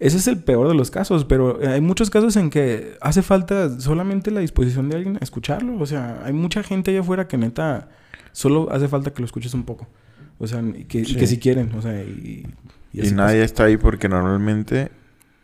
Ese 0.00 0.16
es 0.16 0.26
el 0.28 0.38
peor 0.38 0.66
de 0.66 0.74
los 0.74 0.90
casos, 0.90 1.26
pero 1.26 1.60
hay 1.62 1.82
muchos 1.82 2.08
casos 2.08 2.34
en 2.36 2.48
que 2.48 2.96
hace 3.02 3.20
falta 3.20 3.78
solamente 3.78 4.30
la 4.30 4.40
disposición 4.40 4.88
de 4.88 4.96
alguien 4.96 5.16
a 5.16 5.18
escucharlo. 5.20 5.78
O 5.78 5.84
sea, 5.84 6.22
hay 6.24 6.32
mucha 6.32 6.62
gente 6.62 6.90
allá 6.90 7.00
afuera 7.00 7.28
que 7.28 7.36
neta 7.36 7.90
solo 8.32 8.68
hace 8.72 8.88
falta 8.88 9.12
que 9.12 9.20
lo 9.20 9.26
escuches 9.26 9.52
un 9.52 9.64
poco. 9.64 9.86
O 10.38 10.46
sea, 10.46 10.62
y 10.62 10.84
que, 10.84 11.00
y 11.00 11.04
Sí. 11.04 11.16
que 11.16 11.26
si 11.26 11.38
quieren, 11.38 11.74
o 11.74 11.82
sea, 11.82 12.02
y... 12.02 12.46
Y, 12.92 13.10
nadie 13.12 13.44
está 13.44 13.64
ahí 13.64 13.76
porque 13.76 14.08
normalmente 14.08 14.90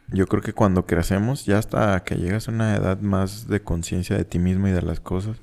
yo 0.09 0.27
creo 0.27 0.43
que 0.43 0.53
cuando 0.55 0.87
crecemos, 0.87 1.45
ya 1.45 1.59
hasta 1.59 2.03
que 2.03 2.17
llegas 2.17 2.49
a 2.49 2.51
una 2.51 2.75
edad 2.75 3.01
más 3.01 3.47
de 3.49 3.61
conciencia 3.61 4.17
de 4.17 4.25
ti 4.25 4.39
mismo 4.39 4.69
y 4.69 4.73
de 4.73 4.83
las 4.83 5.01
cosas, 5.01 5.37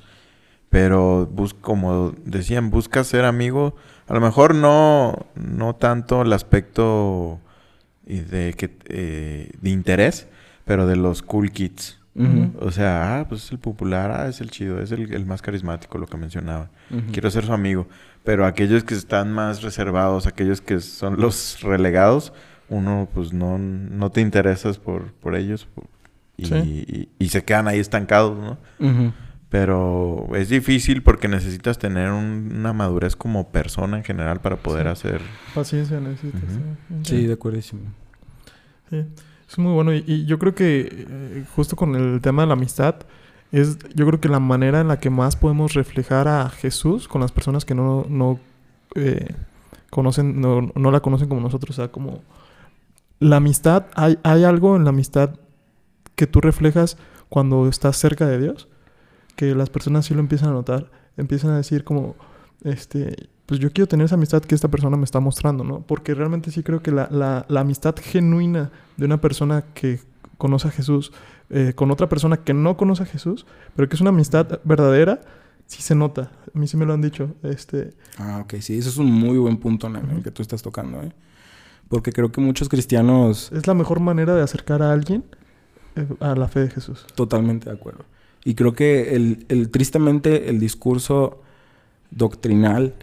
Pero 0.70 1.28
bus 1.28 1.54
como 1.54 2.16
decían, 2.26 2.72
busca 2.72 3.04
ser 3.04 3.26
amigo. 3.26 3.76
A 4.08 4.16
lo 4.16 4.22
mejor 4.22 4.56
no, 4.56 5.28
no 5.36 5.76
tanto 5.76 6.24
el 6.24 6.34
aspecto 6.34 7.40
y 8.06 8.20
de, 8.20 8.54
que, 8.54 8.76
eh, 8.90 9.52
de 9.62 9.70
interés, 9.70 10.28
pero 10.66 10.88
de 10.88 10.96
los 10.96 11.22
cool 11.22 11.52
kids. 11.52 12.00
Ujú. 12.16 12.52
O 12.60 12.70
sea, 12.72 13.20
ah, 13.22 13.28
pues 13.28 13.46
es 13.46 13.52
el 13.52 13.58
popular, 13.60 14.12
ah, 14.12 14.28
es 14.28 14.40
el 14.40 14.52
chido, 14.52 14.80
es 14.82 14.92
el, 14.92 15.12
el 15.14 15.26
más 15.26 15.42
carismático, 15.42 15.98
lo 15.98 16.06
que 16.06 16.16
mencionaba. 16.18 16.70
Ujú. 16.92 17.12
Quiero 17.12 17.32
ser 17.32 17.46
su 17.46 17.54
amigo. 17.54 17.88
Pero 18.24 18.46
aquellos 18.46 18.84
que 18.84 18.94
están 18.94 19.32
más 19.34 19.64
reservados, 19.64 20.28
aquellos 20.28 20.62
que 20.62 20.80
son 20.80 21.20
los 21.20 21.60
relegados, 21.62 22.32
uno 22.70 23.10
pues 23.14 23.34
no, 23.34 23.58
no 23.58 24.12
te 24.12 24.22
interesas 24.22 24.78
por, 24.78 25.12
por 25.14 25.36
ellos 25.36 25.66
por- 25.74 25.86
y, 26.38 26.46
Sí. 26.46 26.56
y- 26.56 27.10
y 27.26 27.30
se 27.30 27.44
quedan 27.44 27.68
ahí 27.68 27.80
estancados, 27.80 28.38
¿no? 28.38 28.58
Ujú. 28.80 29.12
Pero 29.54 30.26
es 30.36 30.50
difícil 30.50 31.04
porque 31.04 31.28
necesitas 31.28 31.78
tener 31.78 32.10
un- 32.10 32.52
una 32.58 32.74
madurez 32.74 33.16
como 33.16 33.52
persona 33.52 33.98
en 33.98 34.04
general 34.04 34.42
para 34.42 34.56
poder 34.56 34.86
Sí. 34.86 34.90
hacer... 34.92 35.22
Paciencia 35.54 36.00
necesitas. 36.00 36.42
¿eh? 36.42 36.76
Sí, 37.04 37.28
de 37.28 37.34
acuerdísimo. 37.34 37.82
Sí, 38.90 39.06
es 39.48 39.58
muy 39.60 39.72
bueno. 39.74 39.94
Y, 39.94 40.04
y 40.08 40.26
yo 40.26 40.40
creo 40.40 40.56
que 40.56 40.88
eh, 41.08 41.46
justo 41.56 41.76
con 41.76 41.94
el 41.96 42.20
tema 42.20 42.42
de 42.42 42.48
la 42.48 42.54
amistad, 42.54 42.96
es 43.52 43.78
yo 43.94 44.08
creo 44.08 44.20
que 44.20 44.28
la 44.28 44.40
manera 44.40 44.82
en 44.82 44.88
la 44.88 45.00
que 45.00 45.12
más 45.12 45.36
podemos 45.36 45.76
reflejar 45.76 46.28
a 46.28 46.50
Jesús 46.50 47.08
con 47.08 47.22
las 47.22 47.32
personas 47.32 47.64
que 47.64 47.76
no, 47.76 48.08
no 48.10 48.40
eh, 48.96 49.36
conocen, 49.92 50.42
no, 50.42 50.72
no 50.74 50.90
la 50.90 51.02
conocen 51.02 51.30
como 51.30 51.42
nosotros. 51.42 51.78
O 51.78 51.82
sea, 51.84 51.92
como 51.92 52.24
la 53.20 53.36
amistad, 53.36 53.86
hay, 53.94 54.18
hay 54.24 54.46
algo 54.46 54.76
en 54.78 54.84
la 54.86 54.90
amistad 54.90 55.36
que 56.16 56.26
tú 56.26 56.42
reflejas 56.42 56.98
cuando 57.30 57.68
estás 57.70 57.98
cerca 57.98 58.26
de 58.26 58.40
Dios, 58.40 58.68
que 59.36 59.56
las 59.56 59.70
personas 59.70 60.06
sí 60.06 60.14
lo 60.14 60.20
empiezan 60.20 60.50
a 60.50 60.54
notar, 60.54 60.90
empiezan 61.18 61.52
a 61.52 61.58
decir 61.58 61.84
como, 61.84 62.16
este, 62.64 63.30
pues 63.46 63.60
yo 63.60 63.72
quiero 63.72 63.88
tener 63.88 64.06
esa 64.06 64.16
amistad 64.16 64.42
que 64.44 64.56
esta 64.56 64.68
persona 64.70 64.96
me 64.98 65.04
está 65.06 65.20
mostrando, 65.20 65.64
¿no? 65.64 65.82
Porque 65.82 66.14
realmente 66.14 66.52
sí 66.52 66.64
creo 66.64 66.82
que 66.82 66.92
la, 66.92 67.08
la- 67.12 67.46
la 67.50 67.60
amistad 67.62 67.96
genuina 68.02 68.72
de 68.98 69.06
una 69.06 69.20
persona 69.22 69.64
que 69.74 70.00
conoce 70.38 70.68
a 70.68 70.72
Jesús 70.72 71.12
eh, 71.50 71.74
con 71.76 71.92
otra 71.92 72.10
persona 72.10 72.38
que 72.38 72.54
no 72.54 72.78
conoce 72.78 73.04
a 73.04 73.06
Jesús, 73.06 73.46
pero 73.76 73.88
que 73.90 73.96
es 73.96 74.02
una 74.02 74.10
amistad 74.10 74.60
verdadera, 74.64 75.22
sí 75.68 75.82
se 75.82 75.94
nota. 75.96 76.32
A 76.54 76.58
mí 76.58 76.68
sí 76.68 76.78
me 76.78 76.86
lo 76.86 76.94
han 76.94 77.02
dicho. 77.02 77.36
Este, 77.44 77.94
Ah, 78.18 78.42
ok, 78.44 78.56
sí, 78.62 78.78
eso 78.78 78.90
es 78.90 78.98
un 78.98 79.12
muy 79.12 79.38
buen 79.38 79.58
punto 79.58 79.88
en 79.88 79.96
el 79.98 80.24
que 80.24 80.32
tú 80.32 80.42
estás 80.42 80.62
tocando, 80.62 81.02
¿eh? 81.04 81.12
Porque 81.90 82.12
creo 82.12 82.32
que 82.32 82.42
muchos 82.42 82.70
cristianos, 82.70 83.52
es 83.52 83.68
la 83.68 83.74
mejor 83.74 84.00
manera 84.00 84.34
de 84.36 84.42
acercar 84.42 84.82
a 84.82 84.92
alguien 84.94 85.24
eh, 85.96 86.08
a 86.22 86.34
la 86.36 86.48
fe 86.48 86.62
de 86.62 86.70
Jesús. 86.70 87.06
totalmente 87.16 87.70
de 87.70 87.76
acuerdo. 87.76 88.06
Y 88.46 88.56
creo 88.56 88.74
que 88.74 89.16
el, 89.16 89.46
el- 89.50 89.70
tristemente 89.70 90.50
el 90.50 90.60
discurso 90.60 91.42
doctrinal, 92.12 92.96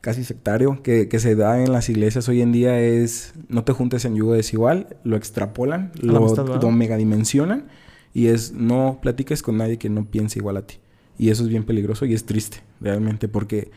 casi 0.00 0.24
sectario, 0.24 0.82
que, 0.82 1.08
que 1.08 1.18
se 1.20 1.36
da 1.36 1.62
en 1.62 1.72
las 1.72 1.88
iglesias 1.88 2.28
hoy 2.28 2.42
en 2.42 2.52
día 2.52 2.80
es 2.80 3.34
no 3.48 3.64
te 3.64 3.72
juntes 3.72 4.04
en 4.04 4.16
yugo 4.16 4.34
desigual, 4.34 4.96
lo 5.04 5.16
extrapolan, 5.16 5.92
la 6.00 6.14
lo, 6.14 6.18
amistad, 6.18 6.46
lo 6.60 6.70
megadimensionan 6.72 7.66
y 8.12 8.26
es 8.26 8.52
no 8.52 8.98
platiques 9.00 9.42
con 9.42 9.56
nadie 9.58 9.78
que 9.78 9.88
no 9.90 10.04
piense 10.06 10.38
igual 10.40 10.56
a 10.56 10.66
ti. 10.66 10.76
Y 11.18 11.30
eso 11.30 11.44
es 11.44 11.48
bien 11.50 11.64
peligroso 11.64 12.04
y 12.04 12.14
es 12.14 12.24
triste, 12.24 12.58
realmente, 12.80 13.28
porque 13.28 13.70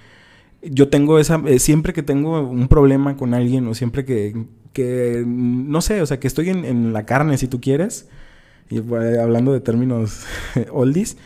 yo 0.64 0.90
tengo 0.90 1.20
esa, 1.20 1.42
eh, 1.46 1.60
siempre 1.60 1.94
que 1.94 2.04
tengo 2.04 2.42
un 2.42 2.68
problema 2.68 3.18
con 3.18 3.34
alguien 3.34 3.68
o 3.68 3.76
siempre 3.76 4.06
que, 4.06 4.46
que 4.74 5.24
no 5.28 5.82
sé, 5.82 6.02
o 6.02 6.06
sea, 6.06 6.20
que 6.20 6.28
estoy 6.28 6.50
en, 6.50 6.66
en 6.66 6.94
la 6.94 7.06
carne, 7.06 7.38
si 7.38 7.48
tú 7.48 7.62
quieres, 7.62 8.08
y 8.70 8.78
eh, 8.80 9.20
hablando 9.22 9.54
de 9.54 9.60
términos 9.62 10.26
oldies, 10.72 11.18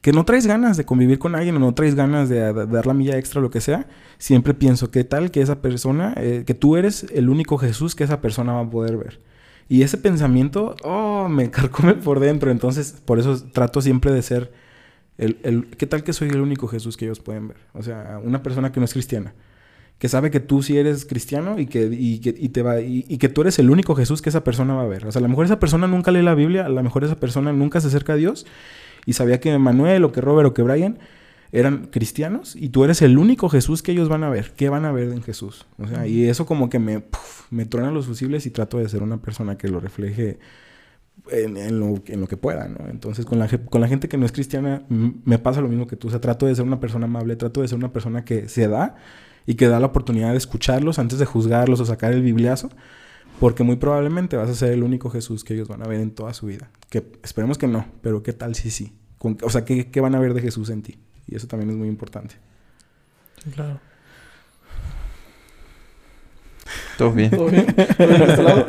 que 0.00 0.12
no 0.12 0.24
traes 0.24 0.46
ganas 0.46 0.76
de 0.76 0.84
convivir 0.84 1.18
con 1.18 1.34
alguien 1.34 1.56
o 1.56 1.58
no 1.58 1.74
traes 1.74 1.94
ganas 1.94 2.28
de, 2.28 2.52
dar 2.52 2.86
la 2.86 2.94
milla 2.94 3.18
extra 3.18 3.40
o 3.40 3.42
lo 3.42 3.50
que 3.50 3.60
sea, 3.60 3.88
siempre 4.18 4.54
pienso, 4.54 4.90
¿qué 4.90 5.04
tal 5.04 5.30
que 5.30 5.42
esa 5.42 5.60
persona, 5.60 6.14
eh, 6.16 6.44
que 6.46 6.54
tú 6.54 6.76
eres 6.76 7.06
el 7.12 7.28
único 7.28 7.58
Jesús 7.58 7.94
que 7.94 8.04
esa 8.04 8.20
persona 8.20 8.52
va 8.54 8.60
a 8.60 8.70
poder 8.70 8.96
ver? 8.96 9.20
Y 9.68 9.82
ese 9.82 9.98
pensamiento, 9.98 10.76
oh, 10.84 11.28
me 11.28 11.50
carcome 11.52 11.94
por 11.94 12.20
dentro. 12.20 12.50
Entonces, 12.50 12.92
por 13.04 13.18
eso 13.18 13.42
trato 13.52 13.82
siempre 13.82 14.12
de 14.12 14.22
ser 14.22 14.52
el, 15.18 15.38
el- 15.42 15.66
¿qué 15.76 15.86
tal 15.86 16.04
que 16.04 16.12
soy 16.12 16.28
el 16.30 16.40
único 16.40 16.68
Jesús 16.68 16.96
que 16.96 17.06
ellos 17.06 17.20
pueden 17.20 17.48
ver? 17.48 17.58
O 17.74 17.82
sea, 17.82 18.20
una 18.24 18.42
persona 18.42 18.72
que 18.72 18.80
no 18.80 18.84
es 18.84 18.92
cristiana, 18.92 19.34
que 19.98 20.08
sabe 20.08 20.30
que 20.30 20.40
tú 20.40 20.62
sí 20.62 20.78
eres 20.78 21.04
cristiano 21.04 21.58
y 21.58 21.66
que, 21.66 21.88
y 21.92 22.20
que, 22.20 22.34
y 22.36 22.50
te 22.50 22.62
va, 22.62 22.80
y, 22.80 23.04
y 23.08 23.18
que 23.18 23.28
tú 23.28 23.40
eres 23.40 23.58
el 23.58 23.70
único 23.70 23.94
Jesús 23.94 24.22
que 24.22 24.28
esa 24.28 24.44
persona 24.44 24.74
va 24.74 24.82
a 24.82 24.86
ver. 24.86 25.06
O 25.06 25.12
sea, 25.12 25.20
a 25.20 25.22
lo 25.22 25.28
mejor 25.28 25.44
esa 25.44 25.58
persona 25.58 25.86
nunca 25.86 26.10
lee 26.10 26.22
la 26.22 26.34
Biblia, 26.34 26.66
a 26.66 26.68
lo 26.68 26.82
mejor 26.82 27.04
esa 27.04 27.16
persona 27.16 27.52
nunca 27.52 27.80
se 27.80 27.88
acerca 27.88 28.12
a 28.12 28.16
Dios 28.16 28.46
y 29.06 29.14
sabía 29.14 29.40
que 29.40 29.56
Manuel 29.58 30.04
o 30.04 30.12
que 30.12 30.20
Robert 30.20 30.48
o 30.48 30.54
que 30.54 30.62
Brian 30.62 30.98
eran 31.50 31.86
cristianos 31.86 32.54
y 32.54 32.68
tú 32.68 32.84
eres 32.84 33.02
el 33.02 33.18
único 33.18 33.48
Jesús 33.48 33.82
que 33.82 33.92
ellos 33.92 34.08
van 34.08 34.22
a 34.22 34.30
ver. 34.30 34.52
¿Qué 34.56 34.68
van 34.68 34.84
a 34.84 34.92
ver 34.92 35.08
en 35.10 35.22
Jesús? 35.22 35.66
O 35.78 35.88
sea, 35.88 36.06
y 36.06 36.28
eso 36.28 36.46
como 36.46 36.68
que 36.68 36.78
me, 36.78 37.00
puf, 37.00 37.50
me 37.50 37.64
truena 37.64 37.90
los 37.90 38.06
fusibles 38.06 38.46
y 38.46 38.50
trato 38.50 38.78
de 38.78 38.88
ser 38.88 39.02
una 39.02 39.20
persona 39.20 39.56
que 39.58 39.68
lo 39.68 39.80
refleje 39.80 40.38
en, 41.32 41.56
en 41.56 41.80
lo, 41.80 42.02
en 42.06 42.20
lo 42.20 42.28
que 42.28 42.36
pueda, 42.36 42.68
¿no? 42.68 42.88
Entonces, 42.88 43.24
con 43.24 43.38
la, 43.38 43.48
con 43.48 43.80
la 43.80 43.88
gente 43.88 44.08
que 44.08 44.16
no 44.16 44.26
es 44.26 44.32
cristiana, 44.32 44.82
me 44.88 45.38
pasa 45.38 45.60
lo 45.60 45.68
mismo 45.68 45.86
que 45.86 45.96
tú. 45.96 46.08
O 46.08 46.10
sea, 46.10 46.20
trato 46.20 46.46
de 46.46 46.54
ser 46.54 46.64
una 46.64 46.80
persona 46.80 47.06
amable, 47.06 47.36
trato 47.36 47.62
de 47.62 47.68
ser 47.68 47.78
una 47.78 47.92
persona 47.92 48.24
que 48.24 48.48
se 48.48 48.68
da 48.68 48.96
y 49.48 49.54
que 49.54 49.66
da 49.66 49.80
la 49.80 49.86
oportunidad 49.86 50.32
de 50.32 50.36
escucharlos 50.36 50.98
antes 50.98 51.18
de 51.18 51.24
juzgarlos 51.24 51.80
o 51.80 51.86
sacar 51.86 52.12
el 52.12 52.20
bibliazo, 52.22 52.68
porque 53.40 53.62
muy 53.64 53.76
probablemente 53.76 54.36
vas 54.36 54.50
a 54.50 54.54
ser 54.54 54.72
el 54.72 54.82
único 54.82 55.08
Jesús 55.08 55.42
que 55.42 55.54
ellos 55.54 55.68
van 55.68 55.82
a 55.82 55.86
ver 55.88 56.00
en 56.00 56.10
toda 56.10 56.34
su 56.34 56.44
vida. 56.46 56.68
Que 56.90 57.02
esperemos 57.22 57.56
que 57.56 57.66
no, 57.66 57.86
pero 58.02 58.22
¿qué 58.22 58.34
tal 58.34 58.54
si 58.54 58.70
sí? 58.70 58.92
Con- 59.16 59.38
o 59.42 59.48
sea, 59.48 59.64
¿qué, 59.64 59.90
¿qué 59.90 60.00
van 60.02 60.14
a 60.14 60.20
ver 60.20 60.34
de 60.34 60.42
Jesús 60.42 60.68
en 60.68 60.82
ti? 60.82 60.98
Y 61.26 61.34
eso 61.36 61.46
también 61.46 61.70
es 61.70 61.76
muy 61.76 61.88
importante. 61.88 62.34
Sí, 63.42 63.50
claro. 63.50 63.80
Todo 66.98 67.12
bien. 67.12 67.30
¿Todo 67.30 67.48
bien? 67.48 67.66
¿Todo 67.74 68.06
bien 68.06 68.18
de 68.20 68.26
este 68.26 68.42
lado? 68.42 68.66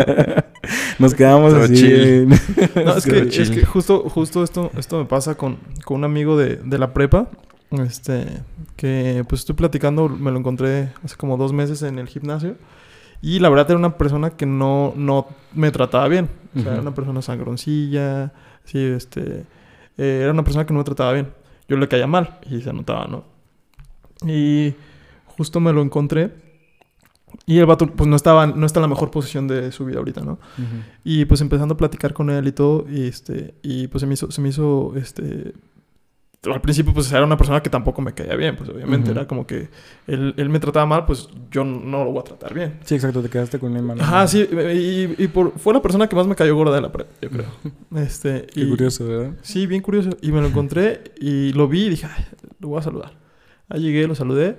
Nos 1.00 1.14
quedamos 1.14 1.52
Todo 1.54 1.64
así. 1.64 1.74
chill. 1.76 2.28
No, 2.86 2.96
es 2.96 3.06
que 3.06 3.66
justo, 3.66 4.08
justo 4.10 4.44
esto, 4.44 4.72
esto 4.78 4.98
me 5.00 5.06
pasa 5.06 5.36
con, 5.36 5.58
con 5.84 5.98
un 5.98 6.04
amigo 6.06 6.38
de, 6.38 6.56
de 6.58 6.78
la 6.78 6.94
prepa. 6.94 7.30
Este, 7.72 8.26
que 8.76 9.24
pues 9.30 9.41
estoy 9.41 9.55
platicando, 9.55 10.09
me 10.09 10.32
lo 10.32 10.39
encontré 10.39 10.91
hace 11.03 11.15
como 11.15 11.38
dos 11.38 11.53
meses 11.53 11.84
en 11.84 11.99
el 11.99 12.07
gimnasio. 12.07 12.55
Y 13.22 13.39
la 13.39 13.49
verdad 13.49 13.70
era 13.72 13.78
una 13.78 13.97
persona 13.97 14.32
que 14.32 14.45
no, 14.45 14.93
no 14.95 15.28
me 15.53 15.72
trataba 15.72 16.07
bien. 16.07 16.30
O 16.55 16.61
sea, 16.61 16.72
era 16.74 16.82
una 16.82 16.95
persona 16.95 17.22
sangroncilla. 17.22 18.34
Sí, 18.63 18.80
este. 18.80 19.45
eh, 19.97 20.22
era 20.24 20.32
una 20.32 20.43
persona 20.43 20.65
que 20.65 20.74
no 20.74 20.80
me 20.80 20.86
trataba 20.86 21.13
bien. 21.13 21.32
Yo 21.67 21.78
le 21.78 21.88
caía 21.88 22.07
mal 22.07 22.39
y 22.49 22.61
se 22.61 22.74
notaba, 22.74 23.05
¿no? 23.07 23.24
Y 24.26 24.74
justo 25.26 25.59
me 25.59 25.72
lo 25.74 25.82
encontré. 25.82 26.34
Y 27.45 27.59
el 27.59 27.67
vato, 27.67 27.86
pues 27.88 28.09
no 28.09 28.15
estaba, 28.15 28.47
no 28.47 28.65
está 28.65 28.80
en 28.80 28.84
la 28.84 28.88
mejor 28.88 29.11
posición 29.11 29.47
de 29.47 29.72
su 29.72 29.86
vida 29.86 29.99
ahorita, 29.99 30.22
¿no? 30.22 30.39
Y 31.03 31.26
pues 31.26 31.41
empezando 31.41 31.76
a 31.76 31.78
platicar 31.78 32.13
con 32.13 32.30
él 32.32 32.47
y 32.47 32.51
todo, 32.51 32.86
y 32.89 33.05
este, 33.05 33.53
y 33.61 33.88
pues 33.88 34.01
se 34.01 34.07
me 34.07 34.15
hizo, 34.15 34.32
se 34.32 34.41
me 34.41 34.49
hizo, 34.49 34.93
este, 34.95 35.53
al 36.46 36.62
principio 36.62 36.94
pues 36.94 37.12
era 37.12 37.24
una 37.26 37.36
persona 37.36 37.62
que 37.62 37.70
tampoco 37.70 38.02
me 38.02 38.14
caía 38.14 38.36
bien, 38.36 38.56
pues 38.56 38.70
obviamente 38.70 39.12
Ujú. 39.12 39.20
era 39.20 39.28
como 39.28 39.46
que 39.46 39.68
él, 40.08 40.34
él 40.38 40.50
me 40.50 40.60
trataba 40.60 40.86
mal, 40.86 41.06
pues 41.06 41.28
yo 41.52 41.66
no 41.66 42.06
lo 42.06 42.12
voy 42.12 42.22
a 42.22 42.24
tratar 42.24 42.54
bien. 42.54 42.80
Sí, 42.86 42.96
exacto, 42.96 43.22
te 43.22 43.30
quedaste 43.30 43.60
con 43.60 43.76
él, 43.76 43.84
mano. 43.84 44.02
Ajá, 44.02 44.26
sí, 44.28 44.48
y, 44.52 45.22
y 45.24 45.28
por, 45.28 45.58
fue 45.60 45.74
la 45.74 45.82
persona 45.82 46.08
que 46.08 46.16
más 46.16 46.28
me 46.28 46.36
cayó 46.36 46.56
gorda 46.56 46.76
de 46.76 46.82
la 46.82 46.92
prepa, 46.92 47.12
yo 47.22 47.30
creo. 47.30 47.46
Este, 47.96 48.48
Qué 48.54 48.62
y- 48.62 48.70
curioso, 48.70 49.06
¿verdad? 49.06 49.34
Sí, 49.42 49.68
bien 49.68 49.82
curioso. 49.82 50.12
Y 50.22 50.32
me 50.32 50.40
lo 50.40 50.48
encontré 50.48 51.12
y 51.20 51.52
lo 51.54 51.68
vi 51.68 51.88
y 51.88 51.90
dije, 51.90 52.08
ay, 52.10 52.26
lo 52.60 52.70
voy 52.70 52.80
a 52.80 52.84
saludar. 52.84 53.12
Ahí 53.68 53.82
llegué, 53.82 54.08
lo 54.08 54.16
saludé 54.16 54.58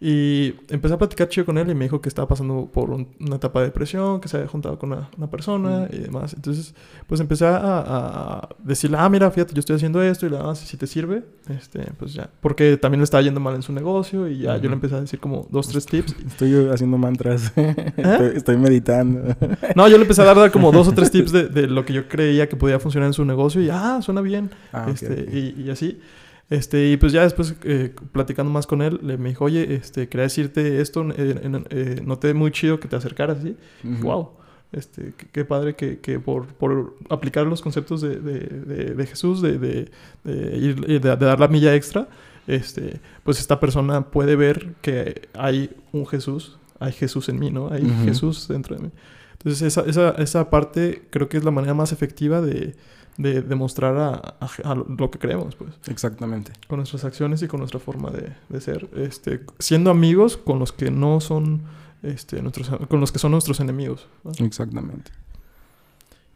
y 0.00 0.54
empecé 0.68 0.94
a 0.94 0.98
platicar 0.98 1.28
chido 1.28 1.44
con 1.44 1.58
él 1.58 1.68
y 1.70 1.74
me 1.74 1.86
dijo 1.86 2.00
que 2.00 2.08
estaba 2.08 2.28
pasando 2.28 2.70
por 2.72 2.90
un- 2.90 3.08
una 3.18 3.34
etapa 3.34 3.58
de 3.60 3.66
depresión, 3.66 4.20
que 4.20 4.28
se 4.28 4.36
había 4.36 4.48
juntado 4.48 4.78
con 4.78 4.92
una, 4.92 5.10
una 5.16 5.28
persona 5.28 5.88
Mm. 5.90 5.94
y 5.94 5.98
demás. 5.98 6.34
Entonces, 6.34 6.72
pues 7.08 7.20
empecé 7.20 7.46
a, 7.46 7.56
a- 7.58 8.48
decirle, 8.62 8.96
ah, 9.00 9.08
mira, 9.08 9.28
fíjate, 9.32 9.54
yo 9.54 9.58
estoy 9.58 9.74
haciendo 9.74 10.00
esto 10.00 10.24
y 10.26 10.30
la 10.30 10.38
verdad, 10.38 10.54
si 10.54 10.76
te 10.76 10.86
sirve, 10.86 11.24
este, 11.48 11.80
pues 11.98 12.14
ya. 12.14 12.30
Porque 12.40 12.76
también 12.76 13.00
le 13.00 13.04
estaba 13.04 13.22
yendo 13.22 13.40
mal 13.40 13.56
en 13.56 13.62
su 13.62 13.72
negocio 13.72 14.28
y 14.28 14.38
ya 14.38 14.56
yo 14.58 14.68
le 14.68 14.74
empecé 14.74 14.94
a 14.94 15.00
decir 15.00 15.18
como 15.18 15.48
dos, 15.50 15.66
tres 15.68 15.84
tips. 15.86 16.14
Estoy 16.26 16.68
haciendo 16.72 16.96
mantras. 16.96 17.52
estoy, 17.96 18.36
estoy 18.36 18.56
meditando. 18.56 19.34
No, 19.74 19.88
yo 19.88 19.96
le 19.96 20.02
empecé 20.02 20.22
a 20.22 20.26
dar, 20.26 20.36
dar 20.36 20.52
como 20.52 20.70
dos 20.70 20.86
o 20.86 20.92
tres 20.92 21.10
tips 21.10 21.32
de, 21.32 21.48
de 21.48 21.66
lo 21.66 21.84
que 21.84 21.92
yo 21.92 22.06
creía 22.06 22.48
que 22.48 22.54
podía 22.54 22.78
funcionar 22.78 23.08
en 23.08 23.14
su 23.14 23.24
negocio 23.24 23.60
y, 23.60 23.68
ah, 23.70 23.98
suena 24.00 24.20
bien. 24.20 24.50
Ah, 24.72 24.86
este, 24.92 25.26
y 25.58 25.68
así. 25.70 25.98
Este, 26.50 26.90
y 26.90 26.96
pues 26.96 27.12
ya 27.12 27.22
después, 27.24 27.54
eh, 27.64 27.94
platicando 28.12 28.50
más 28.50 28.66
con 28.66 28.80
él, 28.80 28.98
le 29.02 29.18
me 29.18 29.28
dijo, 29.28 29.44
oye, 29.44 29.74
este, 29.74 30.08
quería 30.08 30.22
decirte 30.24 30.80
esto, 30.80 31.06
eh, 31.16 31.40
eh, 31.70 32.00
noté 32.04 32.32
muy 32.32 32.50
chido 32.52 32.80
que 32.80 32.88
te 32.88 32.96
acercaras 32.96 33.38
así. 33.38 33.54
Ujú. 33.84 34.02
Wow. 34.02 34.30
Este, 34.72 35.14
qué, 35.32 35.44
padre 35.44 35.74
que, 35.76 35.98
que 35.98 36.18
por, 36.20 36.46
por 36.46 36.96
aplicar 37.10 37.46
los 37.46 37.60
conceptos 37.62 38.00
de, 38.00 38.16
de, 38.20 38.40
de- 38.40 38.94
de 38.94 39.06
Jesús, 39.06 39.40
de, 39.42 39.58
de, 39.58 39.90
de 40.24 40.56
ir- 40.58 41.00
dar 41.00 41.38
la 41.40 41.48
milla 41.48 41.74
extra, 41.74 42.08
este, 42.46 43.00
pues 43.24 43.38
esta 43.40 43.60
persona 43.60 44.10
puede 44.10 44.36
ver 44.36 44.74
que 44.80 45.28
hay 45.34 45.70
un 45.92 46.06
Jesús, 46.06 46.58
hay 46.80 46.92
Jesús 46.92 47.28
en 47.28 47.38
mí, 47.38 47.50
¿no? 47.50 47.70
Hay 47.70 47.82
Ujú. 47.84 48.04
Jesús 48.04 48.46
dentro 48.48 48.76
de 48.76 48.82
mí. 48.84 48.90
Entonces 49.32 49.62
esa, 49.62 49.82
esa, 49.82 50.10
esa 50.12 50.50
parte 50.50 51.02
creo 51.10 51.28
que 51.28 51.36
es 51.36 51.44
la 51.44 51.50
manera 51.50 51.74
más 51.74 51.92
efectiva 51.92 52.40
de, 52.40 52.74
de 53.18 53.42
demostrar 53.42 53.96
a, 53.98 54.12
a- 54.40 54.70
a 54.72 54.74
lo 54.74 55.10
que 55.10 55.18
creemos, 55.18 55.54
pues. 55.56 55.74
Exactamente. 55.88 56.52
Con 56.68 56.78
nuestras 56.78 57.04
acciones 57.04 57.42
y 57.42 57.48
con 57.48 57.58
nuestra 57.60 57.78
forma 57.80 58.10
de, 58.10 58.32
de 58.48 58.60
ser. 58.62 58.88
Este, 58.96 59.40
siendo 59.58 59.90
amigos 59.90 60.36
con 60.38 60.58
los 60.58 60.72
que 60.72 60.90
no 60.90 61.20
son 61.20 61.62
este, 62.02 62.40
nuestros, 62.40 62.70
con 62.88 63.00
los 63.00 63.12
que 63.12 63.18
son 63.18 63.32
nuestros 63.32 63.60
enemigos. 63.60 64.06
Exactamente. 64.38 65.10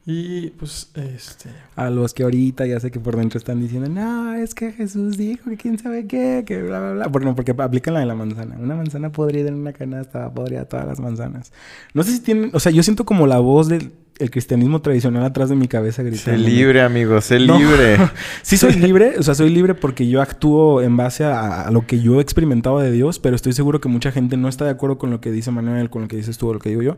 Y 0.05 0.51
pues, 0.51 0.91
este. 0.97 1.51
A 1.77 1.89
los 1.89 2.13
que 2.13 2.25
ahorita 2.25 2.67
ya 2.67 2.81
sé 2.81 2.91
que 2.91 2.99
por 2.99 3.17
dentro 3.17 3.39
están 3.39 3.61
diciendo, 3.61 3.89
no, 3.89 4.35
es 4.35 4.53
que 4.53 4.73
Jesús 4.73 5.17
dijo 5.17 5.49
que 5.51 5.57
quién 5.57 5.79
sabe 5.79 6.09
qué, 6.09 6.43
que 6.45 6.61
bla, 6.61 6.81
bla, 6.81 6.93
bla. 6.95 7.07
Bueno, 7.07 7.37
porque 7.37 7.53
aplican 7.57 7.95
la 7.95 8.01
de 8.01 8.07
la 8.07 8.17
manzana. 8.17 8.57
Una 8.59 8.75
manzana 8.75 9.13
podrida 9.13 9.47
en 9.49 9.55
una 9.55 9.73
canasta, 9.73 10.35
podría 10.35 10.65
todas 10.65 10.87
las 10.89 10.99
manzanas. 10.99 11.53
No 11.95 12.03
sé 12.03 12.11
si 12.11 12.19
tienen, 12.21 12.51
o 12.53 12.59
sea, 12.59 12.73
yo 12.73 12.83
siento 12.83 13.05
como 13.05 13.29
la 13.29 13.39
voz 13.39 13.69
del 13.69 13.93
el 14.19 14.31
cristianismo 14.31 14.81
tradicional 14.83 15.25
atrás 15.25 15.49
de 15.49 15.57
mi 15.57 15.67
cabeza 15.69 16.03
Sé 16.03 16.09
gritando. 16.11 16.39
libre, 16.49 16.83
amigo, 16.83 17.21
sé 17.21 17.41
No. 17.41 17.59
libre. 17.59 17.97
Sí 18.43 18.57
soy 18.57 18.75
libre, 18.75 19.15
o 19.19 19.23
sea, 19.23 19.35
soy 19.35 19.51
libre 19.51 19.75
porque 19.75 20.09
yo 20.09 20.21
actúo 20.23 20.81
en 20.83 20.97
base 20.97 21.25
a, 21.25 21.63
a 21.63 21.71
lo 21.71 21.87
que 21.87 22.01
yo 22.01 22.19
he 22.19 22.23
experimentado 22.23 22.79
de 22.79 22.91
Dios, 22.93 23.19
pero 23.19 23.35
estoy 23.37 23.53
seguro 23.53 23.81
que 23.81 23.89
mucha 23.89 24.13
gente 24.13 24.37
no 24.37 24.49
está 24.49 24.65
de 24.65 24.71
acuerdo 24.73 24.99
con 24.99 25.11
lo 25.11 25.21
que 25.21 25.31
dice 25.33 25.51
Manuel, 25.51 25.91
con 25.91 26.03
lo 26.03 26.09
que 26.09 26.17
dices 26.17 26.39
tú 26.39 26.49
o 26.49 26.55
lo 26.55 26.59
que 26.61 26.69
digo 26.69 26.83
yo. 26.83 26.97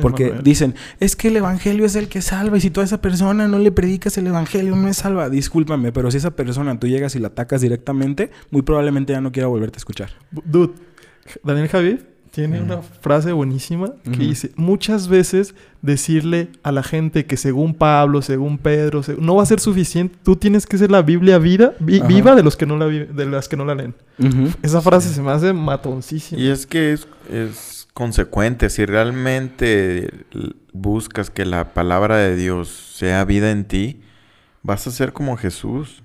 Porque 0.00 0.32
dicen, 0.44 0.74
es 1.00 1.16
que 1.16 1.28
el 1.28 1.36
evangelio 1.38 1.84
es 1.84 1.96
el 1.96 2.08
que 2.08 2.22
salva 2.22 2.56
y 2.56 2.60
si 2.60 2.70
tú 2.70 2.80
a 2.80 2.84
esa 2.84 3.00
persona 3.00 3.48
no 3.48 3.58
le 3.58 3.72
predicas 3.72 4.16
el 4.18 4.28
evangelio 4.28 4.76
no 4.76 4.86
es 4.88 4.98
salva. 4.98 5.28
Discúlpame, 5.28 5.90
pero 5.90 6.10
si 6.12 6.18
esa 6.18 6.30
persona 6.32 6.78
tú 6.78 6.86
llegas 6.86 7.16
y 7.16 7.18
la 7.18 7.28
atacas 7.28 7.62
directamente, 7.62 8.30
muy 8.50 8.62
probablemente 8.62 9.12
ya 9.12 9.20
no 9.20 9.32
quiera 9.32 9.48
volverte 9.48 9.76
a 9.76 9.78
escuchar. 9.78 10.10
Dude, 10.30 10.74
Daniel 11.42 11.66
Javid 11.68 11.96
tiene 12.38 12.60
una 12.62 12.82
frase 12.82 13.32
buenísima 13.32 13.92
que 14.04 14.10
dice: 14.18 14.52
Muchas 14.54 15.08
veces 15.08 15.56
decirle 15.82 16.50
a 16.62 16.70
la 16.70 16.84
gente 16.84 17.26
que 17.26 17.36
según 17.36 17.74
Pablo, 17.74 18.22
según 18.22 18.58
Pedro, 18.58 19.02
seg- 19.02 19.18
no 19.18 19.34
va 19.34 19.42
a 19.42 19.46
ser 19.46 19.58
suficiente. 19.58 20.16
Tú 20.22 20.36
tienes 20.36 20.64
que 20.64 20.78
ser 20.78 20.90
la 20.90 21.02
Biblia 21.02 21.38
vida, 21.38 21.74
vi- 21.80 21.98
Ajá. 21.98 22.06
viva 22.06 22.34
de 22.36 22.44
los 22.44 22.56
que 22.56 22.64
no 22.66 22.76
la 22.76 22.86
de 22.86 23.26
las 23.26 23.48
que 23.48 23.56
no 23.56 23.64
la 23.64 23.74
leen. 23.74 23.94
Esa 24.62 24.80
frase 24.80 25.08
se 25.12 25.20
me 25.20 25.32
hace 25.32 25.52
matoncísima. 25.52 26.40
Y 26.40 26.46
es 26.48 26.64
que 26.66 26.92
es, 26.92 27.08
es 27.32 27.88
consecuente. 27.92 28.70
Si 28.70 28.84
realmente 28.84 30.08
buscas 30.72 31.30
que 31.30 31.44
la 31.44 31.74
palabra 31.74 32.18
de 32.18 32.36
Dios 32.36 32.68
sea 32.94 33.24
vida 33.24 33.50
en 33.50 33.64
ti, 33.64 34.00
vas 34.62 34.86
a 34.86 34.92
ser 34.92 35.12
como 35.12 35.36
Jesús. 35.36 36.04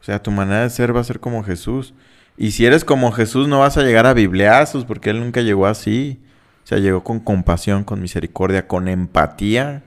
O 0.00 0.04
sea, 0.04 0.20
tu 0.20 0.30
manera 0.32 0.62
de 0.62 0.70
ser 0.70 0.96
va 0.96 1.00
a 1.00 1.04
ser 1.04 1.20
como 1.20 1.44
Jesús. 1.44 1.94
Y 2.40 2.52
si 2.52 2.64
eres 2.64 2.84
como 2.84 3.12
Jesús, 3.12 3.48
no 3.48 3.58
vas 3.60 3.76
a 3.76 3.82
llegar 3.82 4.06
a 4.06 4.14
bibliazos, 4.14 4.84
porque 4.86 5.10
Él 5.10 5.20
nunca 5.20 5.42
llegó 5.42 5.66
así. 5.66 6.18
O 6.64 6.66
sea, 6.66 6.78
llegó 6.78 7.04
con 7.04 7.20
compasión, 7.20 7.84
con 7.84 8.00
misericordia, 8.00 8.66
con 8.66 8.88
empatía. 8.88 9.82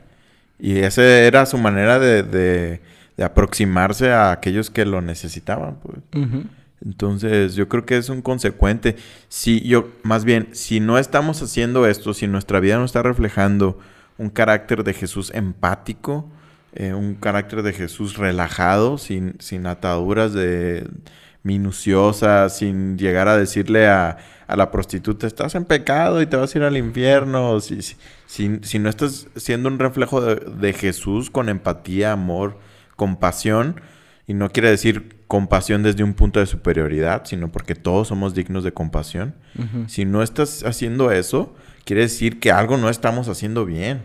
Y 0.59 0.77
esa 0.77 1.03
era 1.03 1.45
su 1.45 1.57
manera 1.57 1.97
de, 1.99 2.21
de- 2.23 2.81
de 3.17 3.23
aproximarse 3.23 4.11
a 4.11 4.31
aquellos 4.31 4.69
que 4.69 4.85
lo 4.85 5.01
necesitaban, 5.01 5.77
pues. 5.83 5.97
Entonces, 6.85 7.55
yo 7.55 7.69
creo 7.69 7.85
que 7.85 7.97
es 7.97 8.09
un 8.09 8.21
consecuente. 8.21 8.95
Si 9.29 9.61
yo, 9.61 9.89
más 10.03 10.25
bien, 10.25 10.49
si 10.51 10.79
no 10.79 10.97
estamos 10.97 11.41
haciendo 11.41 11.87
esto, 11.87 12.13
si 12.13 12.27
nuestra 12.27 12.59
vida 12.59 12.77
no 12.77 12.85
está 12.85 13.01
reflejando 13.01 13.79
un 14.17 14.29
carácter 14.29 14.83
de 14.83 14.93
Jesús 14.93 15.31
empático, 15.33 16.29
eh, 16.73 16.93
un 16.93 17.15
carácter 17.15 17.61
de 17.63 17.71
Jesús 17.73 18.17
relajado, 18.17 18.97
sin, 18.97 19.35
sin 19.39 19.65
ataduras 19.67 20.33
de 20.33 20.87
minuciosas, 21.43 22.57
sin 22.57 22.97
llegar 22.97 23.27
a 23.27 23.37
decirle 23.37 23.87
a, 23.87 24.17
a 24.47 24.55
la 24.55 24.71
prostituta, 24.71 25.27
estás 25.27 25.55
en 25.55 25.65
pecado 25.65 26.21
y 26.21 26.25
te 26.25 26.37
vas 26.37 26.53
a 26.53 26.57
ir 26.57 26.63
al 26.63 26.77
infierno. 26.77 27.59
Si, 27.59 27.81
si, 27.81 27.95
si- 28.27 28.59
si 28.63 28.79
no 28.79 28.89
estás 28.89 29.27
siendo 29.35 29.69
un 29.69 29.79
reflejo 29.79 30.21
de, 30.21 30.35
de 30.35 30.73
Jesús 30.73 31.29
con 31.29 31.49
empatía, 31.49 32.11
amor, 32.13 32.57
compasión, 32.95 33.81
y 34.27 34.33
no 34.33 34.49
quiere 34.49 34.69
decir 34.69 35.17
compasión 35.27 35.83
desde 35.83 36.03
un 36.03 36.13
punto 36.13 36.39
de 36.39 36.45
superioridad, 36.45 37.23
sino 37.25 37.51
porque 37.51 37.75
todos 37.75 38.07
somos 38.07 38.33
dignos 38.33 38.63
de 38.63 38.71
compasión. 38.71 39.35
Si 39.87 40.05
no 40.05 40.23
estás 40.23 40.63
haciendo 40.63 41.11
eso, 41.11 41.55
quiere 41.85 42.03
decir 42.03 42.39
que 42.39 42.51
algo 42.51 42.77
no 42.77 42.89
estamos 42.89 43.27
haciendo 43.27 43.65
bien. 43.65 44.03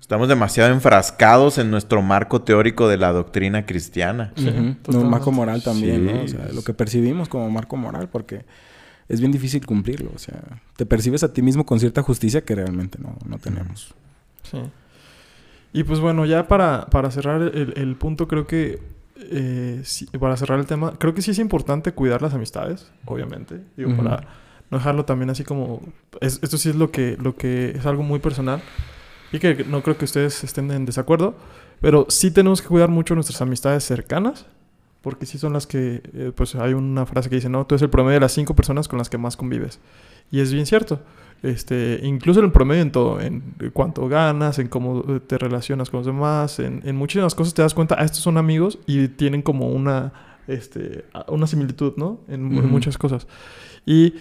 Estamos 0.00 0.28
demasiado 0.28 0.72
enfrascados 0.72 1.58
en 1.58 1.70
nuestro 1.70 2.02
marco 2.02 2.42
teórico 2.42 2.88
de 2.88 2.96
la 2.96 3.12
doctrina 3.12 3.66
cristiana. 3.66 4.32
No, 4.36 4.74
totalmente. 4.76 5.10
marco 5.10 5.32
moral 5.32 5.62
también, 5.62 6.06
¿no? 6.06 6.22
O 6.22 6.28
sea, 6.28 6.48
lo 6.52 6.62
que 6.62 6.74
percibimos 6.74 7.28
como 7.28 7.50
marco 7.50 7.76
moral, 7.76 8.08
porque 8.10 8.44
es 9.08 9.20
bien 9.20 9.32
difícil 9.32 9.64
cumplirlo. 9.66 10.10
O 10.14 10.18
sea, 10.18 10.40
te 10.76 10.84
percibes 10.86 11.22
a 11.24 11.32
ti 11.32 11.42
mismo 11.42 11.64
con 11.66 11.78
cierta 11.80 12.02
justicia 12.02 12.42
que 12.44 12.54
realmente 12.54 12.98
no, 13.00 13.16
no 13.26 13.38
tenemos. 13.38 13.94
Sí. 14.50 14.58
Y 15.72 15.84
pues 15.84 16.00
bueno, 16.00 16.24
ya 16.24 16.48
para, 16.48 16.86
para 16.86 17.10
cerrar 17.10 17.42
el, 17.42 17.74
el 17.76 17.96
punto, 17.96 18.28
creo 18.28 18.46
que. 18.46 18.80
eh, 19.16 19.80
sí- 19.84 20.06
para 20.18 20.36
cerrar 20.36 20.58
el 20.58 20.66
tema, 20.66 20.94
creo 20.98 21.12
que 21.14 21.20
sí 21.22 21.30
es 21.32 21.38
importante 21.38 21.92
cuidar 21.92 22.22
las 22.22 22.32
amistades, 22.34 22.90
obviamente. 23.04 23.60
Digo, 23.76 23.94
para 23.96 24.26
no 24.70 24.78
dejarlo 24.78 25.04
también 25.04 25.28
así 25.30 25.44
como. 25.44 25.82
es- 26.22 26.38
esto 26.42 26.56
sí 26.56 26.70
es 26.70 26.76
lo 26.76 26.90
que, 26.90 27.16
lo 27.20 27.36
que 27.36 27.70
es 27.76 27.84
algo 27.84 28.02
muy 28.02 28.18
personal. 28.18 28.62
Y 29.32 29.38
que 29.38 29.64
no 29.64 29.82
creo 29.82 29.96
que 29.98 30.04
ustedes 30.04 30.42
estén 30.44 30.70
en 30.70 30.84
desacuerdo. 30.86 31.34
Pero 31.80 32.06
sí 32.08 32.30
tenemos 32.30 32.62
que 32.62 32.68
cuidar 32.68 32.88
mucho 32.88 33.14
nuestras 33.14 33.40
amistades 33.40 33.84
cercanas. 33.84 34.46
Porque 35.02 35.26
sí 35.26 35.38
son 35.38 35.52
las 35.52 35.66
que. 35.66 36.02
eh, 36.12 36.32
pues 36.34 36.54
hay 36.54 36.74
una 36.74 37.06
frase 37.06 37.28
que 37.28 37.36
dice: 37.36 37.48
No, 37.48 37.66
tú 37.66 37.74
eres 37.74 37.82
el 37.82 37.90
promedio 37.90 38.14
de 38.14 38.20
las 38.20 38.32
cinco 38.32 38.54
personas 38.54 38.88
con 38.88 38.98
las 38.98 39.08
que 39.08 39.18
más 39.18 39.36
convives. 39.36 39.80
Y 40.30 40.40
es 40.40 40.52
bien 40.52 40.66
cierto. 40.66 41.00
Este, 41.42 42.00
incluso 42.02 42.40
el 42.40 42.50
promedio 42.50 42.82
en 42.82 42.90
todo, 42.90 43.20
en 43.20 43.54
cuánto 43.72 44.08
ganas, 44.08 44.58
en 44.58 44.66
cómo 44.66 45.02
te 45.20 45.38
relacionas 45.38 45.88
con 45.88 45.98
los 45.98 46.06
demás, 46.06 46.58
en, 46.58 46.82
en 46.84 46.96
muchísimas 46.96 47.34
cosas 47.36 47.54
te 47.54 47.62
das 47.62 47.74
cuenta, 47.74 47.94
ah, 47.96 48.04
estos 48.04 48.20
son 48.22 48.38
amigos 48.38 48.80
y 48.86 49.06
tienen 49.06 49.42
como 49.42 49.68
una, 49.68 50.12
este, 50.48 51.04
una 51.28 51.46
similitud, 51.46 51.92
¿no? 51.96 52.18
En, 52.26 52.56
en 52.56 52.68
muchas 52.68 52.98
cosas. 52.98 53.28
Y 53.86 54.14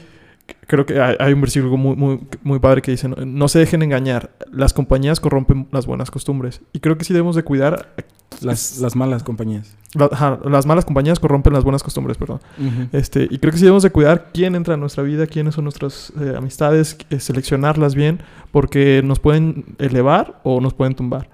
creo 0.67 0.85
que 0.85 0.99
hay, 1.01 1.33
un 1.33 1.41
versículo 1.41 1.77
muy, 1.77 1.95
muy, 1.95 2.19
muy 2.43 2.59
padre 2.59 2.81
que 2.81 2.91
dice, 2.91 3.07
no, 3.09 3.15
no 3.25 3.47
se 3.47 3.59
dejen 3.59 3.81
engañar, 3.83 4.31
las 4.51 4.73
compañías 4.73 5.19
corrompen 5.19 5.67
las 5.71 5.85
buenas 5.85 6.11
costumbres. 6.11 6.61
Y 6.73 6.79
creo 6.79 6.97
que 6.97 7.05
sí 7.05 7.13
debemos 7.13 7.35
de 7.35 7.43
cuidar, 7.43 7.93
Las, 8.41 8.77
las 8.79 8.95
malas 8.95 9.23
compañías. 9.23 9.75
la- 9.95 10.09
ajá, 10.11 10.39
las 10.45 10.65
malas 10.65 10.85
compañías 10.85 11.19
corrompen 11.19 11.53
las 11.53 11.63
buenas 11.63 11.81
costumbres, 11.81 12.17
perdón. 12.17 12.39
Ujú. 12.59 12.89
Este, 12.91 13.23
y 13.31 13.39
creo 13.39 13.51
que 13.51 13.57
sí 13.57 13.63
debemos 13.63 13.83
de 13.83 13.89
cuidar 13.89 14.29
quién 14.33 14.53
entra 14.55 14.73
en 14.75 14.79
nuestra 14.81 15.01
vida, 15.03 15.25
quiénes 15.25 15.55
son 15.55 15.63
nuestras 15.63 16.11
eh, 16.19 16.33
amistades, 16.37 16.97
eh, 17.09 17.19
seleccionarlas 17.19 17.95
bien, 17.95 18.19
porque 18.51 19.01
nos 19.03 19.19
pueden 19.19 19.63
elevar 19.79 20.39
o 20.43 20.59
nos 20.61 20.73
pueden 20.73 20.93
tumbar. 20.93 21.29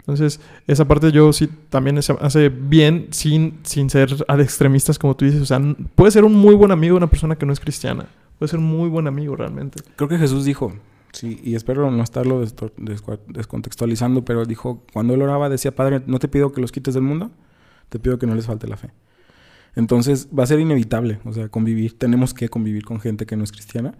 Entonces, 0.00 0.38
esa 0.66 0.84
parte 0.84 1.10
yo 1.12 1.32
sí 1.32 1.48
también 1.70 2.00
se 2.02 2.14
hace 2.20 2.50
bien 2.50 3.08
sin, 3.10 3.58
sin 3.62 3.88
ser 3.88 4.14
al 4.28 4.40
extremistas 4.42 4.98
como 4.98 5.16
tú 5.16 5.24
dices. 5.24 5.40
O 5.40 5.46
sea, 5.46 5.58
puede 5.94 6.10
ser 6.12 6.24
un 6.24 6.34
muy 6.34 6.54
buen 6.54 6.70
amigo 6.72 6.92
de 6.94 6.98
una 6.98 7.06
persona 7.08 7.36
que 7.36 7.46
no 7.46 7.54
es 7.54 7.58
cristiana. 7.58 8.04
Puede 8.44 8.50
ser 8.50 8.58
un 8.58 8.66
muy 8.66 8.90
buen 8.90 9.06
amigo 9.06 9.34
realmente. 9.36 9.82
Creo 9.96 10.06
que 10.06 10.18
Jesús 10.18 10.44
dijo, 10.44 10.74
sí, 11.12 11.40
y 11.42 11.54
espero 11.54 11.90
no 11.90 12.02
estarlo 12.02 12.42
descua- 12.44 13.18
descontextualizando, 13.26 14.22
pero 14.22 14.44
dijo, 14.44 14.82
cuando 14.92 15.14
él 15.14 15.22
oraba 15.22 15.48
decía, 15.48 15.74
Padre, 15.74 16.02
no 16.06 16.18
te 16.18 16.28
pido 16.28 16.52
que 16.52 16.60
los 16.60 16.70
quites 16.70 16.92
del 16.92 17.04
mundo, 17.04 17.30
te 17.88 17.98
pido 17.98 18.18
que 18.18 18.26
no 18.26 18.34
les 18.34 18.44
falte 18.44 18.66
la 18.66 18.76
fe. 18.76 18.90
Entonces 19.76 20.28
va 20.38 20.42
a 20.42 20.46
ser 20.46 20.60
inevitable, 20.60 21.20
o 21.24 21.32
sea, 21.32 21.48
convivir, 21.48 21.98
tenemos 21.98 22.34
que 22.34 22.50
convivir 22.50 22.84
con 22.84 23.00
gente 23.00 23.24
que 23.24 23.34
no 23.34 23.44
es 23.44 23.50
cristiana, 23.50 23.94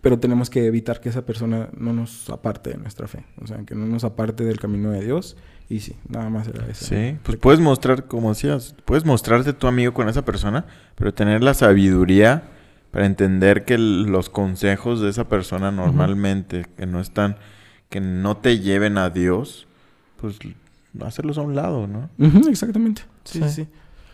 pero 0.00 0.20
tenemos 0.20 0.48
que 0.50 0.66
evitar 0.66 1.00
que 1.00 1.08
esa 1.08 1.26
persona 1.26 1.68
no 1.76 1.92
nos 1.92 2.30
aparte 2.30 2.70
de 2.70 2.76
nuestra 2.76 3.08
fe, 3.08 3.24
o 3.42 3.46
sea, 3.48 3.58
que 3.64 3.74
no 3.74 3.86
nos 3.86 4.04
aparte 4.04 4.44
del 4.44 4.60
camino 4.60 4.92
de 4.92 5.04
Dios, 5.04 5.36
y 5.68 5.80
sí, 5.80 5.96
nada 6.08 6.30
más 6.30 6.46
era 6.46 6.64
eso. 6.68 6.84
Sí, 6.84 7.18
pues 7.24 7.38
puedes 7.38 7.58
mostrar, 7.58 8.04
como 8.06 8.28
decías, 8.28 8.76
puedes 8.84 9.04
mostrarte 9.04 9.52
tu 9.52 9.66
amigo 9.66 9.92
con 9.92 10.08
esa 10.08 10.24
persona, 10.24 10.64
pero 10.94 11.12
tener 11.12 11.42
la 11.42 11.54
sabiduría 11.54 12.44
para 12.94 13.04
entender 13.06 13.64
que 13.66 13.74
el- 13.74 14.04
los 14.04 14.30
consejos 14.30 15.00
de 15.00 15.10
esa 15.10 15.28
persona 15.28 15.70
normalmente, 15.70 16.64
que 16.76 16.86
no 16.86 17.00
están, 17.00 17.36
que 17.90 18.00
no 18.00 18.36
te 18.38 18.60
lleven 18.60 18.96
a 18.98 19.10
Dios, 19.10 19.66
pues 20.20 20.38
hacerlos 21.04 21.36
a 21.38 21.42
un 21.42 21.54
lado, 21.56 21.86
¿no? 21.86 22.08
Exactamente. 22.48 23.02
Sí, 23.24 23.40
Sí. 23.42 23.48
sí. 23.50 23.68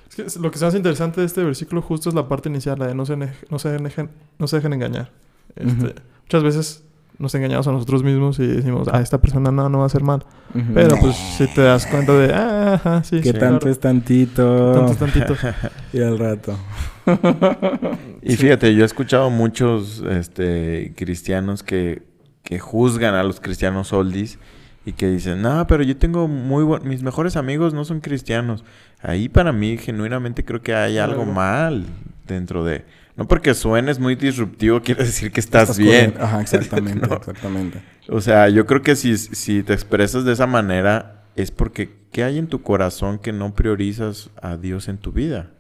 Es 0.09 0.17
que 0.17 0.23
es- 0.23 0.37
lo 0.39 0.51
que 0.51 0.59
se 0.59 0.67
hace 0.67 0.77
interesante 0.79 1.21
de 1.21 1.27
este 1.27 1.45
versículo 1.45 1.83
justo 1.83 2.09
es 2.09 2.15
la 2.15 2.27
parte 2.27 2.49
inicial, 2.49 2.79
la 2.79 2.87
de 2.89 2.95
no 2.95 3.07
se, 3.07 3.17
no 3.17 3.59
se, 3.59 3.69
dejen, 3.71 4.11
no 4.39 4.49
se 4.49 4.57
dejen 4.57 4.73
engañar. 4.73 5.11
Este. 5.55 5.95
Muchas 6.23 6.43
veces 6.43 6.85
nos 7.21 7.35
engañamos 7.35 7.69
a 7.69 7.73
nosotros 7.73 8.03
mismos 8.03 8.39
y 8.39 8.47
decimos, 8.47 8.89
ah, 8.91 9.01
esta 9.03 9.21
persona 9.21 9.53
no, 9.53 9.69
no 9.69 9.79
va 9.79 9.85
a 9.85 9.87
hacer 9.89 10.03
mal. 10.03 10.25
Pero 10.73 10.97
pues 10.99 11.15
si 11.15 11.47
te 11.49 11.61
das 11.61 11.87
cuenta 11.87 12.15
de, 12.15 12.33
ah, 12.33 12.75
ajá, 12.75 13.05
sí, 13.05 13.21
Que 13.21 13.33
sí, 13.33 13.39
tanto 13.39 13.59
claro. 13.59 13.71
es 13.71 13.79
tantito. 13.79 14.73
Tanto 14.73 14.93
es 14.93 14.99
tantito. 14.99 15.37
Y 15.93 16.01
al 16.01 16.19
rato. 16.19 16.59
Y 18.23 18.37
fíjate, 18.37 18.75
yo 18.75 18.83
he 18.83 18.87
escuchado 18.87 19.29
muchos 19.29 20.03
este, 20.09 20.95
cristianos 20.97 21.63
que, 21.63 22.03
que 22.43 22.59
juzgan 22.59 23.15
a 23.15 23.23
los 23.23 23.41
cristianos 23.41 23.93
oldies 23.93 24.39
y 24.87 24.93
que 24.93 25.09
dicen, 25.09 25.43
no, 25.43 25.67
pero 25.67 25.83
yo 25.83 25.97
tengo 25.97 26.27
muy 26.27 26.65
buen... 26.65 26.89
Mis 26.89 27.03
mejores 27.03 27.37
amigos 27.37 27.75
no 27.75 27.85
son 27.85 28.01
cristianos. 28.01 28.65
Ahí 29.03 29.29
para 29.29 29.53
mí, 29.53 29.77
genuinamente, 29.77 30.45
creo 30.45 30.63
que 30.63 30.75
hay 30.75 30.97
Algo. 30.99 31.27
mal. 31.27 31.85
dentro 32.27 32.65
de... 32.65 32.85
No 33.21 33.29
porque 33.29 33.53
suenes 33.53 33.99
muy 33.99 34.15
disruptivo 34.15 34.81
quiere 34.81 35.05
decir 35.05 35.31
que 35.31 35.41
estás, 35.41 35.77
bien. 35.77 36.15
Ajá, 36.19 36.41
exactamente, 36.41 37.07
exactamente. 37.15 37.83
O 38.09 38.23
sea, 38.23 38.49
yo 38.49 38.65
creo 38.65 38.81
que 38.81 38.97
si, 38.97 39.15
si 39.19 39.63
te 39.63 39.75
expresas 39.75 40.25
de 40.25 40.33
esa 40.33 40.47
manera 40.47 41.25
es 41.37 41.51
porque 41.51 42.01
¿qué 42.13 42.25
hay 42.25 42.39
en 42.39 42.47
tu 42.47 42.63
corazón 42.63 43.19
que 43.19 43.35
no 43.35 43.55
priorizas 43.55 44.31
a 44.41 44.57
Dios 44.57 44.89
en 44.89 44.97
tu 44.97 45.13
vida? 45.13 45.51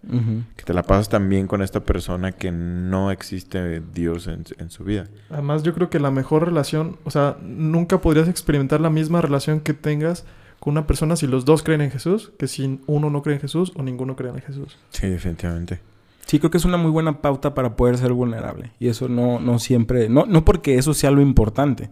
Que 0.57 0.65
te 0.65 0.73
la 0.73 0.85
pasas 0.85 1.11
también 1.11 1.47
con 1.47 1.61
esta 1.61 1.81
persona 1.81 2.33
que 2.33 2.51
no 2.51 3.11
existe 3.11 3.83
Dios 3.93 4.27
en, 4.27 4.43
en 4.57 4.71
su 4.71 4.85
vida. 4.85 5.09
Además, 5.29 5.63
yo 5.63 5.75
creo 5.75 5.91
que 5.91 6.01
la 6.01 6.11
mejor 6.11 6.47
relación, 6.47 6.97
o 7.05 7.11
sea, 7.11 7.37
nunca 7.43 8.01
podrías 8.01 8.27
experimentar 8.29 8.81
la 8.81 8.89
misma 8.89 9.21
relación 9.21 9.61
que 9.61 9.75
tengas 9.75 10.25
con 10.61 10.73
una 10.73 10.87
persona 10.87 11.15
si 11.15 11.27
los 11.27 11.45
dos 11.45 11.63
creen 11.63 11.83
en 11.83 11.91
Jesús, 11.91 12.33
que 12.39 12.47
si 12.47 12.81
uno 12.87 13.11
no 13.11 13.21
cree 13.21 13.35
en 13.35 13.43
Jesús 13.43 13.71
o 13.77 13.83
ninguno 13.83 14.17
cree 14.17 14.31
en 14.31 14.41
Jesús. 14.41 14.79
Sí, 14.89 15.09
definitivamente. 15.09 15.81
Sí, 16.31 16.39
creo 16.39 16.53
que 16.53 16.59
es 16.59 16.65
una 16.65 16.77
muy 16.77 16.93
buena 16.93 17.23
pauta 17.23 17.55
para 17.55 17.75
poder 17.75 17.99
ser 17.99 18.13
vulnerable. 18.13 18.71
Y 18.79 18.87
eso 18.87 19.09
no, 19.09 19.41
no 19.41 19.59
siempre, 19.59 20.09
no, 20.09 20.27
no 20.27 20.45
porque 20.45 20.77
eso 20.77 20.95
sea 20.95 21.11
lo 21.11 21.23
importante, 21.23 21.91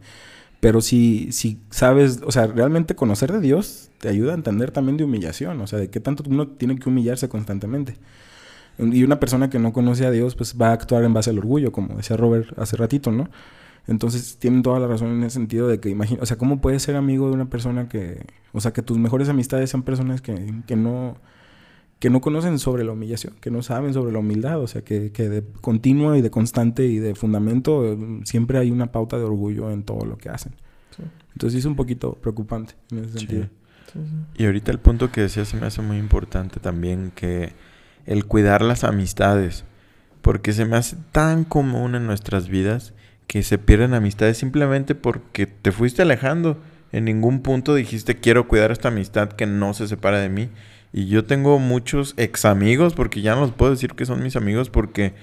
pero 0.61 0.80
si, 0.80 1.32
si 1.32 1.61
sabes, 1.70 2.20
o 2.24 2.30
sea, 2.30 2.47
realmente 2.47 2.95
conocer 2.95 3.32
de 3.32 3.41
Dios 3.41 3.91
te 3.99 4.09
ayuda 4.09 4.30
a 4.30 4.34
entender 4.36 4.70
también 4.70 4.97
de 4.97 5.03
humillación, 5.03 5.61
o 5.61 5.66
sea, 5.66 5.80
de 5.80 5.91
qué 5.91 5.99
tanto 5.99 6.22
uno 6.28 6.47
tiene 6.47 6.76
que 6.78 6.89
humillarse 6.89 7.28
constantemente. 7.28 7.97
Y 8.78 9.03
una 9.03 9.18
persona 9.18 9.51
que 9.51 9.59
no 9.59 9.72
conoce 9.72 10.07
a 10.07 10.12
Dios, 10.12 10.36
pues 10.36 10.55
va 10.55 10.68
a 10.68 10.72
actuar 10.72 11.03
en 11.03 11.14
base 11.14 11.30
al 11.30 11.39
orgullo, 11.39 11.72
como 11.72 11.97
decía 11.97 12.16
Robert 12.16 12.57
hace 12.61 12.76
ratito, 12.76 13.11
¿no? 13.11 13.30
Entonces 13.89 14.36
tienen 14.39 14.62
toda 14.62 14.78
la 14.78 14.86
razón 14.86 15.09
en 15.09 15.24
ese 15.24 15.34
sentido 15.34 15.66
de 15.66 15.80
que 15.80 15.89
imagina, 15.89 16.22
o 16.22 16.26
sea, 16.26 16.39
¿cómo 16.39 16.61
puedes 16.61 16.80
ser 16.84 16.95
amigo 16.95 17.26
de 17.26 17.34
una 17.34 17.51
persona 17.51 17.89
que, 17.89 18.24
o 18.53 18.61
sea, 18.61 18.72
que 18.72 18.82
tus 18.82 18.99
mejores 18.99 19.28
amistades 19.28 19.70
sean 19.70 19.82
personas 19.82 20.20
que, 20.20 20.62
que 20.68 20.76
no, 20.76 21.16
que 21.99 22.11
no 22.11 22.21
conocen 22.21 22.59
sobre 22.59 22.85
la 22.85 22.93
humillación, 22.93 23.35
que 23.41 23.51
no 23.51 23.63
saben 23.63 23.93
sobre 23.93 24.13
la 24.13 24.21
humildad, 24.21 24.61
o 24.61 24.67
sea, 24.67 24.83
que, 24.83 25.11
que 25.11 25.29
de 25.29 25.43
continuo 25.61 26.15
y 26.15 26.21
de 26.23 26.31
constante 26.31 26.87
y 26.87 26.99
de 26.99 27.15
fundamento 27.15 27.85
eh, 27.93 27.99
siempre 28.25 28.59
hay 28.59 28.71
una 28.71 28.93
pauta 28.93 29.17
de 29.19 29.25
orgullo 29.25 29.71
en 29.71 29.83
todo 29.83 30.05
lo 30.05 30.17
que 30.17 30.29
hacen. 30.29 30.53
Sí. 30.97 31.03
Entonces 31.33 31.59
es 31.61 31.65
un 31.65 31.75
poquito 31.77 32.15
preocupante 32.15 32.75
en 32.93 32.99
ese 33.01 33.13
Sí. 33.13 33.19
sentido. 33.19 33.45
Sí, 33.93 33.99
sí. 34.05 34.43
Y 34.43 34.47
ahorita 34.47 34.71
el 34.71 34.79
punto 34.79 35.11
que 35.11 35.23
decía 35.23 35.45
se 35.45 35.57
me 35.57 35.67
hace 35.67 35.83
muy 35.83 35.97
importante 35.99 36.61
también 36.61 37.11
que 37.15 37.53
el 38.07 38.27
cuidar 38.27 38.63
las 38.63 38.85
amistades, 38.85 39.65
porque 40.23 40.53
se 40.53 40.65
me 40.67 40.77
hace 40.77 40.97
tan 41.13 41.45
común 41.45 41.95
en 41.95 42.07
nuestras 42.07 42.49
vidas 42.49 42.93
que 43.27 43.43
se 43.43 43.59
pierden 43.59 43.95
amistades 43.95 44.39
simplemente 44.39 44.95
porque 44.95 45.47
te 45.47 45.73
fuiste 45.73 46.03
alejando. 46.03 46.59
En 46.93 47.05
ningún 47.05 47.41
punto 47.43 47.75
dijiste 47.75 48.17
quiero 48.17 48.49
cuidar 48.49 48.71
esta 48.71 48.89
amistad 48.89 49.31
que 49.31 49.47
no 49.47 49.75
se 49.75 49.89
separe 49.89 50.19
de 50.19 50.29
mí. 50.29 50.49
Y 50.93 51.07
yo 51.07 51.24
tengo 51.24 51.59
muchos 51.59 52.14
ex 52.16 52.45
amigos, 52.45 52.95
porque 52.95 53.20
ya 53.20 53.34
no 53.34 53.43
los 53.43 53.53
puedo 53.53 53.72
decir 53.72 53.93
que 53.95 54.07
son 54.07 54.22
mis 54.22 54.36
amigos, 54.36 54.70
porque 54.70 55.14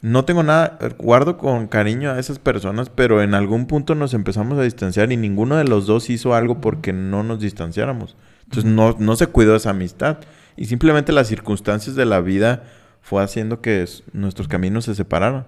no 0.00 0.24
tengo 0.24 0.42
nada, 0.42 0.78
guardo 0.98 1.38
con 1.38 1.66
cariño 1.66 2.10
a 2.10 2.18
esas 2.18 2.38
personas, 2.38 2.90
pero 2.90 3.22
en 3.22 3.34
algún 3.34 3.66
punto 3.66 3.94
nos 3.94 4.14
empezamos 4.14 4.58
a 4.58 4.62
distanciar 4.62 5.10
y 5.12 5.16
ninguno 5.16 5.56
de 5.56 5.64
los 5.64 5.86
dos 5.86 6.10
hizo 6.10 6.34
algo 6.34 6.60
porque 6.60 6.92
no 6.92 7.22
nos 7.22 7.40
distanciáramos. 7.40 8.16
Entonces 8.44 8.70
no, 8.70 8.96
no 8.98 9.16
se 9.16 9.26
cuidó 9.26 9.56
esa 9.56 9.70
amistad. 9.70 10.18
Y 10.56 10.66
simplemente 10.66 11.12
las 11.12 11.28
circunstancias 11.28 11.96
de 11.96 12.06
la 12.06 12.20
vida 12.20 12.64
fue 13.00 13.22
haciendo 13.22 13.60
que 13.60 13.84
nuestros 14.12 14.48
caminos 14.48 14.84
se 14.84 14.94
separaran. 14.94 15.46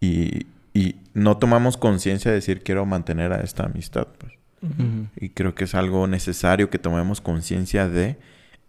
Y, 0.00 0.46
y 0.74 0.96
no 1.14 1.38
tomamos 1.38 1.76
conciencia 1.76 2.30
de 2.30 2.36
decir 2.36 2.62
quiero 2.62 2.86
mantener 2.86 3.32
a 3.32 3.40
esta 3.40 3.64
amistad. 3.64 4.06
pues. 4.18 4.32
Ujú. 4.62 5.06
Y 5.16 5.30
creo 5.30 5.54
que 5.54 5.64
es 5.64 5.74
algo 5.74 6.06
necesario 6.06 6.70
que 6.70 6.78
tomemos 6.78 7.20
conciencia 7.20 7.88
de 7.88 8.18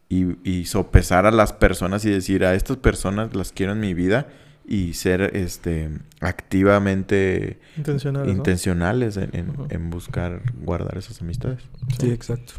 y, 0.10 0.38
y 0.50 0.66
sopesar 0.66 1.26
a 1.26 1.32
las 1.32 1.54
personas 1.54 2.04
y 2.06 2.10
decir 2.10 2.44
a 2.44 2.56
estas 2.56 2.78
personas 2.78 3.36
las 3.36 3.52
quiero 3.52 3.74
en 3.74 3.80
mi 3.80 3.94
vida 3.94 4.28
y 4.68 4.94
ser 4.94 5.36
este 5.36 5.90
activamente 6.20 7.60
Intencionales, 7.78 8.28
¿no? 8.28 8.34
intencionales 8.38 9.18
en, 9.18 9.30
en- 9.70 9.90
buscar 9.90 10.42
guardar 10.62 10.98
esas 10.98 11.22
amistades. 11.22 11.62
Sí, 12.00 12.10
exacto. 12.12 12.54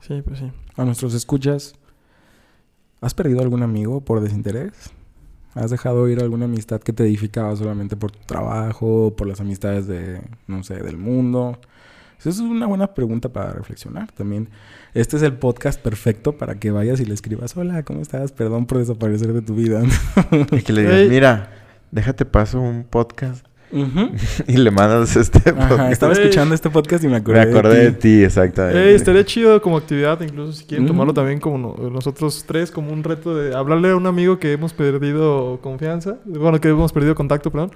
Sí, 0.00 0.22
pues 0.22 0.38
sí. 0.38 0.50
A 0.76 0.84
nuestros 0.84 1.14
escuchas, 1.14 1.74
¿has 3.00 3.14
perdido 3.14 3.40
algún 3.40 3.62
amigo 3.62 4.00
por 4.02 4.20
desinterés? 4.20 4.72
¿Has 5.54 5.70
dejado 5.70 6.08
ir 6.08 6.20
alguna 6.20 6.44
amistad 6.44 6.80
que 6.80 6.92
te 6.92 7.02
edificaba 7.02 7.54
solamente 7.56 7.96
por 7.96 8.12
tu 8.12 8.20
trabajo, 8.20 9.14
por 9.16 9.26
las 9.26 9.40
amistades 9.40 9.86
de, 9.86 10.22
no 10.46 10.62
sé, 10.62 10.74
del 10.82 10.96
mundo? 10.96 11.58
Esa 12.20 12.28
es 12.30 12.38
una 12.40 12.66
buena 12.66 12.88
pregunta 12.94 13.30
para 13.30 13.52
reflexionar 13.52 14.12
también. 14.12 14.48
Este 14.94 15.16
es 15.16 15.22
el 15.22 15.32
podcast 15.34 15.80
perfecto 15.80 16.32
para 16.32 16.54
que 16.56 16.70
vayas 16.70 17.00
y 17.00 17.06
le 17.06 17.14
escribas, 17.14 17.56
hola, 17.56 17.82
¿cómo 17.82 18.02
estás? 18.02 18.32
Perdón 18.32 18.66
por 18.66 18.78
desaparecer 18.78 19.32
de 19.32 19.42
tu 19.42 19.54
vida. 19.54 19.82
Y 20.52 20.62
que 20.62 20.72
le 20.72 20.82
digas, 20.82 21.08
mira, 21.08 21.50
déjate 21.90 22.26
paso 22.26 22.60
un 22.60 22.84
podcast 22.84 23.46
y 24.48 24.56
le 24.56 24.70
mandas 24.70 25.16
este 25.16 25.38
Ajá, 25.50 25.68
podcast. 25.68 25.92
estaba 25.92 26.12
Ey. 26.12 26.18
escuchando 26.20 26.54
este 26.54 26.68
podcast 26.70 27.04
y 27.04 27.06
me 27.06 27.12
Me 27.12 27.18
acordé, 27.18 27.40
acordé 27.40 27.84
de 27.84 27.92
ti. 27.92 27.98
ti, 28.18 28.24
exactamente. 28.24 28.88
Ey, 28.90 28.94
estaría 28.96 29.24
chido 29.24 29.62
como 29.62 29.76
actividad, 29.78 30.20
incluso 30.20 30.52
si 30.52 30.64
quieren 30.66 30.86
tomarlo 30.88 31.14
también 31.14 31.38
como 31.40 31.56
no- 31.78 31.88
nosotros 31.90 32.44
tres, 32.46 32.70
como 32.70 32.92
un 32.92 33.02
reto 33.04 33.34
de 33.34 33.54
hablarle 33.56 33.90
a 33.92 33.96
un 33.96 34.06
amigo 34.06 34.38
que 34.38 34.52
hemos 34.52 34.72
perdido 34.74 35.58
confianza, 35.62 36.16
bueno, 36.26 36.60
que 36.60 36.68
hemos 36.68 36.92
perdido 36.92 37.14
contacto, 37.14 37.50
perdón. 37.50 37.70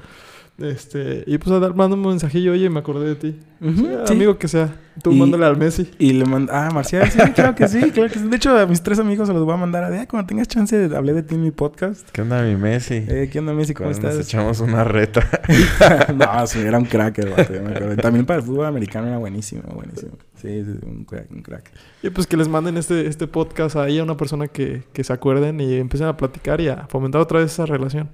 Este, 0.56 1.24
y 1.26 1.36
pues 1.38 1.50
a 1.50 1.58
dar, 1.58 1.74
manda 1.74 1.96
un 1.96 2.02
mensajillo, 2.06 2.52
oye, 2.52 2.70
me 2.70 2.78
acordé 2.78 3.08
de 3.08 3.14
ti. 3.16 3.40
Sí. 3.60 3.88
Amigo 4.08 4.38
que 4.38 4.46
sea. 4.46 4.76
Tú 5.02 5.10
Y- 5.10 5.18
mándale 5.18 5.46
al 5.46 5.56
Messi. 5.56 5.90
Y 5.98 6.12
le 6.12 6.24
manda, 6.26 6.66
ah, 6.66 6.70
Marcial, 6.70 7.10
sí, 7.10 7.18
claro 7.34 7.56
que 7.56 7.66
sí, 7.66 7.90
claro 7.90 8.08
que 8.08 8.20
sí. 8.20 8.28
De 8.28 8.36
hecho, 8.36 8.56
a 8.56 8.64
mis 8.66 8.80
tres 8.82 9.00
amigos 9.00 9.26
se 9.26 9.34
los 9.34 9.42
voy 9.44 9.54
a 9.54 9.56
mandar 9.56 9.82
a 9.82 9.90
de, 9.90 9.98
"Ah, 9.98 10.06
cuando 10.06 10.28
tengas 10.28 10.46
chance, 10.46 10.88
hablé 10.94 11.12
de 11.14 11.24
ti 11.24 11.34
en 11.34 11.42
mi 11.42 11.50
podcast. 11.50 12.08
¿Qué 12.10 12.22
onda, 12.22 12.40
mi 12.42 12.54
Messi? 12.54 12.94
Eh, 13.08 13.28
¿qué 13.32 13.40
onda, 13.40 13.52
Messi? 13.52 13.74
¿Cómo 13.74 13.90
Cuando 13.90 14.06
nos 14.08 14.12
estás? 14.18 14.28
echamos 14.28 14.60
una 14.60 14.84
reta. 14.84 15.28
no, 16.14 16.46
sí, 16.46 16.60
era 16.60 16.78
un 16.78 16.84
crack 16.84 17.18
el 17.18 17.30
vato, 17.30 17.52
ya 17.52 17.60
me 17.60 17.70
acuerdo. 17.74 17.96
También 17.96 18.24
para 18.26 18.38
el 18.38 18.46
fútbol 18.46 18.66
americano 18.66 19.08
era 19.08 19.18
buenísimo, 19.18 19.62
buenísimo. 19.74 20.12
Sí, 20.40 20.62
un 20.86 21.04
crack, 21.04 21.30
un 21.32 21.42
crack. 21.42 21.72
Y 22.02 22.10
pues 22.10 22.26
que 22.28 22.36
les 22.36 22.46
manden 22.48 22.76
este, 22.76 23.06
este 23.08 23.26
podcast 23.26 23.74
ahí 23.76 23.98
a 23.98 24.04
una 24.04 24.16
persona 24.16 24.46
que, 24.46 24.84
que 24.92 25.02
se 25.02 25.12
acuerden 25.12 25.60
y 25.60 25.74
empiecen 25.74 26.06
a 26.06 26.16
platicar 26.16 26.60
y 26.60 26.68
a 26.68 26.86
fomentar 26.88 27.20
otra 27.20 27.40
vez 27.40 27.50
esa 27.52 27.66
relación. 27.66 28.08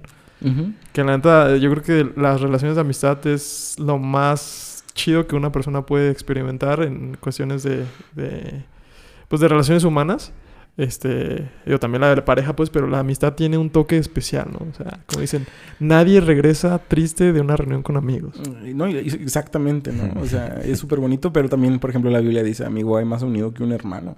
Que 0.91 1.03
la 1.03 1.17
neta, 1.17 1.55
yo 1.57 1.69
creo 1.71 1.83
que 1.83 2.19
las 2.19 2.41
relaciones 2.41 2.75
de 2.75 2.81
amistad 2.81 3.25
es 3.27 3.75
lo 3.79 3.97
más 3.97 4.83
chido 4.93 5.27
que 5.27 5.35
una 5.35 5.51
persona 5.51 5.85
puede 5.85 6.11
experimentar 6.11 6.81
en 6.83 7.15
cuestiones 7.19 7.63
de, 7.63 7.85
de 8.15 8.63
pues 9.27 9.39
de 9.39 9.47
relaciones 9.47 9.83
humanas. 9.83 10.33
Este, 10.77 11.49
yo 11.65 11.79
también 11.79 12.01
la 12.01 12.09
de 12.09 12.15
la 12.15 12.25
pareja, 12.25 12.55
pues, 12.55 12.69
pero 12.69 12.87
la 12.87 12.99
amistad 12.99 13.33
tiene 13.33 13.57
un 13.57 13.69
toque 13.69 13.97
especial, 13.97 14.47
¿no? 14.51 14.65
O 14.69 14.73
sea, 14.73 14.99
como 15.05 15.21
dicen, 15.21 15.45
nadie 15.79 16.21
regresa 16.21 16.79
triste 16.79 17.33
de 17.33 17.41
una 17.41 17.57
reunión 17.57 17.83
con 17.83 17.97
amigos. 17.97 18.41
Y 18.65 18.73
No, 18.73 18.87
exactamente, 18.87 19.91
¿no? 19.91 20.19
O 20.21 20.25
sea, 20.25 20.59
es 20.63 20.79
súper 20.79 20.99
bonito, 20.99 21.31
pero 21.33 21.49
también, 21.49 21.79
por 21.79 21.89
ejemplo, 21.89 22.09
la 22.09 22.19
Biblia 22.19 22.41
dice, 22.41 22.65
amigo, 22.65 22.97
hay 22.97 23.05
más 23.05 23.21
unido 23.21 23.53
que 23.53 23.63
un 23.63 23.73
hermano. 23.73 24.15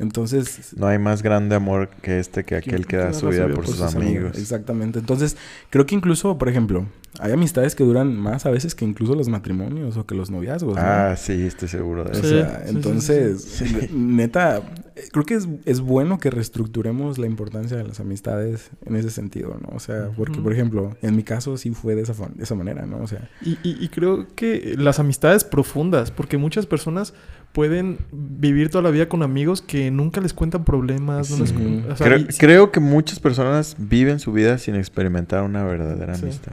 Entonces, 0.00 0.74
No 0.76 0.86
hay 0.86 0.98
más 0.98 1.22
grande 1.22 1.56
amor 1.56 1.88
que 2.02 2.20
este 2.20 2.44
que 2.44 2.54
aquel 2.56 2.86
que 2.86 2.96
da 2.96 3.12
su 3.12 3.28
vida 3.28 3.48
por 3.48 3.66
sus 3.66 3.80
amigos. 3.80 4.38
Exactamente. 4.38 4.98
Entonces, 5.00 5.36
creo 5.70 5.86
que 5.86 5.94
incluso, 5.96 6.38
por 6.38 6.48
ejemplo, 6.48 6.86
hay 7.18 7.32
amistades 7.32 7.74
que 7.74 7.82
duran 7.82 8.16
más 8.16 8.46
a 8.46 8.50
veces 8.50 8.76
que 8.76 8.84
incluso 8.84 9.16
los 9.16 9.28
matrimonios 9.28 9.96
o 9.96 10.06
que 10.06 10.14
los 10.14 10.30
noviazgos. 10.30 10.76
¿no? 10.76 10.80
Ah, 10.82 11.16
sí, 11.16 11.32
estoy 11.46 11.66
seguro 11.66 12.04
de 12.04 12.10
O 12.10 12.12
eso. 12.12 12.22
Sí, 12.22 12.28
sea, 12.28 12.62
sí, 12.64 12.70
entonces, 12.76 13.42
sí, 13.42 13.66
sí. 13.66 13.74
ne- 13.92 14.14
neta, 14.16 14.62
creo 15.10 15.24
que 15.24 15.34
es, 15.34 15.48
es 15.64 15.80
bueno 15.80 16.18
que 16.18 16.30
reestructuremos 16.30 17.18
la 17.18 17.26
importancia 17.26 17.76
de 17.76 17.82
las 17.84 17.98
amistades 17.98 18.70
en 18.86 18.94
ese 18.94 19.10
sentido, 19.10 19.58
¿no? 19.60 19.74
O 19.74 19.80
sea, 19.80 20.10
porque, 20.16 20.38
por 20.40 20.52
ejemplo, 20.52 20.96
en 21.02 21.16
mi 21.16 21.24
caso 21.24 21.56
sí 21.56 21.70
fue 21.70 21.96
de 21.96 22.02
esa, 22.02 22.12
de 22.28 22.44
esa 22.44 22.54
manera, 22.54 22.86
¿no? 22.86 22.98
O 22.98 23.06
sea, 23.08 23.28
Y, 23.40 23.58
y- 23.64 23.76
y 23.80 23.88
creo 23.88 24.28
que 24.36 24.76
las 24.78 25.00
amistades 25.00 25.42
profundas, 25.42 26.12
porque 26.12 26.36
muchas 26.38 26.66
personas 26.66 27.14
pueden 27.52 27.98
vivir 28.12 28.70
toda 28.70 28.82
la 28.82 28.90
vida 28.90 29.08
con 29.08 29.22
amigos 29.22 29.62
que 29.62 29.90
nunca 29.90 30.20
les 30.20 30.32
cuentan 30.32 30.64
problemas. 30.64 31.30
No 31.30 31.38
les 31.38 31.50
Sí. 31.50 31.54
cu- 31.56 31.92
o 31.92 31.96
sea, 31.96 32.06
creo, 32.06 32.18
y- 32.18 32.24
creo 32.38 32.70
que 32.72 32.80
muchas 32.80 33.18
personas 33.20 33.74
viven 33.78 34.20
su 34.20 34.32
vida 34.32 34.58
sin 34.58 34.74
experimentar 34.76 35.42
una 35.42 35.64
verdadera 35.64 36.14
Sí. 36.14 36.24
amistad. 36.24 36.52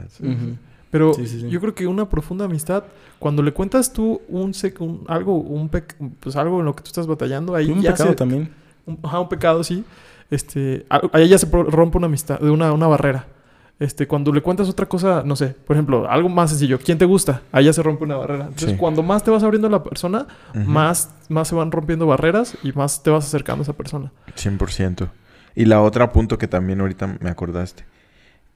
Pero 0.90 1.14
Sí, 1.14 1.26
sí, 1.26 1.40
sí. 1.42 1.48
yo 1.50 1.60
creo 1.60 1.74
que 1.74 1.86
una 1.86 2.08
profunda 2.08 2.44
amistad, 2.46 2.84
cuando 3.18 3.42
le 3.42 3.52
cuentas 3.52 3.92
tú 3.92 4.20
un, 4.28 4.52
sec- 4.52 4.80
un- 4.80 5.04
algo, 5.08 5.34
un 5.36 5.68
pues 6.20 6.36
algo 6.36 6.60
en 6.60 6.64
lo 6.66 6.74
que 6.74 6.82
tú 6.82 6.88
estás 6.88 7.06
batallando, 7.06 7.54
ahí 7.54 7.70
un 7.70 7.82
ya 7.82 7.92
pecado 7.92 8.10
se, 8.10 8.16
también. 8.16 8.50
un, 8.86 8.98
ajá, 9.02 9.20
un 9.20 9.28
pecado, 9.28 9.62
sí. 9.64 9.84
Este, 10.30 10.86
ahí 11.12 11.28
ya 11.28 11.38
se 11.38 11.46
pro- 11.46 11.64
rompe 11.64 11.98
una 11.98 12.06
amistad, 12.06 12.42
una, 12.42 12.72
una 12.72 12.86
barrera. 12.86 13.26
Este, 13.78 14.06
cuando 14.06 14.32
le 14.32 14.40
cuentas 14.40 14.70
otra 14.70 14.86
cosa, 14.86 15.22
no 15.24 15.36
sé, 15.36 15.48
por 15.48 15.76
ejemplo, 15.76 16.10
algo 16.10 16.30
más 16.30 16.48
sencillo, 16.50 16.78
¿quién 16.78 16.96
te 16.96 17.04
gusta? 17.04 17.42
Ya 17.62 17.72
se 17.74 17.82
rompe 17.82 18.04
una 18.04 18.16
barrera. 18.16 18.44
Entonces, 18.44 18.70
Sí. 18.70 18.76
cuando 18.76 19.02
más 19.02 19.22
te 19.22 19.30
vas 19.30 19.42
abriendo 19.42 19.68
a 19.68 19.70
la 19.70 19.82
persona, 19.82 20.26
más, 20.54 21.10
más 21.28 21.48
se 21.48 21.54
van 21.54 21.70
rompiendo 21.70 22.06
barreras 22.06 22.56
y 22.62 22.72
más 22.72 23.02
te 23.02 23.10
vas 23.10 23.26
acercando 23.26 23.60
a 23.60 23.64
esa 23.64 23.74
persona. 23.74 24.12
100%. 24.34 25.10
Y 25.54 25.66
la 25.66 25.82
otra 25.82 26.10
punto 26.12 26.38
que 26.38 26.48
también 26.48 26.80
ahorita 26.80 27.18
me 27.20 27.28
acordaste. 27.28 27.84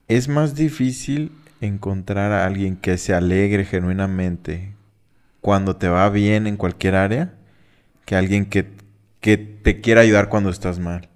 Es 0.08 0.28
más 0.28 0.54
difícil 0.54 1.32
encontrar 1.60 2.32
a 2.32 2.46
alguien 2.46 2.76
que 2.76 2.96
se 2.96 3.12
alegre 3.14 3.66
genuinamente 3.66 4.74
cuando 5.42 5.76
te 5.76 5.88
va 5.88 6.08
bien 6.08 6.46
en 6.46 6.56
cualquier 6.56 6.94
área 6.94 7.34
que 8.06 8.16
alguien 8.16 8.46
que, 8.46 8.70
que 9.20 9.36
te 9.36 9.80
quiera 9.82 10.00
ayudar 10.00 10.30
cuando 10.30 10.48
estás 10.50 10.78
mal. 10.78 11.08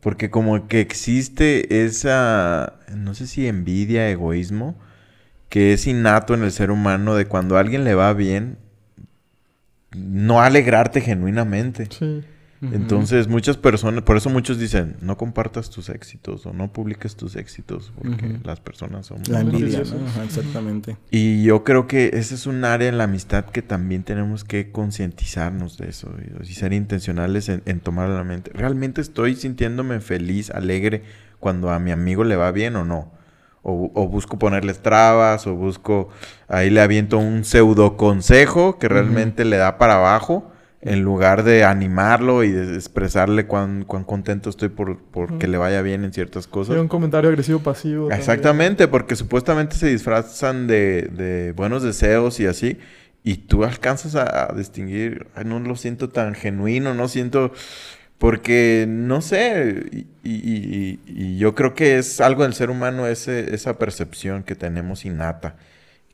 Porque 0.00 0.30
como 0.30 0.68
que 0.68 0.80
existe 0.80 1.84
esa, 1.84 2.78
no 2.94 3.14
sé 3.14 3.26
si 3.26 3.48
envidia, 3.48 4.08
egoísmo, 4.10 4.78
que 5.48 5.72
es 5.72 5.86
innato 5.86 6.34
en 6.34 6.44
el 6.44 6.52
ser 6.52 6.70
humano 6.70 7.14
de 7.14 7.26
cuando 7.26 7.56
a 7.56 7.60
alguien 7.60 7.84
le 7.84 7.94
va 7.94 8.12
bien, 8.12 8.58
no 9.96 10.40
alegrarte 10.40 11.00
genuinamente. 11.00 11.88
Sí. 11.90 12.22
Entonces 12.60 13.28
muchas 13.28 13.56
personas, 13.56 14.02
por 14.02 14.16
eso 14.16 14.30
muchos 14.30 14.58
dicen, 14.58 14.96
no 15.00 15.16
compartas 15.16 15.70
tus 15.70 15.88
éxitos 15.88 16.44
o 16.44 16.52
no 16.52 16.72
publiques 16.72 17.14
tus 17.14 17.36
éxitos, 17.36 17.92
porque 17.96 18.40
las 18.42 18.58
personas 18.58 19.06
son... 19.06 19.22
La 19.28 19.40
envidia, 19.40 19.66
envidiosos. 19.78 20.00
¿no? 20.00 20.06
Ajá, 20.08 20.24
exactamente. 20.24 20.96
Y 21.10 21.44
yo 21.44 21.62
creo 21.62 21.86
que 21.86 22.10
ese 22.14 22.34
es 22.34 22.46
un 22.46 22.64
área 22.64 22.88
en 22.88 22.98
la 22.98 23.04
amistad 23.04 23.44
que 23.44 23.62
también 23.62 24.02
tenemos 24.02 24.42
que 24.42 24.72
concientizarnos 24.72 25.78
de 25.78 25.88
eso 25.88 26.12
y, 26.18 26.50
y 26.50 26.54
ser 26.54 26.72
intencionales 26.72 27.48
en, 27.48 27.62
en 27.64 27.78
tomar 27.78 28.08
la 28.08 28.24
mente. 28.24 28.50
¿Realmente 28.52 29.00
estoy 29.00 29.36
sintiéndome 29.36 30.00
feliz, 30.00 30.50
alegre 30.50 31.02
cuando 31.38 31.70
a 31.70 31.78
mi 31.78 31.92
amigo 31.92 32.24
le 32.24 32.34
va 32.34 32.50
bien 32.50 32.74
o 32.74 32.84
no? 32.84 33.12
O, 33.62 33.92
o 33.94 34.08
busco 34.08 34.38
ponerles 34.38 34.80
trabas 34.80 35.46
o 35.46 35.54
busco, 35.54 36.08
ahí 36.48 36.70
le 36.70 36.80
aviento 36.80 37.18
un 37.18 37.44
pseudo 37.44 37.96
consejo 37.96 38.78
que 38.78 38.88
realmente 38.88 39.44
le 39.44 39.58
da 39.58 39.78
para 39.78 39.96
abajo 39.96 40.50
en 40.80 41.02
lugar 41.02 41.42
de 41.42 41.64
animarlo 41.64 42.44
y 42.44 42.52
de 42.52 42.74
expresarle 42.74 43.46
cuán, 43.46 43.84
cuán 43.84 44.04
contento 44.04 44.48
estoy 44.48 44.68
por, 44.68 44.98
por 44.98 45.38
que 45.38 45.48
le 45.48 45.58
vaya 45.58 45.82
bien 45.82 46.04
en 46.04 46.12
ciertas 46.12 46.46
cosas. 46.46 46.76
Hay 46.76 46.80
un 46.80 46.88
comentario 46.88 47.28
agresivo 47.30 47.58
pasivo. 47.60 48.02
también. 48.08 48.20
Exactamente, 48.20 48.86
porque 48.88 49.16
supuestamente 49.16 49.74
se 49.76 49.88
disfrazan 49.88 50.66
de, 50.68 51.02
de 51.12 51.52
buenos 51.52 51.82
deseos 51.82 52.38
y 52.40 52.46
así, 52.46 52.78
y 53.24 53.38
tú 53.38 53.64
alcanzas 53.64 54.14
a, 54.14 54.50
a 54.52 54.54
distinguir, 54.54 55.26
"Ay, 55.34 55.44
no 55.46 55.58
lo 55.58 55.74
siento 55.74 56.10
tan 56.10 56.34
genuino, 56.36 56.94
no 56.94 57.08
siento, 57.08 57.52
porque 58.18 58.86
no 58.88 59.20
sé, 59.20 59.84
y, 59.92 60.06
y- 60.22 60.24
y- 60.24 61.00
y 61.06 61.38
yo 61.38 61.54
creo 61.54 61.74
que 61.74 61.98
es 61.98 62.20
algo 62.20 62.44
del 62.44 62.54
ser 62.54 62.70
humano 62.70 63.06
ese, 63.06 63.54
esa 63.54 63.78
percepción 63.78 64.42
que 64.44 64.54
tenemos 64.54 65.04
innata, 65.04 65.56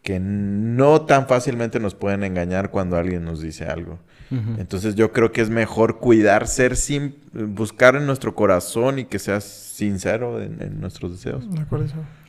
que 0.03 0.21
no 0.21 1.03
tan 1.03 1.29
fácilmente 1.29 1.81
nos 1.81 1.95
pueden 1.95 2.25
engañar 2.25 2.71
cuando 2.71 2.97
alguien 2.97 3.25
nos 3.25 3.41
dice 3.41 3.65
algo. 3.67 3.99
Entonces 4.31 4.95
yo 4.97 5.13
creo 5.13 5.31
que 5.31 5.41
es 5.43 5.51
mejor 5.51 5.99
cuidar, 5.99 6.49
ser 6.49 6.77
sin, 6.77 7.15
buscar 7.33 7.95
en 7.95 8.07
nuestro 8.07 8.35
corazón 8.35 8.99
y 8.99 9.05
que 9.05 9.19
seas 9.19 9.45
sincero 9.45 10.41
en, 10.43 10.61
en 10.61 10.81
nuestros 10.81 11.13
deseos. 11.13 11.49
De 11.51 11.61
acuerdo. 11.61 11.87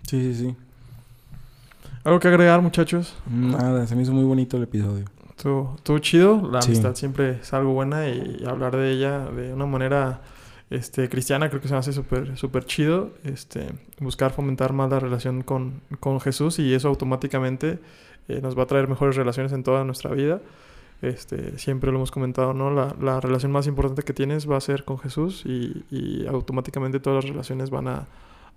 Sí, 0.08 0.22
sí, 0.22 0.36
sí. 0.36 0.56
¿Algo 2.04 2.20
que 2.20 2.28
agregar, 2.28 2.62
muchachos? 2.62 3.16
Nada, 3.28 3.88
se 3.88 3.96
me 3.96 4.04
hizo 4.04 4.12
muy 4.14 4.24
bonito 4.24 4.58
el 4.58 4.64
episodio. 4.64 5.06
Estuvo, 5.32 5.74
estuvo 5.78 6.00
chido. 6.00 6.50
La 6.52 6.62
Sí. 6.62 6.70
amistad 6.72 6.96
siempre 6.96 7.40
es 7.42 7.52
algo 7.54 7.74
buena 7.74 8.08
y, 8.08 8.44
hablar 8.48 8.76
de 8.78 8.92
ella 8.92 9.26
de 9.26 9.54
una 9.54 9.66
manera 9.66 10.22
este, 10.70 11.10
cristiana 11.10 11.50
creo 11.50 11.62
que 11.62 11.68
se 11.68 11.74
me 11.74 11.80
hace 11.80 11.94
súper 11.94 12.38
súper 12.38 12.66
chido. 12.66 13.12
Este, 13.24 13.68
buscar 14.00 14.32
fomentar 14.34 14.74
más 14.74 14.90
la 14.92 15.00
relación 15.00 15.42
con, 15.42 15.82
con 16.00 16.20
Jesús 16.22 16.60
y 16.60 16.74
eso 16.76 16.90
automáticamente 16.90 17.80
eh, 18.28 18.40
nos 18.42 18.58
va 18.58 18.64
a 18.64 18.66
traer 18.68 18.88
mejores 18.88 19.16
relaciones 19.16 19.52
en 19.52 19.64
toda 19.64 19.84
nuestra 19.84 20.12
vida. 20.12 20.42
Este, 21.02 21.58
siempre 21.60 21.92
lo 21.92 21.98
hemos 21.98 22.12
comentado, 22.12 22.54
¿no? 22.54 22.72
La, 22.72 22.96
la 23.02 23.20
relación 23.20 23.52
más 23.52 23.68
importante 23.68 24.04
que 24.04 24.14
tienes 24.14 24.50
va 24.50 24.58
a 24.58 24.62
ser 24.62 24.86
con 24.86 24.98
Jesús 24.98 25.44
y, 25.46 25.84
y 25.92 26.26
automáticamente 26.28 27.00
todas 27.00 27.24
las 27.24 27.32
relaciones 27.32 27.70
van 27.70 27.88
a, 27.88 28.08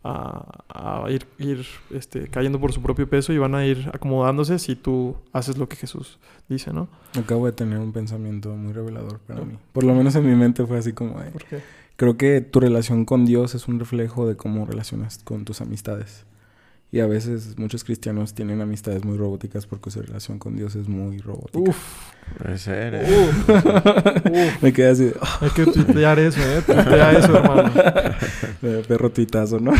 a, 0.04 0.44
a 0.68 1.10
ir, 1.10 1.26
ir 1.38 1.66
este, 1.90 2.28
cayendo 2.28 2.60
por 2.60 2.72
su 2.72 2.80
propio 2.80 3.08
peso 3.08 3.32
y 3.32 3.38
van 3.38 3.54
a 3.54 3.66
ir 3.66 3.90
acomodándose 3.92 4.58
si 4.58 4.76
tú 4.76 5.16
haces 5.32 5.58
lo 5.58 5.68
que 5.68 5.76
Jesús 5.76 6.18
dice, 6.48 6.72
¿no? 6.72 6.88
Acabo 7.18 7.46
de 7.46 7.52
tener 7.52 7.78
un 7.78 7.92
pensamiento 7.92 8.50
muy 8.50 8.72
revelador 8.72 9.18
para 9.20 9.42
mí. 9.42 9.58
Por 9.72 9.84
lo 9.84 9.94
menos 9.94 10.14
en 10.14 10.26
mi 10.26 10.36
mente 10.36 10.64
fue 10.64 10.78
así 10.78 10.92
como 10.92 11.20
de... 11.20 11.30
¿Por 11.30 11.44
qué? 11.44 11.60
Creo 11.96 12.16
que 12.16 12.40
tu 12.40 12.60
relación 12.60 13.04
con 13.04 13.26
Dios 13.26 13.56
es 13.56 13.66
un 13.66 13.80
reflejo 13.80 14.28
de 14.28 14.36
cómo 14.36 14.64
relacionas 14.66 15.18
con 15.24 15.44
tus 15.44 15.60
amistades. 15.60 16.24
Y 16.90 17.00
a 17.00 17.06
veces 17.06 17.58
muchos 17.58 17.84
cristianos 17.84 18.32
tienen 18.32 18.62
amistades 18.62 19.04
muy 19.04 19.18
robóticas 19.18 19.66
porque 19.66 19.90
su 19.90 20.00
relación 20.00 20.38
con 20.38 20.56
Dios 20.56 20.74
es 20.74 20.88
muy 20.88 21.18
robótica. 21.18 21.58
Uf, 21.58 21.76
Puede 22.42 22.56
ser, 22.58 22.94
¿eh? 22.94 23.06
uf. 23.06 24.62
Me 24.62 24.72
quedé 24.72 24.88
así 24.90 25.04
de, 25.04 25.14
"Ah, 25.20 25.38
Hay 25.42 25.50
que 25.50 25.66
tuitear 25.66 26.18
eso, 26.18 26.40
¿eh? 26.40 26.62
Tuitea 26.64 27.12
eso, 27.12 27.36
hermano. 27.36 27.70
perro 28.88 29.10
tuitazo, 29.10 29.60
¿no? 29.60 29.72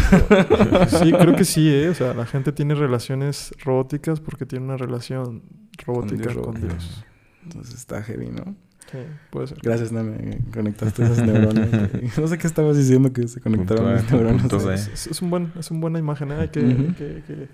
Sí, 0.89 1.13
creo 1.13 1.35
que 1.35 1.45
sí, 1.45 1.69
¿eh? 1.73 1.89
O 1.89 1.95
sea, 1.95 2.13
la 2.13 2.27
gente 2.27 2.53
tiene 2.53 2.75
relaciones 2.75 3.55
robóticas 3.65 4.21
porque 4.21 4.45
tiene 4.45 4.67
una 4.67 4.77
relación 4.77 5.43
robótica 5.87 6.31
Dios 6.33 6.45
con. 6.47 6.61
Dios. 6.61 7.05
Entonces 7.45 7.75
está 7.75 8.03
heavy, 8.03 8.29
¿no? 8.29 8.55
Sí, 8.91 8.99
puede 9.31 9.47
ser. 9.49 9.59
Gracias, 9.63 9.93
Name, 9.93 10.39
conectaste 10.53 11.03
esas 11.05 11.23
neuronas. 11.27 11.69
no 12.19 12.27
sé 12.29 12.39
qué 12.39 12.47
estabas 12.47 12.77
diciendo 12.77 13.13
que 13.13 13.29
se 13.29 13.41
conectaron 13.41 13.85
Punto 13.85 13.95
las 14.03 14.11
neuronas. 14.13 14.41
punto. 14.43 14.73
Es, 14.73 15.07
es 15.07 15.21
un 15.23 15.31
buen, 15.31 15.53
es 15.59 15.71
una 15.71 15.81
buena 15.81 15.99
imagen, 15.99 16.33
¿eh? 16.33 16.37
Hay 16.41 16.49
que, 16.49 16.61
Ujú. 16.61 16.95
que- 16.97 17.23
que, 17.27 17.49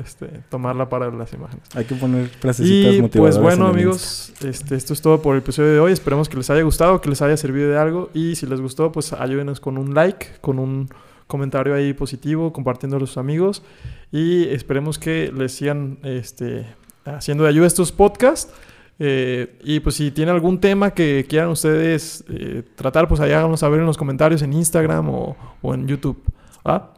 este, 0.00 0.26
tomarla 0.50 0.88
para 0.88 1.10
las 1.10 1.32
imágenes. 1.32 1.64
Hay 1.74 1.84
que 1.84 1.94
poner 1.94 2.26
frasecitas 2.28 2.94
Y 2.94 3.00
motivadoras. 3.00 3.36
pues 3.38 3.56
bueno 3.56 3.70
amigos, 3.70 4.32
este, 4.44 4.74
esto 4.74 4.92
es 4.92 5.00
todo 5.00 5.22
por 5.22 5.34
el 5.36 5.42
episodio 5.42 5.70
de 5.72 5.80
hoy. 5.80 5.92
Esperemos 5.92 6.28
que 6.28 6.36
les 6.36 6.50
haya 6.50 6.62
gustado, 6.62 7.00
que 7.00 7.08
les 7.08 7.22
haya 7.22 7.36
servido 7.36 7.70
de 7.70 7.78
algo. 7.78 8.10
Y 8.12 8.34
si 8.36 8.46
les 8.46 8.60
gustó, 8.60 8.90
pues 8.92 9.12
ayúdenos 9.12 9.60
con 9.60 9.78
un 9.78 9.94
like, 9.94 10.26
con 10.40 10.58
un 10.58 10.88
comentario 11.26 11.74
ahí 11.74 11.92
positivo, 11.94 12.52
compartiéndolo 12.52 13.04
a 13.04 13.06
sus 13.06 13.16
amigos. 13.18 13.62
Y 14.10 14.44
esperemos 14.48 14.98
que 14.98 15.32
les 15.34 15.52
sigan 15.52 15.98
este, 16.02 16.66
haciendo 17.04 17.44
de 17.44 17.50
ayuda 17.50 17.66
estos 17.66 17.92
podcasts. 17.92 18.52
Eh, 19.00 19.58
y 19.62 19.80
pues 19.80 19.94
si 19.96 20.10
tienen 20.10 20.34
algún 20.34 20.60
tema 20.60 20.90
que 20.90 21.24
quieran 21.28 21.50
ustedes 21.50 22.24
eh, 22.28 22.62
tratar, 22.74 23.06
pues 23.08 23.20
ahí 23.20 23.32
háganos 23.32 23.60
saber 23.60 23.80
en 23.80 23.86
los 23.86 23.96
comentarios 23.96 24.42
en 24.42 24.52
Instagram 24.52 25.08
o, 25.10 25.36
o 25.62 25.74
en 25.74 25.86
YouTube. 25.86 26.20
¿va? 26.66 26.94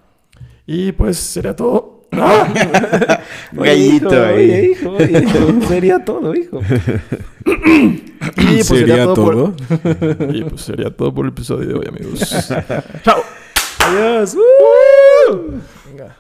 Y 0.67 0.93
pues 0.93 1.19
sería 1.19 1.55
todo. 1.55 2.01
¡Ah! 2.13 3.21
Gallito 3.53 4.09
Oye, 4.09 4.17
hijo, 4.17 4.25
ahí. 4.25 4.35
Oye, 4.51 4.71
hijo, 4.73 4.91
oye, 4.91 5.23
hijo, 5.25 5.61
sería 5.69 6.05
todo, 6.05 6.35
hijo. 6.35 6.61
Y 8.37 8.45
pues 8.57 8.67
sería, 8.67 9.05
todo, 9.05 9.15
por- 9.15 9.35
todo? 9.35 9.55
Y 10.35 10.45
pues 10.45 10.61
sería 10.63 10.91
todo 10.95 11.13
por 11.15 11.25
el 11.25 11.33
episodio 11.33 11.69
de 11.69 11.75
hoy, 11.75 11.87
amigos. 11.89 12.21
Chao. 13.03 13.23
Adiós. 13.79 14.37
Venga. 15.87 16.17